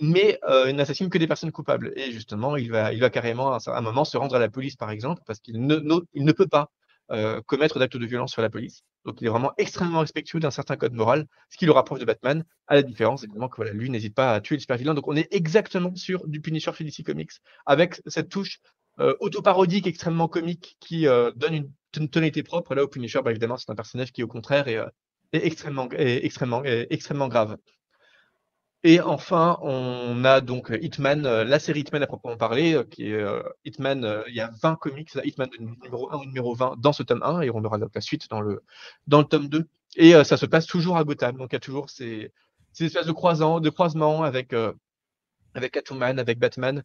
mais 0.00 0.38
euh, 0.48 0.66
il 0.68 0.76
n'assassine 0.76 1.10
que 1.10 1.18
des 1.18 1.26
personnes 1.26 1.52
coupables. 1.52 1.92
Et 1.96 2.12
justement, 2.12 2.56
il 2.56 2.70
va, 2.70 3.10
carrément 3.10 3.52
à 3.54 3.58
un 3.66 3.80
moment 3.80 4.04
se 4.04 4.16
rendre 4.16 4.34
à 4.34 4.38
la 4.38 4.48
police, 4.48 4.76
par 4.76 4.90
exemple, 4.90 5.22
parce 5.26 5.40
qu'il 5.40 5.64
ne, 5.66 6.32
peut 6.32 6.46
pas 6.46 6.70
euh, 7.10 7.40
commettre 7.46 7.78
d'actes 7.78 7.96
de 7.96 8.06
violence 8.06 8.32
sur 8.32 8.42
la 8.42 8.50
police. 8.50 8.82
Donc, 9.04 9.20
il 9.20 9.26
est 9.26 9.30
vraiment 9.30 9.52
extrêmement 9.58 10.00
respectueux 10.00 10.40
d'un 10.40 10.50
certain 10.50 10.76
code 10.76 10.92
moral, 10.92 11.26
ce 11.48 11.56
qui 11.56 11.66
le 11.66 11.72
rapproche 11.72 12.00
de 12.00 12.04
Batman, 12.04 12.44
à 12.66 12.74
la 12.74 12.82
différence, 12.82 13.24
évidemment, 13.24 13.48
que 13.48 13.62
lui 13.62 13.90
n'hésite 13.90 14.14
pas 14.14 14.34
à 14.34 14.40
tuer 14.40 14.56
le 14.56 14.60
super 14.60 14.76
vilain. 14.76 14.94
Donc, 14.94 15.08
on 15.08 15.16
est 15.16 15.28
exactement 15.32 15.94
sur 15.94 16.26
du 16.26 16.40
Punisher 16.40 16.72
chez 16.72 16.84
DC 16.84 17.02
Comics, 17.04 17.32
avec 17.66 18.00
cette 18.06 18.28
touche 18.28 18.60
euh, 19.00 19.14
autoparodique 19.20 19.86
extrêmement 19.86 20.28
comique 20.28 20.76
qui 20.78 21.06
euh, 21.06 21.30
donne 21.34 21.54
une, 21.54 22.08
tonalité 22.10 22.42
propre. 22.42 22.74
Là, 22.74 22.84
au 22.84 22.88
Punisher, 22.88 23.20
bah, 23.24 23.30
évidemment, 23.30 23.56
c'est 23.56 23.70
un 23.70 23.74
personnage 23.74 24.12
qui, 24.12 24.22
au 24.22 24.26
contraire, 24.28 24.68
est, 24.68 24.76
euh, 24.76 24.86
extrêmement, 25.32 25.88
extrêmement, 25.90 26.62
extrêmement 26.64 27.28
grave. 27.28 27.56
Et 28.82 29.00
enfin, 29.00 29.58
on 29.62 30.24
a 30.24 30.40
donc 30.40 30.72
Hitman, 30.80 31.22
la 31.22 31.58
série 31.58 31.80
Hitman 31.80 32.02
à 32.02 32.06
proprement 32.06 32.36
parler, 32.36 32.82
qui 32.90 33.12
est 33.12 33.24
Hitman, 33.64 34.24
il 34.28 34.34
y 34.34 34.40
a 34.40 34.50
20 34.62 34.76
comics, 34.76 35.10
Hitman 35.22 35.50
numéro 35.58 36.10
1 36.10 36.16
ou 36.16 36.24
numéro 36.24 36.54
20 36.54 36.76
dans 36.78 36.92
ce 36.92 37.02
tome 37.02 37.22
1, 37.22 37.42
et 37.42 37.50
on 37.50 37.62
aura 37.62 37.78
donc 37.78 37.90
la 37.94 38.00
suite 38.00 38.30
dans 38.30 38.40
le, 38.40 38.62
dans 39.06 39.18
le 39.18 39.26
tome 39.26 39.48
2. 39.48 39.68
Et 39.96 40.12
ça 40.24 40.38
se 40.38 40.46
passe 40.46 40.66
toujours 40.66 40.96
à 40.96 41.04
Gotham, 41.04 41.36
donc 41.36 41.50
il 41.52 41.56
y 41.56 41.58
a 41.58 41.60
toujours 41.60 41.90
ces, 41.90 42.32
ces 42.72 42.86
espèces 42.86 43.06
de, 43.06 43.12
de 43.60 43.70
croisements 43.70 44.22
avec, 44.22 44.54
avec 45.54 45.72
Catwoman, 45.72 46.18
avec 46.18 46.38
Batman, 46.38 46.82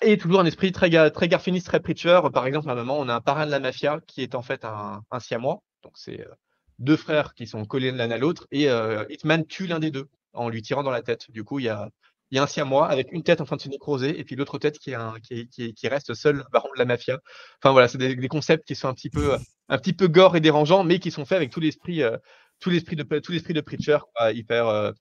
et 0.00 0.16
toujours 0.16 0.40
un 0.40 0.46
esprit 0.46 0.72
très, 0.72 1.10
très 1.10 1.28
garfiniste, 1.28 1.66
très 1.66 1.80
preacher. 1.80 2.20
Par 2.32 2.46
exemple, 2.46 2.68
à 2.68 2.72
un 2.72 2.76
moment, 2.76 2.98
on 2.98 3.08
a 3.08 3.14
un 3.14 3.20
parrain 3.20 3.46
de 3.46 3.50
la 3.50 3.60
mafia 3.60 4.00
qui 4.06 4.22
est 4.22 4.34
en 4.34 4.42
fait 4.42 4.64
un, 4.64 5.02
un 5.10 5.20
siamois. 5.20 5.62
Donc, 5.82 5.92
c'est 5.96 6.20
euh, 6.20 6.34
deux 6.82 6.96
frères 6.96 7.34
qui 7.34 7.46
sont 7.46 7.64
collés 7.64 7.92
l'un 7.92 8.10
à 8.10 8.18
l'autre. 8.18 8.46
Et 8.50 8.68
euh, 8.68 9.04
Hitman 9.08 9.46
tue 9.46 9.66
l'un 9.66 9.78
des 9.78 9.90
deux 9.90 10.08
en 10.32 10.48
lui 10.48 10.62
tirant 10.62 10.82
dans 10.82 10.90
la 10.90 11.02
tête. 11.02 11.30
Du 11.30 11.44
coup, 11.44 11.58
il 11.58 11.66
y 11.66 11.68
a, 11.68 11.88
il 12.30 12.36
y 12.36 12.38
a 12.38 12.42
un 12.42 12.46
siamois 12.46 12.88
avec 12.88 13.12
une 13.12 13.22
tête 13.22 13.40
en 13.40 13.44
train 13.44 13.56
de 13.56 13.60
se 13.60 13.68
nécroser 13.68 14.18
et 14.18 14.24
puis 14.24 14.36
l'autre 14.36 14.58
tête 14.58 14.78
qui, 14.78 14.90
est 14.90 14.94
un, 14.94 15.14
qui, 15.20 15.48
qui, 15.48 15.74
qui, 15.74 15.88
reste 15.88 16.14
seul 16.14 16.44
baron 16.50 16.68
de 16.74 16.78
la 16.78 16.84
mafia. 16.84 17.18
Enfin 17.62 17.72
voilà, 17.72 17.88
c'est 17.88 17.98
des, 17.98 18.16
des, 18.16 18.28
concepts 18.28 18.66
qui 18.66 18.74
sont 18.74 18.88
un 18.88 18.94
petit 18.94 19.10
peu, 19.10 19.36
un 19.68 19.78
petit 19.78 19.92
peu 19.92 20.08
gore 20.08 20.36
et 20.36 20.40
dérangeants, 20.40 20.84
mais 20.84 20.98
qui 20.98 21.10
sont 21.10 21.24
faits 21.24 21.36
avec 21.36 21.50
tout 21.50 21.60
l'esprit, 21.60 22.02
euh, 22.02 22.16
tout 22.58 22.70
l'esprit 22.70 22.96
de, 22.96 23.02
tout 23.02 23.32
l'esprit 23.32 23.54
de 23.54 23.60
preacher, 23.60 23.98
hyper, 24.32 24.66
euh, 24.68 24.92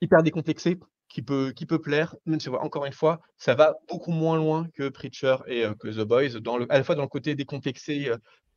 hyper 0.00 0.22
décomplexé 0.22 0.78
qui 1.08 1.22
peut, 1.22 1.52
qui 1.54 1.66
peut 1.66 1.80
plaire, 1.80 2.16
même 2.26 2.40
si 2.40 2.48
encore 2.48 2.86
une 2.86 2.92
fois, 2.92 3.20
ça 3.36 3.54
va 3.54 3.76
beaucoup 3.88 4.12
moins 4.12 4.36
loin 4.36 4.66
que 4.74 4.88
Preacher 4.88 5.36
et 5.46 5.64
que 5.78 5.88
The 5.88 6.06
Boys, 6.06 6.38
à 6.70 6.78
la 6.78 6.84
fois 6.84 6.94
dans 6.94 7.02
le 7.02 7.08
côté 7.08 7.34
décomplexé, 7.34 8.10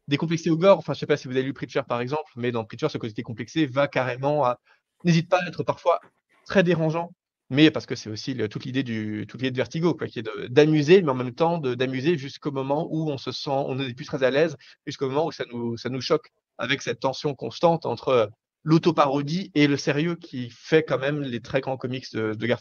euh, 0.08 0.10
décomplexé 0.10 0.49
au 0.49 0.58
gore. 0.58 0.78
Enfin, 0.78 0.93
je 0.93 0.99
sais 0.99 1.06
pas 1.06 1.18
si 1.18 1.28
vous 1.28 1.34
avez 1.36 1.43
lu 1.43 1.53
Preacher 1.53 1.82
par 1.88 2.01
exemple, 2.01 2.32
mais 2.36 2.51
dans 2.51 2.64
Preacher, 2.66 2.89
ce 2.89 2.97
côté 2.97 3.14
décomplexé 3.14 3.66
va 3.66 3.88
carrément 3.88 4.45
à. 4.45 4.60
N'hésite 5.03 5.30
pas 5.30 5.39
à 5.43 5.47
être 5.47 5.64
parfois 5.64 5.99
très 6.45 6.64
dérangeant, 6.64 7.12
mais 7.49 7.72
parce 7.72 7.86
que 7.86 7.95
c'est 7.95 8.10
aussi 8.10 8.36
toute 8.49 8.66
l'idée 8.66 8.84
du 8.84 9.26
toute 9.28 9.41
l'idée 9.41 9.51
de 9.51 9.58
Vertigo, 9.58 9.93
quoi, 9.93 10.08
qui 10.08 10.20
est 10.20 10.49
d'amuser, 10.49 11.01
mais 11.01 11.12
en 11.12 11.16
même 11.16 11.34
temps 11.34 11.58
d'amuser 11.60 12.18
jusqu'au 12.18 12.51
moment 12.51 12.88
où 12.89 13.10
on 13.10 13.18
se 13.18 13.32
sent, 13.32 13.49
on 13.49 13.76
n'est 13.76 13.93
plus 13.93 14.06
très 14.06 14.24
à 14.24 14.32
l'aise, 14.32 14.58
jusqu'au 14.88 15.08
moment 15.08 15.28
où 15.28 15.32
ça 15.32 15.45
nous, 15.51 15.78
ça 15.78 15.89
nous 15.89 16.01
choque 16.01 16.32
avec 16.58 16.82
cette 16.82 16.99
tension 16.99 17.36
constante 17.36 17.86
entre 17.86 18.32
l'autoparodie 18.66 19.51
et 19.53 19.68
le 19.68 19.78
sérieux 19.78 20.16
qui 20.16 20.49
fait 20.49 20.84
quand 20.84 20.97
même 20.97 21.22
les 21.22 21.39
très 21.39 21.62
grands 21.62 21.78
comics 21.78 22.12
de, 22.14 22.34
de 22.34 22.56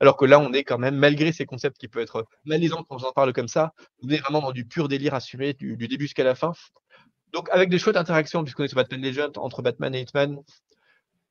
alors 0.00 0.16
que 0.16 0.24
là, 0.24 0.40
on 0.40 0.52
est 0.52 0.64
quand 0.64 0.78
même, 0.78 0.96
malgré 0.96 1.32
ces 1.32 1.46
concepts 1.46 1.78
qui 1.78 1.86
peuvent 1.86 2.02
être 2.02 2.26
malaisants 2.44 2.84
quand 2.88 2.98
j'en 2.98 3.12
parle 3.12 3.32
comme 3.32 3.46
ça, 3.46 3.72
on 4.02 4.08
est 4.08 4.16
vraiment 4.16 4.40
dans 4.40 4.50
du 4.50 4.66
pur 4.66 4.88
délire 4.88 5.14
assumé 5.14 5.54
du 5.54 5.76
début 5.76 6.04
jusqu'à 6.04 6.24
la 6.24 6.34
fin. 6.34 6.52
Donc, 7.34 7.48
avec 7.50 7.68
des 7.68 7.78
chouettes 7.78 7.96
interactions, 7.96 8.44
puisqu'on 8.44 8.64
est 8.64 8.68
sur 8.68 8.76
Batman 8.76 9.02
Legend, 9.02 9.36
entre 9.38 9.60
Batman 9.60 9.94
et 9.94 10.00
Hitman, 10.00 10.38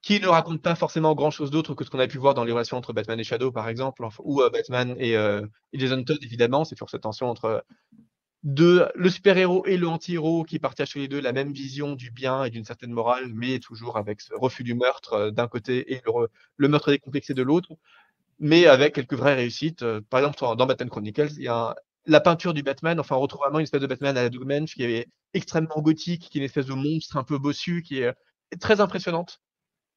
qui 0.01 0.19
ne 0.19 0.27
racontent 0.27 0.59
pas 0.59 0.75
forcément 0.75 1.15
grand-chose 1.15 1.49
d'autre 1.49 1.73
que 1.73 1.85
ce 1.85 1.89
qu'on 1.89 1.99
a 1.99 2.07
pu 2.07 2.17
voir 2.17 2.33
dans 2.33 2.43
les 2.43 2.51
relations 2.51 2.77
entre 2.77 2.91
Batman 2.91 3.19
et 3.19 3.23
Shadow, 3.23 3.51
par 3.51 3.69
exemple, 3.69 4.05
ou 4.19 4.41
euh, 4.41 4.49
Batman 4.49 4.95
et, 4.99 5.15
euh, 5.15 5.47
et, 5.71 5.79
Jason 5.79 6.03
Todd, 6.03 6.19
évidemment. 6.21 6.65
C'est 6.65 6.75
toujours 6.75 6.89
cette 6.89 7.01
tension 7.01 7.29
entre 7.29 7.63
de 8.43 8.89
le 8.95 9.09
super-héros 9.09 9.65
et 9.65 9.77
le 9.77 9.87
anti-héros 9.87 10.43
qui 10.43 10.59
partagent 10.59 10.91
tous 10.91 10.99
les 10.99 11.07
deux 11.07 11.21
la 11.21 11.31
même 11.31 11.53
vision 11.53 11.95
du 11.95 12.11
bien 12.11 12.43
et 12.43 12.49
d'une 12.49 12.65
certaine 12.65 12.91
morale, 12.91 13.31
mais 13.33 13.59
toujours 13.59 13.95
avec 13.97 14.19
ce 14.19 14.33
refus 14.35 14.63
du 14.63 14.73
meurtre 14.73 15.13
euh, 15.13 15.31
d'un 15.31 15.47
côté 15.47 15.93
et 15.93 16.01
le, 16.57 16.67
meurtre 16.67 16.91
décomplexé 16.91 17.33
de 17.33 17.41
l'autre, 17.41 17.69
mais 18.39 18.65
avec 18.67 18.95
quelques 18.95 19.13
vraies 19.13 19.35
réussites. 19.35 19.83
Euh, 19.83 20.01
par 20.09 20.19
exemple, 20.19 20.57
dans 20.57 20.65
Batman 20.65 20.89
Chronicles, 20.89 21.31
il 21.37 21.43
y 21.43 21.47
a 21.47 21.75
la 22.05 22.19
peinture 22.19 22.53
du 22.53 22.63
Batman, 22.63 22.99
enfin 22.99 23.15
on 23.15 23.19
retrouve 23.19 23.41
vraiment 23.41 23.59
une 23.59 23.63
espèce 23.63 23.81
de 23.81 23.87
Batman 23.87 24.17
à 24.17 24.23
la 24.23 24.29
Doug 24.29 24.65
qui 24.65 24.83
est 24.83 25.07
extrêmement 25.33 25.81
gothique, 25.81 26.29
qui 26.29 26.37
est 26.37 26.41
une 26.41 26.45
espèce 26.45 26.65
de 26.65 26.73
monstre 26.73 27.17
un 27.17 27.23
peu 27.23 27.37
bossu, 27.37 27.81
qui 27.81 27.99
est 27.99 28.13
très 28.59 28.81
impressionnante. 28.81 29.39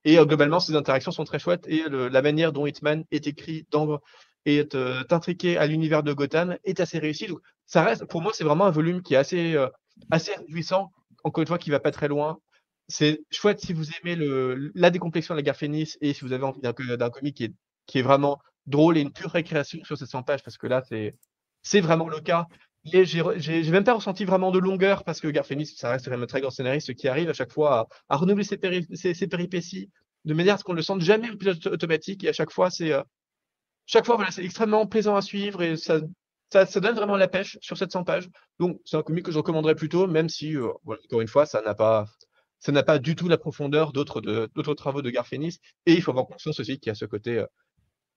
Et 0.05 0.19
euh, 0.19 0.25
globalement, 0.25 0.61
ces 0.61 0.75
interactions 0.77 1.11
sont 1.11 1.25
très 1.25 1.39
chouettes 1.39 1.67
et 1.67 1.85
la 1.89 2.23
manière 2.23 2.53
dont 2.53 2.67
Hitman 2.67 3.05
est 3.11 3.27
écrit 3.27 3.67
dans 3.71 4.01
et 4.47 4.67
t'intriquer 4.69 5.59
à 5.59 5.67
l'univers 5.67 6.05
de 6.05 6.13
Gotham 6.13 6.57
est 6.65 6.79
assez 6.79 6.99
réussi. 7.01 7.27
Donc, 7.27 7.41
ça 7.67 7.83
reste, 7.83 8.05
pour 8.07 8.23
moi, 8.23 8.31
c'est 8.33 8.45
vraiment 8.45 8.67
un 8.67 8.71
volume 8.71 9.03
qui 9.03 9.15
est 9.15 9.17
assez, 9.17 9.55
euh, 9.55 9.69
assez 10.11 10.33
réjouissant. 10.37 10.93
Encore 11.25 11.43
une 11.43 11.49
fois, 11.49 11.59
qui 11.59 11.71
va 11.71 11.81
pas 11.81 11.91
très 11.91 12.07
loin. 12.07 12.39
C'est 12.87 13.25
chouette 13.33 13.61
si 13.61 13.73
vous 13.73 13.89
aimez 13.91 14.15
le, 14.15 14.71
la 14.77 14.91
décomplexion 14.91 15.35
de 15.35 15.39
la 15.39 15.43
guerre 15.43 15.57
Phoenix 15.57 15.99
et 16.01 16.13
si 16.13 16.21
vous 16.21 16.33
avez 16.33 16.45
envie 16.45 16.61
d'un 16.61 17.11
comic 17.11 17.37
qui 17.37 17.45
est, 17.45 17.55
qui 17.87 17.99
est 17.99 18.03
vraiment 18.03 18.39
drôle 18.67 18.97
et 18.97 19.01
une 19.01 19.13
pure 19.13 19.33
récréation 19.33 19.83
sur 19.83 19.99
ces 19.99 20.07
100 20.07 20.23
pages, 20.23 20.45
parce 20.45 20.57
que 20.57 20.69
là, 20.69 20.83
c'est, 20.89 21.17
c'est 21.67 21.81
vraiment 21.81 22.09
le 22.09 22.21
cas. 22.21 22.47
J'ai 22.85 23.71
même 23.73 23.83
pas 23.83 23.95
ressenti 23.95 24.25
vraiment 24.25 24.53
de 24.53 24.61
longueur 24.61 25.03
parce 25.03 25.21
que 25.21 25.27
Garfénis, 25.27 25.67
ça 25.67 25.91
reste 25.91 26.07
vraiment 26.07 26.23
un 26.23 26.27
très 26.27 26.41
grand 26.41 26.51
scénariste 26.51 26.95
qui 26.95 27.09
arrive 27.09 27.29
à 27.29 27.33
chaque 27.33 27.53
fois 27.53 27.89
à, 28.09 28.17
renouveler 28.17 28.45
ses, 28.45 28.57
péripéties 29.27 29.91
de 30.25 30.35
manière 30.35 30.55
à 30.55 30.59
ce 30.59 30.64
qu'on 30.64 30.75
ne 30.75 30.77
le 30.77 30.83
sente 30.83 31.01
jamais 31.01 31.35
pilote 31.35 31.67
automatique 31.67 32.23
et 32.23 32.29
à 32.29 32.33
chaque 32.33 32.53
fois, 32.53 32.71
c'est 32.71 32.93
euh, 32.93 33.03
chaque 33.85 34.07
fois, 34.07 34.25
c'est 34.31 34.45
extrêmement 34.45 34.87
plaisant 34.87 35.17
à 35.17 35.23
suivre 35.23 35.61
et 35.61 35.77
ça, 35.77 35.99
donne 36.81 36.95
vraiment 36.95 37.17
la 37.17 37.27
pêche 37.27 37.59
sur 37.61 37.77
700 37.77 38.05
pages. 38.05 38.29
Donc, 38.61 38.81
c'est 38.85 38.97
un 38.97 39.03
comic 39.03 39.25
que 39.25 39.33
je 39.33 39.39
recommanderais 39.39 39.75
plutôt, 39.75 40.07
même 40.07 40.29
si, 40.29 40.57
euh, 40.57 40.71
encore 40.87 41.21
une 41.21 41.29
fois, 41.29 41.47
ça 41.47 41.62
n'a 41.62 41.75
pas, 41.75 42.07
du 43.01 43.17
tout 43.17 43.27
la 43.27 43.39
profondeur 43.39 43.93
d'autres, 43.93 44.21
d'autres 44.21 44.75
travaux 44.75 45.03
de 45.03 45.11
Garfénis. 45.11 45.59
Et 45.87 45.95
il 45.95 46.03
faut 46.03 46.12
avoir 46.12 46.27
conscience 46.27 46.61
aussi 46.61 46.79
qu'il 46.79 46.91
y 46.91 46.93
a 46.93 46.95
ce 46.95 47.07
côté 47.07 47.39
euh, 47.39 47.47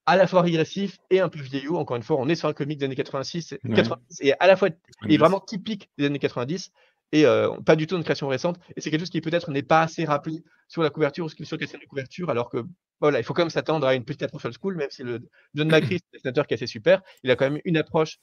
à 0.06 0.16
la 0.16 0.28
fois 0.28 0.42
régressif 0.42 0.98
et 1.10 1.20
un 1.20 1.30
peu 1.30 1.40
vieillot. 1.40 1.78
Encore 1.78 1.98
une 1.98 2.04
fois, 2.04 2.18
on 2.20 2.28
est 2.30 2.36
sur 2.36 2.50
un 2.50 2.54
comic 2.54 2.80
des 2.80 2.86
années 2.86 2.96
86, 2.96 3.56
90 3.76 4.22
et 4.22 4.34
à 4.40 4.48
la 4.48 4.56
fois 4.56 4.70
est 5.08 5.18
vraiment 5.18 5.40
typique 5.40 5.90
des 5.98 6.06
années 6.06 6.20
90 6.20 6.72
et 7.12 7.26
euh, 7.26 7.50
pas 7.66 7.76
du 7.76 7.88
tout 7.88 7.98
une 7.98 8.04
création 8.04 8.28
récente. 8.28 8.60
Et 8.76 8.82
c'est 8.82 8.92
quelque 8.92 9.02
chose 9.02 9.10
qui 9.10 9.22
peut-être 9.22 9.52
n'est 9.52 9.64
pas 9.64 9.82
assez 9.82 10.06
rappelé 10.06 10.44
sur 10.68 10.84
la 10.84 10.90
couverture 10.90 11.26
ou 11.26 11.30
sur 11.30 11.58
la 11.58 11.86
couverture, 11.88 12.30
alors 12.30 12.50
que 12.50 12.66
voilà, 13.00 13.20
il 13.20 13.24
faut 13.24 13.34
quand 13.34 13.44
même 13.44 13.50
s'attendre 13.50 13.88
à 13.88 13.96
une 13.96 14.04
petite 14.04 14.24
approche 14.24 14.46
old 14.46 14.56
school, 14.60 14.76
même 14.76 14.90
si 14.92 15.04
le 15.04 15.28
John 15.56 15.68
McCree, 15.72 16.00
c'est 16.00 16.06
un 16.06 16.18
dessinateur 16.18 16.48
qui 16.48 16.54
est 16.54 16.58
assez 16.58 16.68
super, 16.68 17.02
il 17.24 17.32
a 17.32 17.36
quand 17.36 17.50
même 17.50 17.62
une 17.66 17.78
approche 17.78 18.20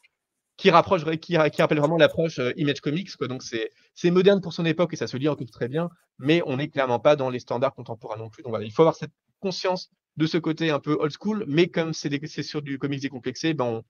qui 0.57 0.70
rapproche, 0.70 1.05
qui, 1.20 1.37
qui 1.37 1.62
rappelle 1.62 1.79
vraiment 1.79 1.99
l'approche 1.99 2.39
euh, 2.39 2.53
Image 2.57 2.81
Comics. 2.81 3.14
Quoi. 3.16 3.29
Donc 3.29 3.43
c'est 3.43 4.11
moderne 4.11 4.41
pour 4.41 4.53
son 4.53 4.64
époque 4.64 4.95
et 4.95 4.97
ça 4.97 5.07
se 5.07 5.16
lit 5.16 5.29
encore 5.29 5.51
très 5.51 5.68
bien, 5.68 5.91
mais 6.18 6.43
on 6.47 6.57
n'est 6.57 6.68
clairement 6.68 6.99
pas 6.99 7.16
dans 7.16 7.31
les 7.31 7.41
standards 7.41 7.74
contemporains 7.74 8.16
non 8.16 8.31
plus. 8.31 8.43
Donc 8.43 8.51
voilà, 8.51 8.64
il 8.64 8.72
faut 8.72 8.83
avoir 8.83 8.95
cette 8.95 9.12
conscience 9.41 9.91
de 10.17 10.27
ce 10.27 10.39
côté 10.39 10.71
un 10.71 10.81
peu 10.81 10.97
old 10.99 11.12
school, 11.12 11.45
mais 11.47 11.69
comme 11.69 11.93
c'est 11.93 12.43
sur 12.43 12.62
du 12.62 12.79
comics 12.79 13.01
décomplexé, 13.01 13.55
ben 13.55 13.83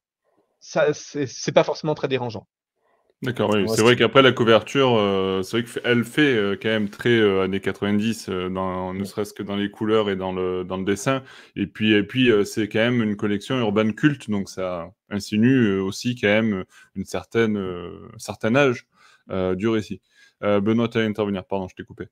ça 0.60 0.92
c'est 0.92 1.52
pas 1.52 1.64
forcément 1.64 1.94
très 1.94 2.08
dérangeant. 2.08 2.46
D'accord, 3.22 3.50
oui. 3.54 3.64
C'est 3.68 3.80
vrai 3.80 3.96
qu'après 3.96 4.20
la 4.20 4.32
couverture, 4.32 4.94
euh, 4.98 5.42
c'est 5.42 5.62
vrai 5.62 5.80
qu'elle 5.82 6.04
fait 6.04 6.36
euh, 6.36 6.54
quand 6.60 6.68
même 6.68 6.90
très 6.90 7.18
euh, 7.18 7.44
années 7.44 7.60
90, 7.60 8.28
dans, 8.50 8.92
ne 8.92 9.04
serait-ce 9.04 9.32
que 9.32 9.42
dans 9.42 9.56
les 9.56 9.70
couleurs 9.70 10.10
et 10.10 10.16
dans 10.16 10.32
le, 10.32 10.64
dans 10.64 10.76
le 10.76 10.84
dessin. 10.84 11.22
Et 11.56 11.66
puis, 11.66 11.94
et 11.94 12.02
puis 12.02 12.30
c'est 12.44 12.68
quand 12.68 12.78
même 12.80 13.02
une 13.02 13.16
collection 13.16 13.58
urbaine 13.58 13.94
culte, 13.94 14.28
donc 14.28 14.50
ça 14.50 14.90
insinue 15.08 15.78
aussi 15.78 16.14
quand 16.14 16.28
même 16.28 16.64
une 16.94 17.06
certaine, 17.06 17.56
un 17.56 18.18
certain 18.18 18.54
âge 18.54 18.86
du 19.28 19.66
récit. 19.66 20.02
Benoît, 20.42 20.88
tu 20.88 20.98
as 20.98 21.00
intervenir, 21.00 21.46
pardon, 21.46 21.68
je 21.68 21.74
t'ai 21.74 21.84
coupé. 21.84 22.08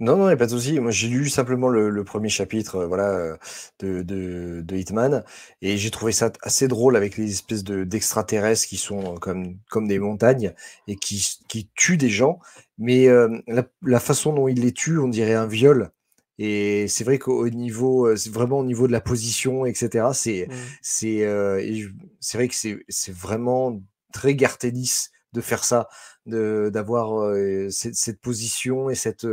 Non, 0.00 0.16
non, 0.16 0.24
il 0.26 0.28
n'y 0.28 0.34
a 0.34 0.36
pas 0.36 0.46
de 0.46 0.52
souci. 0.52 0.78
Moi, 0.78 0.92
j'ai 0.92 1.08
lu 1.08 1.28
simplement 1.28 1.68
le, 1.68 2.04
premier 2.04 2.28
chapitre 2.28 2.76
euh, 2.76 2.86
voilà, 2.86 3.10
euh, 3.10 3.36
de, 3.80 4.62
de, 4.62 4.76
Hitman 4.76 5.24
et 5.60 5.76
j'ai 5.76 5.90
trouvé 5.90 6.12
ça 6.12 6.30
assez 6.42 6.68
drôle 6.68 6.96
avec 6.96 7.16
les 7.16 7.32
espèces 7.32 7.64
de, 7.64 7.82
d'extraterrestres 7.82 8.68
qui 8.68 8.76
sont 8.76 9.16
comme, 9.16 9.58
comme 9.68 9.88
des 9.88 9.98
montagnes 9.98 10.54
et 10.86 10.94
qui, 10.94 11.38
qui 11.48 11.68
tuent 11.74 11.96
des 11.96 12.10
gens. 12.10 12.38
Mais 12.78 13.08
euh, 13.08 13.40
la, 13.82 14.00
façon 14.00 14.32
dont 14.32 14.46
il 14.46 14.60
les 14.60 14.72
tue, 14.72 14.98
on 14.98 15.08
dirait 15.08 15.34
un 15.34 15.48
viol. 15.48 15.90
Et 16.38 16.86
c'est 16.86 17.02
vrai 17.02 17.18
qu'au 17.18 17.48
niveau, 17.48 18.14
c'est 18.14 18.32
vraiment 18.32 18.60
au 18.60 18.64
niveau 18.64 18.86
de 18.86 18.92
la 18.92 19.00
position, 19.00 19.66
etc., 19.66 20.06
c'est, 20.12 20.46
mmh. 20.48 20.54
c'est, 20.82 21.88
c'est 22.20 22.38
vrai 22.38 22.46
que 22.46 22.54
c'est, 22.54 22.78
c'est 22.88 23.12
vraiment 23.12 23.82
très 24.12 24.36
Gartélis 24.36 25.08
de 25.32 25.40
faire 25.40 25.64
ça, 25.64 25.88
de, 26.26 26.70
d'avoir 26.72 27.34
cette, 27.70 27.96
cette, 27.96 28.20
position 28.20 28.88
et 28.88 28.94
cette 28.94 29.26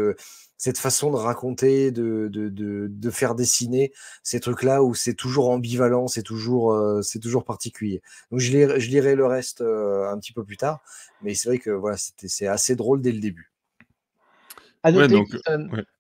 cette 0.58 0.78
façon 0.78 1.12
de 1.12 1.18
raconter, 1.18 1.92
de, 1.92 2.30
de, 2.32 2.50
de, 2.50 3.10
faire 3.10 3.36
dessiner 3.36 3.92
ces 4.24 4.40
trucs-là 4.40 4.84
où 4.84 4.94
c'est 4.94 5.14
toujours 5.14 5.50
ambivalent, 5.50 6.08
c'est 6.08 6.24
toujours, 6.24 6.74
euh, 6.74 7.02
c'est 7.02 7.20
toujours 7.20 7.44
particulier. 7.44 8.02
Donc 8.32 8.40
je 8.40 8.52
lirai, 8.52 8.80
je 8.80 8.90
lirai 8.90 9.16
le 9.16 9.26
reste 9.26 9.62
euh, 9.62 10.10
un 10.10 10.18
petit 10.18 10.34
peu 10.34 10.44
plus 10.44 10.58
tard, 10.58 10.82
mais 11.22 11.34
c'est 11.34 11.50
vrai 11.50 11.60
que 11.60 11.72
voilà, 11.72 11.98
c'est 11.98 12.48
assez 12.48 12.76
drôle 12.76 13.02
dès 13.02 13.12
le 13.12 13.20
début. 13.20 13.52
À 14.84 14.92
noter 14.92 15.24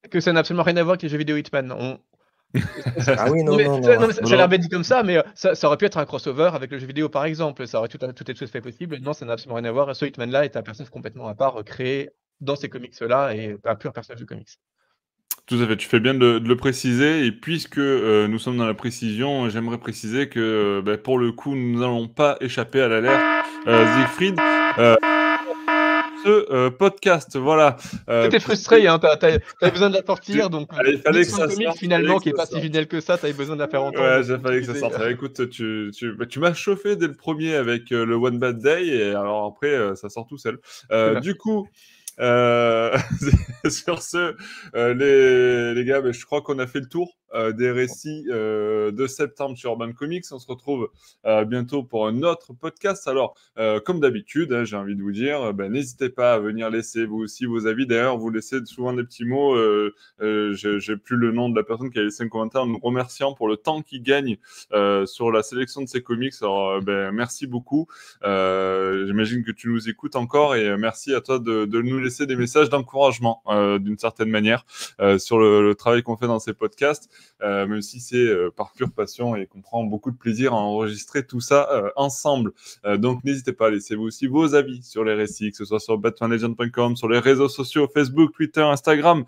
que, 0.09 0.19
ça, 0.19 0.31
n'a 0.31 0.41
absolument 0.41 0.63
rien 0.63 0.77
à 0.77 0.83
voir 0.83 0.93
avec 0.93 1.01
les 1.01 1.09
jeux 1.09 1.17
vidéo 1.17 1.37
Hitman. 1.37 1.97
ah 3.07 3.31
oui, 3.31 3.43
non, 3.43 3.57
non, 3.57 3.81
non, 3.81 4.11
Ça 4.11 4.21
a 4.21 4.37
l'air 4.37 4.47
bête 4.47 4.61
dit 4.61 4.69
comme 4.69 4.83
ça, 4.83 5.03
mais 5.03 5.17
euh, 5.17 5.23
ça, 5.33 5.55
aurait 5.63 5.75
pu 5.75 5.85
être 5.85 5.97
un 5.97 6.05
crossover 6.05 6.51
avec 6.53 6.71
le 6.71 6.77
jeu 6.77 6.87
vidéo 6.87 7.09
par 7.09 7.25
exemple. 7.25 7.67
Ça 7.67 7.79
aurait 7.79 7.89
tout, 7.89 7.97
tout 7.97 8.31
été 8.31 8.47
fait 8.47 8.61
possible. 8.61 8.99
Non, 8.99 9.11
ça 9.11 9.25
n'a 9.25 9.33
absolument 9.33 9.55
rien 9.55 9.65
à 9.65 9.71
voir. 9.71 9.93
Ce 9.95 10.05
Hitman-là 10.05 10.45
est 10.45 10.55
un 10.55 10.61
personnage 10.61 10.91
complètement 10.91 11.27
à 11.27 11.33
part, 11.33 11.61
créé 11.65 12.11
dans 12.41 12.55
ces 12.55 12.69
comics-là 12.69 13.36
et 13.36 13.57
un 13.63 13.75
pur 13.75 13.93
personnage 13.93 14.21
de 14.21 14.25
comics. 14.25 14.59
Tout 15.47 15.61
à 15.61 15.67
fait, 15.67 15.77
tu 15.77 15.88
fais 15.88 15.99
bien 15.99 16.15
de, 16.15 16.41
le 16.43 16.55
préciser. 16.55 17.25
Et 17.25 17.31
puisque 17.31 17.77
euh, 17.77 18.27
nous 18.27 18.39
sommes 18.39 18.57
dans 18.57 18.65
la 18.65 18.73
précision, 18.73 19.47
j'aimerais 19.49 19.77
préciser 19.77 20.27
que 20.27 20.39
euh, 20.39 20.81
ben, 20.81 20.97
pour 20.97 21.19
le 21.19 21.31
coup, 21.31 21.55
nous 21.55 21.79
n'allons 21.79 22.07
pas 22.07 22.38
échapper 22.41 22.81
à 22.81 22.88
l'alerte 22.88 23.21
euh, 23.67 23.86
Siegfried. 23.95 24.39
Euh, 24.79 24.95
ce 26.23 26.69
podcast, 26.69 27.38
voilà. 27.38 27.77
T'étais 28.07 28.39
frustré, 28.39 28.88
hein, 28.88 28.97
t'avais 28.97 29.39
besoin 29.61 29.91
de 29.91 29.97
la 29.97 30.03
sortir, 30.03 30.49
donc 30.49 30.71
il 30.83 30.97
fallait 30.97 31.21
que 31.21 31.29
ça 31.29 31.47
sorte, 31.47 31.77
finalement, 31.77 32.17
qui 32.17 32.29
est 32.29 32.33
pas 32.33 32.47
si 32.47 32.59
fidèle 32.59 32.88
que 32.88 32.99
ça, 32.99 33.15
t'avais 33.15 33.33
besoin 33.33 33.55
de 33.55 33.61
la 33.61 33.67
faire 33.67 33.83
entendre. 33.83 34.27
Ouais, 34.27 34.39
fallait 34.39 34.61
que 34.61 34.65
ça 34.65 34.79
sorte. 34.79 34.99
Écoute, 35.07 35.47
tu, 35.51 35.91
tu, 35.95 36.13
bah, 36.13 36.25
tu 36.25 36.39
m'as 36.39 36.55
chauffé 36.55 36.95
dès 36.95 37.05
le 37.05 37.13
premier 37.13 37.53
avec 37.53 37.91
le 37.91 38.15
One 38.15 38.39
Bad 38.39 38.57
Day, 38.57 38.88
et 38.88 39.09
alors 39.09 39.45
après, 39.45 39.95
ça 39.95 40.09
sort 40.09 40.25
tout 40.25 40.39
seul. 40.39 40.57
du 41.21 41.36
coup, 41.36 41.69
euh, 42.20 42.97
sur 43.70 44.01
ce, 44.01 44.36
euh, 44.76 44.93
les, 44.93 45.74
les 45.74 45.86
gars, 45.86 46.01
je 46.11 46.26
crois 46.26 46.41
qu'on 46.41 46.59
a 46.59 46.68
fait 46.68 46.80
le 46.80 46.88
tour. 46.88 47.18
Euh, 47.34 47.51
des 47.51 47.70
récits 47.70 48.24
de 48.28 49.07
septembre 49.07 49.57
sur 49.57 49.72
Urban 49.72 49.91
Comics. 49.91 50.24
On 50.32 50.39
se 50.39 50.47
retrouve 50.47 50.89
bientôt 51.47 51.84
pour 51.84 52.07
un 52.07 52.24
autre 52.24 52.53
podcast. 52.53 53.09
Alors, 53.09 53.36
comme 53.84 53.99
d'habitude, 53.99 54.53
hein, 54.53 54.63
j'ai 54.63 54.78
envie 54.78 54.95
de 54.95 55.01
vous 55.01 55.11
dire, 55.11 55.53
ben, 55.53 55.72
n'hésitez 55.72 56.09
pas 56.09 56.36
à 56.36 56.39
venir 56.39 56.70
laisser 56.70 57.05
vous 57.05 57.18
aussi 57.18 57.45
vos 57.45 57.68
avis. 57.68 57.88
D'ailleurs, 57.88 58.18
vous 58.18 58.30
laissez 58.30 58.63
souvent 58.66 58.93
des 58.93 59.03
petits 59.03 59.26
mots. 59.26 59.57
j'ai 60.20 60.97
plus 60.97 61.18
le 61.18 61.32
nom 61.34 61.49
de 61.49 61.57
la 61.57 61.63
personne 61.63 61.89
qui 61.89 61.99
a 61.99 62.03
laissé 62.03 62.24
un 62.24 62.30
commentaire 62.30 62.61
en 62.61 62.68
nous 62.68 62.80
remerciant 62.80 63.34
pour 63.34 63.49
le 63.49 63.57
temps 63.57 63.82
qu'il 63.82 64.01
gagne 64.01 64.38
sur 65.05 65.30
la 65.30 65.43
sélection 65.43 65.82
de 65.82 65.88
ses 65.88 66.01
comics. 66.01 66.36
Alors, 66.41 66.82
ben, 66.82 67.11
merci 67.11 67.47
beaucoup. 67.47 67.88
J'imagine 68.24 69.43
que 69.43 69.51
tu 69.51 69.68
nous 69.70 69.89
écoutes 69.89 70.16
encore 70.16 70.55
et 70.55 70.78
merci 70.78 71.13
à 71.13 71.20
toi 71.20 71.39
de, 71.39 71.66
de 71.66 71.82
nous 71.82 72.04
laisser 72.05 72.25
des 72.25 72.35
messages 72.35 72.69
d'encouragement 72.69 73.41
d'une 73.79 73.97
certaine 73.97 74.29
manière 74.29 74.65
sur 75.17 75.39
le, 75.39 75.73
travail 75.75 76.03
qu'on 76.03 76.17
fait 76.17 76.27
dans 76.27 76.39
ces 76.39 76.53
podcasts. 76.53 77.09
Euh, 77.41 77.67
même 77.67 77.81
si 77.81 77.99
c'est 77.99 78.15
euh, 78.15 78.49
par 78.49 78.71
pure 78.71 78.91
passion 78.91 79.35
et 79.35 79.45
qu'on 79.45 79.61
prend 79.61 79.83
beaucoup 79.83 80.09
de 80.11 80.17
plaisir 80.17 80.53
à 80.53 80.57
enregistrer 80.57 81.25
tout 81.25 81.41
ça 81.41 81.67
euh, 81.71 81.89
ensemble. 81.95 82.53
donc 82.97 83.23
n'hésitez 83.23 83.53
pas 83.53 83.67
à 83.67 83.69
laisser 83.69 83.95
vous 83.95 84.03
aussi 84.03 84.27
vos 84.27 84.55
avis 84.55 84.81
sur 84.83 85.03
les 85.03 85.13
récits, 85.13 85.51
que 85.51 85.57
ce 85.57 85.65
soit 85.65 85.79
sur 85.79 85.97
batmanlegend.com, 85.97 86.95
sur 86.95 87.09
les 87.09 87.19
réseaux 87.19 87.49
sociaux, 87.49 87.87
Facebook, 87.93 88.33
Twitter, 88.33 88.61
Instagram, 88.61 89.25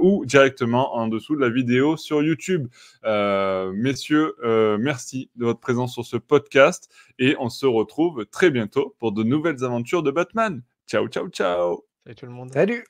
ou 0.00 0.24
directement 0.24 0.96
en 0.96 1.08
dessous 1.08 1.36
de 1.36 1.40
la 1.40 1.50
vidéo 1.50 1.96
sur 1.96 2.22
YouTube. 2.22 2.68
messieurs, 3.04 4.34
merci 4.78 5.30
de 5.36 5.44
votre 5.44 5.60
présence 5.60 5.92
sur 5.92 6.04
ce 6.04 6.16
podcast 6.16 6.88
et 7.18 7.36
on 7.38 7.48
se 7.48 7.66
retrouve 7.66 8.26
très 8.26 8.50
bientôt 8.50 8.94
pour 8.98 9.12
de 9.12 9.22
nouvelles 9.22 9.64
aventures 9.64 10.02
de 10.02 10.10
Batman. 10.10 10.62
Ciao, 10.92 11.08
ciao, 11.08 11.26
ciao. 11.30 11.86
Salut 12.04 12.14
tout 12.14 12.26
le 12.26 12.32
monde. 12.32 12.52
Salut. 12.52 12.84